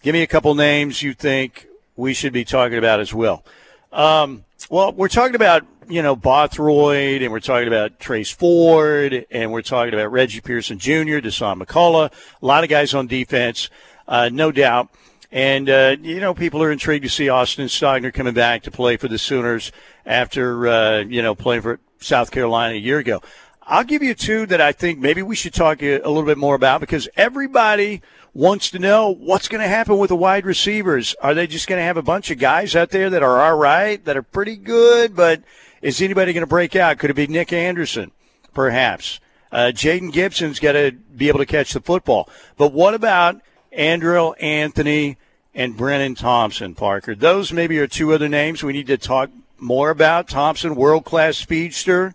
Give 0.07 0.13
me 0.13 0.23
a 0.23 0.29
couple 0.29 0.55
names 0.55 1.03
you 1.03 1.15
think 1.15 1.67
we 1.97 2.15
should 2.15 2.33
be 2.33 2.45
talking 2.45 2.79
about 2.79 3.01
as 3.01 3.13
well. 3.13 3.45
Um, 3.91 4.45
well, 4.71 4.93
we're 4.93 5.09
talking 5.09 5.35
about, 5.35 5.67
you 5.89 6.01
know, 6.01 6.15
Bothroyd, 6.15 7.23
and 7.23 7.33
we're 7.33 7.41
talking 7.41 7.67
about 7.67 7.99
Trace 7.99 8.31
Ford, 8.31 9.27
and 9.33 9.51
we're 9.51 9.63
talking 9.63 9.93
about 9.93 10.13
Reggie 10.13 10.41
Pearson 10.41 10.79
Jr., 10.79 11.19
Dasan 11.19 11.61
McCullough, 11.61 12.13
a 12.41 12.47
lot 12.47 12.63
of 12.63 12.71
guys 12.71 12.95
on 12.95 13.09
defense, 13.09 13.69
uh, 14.07 14.31
no 14.33 14.53
doubt. 14.53 14.91
And, 15.33 15.69
uh, 15.69 15.97
you 16.01 16.21
know, 16.21 16.35
people 16.35 16.63
are 16.63 16.71
intrigued 16.71 17.03
to 17.03 17.11
see 17.11 17.29
Austin 17.29 17.67
Stogner 17.67 18.15
coming 18.15 18.33
back 18.33 18.63
to 18.63 18.71
play 18.71 18.97
for 18.97 19.09
the 19.09 19.19
Sooners 19.19 19.73
after, 20.07 20.69
uh, 20.69 20.99
you 20.99 21.21
know, 21.21 21.35
playing 21.35 21.63
for 21.63 21.81
South 21.99 22.31
Carolina 22.31 22.75
a 22.75 22.79
year 22.79 22.99
ago. 22.99 23.23
I'll 23.61 23.83
give 23.83 24.05
you 24.05 24.15
two 24.15 24.47
that 24.47 24.61
I 24.61 24.71
think 24.71 25.01
maybe 25.01 25.23
we 25.25 25.35
should 25.35 25.53
talk 25.53 25.83
a 25.83 25.99
little 25.99 26.23
bit 26.23 26.39
more 26.39 26.55
about 26.55 26.81
because 26.81 27.09
everybody 27.17 28.03
wants 28.37 28.71
to 28.71 28.79
know 28.79 29.15
what's 29.15 29.49
going 29.49 29.63
to 29.63 29.69
happen 29.69 29.97
with 29.97 30.09
the 30.09 30.17
wide 30.17 30.45
receivers. 30.45 31.15
Are 31.23 31.33
they 31.33 31.47
just 31.47 31.67
going 31.67 31.79
to 31.79 31.85
have 31.85 31.97
a 31.97 32.03
bunch 32.03 32.31
of 32.31 32.39
guys 32.39 32.77
out 32.77 32.91
there 32.91 33.09
that 33.09 33.23
are 33.23 33.41
all 33.41 33.57
right, 33.57 34.05
that 34.05 34.17
are 34.17 34.23
pretty 34.23 34.57
good, 34.57 35.17
but 35.17 35.43
is 35.81 36.03
anybody 36.03 36.33
going 36.33 36.43
to 36.43 36.47
break 36.47 36.77
out? 36.77 36.99
Could 36.99 37.11
it 37.11 37.15
be 37.15 37.27
Nick 37.27 37.53
Anderson, 37.53 38.11
perhaps? 38.53 39.21
Uh, 39.51 39.73
Jayden 39.73 40.13
Gibson's 40.13 40.61
got 40.61 40.73
to 40.73 40.93
be 40.93 41.29
able 41.29 41.39
to 41.39 41.47
catch 41.47 41.73
the 41.73 41.81
football. 41.81 42.29
But 42.59 42.73
what 42.73 42.93
about 42.93 43.41
Andrel 43.73 44.35
Anthony 44.43 45.17
and 45.55 45.75
Brennan 45.75 46.15
Thompson, 46.15 46.75
Parker. 46.75 47.15
Those 47.15 47.53
maybe 47.53 47.79
are 47.79 47.87
two 47.87 48.13
other 48.13 48.29
names 48.29 48.63
we 48.63 48.75
need 48.75 48.87
to 48.89 48.99
talk 48.99 49.31
more 49.59 49.89
about. 49.89 50.29
Thompson, 50.29 50.75
world 50.75 51.07
class 51.07 51.39
speedster. 51.39 52.15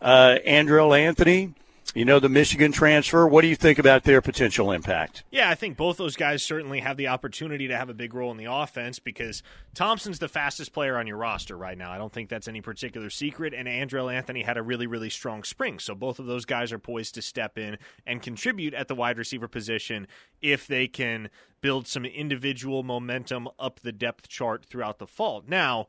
Uh, 0.00 0.36
Andrel 0.46 0.98
Anthony, 0.98 1.52
you 1.94 2.04
know, 2.04 2.20
the 2.20 2.28
Michigan 2.28 2.70
transfer. 2.70 3.26
What 3.26 3.42
do 3.42 3.48
you 3.48 3.56
think 3.56 3.78
about 3.78 4.04
their 4.04 4.20
potential 4.20 4.70
impact? 4.70 5.24
Yeah, 5.30 5.50
I 5.50 5.54
think 5.54 5.76
both 5.76 5.96
those 5.96 6.16
guys 6.16 6.42
certainly 6.42 6.80
have 6.80 6.96
the 6.96 7.08
opportunity 7.08 7.68
to 7.68 7.76
have 7.76 7.88
a 7.88 7.94
big 7.94 8.14
role 8.14 8.30
in 8.30 8.36
the 8.36 8.52
offense 8.52 8.98
because 8.98 9.42
Thompson's 9.74 10.20
the 10.20 10.28
fastest 10.28 10.72
player 10.72 10.96
on 10.96 11.06
your 11.06 11.16
roster 11.16 11.56
right 11.56 11.76
now. 11.76 11.90
I 11.90 11.98
don't 11.98 12.12
think 12.12 12.28
that's 12.28 12.48
any 12.48 12.60
particular 12.60 13.10
secret. 13.10 13.52
And 13.52 13.66
Andrel 13.66 14.12
Anthony 14.12 14.42
had 14.42 14.56
a 14.56 14.62
really, 14.62 14.86
really 14.86 15.10
strong 15.10 15.42
spring. 15.42 15.78
So 15.78 15.94
both 15.94 16.18
of 16.18 16.26
those 16.26 16.44
guys 16.44 16.72
are 16.72 16.78
poised 16.78 17.14
to 17.16 17.22
step 17.22 17.58
in 17.58 17.76
and 18.06 18.22
contribute 18.22 18.74
at 18.74 18.88
the 18.88 18.94
wide 18.94 19.18
receiver 19.18 19.48
position 19.48 20.06
if 20.40 20.66
they 20.66 20.86
can 20.86 21.28
build 21.60 21.86
some 21.86 22.04
individual 22.04 22.82
momentum 22.82 23.48
up 23.58 23.80
the 23.80 23.92
depth 23.92 24.28
chart 24.28 24.64
throughout 24.64 24.98
the 24.98 25.06
fall. 25.06 25.42
Now, 25.46 25.88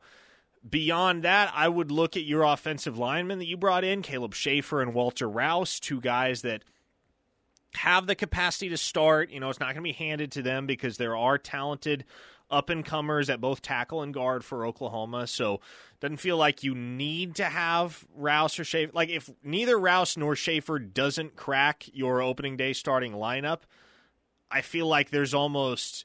Beyond 0.68 1.24
that, 1.24 1.52
I 1.54 1.68
would 1.68 1.90
look 1.90 2.16
at 2.16 2.22
your 2.22 2.44
offensive 2.44 2.96
linemen 2.96 3.38
that 3.40 3.46
you 3.46 3.56
brought 3.56 3.84
in, 3.84 4.02
Caleb 4.02 4.34
Shaffer 4.34 4.80
and 4.80 4.94
Walter 4.94 5.28
Rouse, 5.28 5.80
two 5.80 6.00
guys 6.00 6.42
that 6.42 6.62
have 7.74 8.06
the 8.06 8.14
capacity 8.14 8.68
to 8.68 8.76
start. 8.76 9.30
You 9.30 9.40
know, 9.40 9.50
it's 9.50 9.58
not 9.58 9.74
going 9.74 9.76
to 9.76 9.82
be 9.82 9.92
handed 9.92 10.30
to 10.32 10.42
them 10.42 10.66
because 10.66 10.98
there 10.98 11.16
are 11.16 11.36
talented 11.38 12.04
up 12.50 12.68
and 12.68 12.84
comers 12.84 13.30
at 13.30 13.40
both 13.40 13.62
tackle 13.62 14.02
and 14.02 14.12
guard 14.12 14.44
for 14.44 14.66
Oklahoma. 14.66 15.26
So 15.26 15.60
doesn't 16.00 16.18
feel 16.18 16.36
like 16.36 16.62
you 16.62 16.74
need 16.74 17.36
to 17.36 17.44
have 17.44 18.04
Rouse 18.14 18.58
or 18.58 18.64
Shaffer. 18.64 18.92
Like 18.92 19.08
if 19.08 19.30
neither 19.42 19.78
Rouse 19.78 20.16
nor 20.16 20.36
Shaffer 20.36 20.78
doesn't 20.78 21.34
crack 21.34 21.84
your 21.92 22.20
opening 22.20 22.56
day 22.56 22.72
starting 22.72 23.14
lineup, 23.14 23.60
I 24.50 24.60
feel 24.60 24.86
like 24.86 25.10
there's 25.10 25.32
almost 25.32 26.04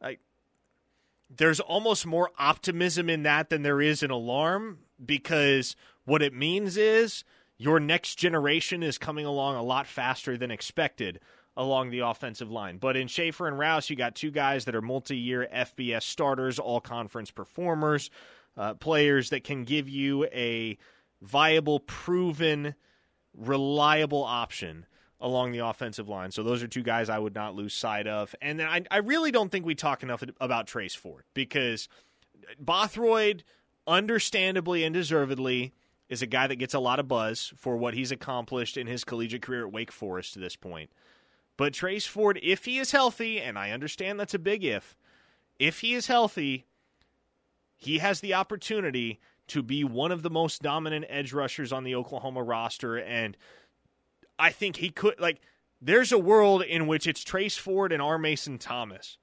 like 0.00 0.20
there's 1.36 1.60
almost 1.60 2.06
more 2.06 2.30
optimism 2.38 3.08
in 3.08 3.22
that 3.22 3.50
than 3.50 3.62
there 3.62 3.80
is 3.80 4.02
an 4.02 4.10
alarm 4.10 4.78
because 5.04 5.76
what 6.04 6.22
it 6.22 6.34
means 6.34 6.76
is 6.76 7.24
your 7.58 7.80
next 7.80 8.16
generation 8.16 8.82
is 8.82 8.98
coming 8.98 9.24
along 9.24 9.56
a 9.56 9.62
lot 9.62 9.86
faster 9.86 10.36
than 10.36 10.50
expected 10.50 11.20
along 11.56 11.90
the 11.90 12.00
offensive 12.00 12.50
line. 12.50 12.78
But 12.78 12.96
in 12.96 13.08
Shaffer 13.08 13.46
and 13.46 13.58
Rouse, 13.58 13.90
you 13.90 13.96
got 13.96 14.14
two 14.14 14.30
guys 14.30 14.64
that 14.64 14.74
are 14.74 14.82
multi 14.82 15.16
year 15.16 15.48
FBS 15.54 16.02
starters, 16.02 16.58
all 16.58 16.80
conference 16.80 17.30
performers, 17.30 18.10
uh, 18.56 18.74
players 18.74 19.30
that 19.30 19.44
can 19.44 19.64
give 19.64 19.88
you 19.88 20.24
a 20.26 20.78
viable, 21.20 21.80
proven, 21.80 22.74
reliable 23.34 24.24
option 24.24 24.86
along 25.22 25.52
the 25.52 25.60
offensive 25.60 26.08
line. 26.08 26.32
So 26.32 26.42
those 26.42 26.62
are 26.62 26.68
two 26.68 26.82
guys 26.82 27.08
I 27.08 27.18
would 27.18 27.34
not 27.34 27.54
lose 27.54 27.72
sight 27.72 28.06
of. 28.06 28.34
And 28.42 28.58
then 28.58 28.68
I, 28.68 28.82
I 28.90 28.98
really 28.98 29.30
don't 29.30 29.50
think 29.50 29.64
we 29.64 29.76
talk 29.76 30.02
enough 30.02 30.22
about 30.40 30.66
Trace 30.66 30.96
Ford 30.96 31.24
because 31.32 31.88
Bothroyd, 32.58 33.44
understandably 33.86 34.84
and 34.84 34.92
deservedly, 34.92 35.72
is 36.08 36.20
a 36.20 36.26
guy 36.26 36.48
that 36.48 36.56
gets 36.56 36.74
a 36.74 36.80
lot 36.80 36.98
of 36.98 37.08
buzz 37.08 37.54
for 37.56 37.76
what 37.76 37.94
he's 37.94 38.10
accomplished 38.10 38.76
in 38.76 38.88
his 38.88 39.04
collegiate 39.04 39.42
career 39.42 39.64
at 39.66 39.72
Wake 39.72 39.92
Forest 39.92 40.34
to 40.34 40.40
this 40.40 40.56
point. 40.56 40.90
But 41.56 41.72
Trace 41.72 42.06
Ford, 42.06 42.38
if 42.42 42.64
he 42.64 42.78
is 42.78 42.90
healthy, 42.90 43.40
and 43.40 43.56
I 43.56 43.70
understand 43.70 44.18
that's 44.18 44.34
a 44.34 44.38
big 44.38 44.64
if, 44.64 44.96
if 45.58 45.80
he 45.80 45.94
is 45.94 46.08
healthy, 46.08 46.66
he 47.76 47.98
has 47.98 48.20
the 48.20 48.34
opportunity 48.34 49.20
to 49.48 49.62
be 49.62 49.84
one 49.84 50.10
of 50.12 50.22
the 50.22 50.30
most 50.30 50.62
dominant 50.62 51.04
edge 51.08 51.32
rushers 51.32 51.72
on 51.72 51.84
the 51.84 51.94
Oklahoma 51.94 52.42
roster. 52.42 52.96
And 52.96 53.36
I 54.38 54.50
think 54.50 54.76
he 54.76 54.90
could, 54.90 55.20
like, 55.20 55.40
there's 55.80 56.12
a 56.12 56.18
world 56.18 56.62
in 56.62 56.86
which 56.86 57.06
it's 57.06 57.24
Trace 57.24 57.56
Ford 57.56 57.92
and 57.92 58.00
R. 58.00 58.18
Mason 58.18 58.58
Thomas 58.58 59.18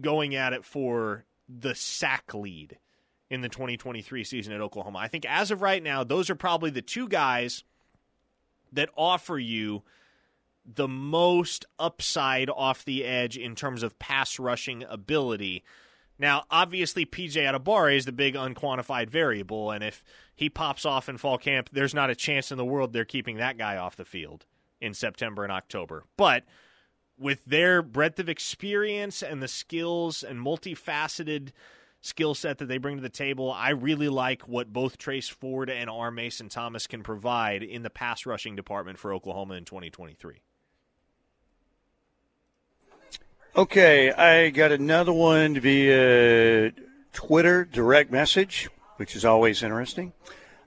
going 0.00 0.34
at 0.34 0.52
it 0.52 0.64
for 0.64 1.24
the 1.48 1.74
sack 1.74 2.34
lead 2.34 2.78
in 3.30 3.40
the 3.40 3.48
2023 3.48 4.24
season 4.24 4.52
at 4.52 4.60
Oklahoma. 4.60 4.98
I 4.98 5.08
think 5.08 5.26
as 5.26 5.50
of 5.50 5.62
right 5.62 5.82
now, 5.82 6.04
those 6.04 6.30
are 6.30 6.34
probably 6.34 6.70
the 6.70 6.82
two 6.82 7.08
guys 7.08 7.62
that 8.72 8.90
offer 8.96 9.38
you 9.38 9.82
the 10.64 10.88
most 10.88 11.64
upside 11.78 12.50
off 12.50 12.84
the 12.84 13.04
edge 13.04 13.36
in 13.36 13.54
terms 13.54 13.82
of 13.82 13.98
pass 13.98 14.38
rushing 14.38 14.84
ability. 14.84 15.64
Now, 16.18 16.44
obviously, 16.50 17.06
PJ 17.06 17.34
Adebawore 17.34 17.94
is 17.94 18.04
the 18.04 18.12
big 18.12 18.34
unquantified 18.34 19.08
variable, 19.08 19.70
and 19.70 19.84
if 19.84 20.02
he 20.34 20.48
pops 20.48 20.84
off 20.84 21.08
in 21.08 21.16
fall 21.16 21.38
camp, 21.38 21.70
there's 21.72 21.94
not 21.94 22.10
a 22.10 22.14
chance 22.14 22.50
in 22.50 22.58
the 22.58 22.64
world 22.64 22.92
they're 22.92 23.04
keeping 23.04 23.36
that 23.36 23.56
guy 23.56 23.76
off 23.76 23.96
the 23.96 24.04
field 24.04 24.46
in 24.80 24.94
September 24.94 25.44
and 25.44 25.52
October. 25.52 26.04
But 26.16 26.44
with 27.18 27.44
their 27.44 27.82
breadth 27.82 28.18
of 28.18 28.28
experience 28.28 29.22
and 29.22 29.42
the 29.42 29.48
skills 29.48 30.22
and 30.22 30.38
multifaceted 30.38 31.50
skill 32.00 32.34
set 32.34 32.58
that 32.58 32.66
they 32.66 32.78
bring 32.78 32.96
to 32.96 33.02
the 33.02 33.08
table, 33.08 33.52
I 33.52 33.70
really 33.70 34.08
like 34.08 34.42
what 34.42 34.72
both 34.72 34.98
Trace 34.98 35.28
Ford 35.28 35.70
and 35.70 35.90
R. 35.90 36.10
Mason 36.10 36.48
Thomas 36.48 36.86
can 36.86 37.02
provide 37.02 37.62
in 37.62 37.82
the 37.82 37.90
pass 37.90 38.26
rushing 38.26 38.56
department 38.56 38.98
for 38.98 39.12
Oklahoma 39.12 39.54
in 39.54 39.64
2023. 39.64 40.42
Okay, 43.56 44.12
I 44.12 44.50
got 44.50 44.72
another 44.72 45.12
one 45.12 45.58
via 45.58 46.70
Twitter 47.12 47.64
direct 47.64 48.12
message, 48.12 48.68
which 48.96 49.16
is 49.16 49.24
always 49.24 49.62
interesting. 49.62 50.12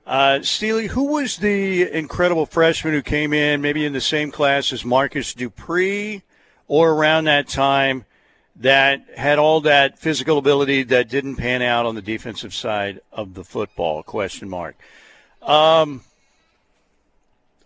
Uh, 0.05 0.41
Steely, 0.41 0.87
who 0.87 1.13
was 1.13 1.37
the 1.37 1.89
incredible 1.89 2.45
freshman 2.45 2.93
who 2.93 3.01
came 3.01 3.33
in, 3.33 3.61
maybe 3.61 3.85
in 3.85 3.93
the 3.93 4.01
same 4.01 4.31
class 4.31 4.73
as 4.73 4.83
Marcus 4.83 5.33
Dupree, 5.33 6.23
or 6.67 6.91
around 6.91 7.25
that 7.25 7.47
time, 7.47 8.05
that 8.57 9.05
had 9.15 9.39
all 9.39 9.61
that 9.61 9.97
physical 9.99 10.37
ability 10.37 10.83
that 10.83 11.07
didn't 11.07 11.35
pan 11.35 11.61
out 11.61 11.85
on 11.85 11.95
the 11.95 12.01
defensive 12.01 12.53
side 12.53 12.99
of 13.11 13.35
the 13.35 13.43
football? 13.43 14.03
Question 14.03 14.49
mark. 14.49 14.75
Um, 15.41 16.01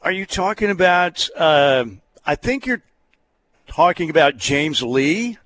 are 0.01 0.11
you 0.11 0.25
talking 0.25 0.69
about? 0.69 1.27
Uh, 1.35 1.85
I 2.25 2.35
think 2.35 2.65
you're 2.65 2.83
talking 3.67 4.09
about 4.09 4.37
James 4.37 4.81
Lee, 4.81 5.37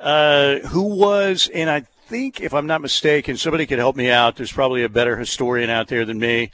uh, 0.00 0.58
who 0.58 0.82
was, 0.82 1.48
and 1.52 1.70
I 1.70 1.80
think, 2.06 2.40
if 2.40 2.52
I'm 2.52 2.66
not 2.66 2.82
mistaken, 2.82 3.36
somebody 3.36 3.66
could 3.66 3.78
help 3.78 3.96
me 3.96 4.10
out. 4.10 4.36
There's 4.36 4.52
probably 4.52 4.82
a 4.82 4.88
better 4.88 5.16
historian 5.16 5.70
out 5.70 5.88
there 5.88 6.04
than 6.04 6.18
me. 6.18 6.50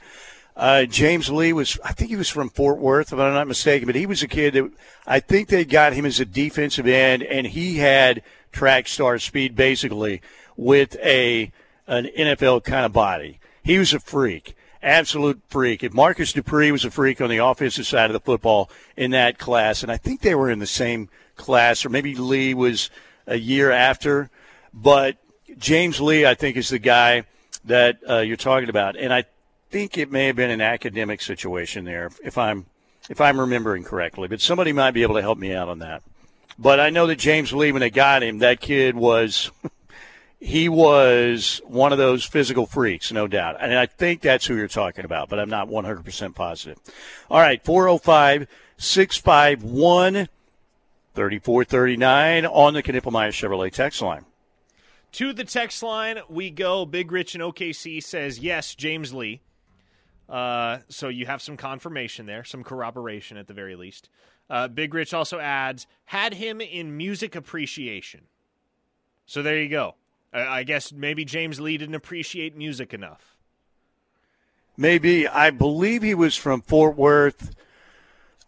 Uh, 0.55 0.85
James 0.85 1.29
Lee 1.29 1.53
was, 1.53 1.79
I 1.83 1.93
think 1.93 2.09
he 2.09 2.15
was 2.15 2.29
from 2.29 2.49
Fort 2.49 2.79
Worth, 2.79 3.13
if 3.13 3.19
I'm 3.19 3.33
not 3.33 3.47
mistaken, 3.47 3.85
but 3.85 3.95
he 3.95 4.05
was 4.05 4.21
a 4.21 4.27
kid 4.27 4.53
that 4.53 4.71
I 5.07 5.19
think 5.19 5.47
they 5.47 5.65
got 5.65 5.93
him 5.93 6.05
as 6.05 6.19
a 6.19 6.25
defensive 6.25 6.87
end, 6.87 7.23
and 7.23 7.47
he 7.47 7.77
had 7.77 8.21
track 8.51 8.87
star 8.87 9.17
speed 9.17 9.55
basically 9.55 10.21
with 10.57 10.95
a 10.97 11.51
an 11.87 12.05
NFL 12.17 12.63
kind 12.63 12.85
of 12.85 12.93
body. 12.93 13.39
He 13.63 13.77
was 13.77 13.93
a 13.93 13.99
freak 13.99 14.55
absolute 14.81 15.41
freak. 15.47 15.83
If 15.83 15.93
Marcus 15.93 16.33
Dupree 16.33 16.71
was 16.71 16.85
a 16.85 16.91
freak 16.91 17.21
on 17.21 17.29
the 17.29 17.37
offensive 17.37 17.85
side 17.85 18.09
of 18.09 18.13
the 18.13 18.19
football 18.19 18.69
in 18.95 19.11
that 19.11 19.37
class, 19.37 19.83
and 19.83 19.91
I 19.91 19.97
think 19.97 20.21
they 20.21 20.35
were 20.35 20.49
in 20.49 20.59
the 20.59 20.67
same 20.67 21.09
class, 21.35 21.85
or 21.85 21.89
maybe 21.89 22.15
Lee 22.15 22.53
was 22.53 22.89
a 23.27 23.37
year 23.37 23.71
after, 23.71 24.29
but 24.73 25.17
James 25.57 25.99
Lee, 25.99 26.25
I 26.25 26.33
think, 26.33 26.57
is 26.57 26.69
the 26.69 26.79
guy 26.79 27.23
that 27.65 27.99
uh, 28.09 28.19
you're 28.19 28.37
talking 28.37 28.69
about, 28.69 28.95
and 28.95 29.13
I 29.13 29.25
think 29.69 29.97
it 29.97 30.11
may 30.11 30.27
have 30.27 30.35
been 30.35 30.51
an 30.51 30.61
academic 30.61 31.21
situation 31.21 31.85
there, 31.85 32.09
if 32.23 32.37
I'm 32.37 32.65
if 33.09 33.19
I'm 33.19 33.39
remembering 33.39 33.83
correctly. 33.83 34.27
But 34.27 34.41
somebody 34.41 34.73
might 34.73 34.91
be 34.91 35.03
able 35.03 35.15
to 35.15 35.21
help 35.21 35.37
me 35.37 35.53
out 35.53 35.69
on 35.69 35.79
that. 35.79 36.03
But 36.59 36.79
I 36.79 36.91
know 36.91 37.07
that 37.07 37.17
James 37.17 37.51
Lee, 37.51 37.71
when 37.71 37.79
they 37.79 37.89
got 37.89 38.21
him, 38.21 38.39
that 38.39 38.59
kid 38.59 38.95
was 38.95 39.51
he 40.41 40.67
was 40.67 41.61
one 41.65 41.91
of 41.91 41.99
those 41.99 42.25
physical 42.25 42.65
freaks, 42.65 43.11
no 43.11 43.27
doubt. 43.27 43.57
And 43.59 43.77
I 43.77 43.85
think 43.85 44.21
that's 44.21 44.45
who 44.45 44.55
you're 44.57 44.67
talking 44.67 45.05
about, 45.05 45.29
but 45.29 45.39
I'm 45.39 45.49
not 45.49 45.69
100% 45.69 46.33
positive. 46.33 46.79
All 47.29 47.39
right, 47.39 47.63
405 47.63 48.47
651 48.77 50.27
3439 51.13 52.45
on 52.47 52.73
the 52.73 52.81
Knippelmeyer 52.81 53.29
Chevrolet 53.29 53.71
text 53.71 54.01
line. 54.01 54.25
To 55.13 55.31
the 55.31 55.43
text 55.43 55.83
line, 55.83 56.19
we 56.27 56.49
go. 56.49 56.85
Big 56.85 57.11
Rich 57.11 57.35
in 57.35 57.41
OKC 57.41 58.01
says, 58.01 58.39
yes, 58.39 58.73
James 58.73 59.13
Lee. 59.13 59.41
Uh, 60.27 60.79
so 60.87 61.09
you 61.09 61.27
have 61.27 61.41
some 61.41 61.57
confirmation 61.57 62.25
there, 62.25 62.43
some 62.43 62.63
corroboration 62.63 63.37
at 63.37 63.45
the 63.47 63.53
very 63.53 63.75
least. 63.75 64.09
Uh, 64.49 64.67
Big 64.67 64.93
Rich 64.93 65.13
also 65.13 65.37
adds, 65.37 65.85
had 66.05 66.33
him 66.33 66.61
in 66.61 66.97
music 66.97 67.35
appreciation. 67.35 68.21
So 69.27 69.43
there 69.43 69.61
you 69.61 69.69
go. 69.69 69.95
I 70.33 70.63
guess 70.63 70.91
maybe 70.91 71.25
James 71.25 71.59
Lee 71.59 71.77
didn't 71.77 71.95
appreciate 71.95 72.55
music 72.55 72.93
enough. 72.93 73.35
Maybe. 74.77 75.27
I 75.27 75.49
believe 75.49 76.01
he 76.01 76.15
was 76.15 76.35
from 76.35 76.61
Fort 76.61 76.95
Worth, 76.95 77.53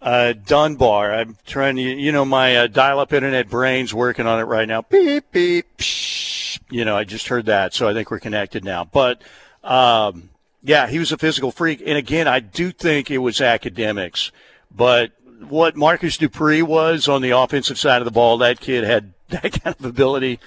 uh, 0.01 0.33
Dunbar. 0.33 1.13
I'm 1.13 1.37
trying 1.45 1.75
to, 1.75 1.81
you 1.81 2.11
know, 2.11 2.23
my 2.23 2.55
uh, 2.55 2.67
dial 2.67 2.99
up 2.99 3.11
internet 3.11 3.49
brain's 3.49 3.93
working 3.93 4.25
on 4.25 4.39
it 4.39 4.43
right 4.43 4.67
now. 4.67 4.81
Beep, 4.81 5.31
beep, 5.31 5.77
psh. 5.77 6.59
You 6.69 6.85
know, 6.85 6.95
I 6.95 7.03
just 7.03 7.27
heard 7.27 7.47
that, 7.47 7.73
so 7.73 7.87
I 7.87 7.93
think 7.93 8.09
we're 8.09 8.19
connected 8.19 8.63
now. 8.63 8.85
But, 8.85 9.21
um, 9.63 10.29
yeah, 10.63 10.87
he 10.87 10.97
was 10.97 11.11
a 11.11 11.17
physical 11.17 11.51
freak. 11.51 11.81
And 11.85 11.97
again, 11.97 12.27
I 12.27 12.39
do 12.39 12.71
think 12.71 13.11
it 13.11 13.17
was 13.17 13.41
academics. 13.41 14.31
But 14.75 15.11
what 15.49 15.75
Marcus 15.75 16.17
Dupree 16.17 16.61
was 16.61 17.07
on 17.07 17.21
the 17.21 17.31
offensive 17.31 17.77
side 17.77 18.01
of 18.01 18.05
the 18.05 18.11
ball, 18.11 18.37
that 18.37 18.59
kid 18.59 18.85
had 18.85 19.13
that 19.29 19.61
kind 19.61 19.75
of 19.77 19.85
ability 19.85 20.39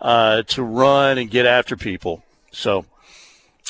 uh, 0.00 0.42
to 0.44 0.62
run 0.62 1.18
and 1.18 1.30
get 1.30 1.46
after 1.46 1.76
people. 1.76 2.22
So, 2.52 2.86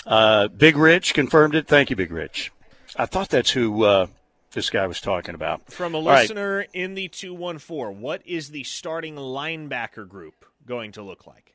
uh, 0.06 0.48
Big 0.48 0.76
Rich 0.76 1.14
confirmed 1.14 1.54
it. 1.54 1.66
Thank 1.66 1.90
you, 1.90 1.96
Big 1.96 2.10
Rich. 2.10 2.52
I 2.96 3.06
thought 3.06 3.28
that's 3.28 3.50
who 3.50 3.84
uh, 3.84 4.06
this 4.52 4.70
guy 4.70 4.86
was 4.86 5.00
talking 5.00 5.34
about. 5.34 5.70
From 5.70 5.94
a 5.94 5.98
listener 5.98 6.58
right. 6.58 6.70
in 6.72 6.94
the 6.94 7.08
214, 7.08 8.00
what 8.00 8.22
is 8.26 8.50
the 8.50 8.64
starting 8.64 9.16
linebacker 9.16 10.08
group 10.08 10.44
going 10.66 10.92
to 10.92 11.02
look 11.02 11.26
like? 11.26 11.54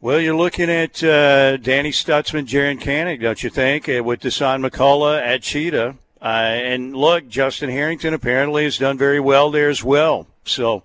Well, 0.00 0.20
you're 0.20 0.36
looking 0.36 0.70
at 0.70 1.02
uh, 1.02 1.56
Danny 1.56 1.90
Stutsman, 1.90 2.46
Jaren 2.46 2.78
Kanak, 2.78 3.20
don't 3.20 3.42
you 3.42 3.48
think, 3.48 3.88
uh, 3.88 4.04
with 4.04 4.20
Dasan 4.20 4.68
McCullough 4.68 5.20
at 5.20 5.42
Cheetah. 5.42 5.96
Uh, 6.20 6.24
and 6.24 6.94
look, 6.94 7.28
Justin 7.28 7.70
Harrington 7.70 8.12
apparently 8.12 8.64
has 8.64 8.78
done 8.78 8.98
very 8.98 9.20
well 9.20 9.50
there 9.50 9.70
as 9.70 9.82
well. 9.82 10.26
So 10.44 10.82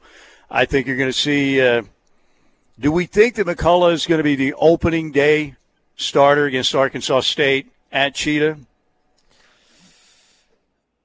I 0.53 0.65
think 0.65 0.86
you're 0.86 0.98
going 0.98 1.10
to 1.10 1.18
see. 1.18 1.61
Uh, 1.61 1.84
do 2.78 2.91
we 2.91 3.06
think 3.06 3.36
that 3.36 3.48
McCullough 3.48 3.94
is 3.94 4.06
going 4.06 4.19
to 4.19 4.23
be 4.23 4.36
the 4.36 4.53
opening 4.56 5.11
day 5.11 5.56
starter 5.95 6.45
against 6.45 6.76
Arkansas 6.76 7.22
State 7.22 7.72
at 7.90 8.14
Cheetah? 8.14 8.57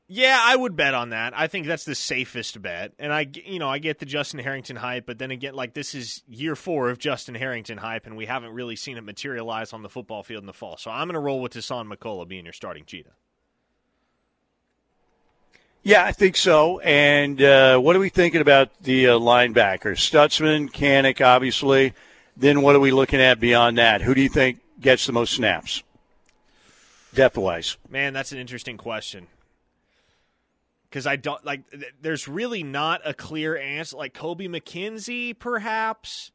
Yeah, 0.08 0.38
I 0.40 0.54
would 0.54 0.76
bet 0.76 0.94
on 0.94 1.10
that. 1.10 1.32
I 1.36 1.46
think 1.46 1.66
that's 1.66 1.84
the 1.84 1.94
safest 1.94 2.60
bet. 2.60 2.92
And 2.98 3.12
I, 3.12 3.28
you 3.44 3.58
know, 3.58 3.68
I 3.68 3.78
get 3.78 3.98
the 3.98 4.06
Justin 4.06 4.40
Harrington 4.40 4.76
hype, 4.76 5.06
but 5.06 5.18
then 5.18 5.30
again, 5.30 5.54
like 5.54 5.74
this 5.74 5.94
is 5.94 6.22
year 6.28 6.56
four 6.56 6.90
of 6.90 6.98
Justin 6.98 7.34
Harrington 7.34 7.78
hype, 7.78 8.06
and 8.06 8.16
we 8.16 8.26
haven't 8.26 8.52
really 8.52 8.76
seen 8.76 8.96
it 8.96 9.04
materialize 9.04 9.72
on 9.72 9.82
the 9.82 9.88
football 9.88 10.22
field 10.22 10.42
in 10.42 10.46
the 10.46 10.52
fall. 10.52 10.76
So 10.76 10.90
I'm 10.90 11.06
going 11.06 11.14
to 11.14 11.20
roll 11.20 11.40
with 11.40 11.54
Dasan 11.54 11.92
McCullough 11.92 12.28
being 12.28 12.44
your 12.44 12.52
starting 12.52 12.84
cheetah. 12.84 13.14
Yeah, 15.86 16.02
I 16.02 16.10
think 16.10 16.36
so. 16.36 16.80
And 16.80 17.40
uh, 17.40 17.78
what 17.78 17.94
are 17.94 18.00
we 18.00 18.08
thinking 18.08 18.40
about 18.40 18.70
the 18.82 19.06
uh, 19.06 19.18
linebackers? 19.20 19.98
Stutsman, 19.98 20.68
Kanak, 20.68 21.24
obviously. 21.24 21.92
Then 22.36 22.62
what 22.62 22.74
are 22.74 22.80
we 22.80 22.90
looking 22.90 23.20
at 23.20 23.38
beyond 23.38 23.78
that? 23.78 24.02
Who 24.02 24.12
do 24.12 24.20
you 24.20 24.28
think 24.28 24.58
gets 24.80 25.06
the 25.06 25.12
most 25.12 25.32
snaps, 25.34 25.84
depth 27.14 27.38
wise? 27.38 27.76
Man, 27.88 28.12
that's 28.14 28.32
an 28.32 28.38
interesting 28.38 28.76
question. 28.76 29.28
Because 30.90 31.06
I 31.06 31.14
don't 31.14 31.44
like. 31.44 31.62
There's 32.02 32.26
really 32.26 32.64
not 32.64 33.02
a 33.04 33.14
clear 33.14 33.56
answer. 33.56 33.96
Like 33.96 34.12
Kobie 34.12 34.48
McKinzie, 34.48 35.38
perhaps. 35.38 36.32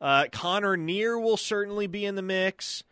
Uh, 0.00 0.24
Connor 0.32 0.76
Neer 0.76 1.16
will 1.16 1.36
certainly 1.36 1.86
be 1.86 2.04
in 2.04 2.16
the 2.16 2.22
mix, 2.22 2.82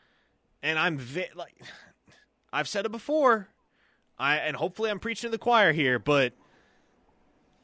and 0.62 0.78
I'm 0.78 0.96
vi- 0.96 1.30
like, 1.34 1.60
I've 2.52 2.68
said 2.68 2.86
it 2.86 2.92
before. 2.92 3.48
I 4.18 4.36
and 4.36 4.56
hopefully 4.56 4.90
I'm 4.90 4.98
preaching 4.98 5.28
to 5.28 5.32
the 5.32 5.38
choir 5.38 5.72
here, 5.72 5.98
but 5.98 6.32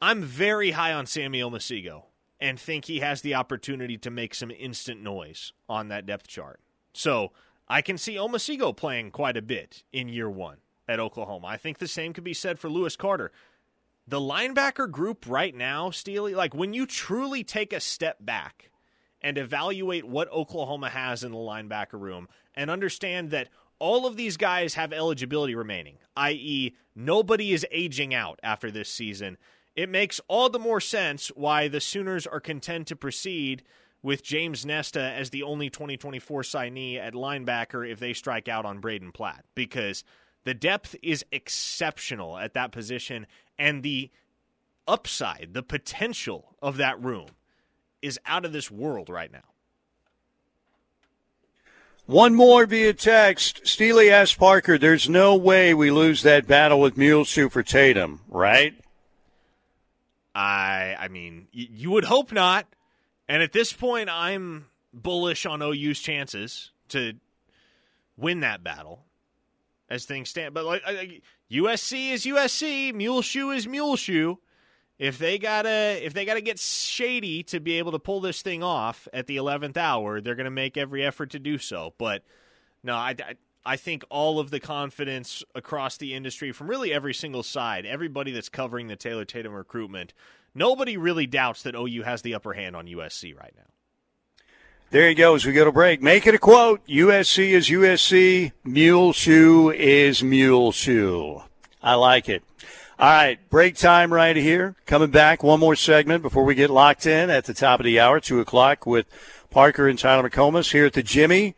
I'm 0.01 0.21
very 0.21 0.71
high 0.71 0.93
on 0.93 1.05
Samuel 1.05 1.51
Omosigho 1.51 2.03
and 2.39 2.59
think 2.59 2.85
he 2.85 2.99
has 2.99 3.21
the 3.21 3.35
opportunity 3.35 3.97
to 3.97 4.11
make 4.11 4.35
some 4.35 4.51
instant 4.51 5.01
noise 5.01 5.53
on 5.69 5.87
that 5.87 6.05
depth 6.05 6.27
chart. 6.27 6.59
So 6.93 7.31
I 7.67 7.81
can 7.81 7.97
see 7.97 8.15
Omosigho 8.15 8.75
playing 8.75 9.11
quite 9.11 9.37
a 9.37 9.41
bit 9.41 9.83
in 9.91 10.09
year 10.09 10.29
one 10.29 10.57
at 10.87 10.99
Oklahoma. 10.99 11.47
I 11.47 11.57
think 11.57 11.77
the 11.77 11.87
same 11.87 12.13
could 12.13 12.23
be 12.23 12.33
said 12.33 12.59
for 12.59 12.69
Lewis 12.69 12.95
Carter. 12.95 13.31
The 14.07 14.19
linebacker 14.19 14.89
group 14.91 15.25
right 15.27 15.55
now, 15.55 15.89
Steely, 15.89 16.35
like 16.35 16.53
when 16.53 16.73
you 16.73 16.85
truly 16.85 17.43
take 17.43 17.73
a 17.73 17.79
step 17.79 18.17
back 18.19 18.69
and 19.21 19.37
evaluate 19.37 20.05
what 20.05 20.31
Oklahoma 20.31 20.89
has 20.89 21.23
in 21.23 21.31
the 21.31 21.37
linebacker 21.37 21.99
room 21.99 22.27
and 22.53 22.69
understand 22.69 23.31
that 23.31 23.49
all 23.79 24.05
of 24.05 24.15
these 24.15 24.37
guys 24.37 24.75
have 24.75 24.93
eligibility 24.93 25.55
remaining, 25.55 25.97
i.e., 26.15 26.75
nobody 26.95 27.53
is 27.53 27.65
aging 27.71 28.13
out 28.13 28.39
after 28.43 28.71
this 28.71 28.89
season. 28.89 29.37
It 29.75 29.89
makes 29.89 30.21
all 30.27 30.49
the 30.49 30.59
more 30.59 30.79
sense 30.79 31.27
why 31.29 31.67
the 31.67 31.81
Sooners 31.81 32.25
are 32.25 32.39
content 32.39 32.87
to 32.87 32.95
proceed 32.95 33.63
with 34.01 34.23
James 34.23 34.65
Nesta 34.65 35.01
as 35.01 35.31
the 35.31 35.43
only 35.43 35.69
2024 35.69 36.43
signee 36.43 36.97
at 36.97 37.13
linebacker 37.13 37.89
if 37.89 37.99
they 37.99 38.13
strike 38.13 38.47
out 38.47 38.65
on 38.65 38.79
Braden 38.79 39.11
Platt 39.11 39.43
because 39.55 40.03
the 40.43 40.53
depth 40.53 40.95
is 41.01 41.25
exceptional 41.31 42.37
at 42.37 42.53
that 42.53 42.71
position 42.71 43.25
and 43.57 43.81
the 43.81 44.11
upside, 44.87 45.49
the 45.53 45.63
potential 45.63 46.55
of 46.61 46.77
that 46.77 47.03
room 47.03 47.29
is 48.01 48.19
out 48.27 48.45
of 48.45 48.53
this 48.53 48.69
world 48.69 49.09
right 49.09 49.31
now. 49.31 49.54
One 52.05 52.35
more 52.35 52.65
via 52.65 52.93
text. 52.93 53.65
Steely 53.65 54.11
asked 54.11 54.37
Parker, 54.37 54.77
there's 54.77 55.09
no 55.09 55.35
way 55.35 55.73
we 55.73 55.89
lose 55.89 56.21
that 56.21 56.45
battle 56.47 56.79
with 56.79 56.97
Muleshoe 56.97 57.49
for 57.49 57.63
Tatum, 57.63 58.21
right? 58.29 58.75
I 60.35 60.95
I 60.99 61.07
mean, 61.07 61.47
y- 61.55 61.67
you 61.71 61.91
would 61.91 62.05
hope 62.05 62.31
not. 62.31 62.67
And 63.27 63.41
at 63.41 63.53
this 63.53 63.73
point, 63.73 64.09
I'm 64.09 64.67
bullish 64.93 65.45
on 65.47 65.61
OU's 65.63 65.99
chances 65.99 66.71
to 66.89 67.13
win 68.17 68.41
that 68.41 68.63
battle 68.63 69.03
as 69.89 70.05
things 70.05 70.29
stand. 70.29 70.53
But 70.53 70.65
like, 70.65 70.85
like 70.85 71.23
USC 71.51 72.11
is 72.11 72.25
USC, 72.25 72.93
Muleshoe 72.93 73.49
is 73.49 73.67
Muleshoe. 73.67 74.35
If 74.97 75.17
they 75.17 75.37
gotta 75.37 76.05
if 76.05 76.13
they 76.13 76.23
gotta 76.23 76.41
get 76.41 76.57
shady 76.57 77.43
to 77.43 77.59
be 77.59 77.73
able 77.73 77.91
to 77.91 77.99
pull 77.99 78.21
this 78.21 78.41
thing 78.41 78.63
off 78.63 79.07
at 79.13 79.27
the 79.27 79.37
eleventh 79.37 79.75
hour, 79.75 80.21
they're 80.21 80.35
gonna 80.35 80.49
make 80.49 80.77
every 80.77 81.03
effort 81.03 81.31
to 81.31 81.39
do 81.39 81.57
so. 81.57 81.93
But 81.97 82.23
no, 82.81 82.95
I, 82.95 83.15
I 83.19 83.35
I 83.65 83.75
think 83.77 84.05
all 84.09 84.39
of 84.39 84.51
the 84.51 84.59
confidence 84.59 85.43
across 85.55 85.97
the 85.97 86.13
industry 86.13 86.51
from 86.51 86.69
really 86.69 86.93
every 86.93 87.13
single 87.13 87.43
side, 87.43 87.85
everybody 87.85 88.31
that's 88.31 88.47
covering 88.47 88.87
the 88.87 88.95
Taylor 88.95 89.25
Tatum 89.25 89.53
recruitment, 89.53 90.13
nobody 90.53 90.97
really 90.97 91.25
doubts 91.25 91.63
that 91.63 91.75
OU 91.75 92.03
has 92.03 92.21
the 92.21 92.35
upper 92.35 92.53
hand 92.53 92.75
on 92.75 92.85
USC 92.85 93.35
right 93.35 93.53
now. 93.57 93.63
There 94.91 95.09
you 95.09 95.15
go. 95.15 95.33
As 95.33 95.45
we 95.45 95.51
go 95.51 95.65
to 95.65 95.71
break, 95.71 96.01
make 96.01 96.27
it 96.27 96.35
a 96.35 96.39
quote. 96.39 96.85
USC 96.87 97.49
is 97.49 97.67
USC. 97.67 98.51
Mule 98.63 99.13
shoe 99.13 99.71
is 99.71 100.21
mule 100.21 100.71
shoe. 100.71 101.41
I 101.81 101.95
like 101.95 102.29
it. 102.29 102.43
All 102.97 103.09
right, 103.09 103.37
break 103.49 103.75
time 103.75 104.13
right 104.13 104.37
here. 104.37 104.77
Coming 104.85 105.11
back, 105.11 105.43
one 105.43 105.59
more 105.59 105.75
segment 105.75 106.21
before 106.21 106.45
we 106.45 106.55
get 106.55 106.69
locked 106.69 107.05
in 107.05 107.29
at 107.29 107.43
the 107.43 107.53
top 107.53 107.81
of 107.81 107.83
the 107.83 107.99
hour, 107.99 108.21
2 108.21 108.39
o'clock, 108.39 108.85
with 108.85 109.05
Parker 109.49 109.89
and 109.89 109.99
Tyler 109.99 110.29
McComas 110.29 110.71
here 110.71 110.85
at 110.85 110.93
the 110.93 111.03
Jimmy. 111.03 111.55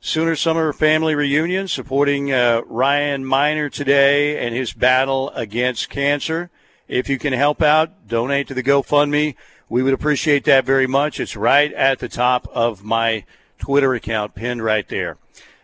Sooner 0.00 0.36
Summer 0.36 0.74
Family 0.74 1.14
Reunion 1.14 1.68
supporting 1.68 2.34
uh, 2.34 2.60
Ryan 2.66 3.24
Minor 3.24 3.70
today 3.70 4.44
and 4.44 4.54
his 4.54 4.74
battle 4.74 5.30
against 5.30 5.88
cancer. 5.88 6.50
If 6.86 7.08
you 7.08 7.18
can 7.18 7.32
help 7.32 7.62
out, 7.62 8.06
donate 8.06 8.46
to 8.48 8.54
the 8.54 8.62
GoFundMe. 8.62 9.36
We 9.70 9.82
would 9.82 9.94
appreciate 9.94 10.44
that 10.44 10.66
very 10.66 10.86
much. 10.86 11.18
It's 11.18 11.34
right 11.34 11.72
at 11.72 11.98
the 11.98 12.10
top 12.10 12.46
of 12.52 12.84
my 12.84 13.24
Twitter 13.56 13.94
account, 13.94 14.34
pinned 14.34 14.62
right 14.62 14.86
there. 14.86 15.16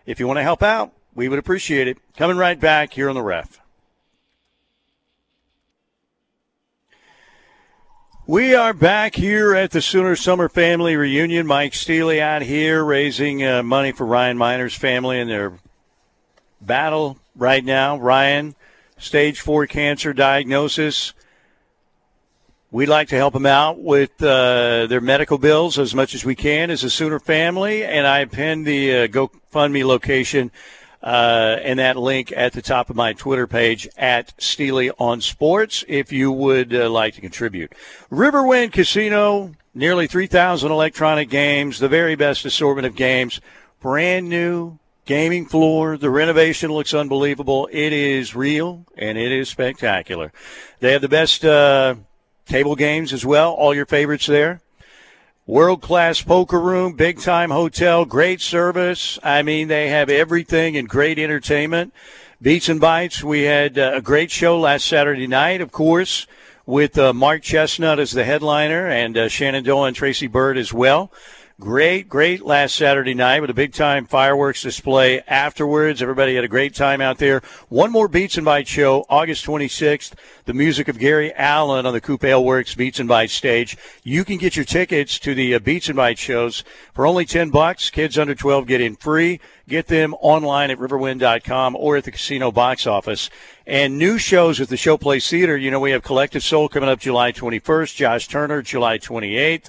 If 0.06 0.18
you 0.18 0.26
want 0.26 0.38
to 0.38 0.44
help 0.44 0.62
out, 0.62 0.94
we 1.14 1.28
would 1.28 1.38
appreciate 1.38 1.88
it. 1.88 1.98
Coming 2.16 2.38
right 2.38 2.58
back 2.58 2.94
here 2.94 3.10
on 3.10 3.14
the 3.14 3.22
ref. 3.22 3.59
We 8.30 8.54
are 8.54 8.72
back 8.72 9.16
here 9.16 9.56
at 9.56 9.72
the 9.72 9.82
Sooner 9.82 10.14
Summer 10.14 10.48
Family 10.48 10.94
Reunion. 10.94 11.48
Mike 11.48 11.74
Steely 11.74 12.20
out 12.20 12.42
here 12.42 12.84
raising 12.84 13.44
uh, 13.44 13.64
money 13.64 13.90
for 13.90 14.06
Ryan 14.06 14.38
Minor's 14.38 14.76
family 14.76 15.18
in 15.18 15.26
their 15.26 15.54
battle 16.60 17.18
right 17.34 17.64
now. 17.64 17.98
Ryan, 17.98 18.54
stage 18.98 19.40
four 19.40 19.66
cancer 19.66 20.12
diagnosis. 20.12 21.12
We'd 22.70 22.86
like 22.88 23.08
to 23.08 23.16
help 23.16 23.34
them 23.34 23.46
out 23.46 23.80
with 23.80 24.22
uh, 24.22 24.86
their 24.86 25.00
medical 25.00 25.36
bills 25.36 25.76
as 25.76 25.92
much 25.92 26.14
as 26.14 26.24
we 26.24 26.36
can 26.36 26.70
as 26.70 26.84
a 26.84 26.90
Sooner 26.90 27.18
family, 27.18 27.84
and 27.84 28.06
I 28.06 28.26
pinned 28.26 28.64
the 28.64 28.94
uh, 28.96 29.06
GoFundMe 29.08 29.84
location 29.84 30.52
uh, 31.02 31.56
and 31.62 31.78
that 31.78 31.96
link 31.96 32.32
at 32.36 32.52
the 32.52 32.62
top 32.62 32.90
of 32.90 32.96
my 32.96 33.12
Twitter 33.12 33.46
page 33.46 33.88
at 33.96 34.34
Steely 34.38 34.90
on 34.98 35.20
Sports 35.20 35.84
if 35.88 36.12
you 36.12 36.30
would 36.30 36.74
uh, 36.74 36.90
like 36.90 37.14
to 37.14 37.20
contribute. 37.20 37.72
Riverwind 38.10 38.72
Casino, 38.72 39.52
nearly 39.74 40.06
3,000 40.06 40.70
electronic 40.70 41.30
games, 41.30 41.78
the 41.78 41.88
very 41.88 42.16
best 42.16 42.44
assortment 42.44 42.86
of 42.86 42.94
games, 42.94 43.40
brand 43.80 44.28
new 44.28 44.78
gaming 45.06 45.46
floor. 45.46 45.96
The 45.96 46.10
renovation 46.10 46.70
looks 46.70 46.92
unbelievable. 46.92 47.68
It 47.72 47.92
is 47.92 48.34
real 48.36 48.84
and 48.96 49.16
it 49.16 49.32
is 49.32 49.48
spectacular. 49.48 50.32
They 50.80 50.92
have 50.92 51.02
the 51.02 51.08
best 51.08 51.44
uh, 51.44 51.96
table 52.46 52.76
games 52.76 53.12
as 53.12 53.24
well. 53.24 53.52
All 53.52 53.74
your 53.74 53.86
favorites 53.86 54.26
there. 54.26 54.60
World 55.50 55.82
class 55.82 56.22
poker 56.22 56.60
room, 56.60 56.92
big 56.92 57.18
time 57.18 57.50
hotel, 57.50 58.04
great 58.04 58.40
service. 58.40 59.18
I 59.20 59.42
mean, 59.42 59.66
they 59.66 59.88
have 59.88 60.08
everything 60.08 60.76
and 60.76 60.88
great 60.88 61.18
entertainment. 61.18 61.92
Beats 62.40 62.68
and 62.68 62.80
Bites, 62.80 63.24
we 63.24 63.42
had 63.42 63.76
uh, 63.76 63.90
a 63.96 64.00
great 64.00 64.30
show 64.30 64.60
last 64.60 64.86
Saturday 64.86 65.26
night, 65.26 65.60
of 65.60 65.72
course, 65.72 66.28
with 66.66 66.96
uh, 66.96 67.12
Mark 67.12 67.42
Chesnutt 67.42 67.98
as 67.98 68.12
the 68.12 68.22
headliner 68.22 68.86
and 68.86 69.18
uh, 69.18 69.26
Shenandoah 69.28 69.88
and 69.88 69.96
Tracy 69.96 70.28
Byrd 70.28 70.56
as 70.56 70.72
well. 70.72 71.10
Great, 71.60 72.08
great 72.08 72.40
last 72.40 72.74
Saturday 72.74 73.12
night 73.12 73.42
with 73.42 73.50
a 73.50 73.54
big 73.54 73.74
time 73.74 74.06
fireworks 74.06 74.62
display 74.62 75.20
afterwards. 75.28 76.00
Everybody 76.00 76.34
had 76.34 76.42
a 76.42 76.48
great 76.48 76.74
time 76.74 77.02
out 77.02 77.18
there. 77.18 77.42
One 77.68 77.92
more 77.92 78.08
Beats 78.08 78.38
and 78.38 78.46
Bites 78.46 78.70
show, 78.70 79.04
August 79.10 79.44
26th. 79.44 80.14
The 80.46 80.54
music 80.54 80.88
of 80.88 80.98
Gary 80.98 81.34
Allan 81.34 81.84
on 81.84 81.92
the 81.92 82.00
Coop 82.00 82.22
Works 82.22 82.74
Beats 82.74 82.98
and 82.98 83.10
Bites 83.10 83.34
stage. 83.34 83.76
You 84.02 84.24
can 84.24 84.38
get 84.38 84.56
your 84.56 84.64
tickets 84.64 85.18
to 85.18 85.34
the 85.34 85.54
uh, 85.54 85.58
Beats 85.58 85.90
and 85.90 85.96
Bites 85.96 86.22
shows 86.22 86.64
for 86.94 87.06
only 87.06 87.26
10 87.26 87.50
bucks. 87.50 87.90
Kids 87.90 88.16
under 88.16 88.34
12 88.34 88.66
get 88.66 88.80
in 88.80 88.96
free. 88.96 89.38
Get 89.68 89.88
them 89.88 90.14
online 90.14 90.70
at 90.70 90.78
riverwind.com 90.78 91.76
or 91.76 91.98
at 91.98 92.04
the 92.04 92.10
casino 92.10 92.50
box 92.50 92.86
office. 92.86 93.28
And 93.66 93.98
new 93.98 94.16
shows 94.16 94.62
at 94.62 94.70
the 94.70 94.76
Showplace 94.76 95.28
Theater. 95.28 95.58
You 95.58 95.70
know, 95.70 95.80
we 95.80 95.90
have 95.90 96.02
Collective 96.02 96.42
Soul 96.42 96.70
coming 96.70 96.88
up 96.88 97.00
July 97.00 97.32
21st, 97.32 97.96
Josh 97.96 98.28
Turner 98.28 98.62
July 98.62 98.96
28th. 98.96 99.68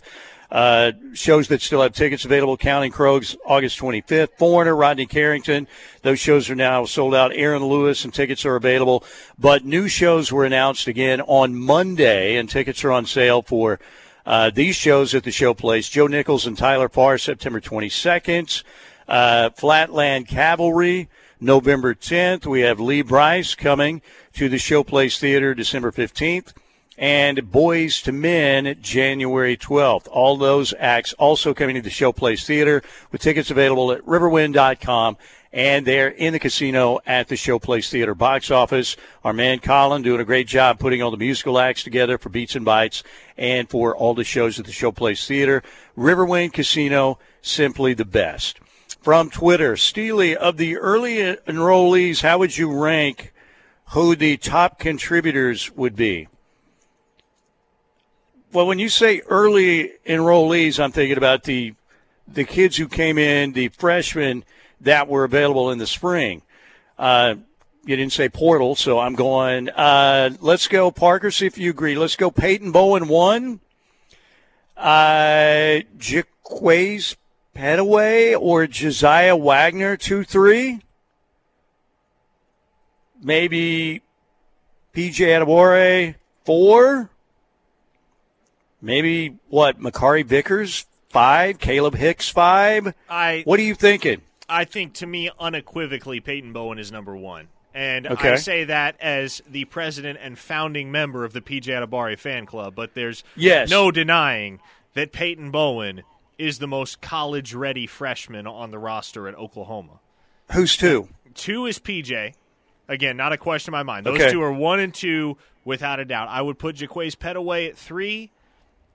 Uh, 0.52 0.92
shows 1.14 1.48
that 1.48 1.62
still 1.62 1.82
have 1.82 1.94
tickets 1.94 2.26
available. 2.26 2.58
Counting 2.58 2.92
Crows, 2.92 3.38
August 3.46 3.80
25th. 3.80 4.38
Foreigner, 4.38 4.76
Rodney 4.76 5.06
Carrington. 5.06 5.66
Those 6.02 6.20
shows 6.20 6.50
are 6.50 6.56
now 6.56 6.84
sold 6.84 7.16
out. 7.16 7.32
Aaron 7.34 7.64
Lewis 7.64 8.04
and 8.04 8.14
tickets 8.14 8.46
are 8.46 8.58
available. 8.58 9.06
But 9.40 9.64
new 9.64 9.88
shows 9.88 10.30
were 10.30 10.44
announced 10.44 10.88
again 10.88 11.22
on 11.22 11.56
Monday, 11.56 12.36
and 12.36 12.50
tickets 12.50 12.84
are 12.84 12.92
on 12.92 13.06
sale 13.06 13.42
for 13.42 13.80
uh, 14.26 14.50
these 14.50 14.76
shows 14.76 15.16
at 15.16 15.24
the 15.24 15.32
Showplace. 15.32 15.90
Joe 15.90 16.08
Nichols 16.08 16.46
and 16.46 16.58
Tyler 16.58 16.90
Farr, 16.90 17.18
September 17.18 17.62
22nd. 17.62 18.64
Uh, 19.08 19.52
Flatland 19.52 20.28
Cavalry, 20.28 21.08
November 21.40 21.96
10th. 21.96 22.46
We 22.46 22.62
have 22.62 22.78
Lee 22.78 23.04
Brice 23.04 23.56
coming 23.56 24.02
to 24.34 24.50
the 24.50 24.58
Showplace 24.58 25.18
Theater 25.18 25.54
December 25.54 25.94
15th 25.94 26.54
and 27.02 27.40
Boyz 27.52 28.08
II 28.08 28.14
Men 28.14 28.78
January 28.80 29.58
12th. 29.58 30.08
All 30.12 30.38
those 30.38 30.72
acts 30.78 31.14
also 31.14 31.52
coming 31.52 31.76
to 31.76 31.82
the 31.82 31.90
Showplace 31.90 32.46
Theater 32.46 32.84
with 33.12 33.22
tickets 33.22 33.50
available 33.50 33.92
at 33.92 34.06
riverwind.com 34.06 35.18
and 35.52 35.86
they're 35.86 36.10
in 36.10 36.32
the 36.32 36.40
casino 36.40 37.00
at 37.06 37.28
the 37.28 37.36
Showplace 37.36 37.90
Theater 37.90 38.14
box 38.14 38.52
office. 38.52 38.96
Our 39.24 39.34
man 39.34 39.60
Colin 39.60 40.04
doing 40.04 40.22
a 40.22 40.26
great 40.26 40.48
job 40.48 40.78
putting 40.78 41.02
all 41.02 41.10
the 41.10 41.18
musical 41.18 41.58
acts 41.58 41.84
together 41.84 42.20
for 42.20 42.30
Beats 42.30 42.56
and 42.56 42.64
Bites 42.64 43.04
and 43.36 43.68
for 43.68 43.98
all 43.98 44.14
the 44.14 44.24
shows 44.24 44.60
at 44.60 44.66
the 44.66 44.72
Showplace 44.72 45.26
Theater. 45.26 45.64
Riverwind 45.98 46.54
Casino, 46.54 47.18
simply 47.42 47.96
the 47.96 48.06
best. 48.06 48.60
From 49.02 49.32
Twitter, 49.32 49.76
Steely, 49.76 50.38
of 50.38 50.58
the 50.58 50.78
early 50.78 51.18
enrollees, 51.18 52.22
how 52.22 52.38
would 52.38 52.56
you 52.56 52.72
rank 52.72 53.34
who 53.88 54.16
the 54.16 54.38
top 54.38 54.78
contributors 54.78 55.72
would 55.72 55.96
be? 55.96 56.28
Well, 58.54 58.68
when 58.68 58.80
you 58.80 58.90
say 58.90 59.22
early 59.30 59.94
enrollees, 60.06 60.78
I'm 60.78 60.92
thinking 60.92 61.18
about 61.18 61.44
the 61.44 61.74
the 62.28 62.44
kids 62.44 62.76
who 62.76 62.88
came 62.88 63.18
in, 63.18 63.54
the 63.54 63.70
freshmen 63.70 64.44
that 64.82 65.08
were 65.08 65.24
available 65.24 65.72
in 65.72 65.78
the 65.78 65.88
spring. 65.88 66.42
Uh, 67.00 67.36
you 67.86 67.96
didn't 67.96 68.12
say 68.12 68.28
portal, 68.28 68.76
so 68.76 69.00
I'm 69.00 69.16
going. 69.16 69.70
Uh, 69.70 70.32
let's 70.42 70.68
go, 70.68 70.92
Parker. 70.92 71.32
See 71.32 71.46
if 71.46 71.58
you 71.58 71.70
agree. 71.70 71.96
Let's 71.96 72.18
go. 72.18 72.30
Peyton 72.30 72.74
Bowen 72.74 73.08
one. 73.08 73.62
Uh, 74.76 75.80
Pettaway 77.56 78.36
or 78.40 78.68
Josiah 78.68 79.36
Wagner, 79.38 79.96
2 79.96 80.24
3. 80.24 80.82
Maybe 83.24 84.02
PJ 84.94 85.14
Adebawore, 85.14 86.16
4. 86.46 87.11
Maybe, 88.82 89.38
what, 89.50 89.80
Makari 89.80 90.26
Vickers, 90.26 90.86
5. 91.10 91.60
Caleb 91.60 91.96
Hicks, 91.96 92.30
5. 92.30 92.94
I 93.10 93.44
What 93.46 93.60
are 93.60 93.64
you 93.64 93.76
thinking? 93.76 94.22
I 94.50 94.66
think 94.66 94.94
to 94.96 95.06
me 95.08 95.30
unequivocally 95.40 96.20
Peyton 96.20 96.52
Bowen 96.54 96.80
is 96.80 96.92
number 96.92 97.16
one. 97.16 97.48
And 97.74 98.06
Okay. 98.06 98.34
I 98.34 98.36
say 98.36 98.64
that 98.66 98.96
as 99.00 99.42
the 99.50 99.64
president 99.66 100.20
and 100.22 100.38
founding 100.38 100.92
member 100.92 101.24
of 101.24 101.32
the 101.32 101.40
PJ 101.42 101.68
Adebawore 101.68 102.18
fan 102.20 102.46
club, 102.46 102.76
but 102.76 102.96
there's 102.96 103.24
Yes. 103.36 103.70
no 103.70 103.92
denying 103.92 104.60
that 104.94 105.14
Peyton 105.14 105.52
Bowen 105.52 106.04
is 106.38 106.60
the 106.60 106.68
most 106.68 107.00
college 107.02 107.54
ready 107.54 107.88
freshman 107.88 108.46
on 108.46 108.72
the 108.72 108.80
roster 108.80 109.28
at 109.30 109.36
Oklahoma. 109.36 110.00
Who's 110.52 110.76
2? 110.76 111.08
Two 111.34 111.66
is 111.66 111.80
PJ. 111.80 112.34
Again, 112.90 113.16
not 113.16 113.32
a 113.32 113.38
question 113.38 113.74
in 113.74 113.78
my 113.78 113.84
mind. 113.84 114.06
Those 114.06 114.20
Okay. 114.20 114.32
two 114.32 114.42
are 114.42 114.52
one 114.52 114.82
and 114.82 114.94
two 114.94 115.38
without 115.64 116.02
a 116.02 116.04
doubt. 116.06 116.28
I 116.28 116.42
would 116.42 116.60
put 116.60 116.76
Jaquaize 116.76 117.16
Pettaway 117.16 117.70
at 117.70 117.78
three. 117.78 118.32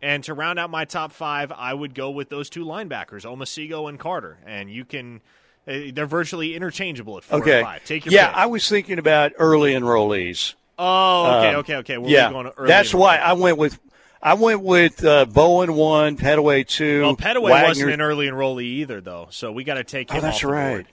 And 0.03 0.23
to 0.25 0.35
round 0.35 0.59
out 0.59 0.71
my 0.71 0.85
top 0.85 1.13
five, 1.13 1.51
I 1.53 1.73
would 1.73 1.95
go 1.95 2.11
with 2.11 2.29
those 2.29 2.51
two 2.51 2.65
linebackers, 2.65 3.25
Omosigho 3.25 3.89
and 3.89 3.99
Carter. 3.99 4.39
And 4.47 4.71
you 4.71 4.85
can, 4.85 5.21
uh, 5.67 5.79
they're 5.93 6.07
virtually 6.07 6.55
interchangeable 6.55 7.17
at 7.17 7.25
four 7.25 7.41
Okay. 7.41 7.59
and 7.59 7.67
five. 7.67 7.85
Take 7.85 8.05
your 8.05 8.13
yeah, 8.15 8.29
pick. 8.29 8.37
I 8.37 8.47
was 8.47 8.69
thinking 8.69 8.99
about 8.99 9.33
early 9.39 9.73
enrollees. 9.73 10.55
oh, 10.79 11.39
okay, 11.39 11.49
Um, 11.49 11.57
okay, 11.57 11.75
okay. 11.77 11.99
Yeah, 12.05 12.27
we're 12.29 12.33
going 12.43 12.53
early 12.59 12.69
that's 12.69 12.93
in- 12.93 12.99
why 13.01 13.17
I 13.17 13.33
went 13.33 13.57
with 13.59 13.79
I 14.23 14.35
went 14.35 14.63
with 14.63 15.05
uh, 15.05 15.25
Bowen 15.27 15.75
one, 15.75 16.17
Pettaway 16.17 16.67
two. 16.67 17.03
Well, 17.03 17.17
Pettaway 17.17 17.51
Wagner. 17.51 17.69
wasn't 17.69 17.91
an 17.93 18.01
early 18.01 18.27
enrollee 18.27 18.63
either, 18.65 19.01
though. 19.01 19.29
So 19.31 19.53
we 19.53 19.63
got 19.63 19.75
to 19.75 19.85
take 19.85 20.11
him 20.11 20.17
Oh, 20.19 20.21
that's 20.21 20.43
right. 20.43 20.71
board. 20.71 20.87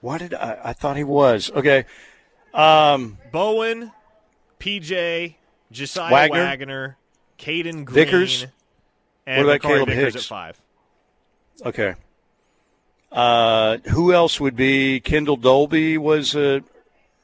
Why 0.00 0.18
did 0.18 0.34
I? 0.34 0.58
I 0.64 0.72
thought 0.72 0.96
he 0.96 1.04
was 1.04 1.50
okay. 1.50 1.84
Um, 2.54 3.18
Bowen, 3.32 3.92
PJ, 4.60 5.34
Josiah 5.72 6.12
Wagner? 6.12 6.38
Wagner, 6.44 6.96
Caden 7.44 7.84
Green, 7.84 7.94
Vickers? 7.94 8.46
and 9.26 9.46
What 9.46 9.56
about 9.56 9.68
Makari 9.70 9.74
Caleb 9.74 9.88
Vickers 9.88 10.14
Hicks? 10.14 10.24
at 10.24 10.28
five. 10.28 10.60
okay. 11.66 11.94
Uh, 13.12 13.78
who 13.90 14.12
else 14.12 14.40
would 14.40 14.56
be? 14.56 14.98
Kendall 15.00 15.36
Dolby 15.36 15.96
was 15.98 16.34
a 16.34 16.62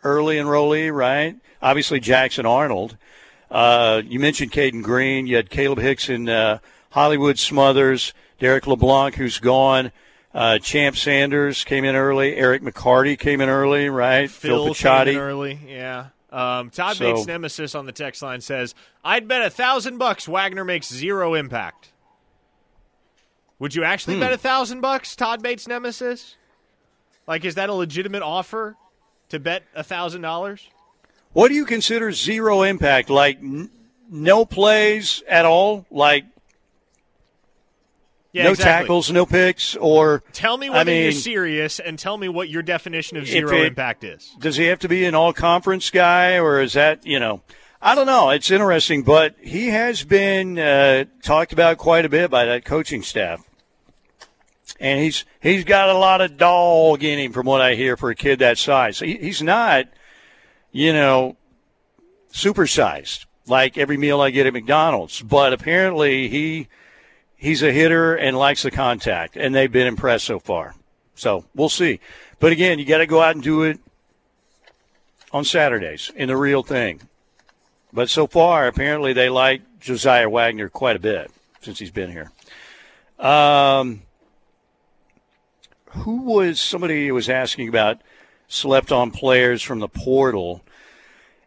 early 0.04 0.36
enrollee, 0.36 0.92
right? 0.94 1.36
Obviously 1.60 1.98
Jackson 2.00 2.46
Arnold. 2.46 2.96
Uh, 3.50 4.02
you 4.06 4.20
mentioned 4.20 4.52
Caden 4.52 4.82
Green. 4.82 5.26
You 5.26 5.36
had 5.36 5.50
Caleb 5.50 5.78
Hicks 5.78 6.08
and 6.08 6.28
uh, 6.28 6.58
Hollywood 6.90 7.38
Smothers, 7.38 8.12
Derek 8.38 8.66
LeBlanc, 8.68 9.16
who's 9.16 9.38
gone. 9.40 9.90
Uh, 10.32 10.58
Champ 10.58 10.96
Sanders 10.96 11.64
came 11.64 11.84
in 11.84 11.96
early. 11.96 12.36
Eric 12.36 12.62
McCarty 12.62 13.18
came 13.18 13.40
in 13.40 13.48
early, 13.48 13.88
right? 13.88 14.30
Phil, 14.30 14.72
Phil 14.72 14.74
came 14.74 15.08
in 15.08 15.16
early, 15.20 15.58
yeah. 15.66 16.06
Um, 16.32 16.70
Todd 16.70 16.96
So- 16.96 17.12
Bates 17.14 17.26
Nemesis 17.26 17.74
on 17.74 17.86
the 17.86 17.92
text 17.92 18.22
line 18.22 18.40
says, 18.40 18.74
"I'd 19.04 19.26
bet 19.26 19.42
a 19.42 19.50
thousand 19.50 19.98
bucks 19.98 20.26
Wagner 20.28 20.64
makes 20.64 20.88
zero 20.88 21.34
impact." 21.34 21.92
Would 23.58 23.74
you 23.74 23.84
actually 23.84 24.14
Hmm. 24.14 24.20
bet 24.20 24.32
a 24.32 24.38
thousand 24.38 24.80
bucks, 24.80 25.14
Todd 25.14 25.42
Bates 25.42 25.68
Nemesis? 25.68 26.36
Like, 27.26 27.44
is 27.44 27.56
that 27.56 27.68
a 27.68 27.74
legitimate 27.74 28.22
offer 28.22 28.76
to 29.28 29.38
bet 29.38 29.64
a 29.74 29.82
thousand 29.84 30.22
dollars? 30.22 30.66
What 31.32 31.48
do 31.48 31.54
you 31.54 31.66
consider 31.66 32.10
zero 32.12 32.62
impact? 32.62 33.10
Like 33.10 33.38
n- 33.38 33.70
no 34.08 34.44
plays 34.44 35.22
at 35.28 35.44
all? 35.44 35.84
Like 35.90 36.24
Yeah, 38.32 38.44
no 38.44 38.50
exactly. 38.50 38.84
tackles, 38.84 39.10
no 39.10 39.26
picks, 39.26 39.74
or 39.76 40.22
Tell 40.32 40.56
me 40.56 40.68
I 40.68 40.70
whether 40.70 40.92
you're 40.94 41.10
serious, 41.12 41.80
and 41.80 41.98
tell 41.98 42.16
me 42.16 42.28
what 42.28 42.48
your 42.48 42.62
definition 42.62 43.16
of 43.16 43.26
zero 43.26 43.56
it- 43.56 43.66
impact 43.66 44.04
is. 44.04 44.34
does 44.38 44.56
he 44.56 44.66
have 44.66 44.78
to 44.80 44.88
be 44.88 45.04
an 45.04 45.14
all 45.16 45.32
conference 45.32 45.90
guy, 45.90 46.38
or 46.38 46.60
is 46.60 46.74
that 46.74 47.04
you 47.04 47.18
know? 47.18 47.42
I 47.82 47.94
don't 47.94 48.06
know. 48.06 48.28
It's 48.30 48.50
interesting, 48.50 49.02
but 49.04 49.34
he 49.40 49.68
has 49.68 50.04
been 50.04 50.58
uh, 50.58 51.06
talked 51.22 51.52
about 51.52 51.78
quite 51.78 52.04
a 52.04 52.08
bit 52.10 52.30
by 52.30 52.44
that 52.44 52.64
coaching 52.64 53.02
staff, 53.02 53.42
and 54.78 55.00
he's 55.00 55.24
he's 55.40 55.64
got 55.64 55.88
a 55.88 55.94
lot 55.94 56.20
of 56.20 56.36
dog 56.36 57.02
in 57.02 57.18
him, 57.18 57.32
from 57.32 57.46
what 57.46 57.60
I 57.62 57.74
hear, 57.74 57.96
for 57.96 58.10
a 58.10 58.14
kid 58.14 58.38
that 58.40 58.58
size. 58.58 59.00
He, 59.00 59.16
he's 59.16 59.42
not, 59.42 59.86
you 60.70 60.92
know, 60.92 61.36
supersized 62.32 63.24
like 63.46 63.76
every 63.78 63.96
meal 63.96 64.20
I 64.20 64.30
get 64.30 64.46
at 64.46 64.52
McDonald's, 64.52 65.20
but 65.22 65.52
apparently 65.52 66.28
he 66.28 66.68
he's 67.40 67.62
a 67.62 67.72
hitter 67.72 68.14
and 68.14 68.38
likes 68.38 68.62
the 68.62 68.70
contact, 68.70 69.36
and 69.36 69.54
they've 69.54 69.72
been 69.72 69.86
impressed 69.86 70.26
so 70.26 70.38
far. 70.38 70.74
So 71.14 71.44
we'll 71.54 71.68
see. 71.68 71.98
But 72.38 72.52
again, 72.52 72.78
you 72.78 72.84
got 72.84 72.98
to 72.98 73.06
go 73.06 73.20
out 73.20 73.34
and 73.34 73.42
do 73.42 73.62
it 73.62 73.80
on 75.32 75.44
Saturdays 75.44 76.12
in 76.14 76.28
the 76.28 76.36
real 76.36 76.62
thing. 76.62 77.00
But 77.92 78.08
so 78.08 78.26
far, 78.26 78.68
apparently, 78.68 79.12
they 79.12 79.28
like 79.28 79.62
Josiah 79.80 80.28
Wagner 80.28 80.68
quite 80.68 80.96
a 80.96 81.00
bit 81.00 81.30
since 81.60 81.78
he's 81.78 81.90
been 81.90 82.10
here. 82.10 82.30
Um, 83.18 84.02
who 85.86 86.22
was 86.22 86.60
somebody 86.60 87.10
was 87.10 87.28
asking 87.28 87.68
about 87.68 88.00
slept 88.48 88.92
on 88.92 89.10
players 89.10 89.62
from 89.62 89.80
the 89.80 89.88
portal? 89.88 90.62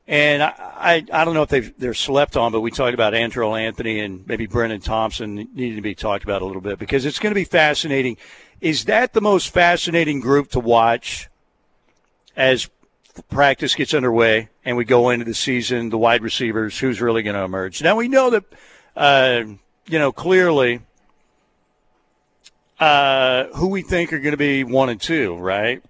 And 0.08 0.44
I, 0.44 0.54
I, 0.58 1.06
I 1.14 1.26
don't 1.26 1.34
know 1.34 1.44
if 1.44 1.50
they've, 1.50 1.74
they're 1.78 1.94
slept 1.94 2.36
on, 2.36 2.52
but 2.52 2.62
we 2.62 2.72
talked 2.72 2.94
about 2.94 3.14
Andrel 3.14 3.58
Anthony 3.60 4.02
and 4.02 4.28
maybe 4.28 4.48
Brennan 4.48 4.82
Thompson 4.82 5.36
needed 5.54 5.78
to 5.78 5.82
be 5.82 5.96
talked 5.96 6.24
about 6.24 6.42
a 6.42 6.46
little 6.46 6.62
bit 6.62 6.78
because 6.78 7.06
it's 7.06 7.20
going 7.20 7.32
to 7.32 7.40
be 7.40 7.46
fascinating. 7.46 8.18
Is 8.60 8.86
that 8.86 9.14
the 9.14 9.22
most 9.22 9.50
fascinating 9.50 10.20
group 10.20 10.50
to 10.52 10.60
watch 10.60 11.30
as 12.36 12.70
practice 13.30 13.76
gets 13.76 13.94
underway 13.94 14.50
and 14.66 14.76
we 14.76 14.84
go 14.84 15.10
into 15.10 15.26
the 15.26 15.34
season? 15.34 15.90
The 15.90 15.98
wide 15.98 16.22
receivers, 16.22 16.78
who's 16.80 17.00
really 17.00 17.24
going 17.24 17.36
to 17.36 17.44
emerge? 17.44 17.82
Now 17.82 17.96
we 17.96 18.10
know 18.10 18.30
that, 18.30 18.44
uh, 18.98 19.44
you 19.88 20.00
know, 20.00 20.12
clearly 20.12 20.82
uh, 22.80 23.46
who 23.56 23.68
we 23.68 23.82
think 23.84 24.12
are 24.12 24.20
going 24.20 24.32
to 24.32 24.38
be 24.38 24.66
one 24.66 24.90
and 24.90 25.00
two, 25.00 25.38
right? 25.38 25.82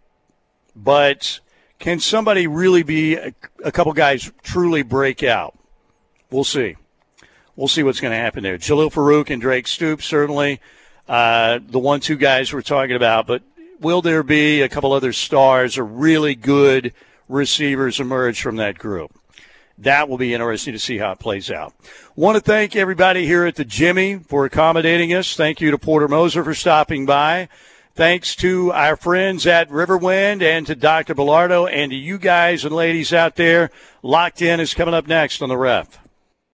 But 0.75 1.39
can 1.83 1.99
somebody 1.99 2.47
really 2.47 2.81
be 2.81 3.15
a, 3.15 3.33
a 3.65 3.69
couple 3.69 3.91
guys 3.91 4.31
truly 4.41 4.83
break 4.83 5.21
out? 5.21 5.59
We'll 6.31 6.45
see. 6.45 6.77
We'll 7.57 7.67
see 7.67 7.83
what's 7.83 7.99
going 7.99 8.13
to 8.13 8.17
happen 8.17 8.41
there. 8.41 8.57
Jalil 8.57 8.89
Farooq 8.89 9.29
and 9.29 9.41
Drake 9.41 9.67
Stoops 9.67 10.05
certainly 10.05 10.61
uh, 11.09 11.59
the 11.61 11.79
one 11.79 11.99
two 11.99 12.15
guys 12.15 12.53
we're 12.53 12.61
talking 12.61 12.95
about, 12.95 13.27
but 13.27 13.43
will 13.81 14.01
there 14.01 14.23
be 14.23 14.61
a 14.61 14.69
couple 14.69 14.93
other 14.93 15.11
stars 15.11 15.77
or 15.77 15.83
really 15.83 16.35
good 16.35 16.93
receivers 17.27 17.99
emerge 17.99 18.41
from 18.41 18.55
that 18.55 18.77
group? 18.77 19.11
That 19.77 20.07
will 20.07 20.17
be 20.17 20.33
interesting 20.33 20.71
to 20.71 20.79
see 20.79 20.99
how 20.99 21.11
it 21.11 21.19
plays 21.19 21.51
out. 21.51 21.73
Want 22.15 22.37
to 22.37 22.41
thank 22.41 22.77
everybody 22.77 23.25
here 23.25 23.45
at 23.45 23.55
the 23.55 23.65
Jimmy 23.65 24.19
for 24.19 24.45
accommodating 24.45 25.13
us. 25.13 25.35
Thank 25.35 25.59
you 25.59 25.69
to 25.71 25.77
Porter 25.77 26.07
Moser 26.07 26.45
for 26.45 26.53
stopping 26.53 27.05
by. 27.05 27.49
Thanks 27.95 28.35
to 28.37 28.71
our 28.71 28.95
friends 28.95 29.45
at 29.45 29.69
Riverwind 29.69 30.41
and 30.41 30.65
to 30.65 30.73
Dr. 30.73 31.13
Bellardo 31.13 31.69
and 31.71 31.91
to 31.91 31.95
you 31.95 32.17
guys 32.17 32.65
and 32.65 32.73
ladies 32.73 33.13
out 33.13 33.35
there. 33.35 33.69
Locked 34.01 34.41
in 34.41 34.59
is 34.59 34.73
coming 34.73 34.95
up 34.95 35.05
next 35.05 35.43
on 35.43 35.49
the 35.49 35.57
ref. 35.57 36.02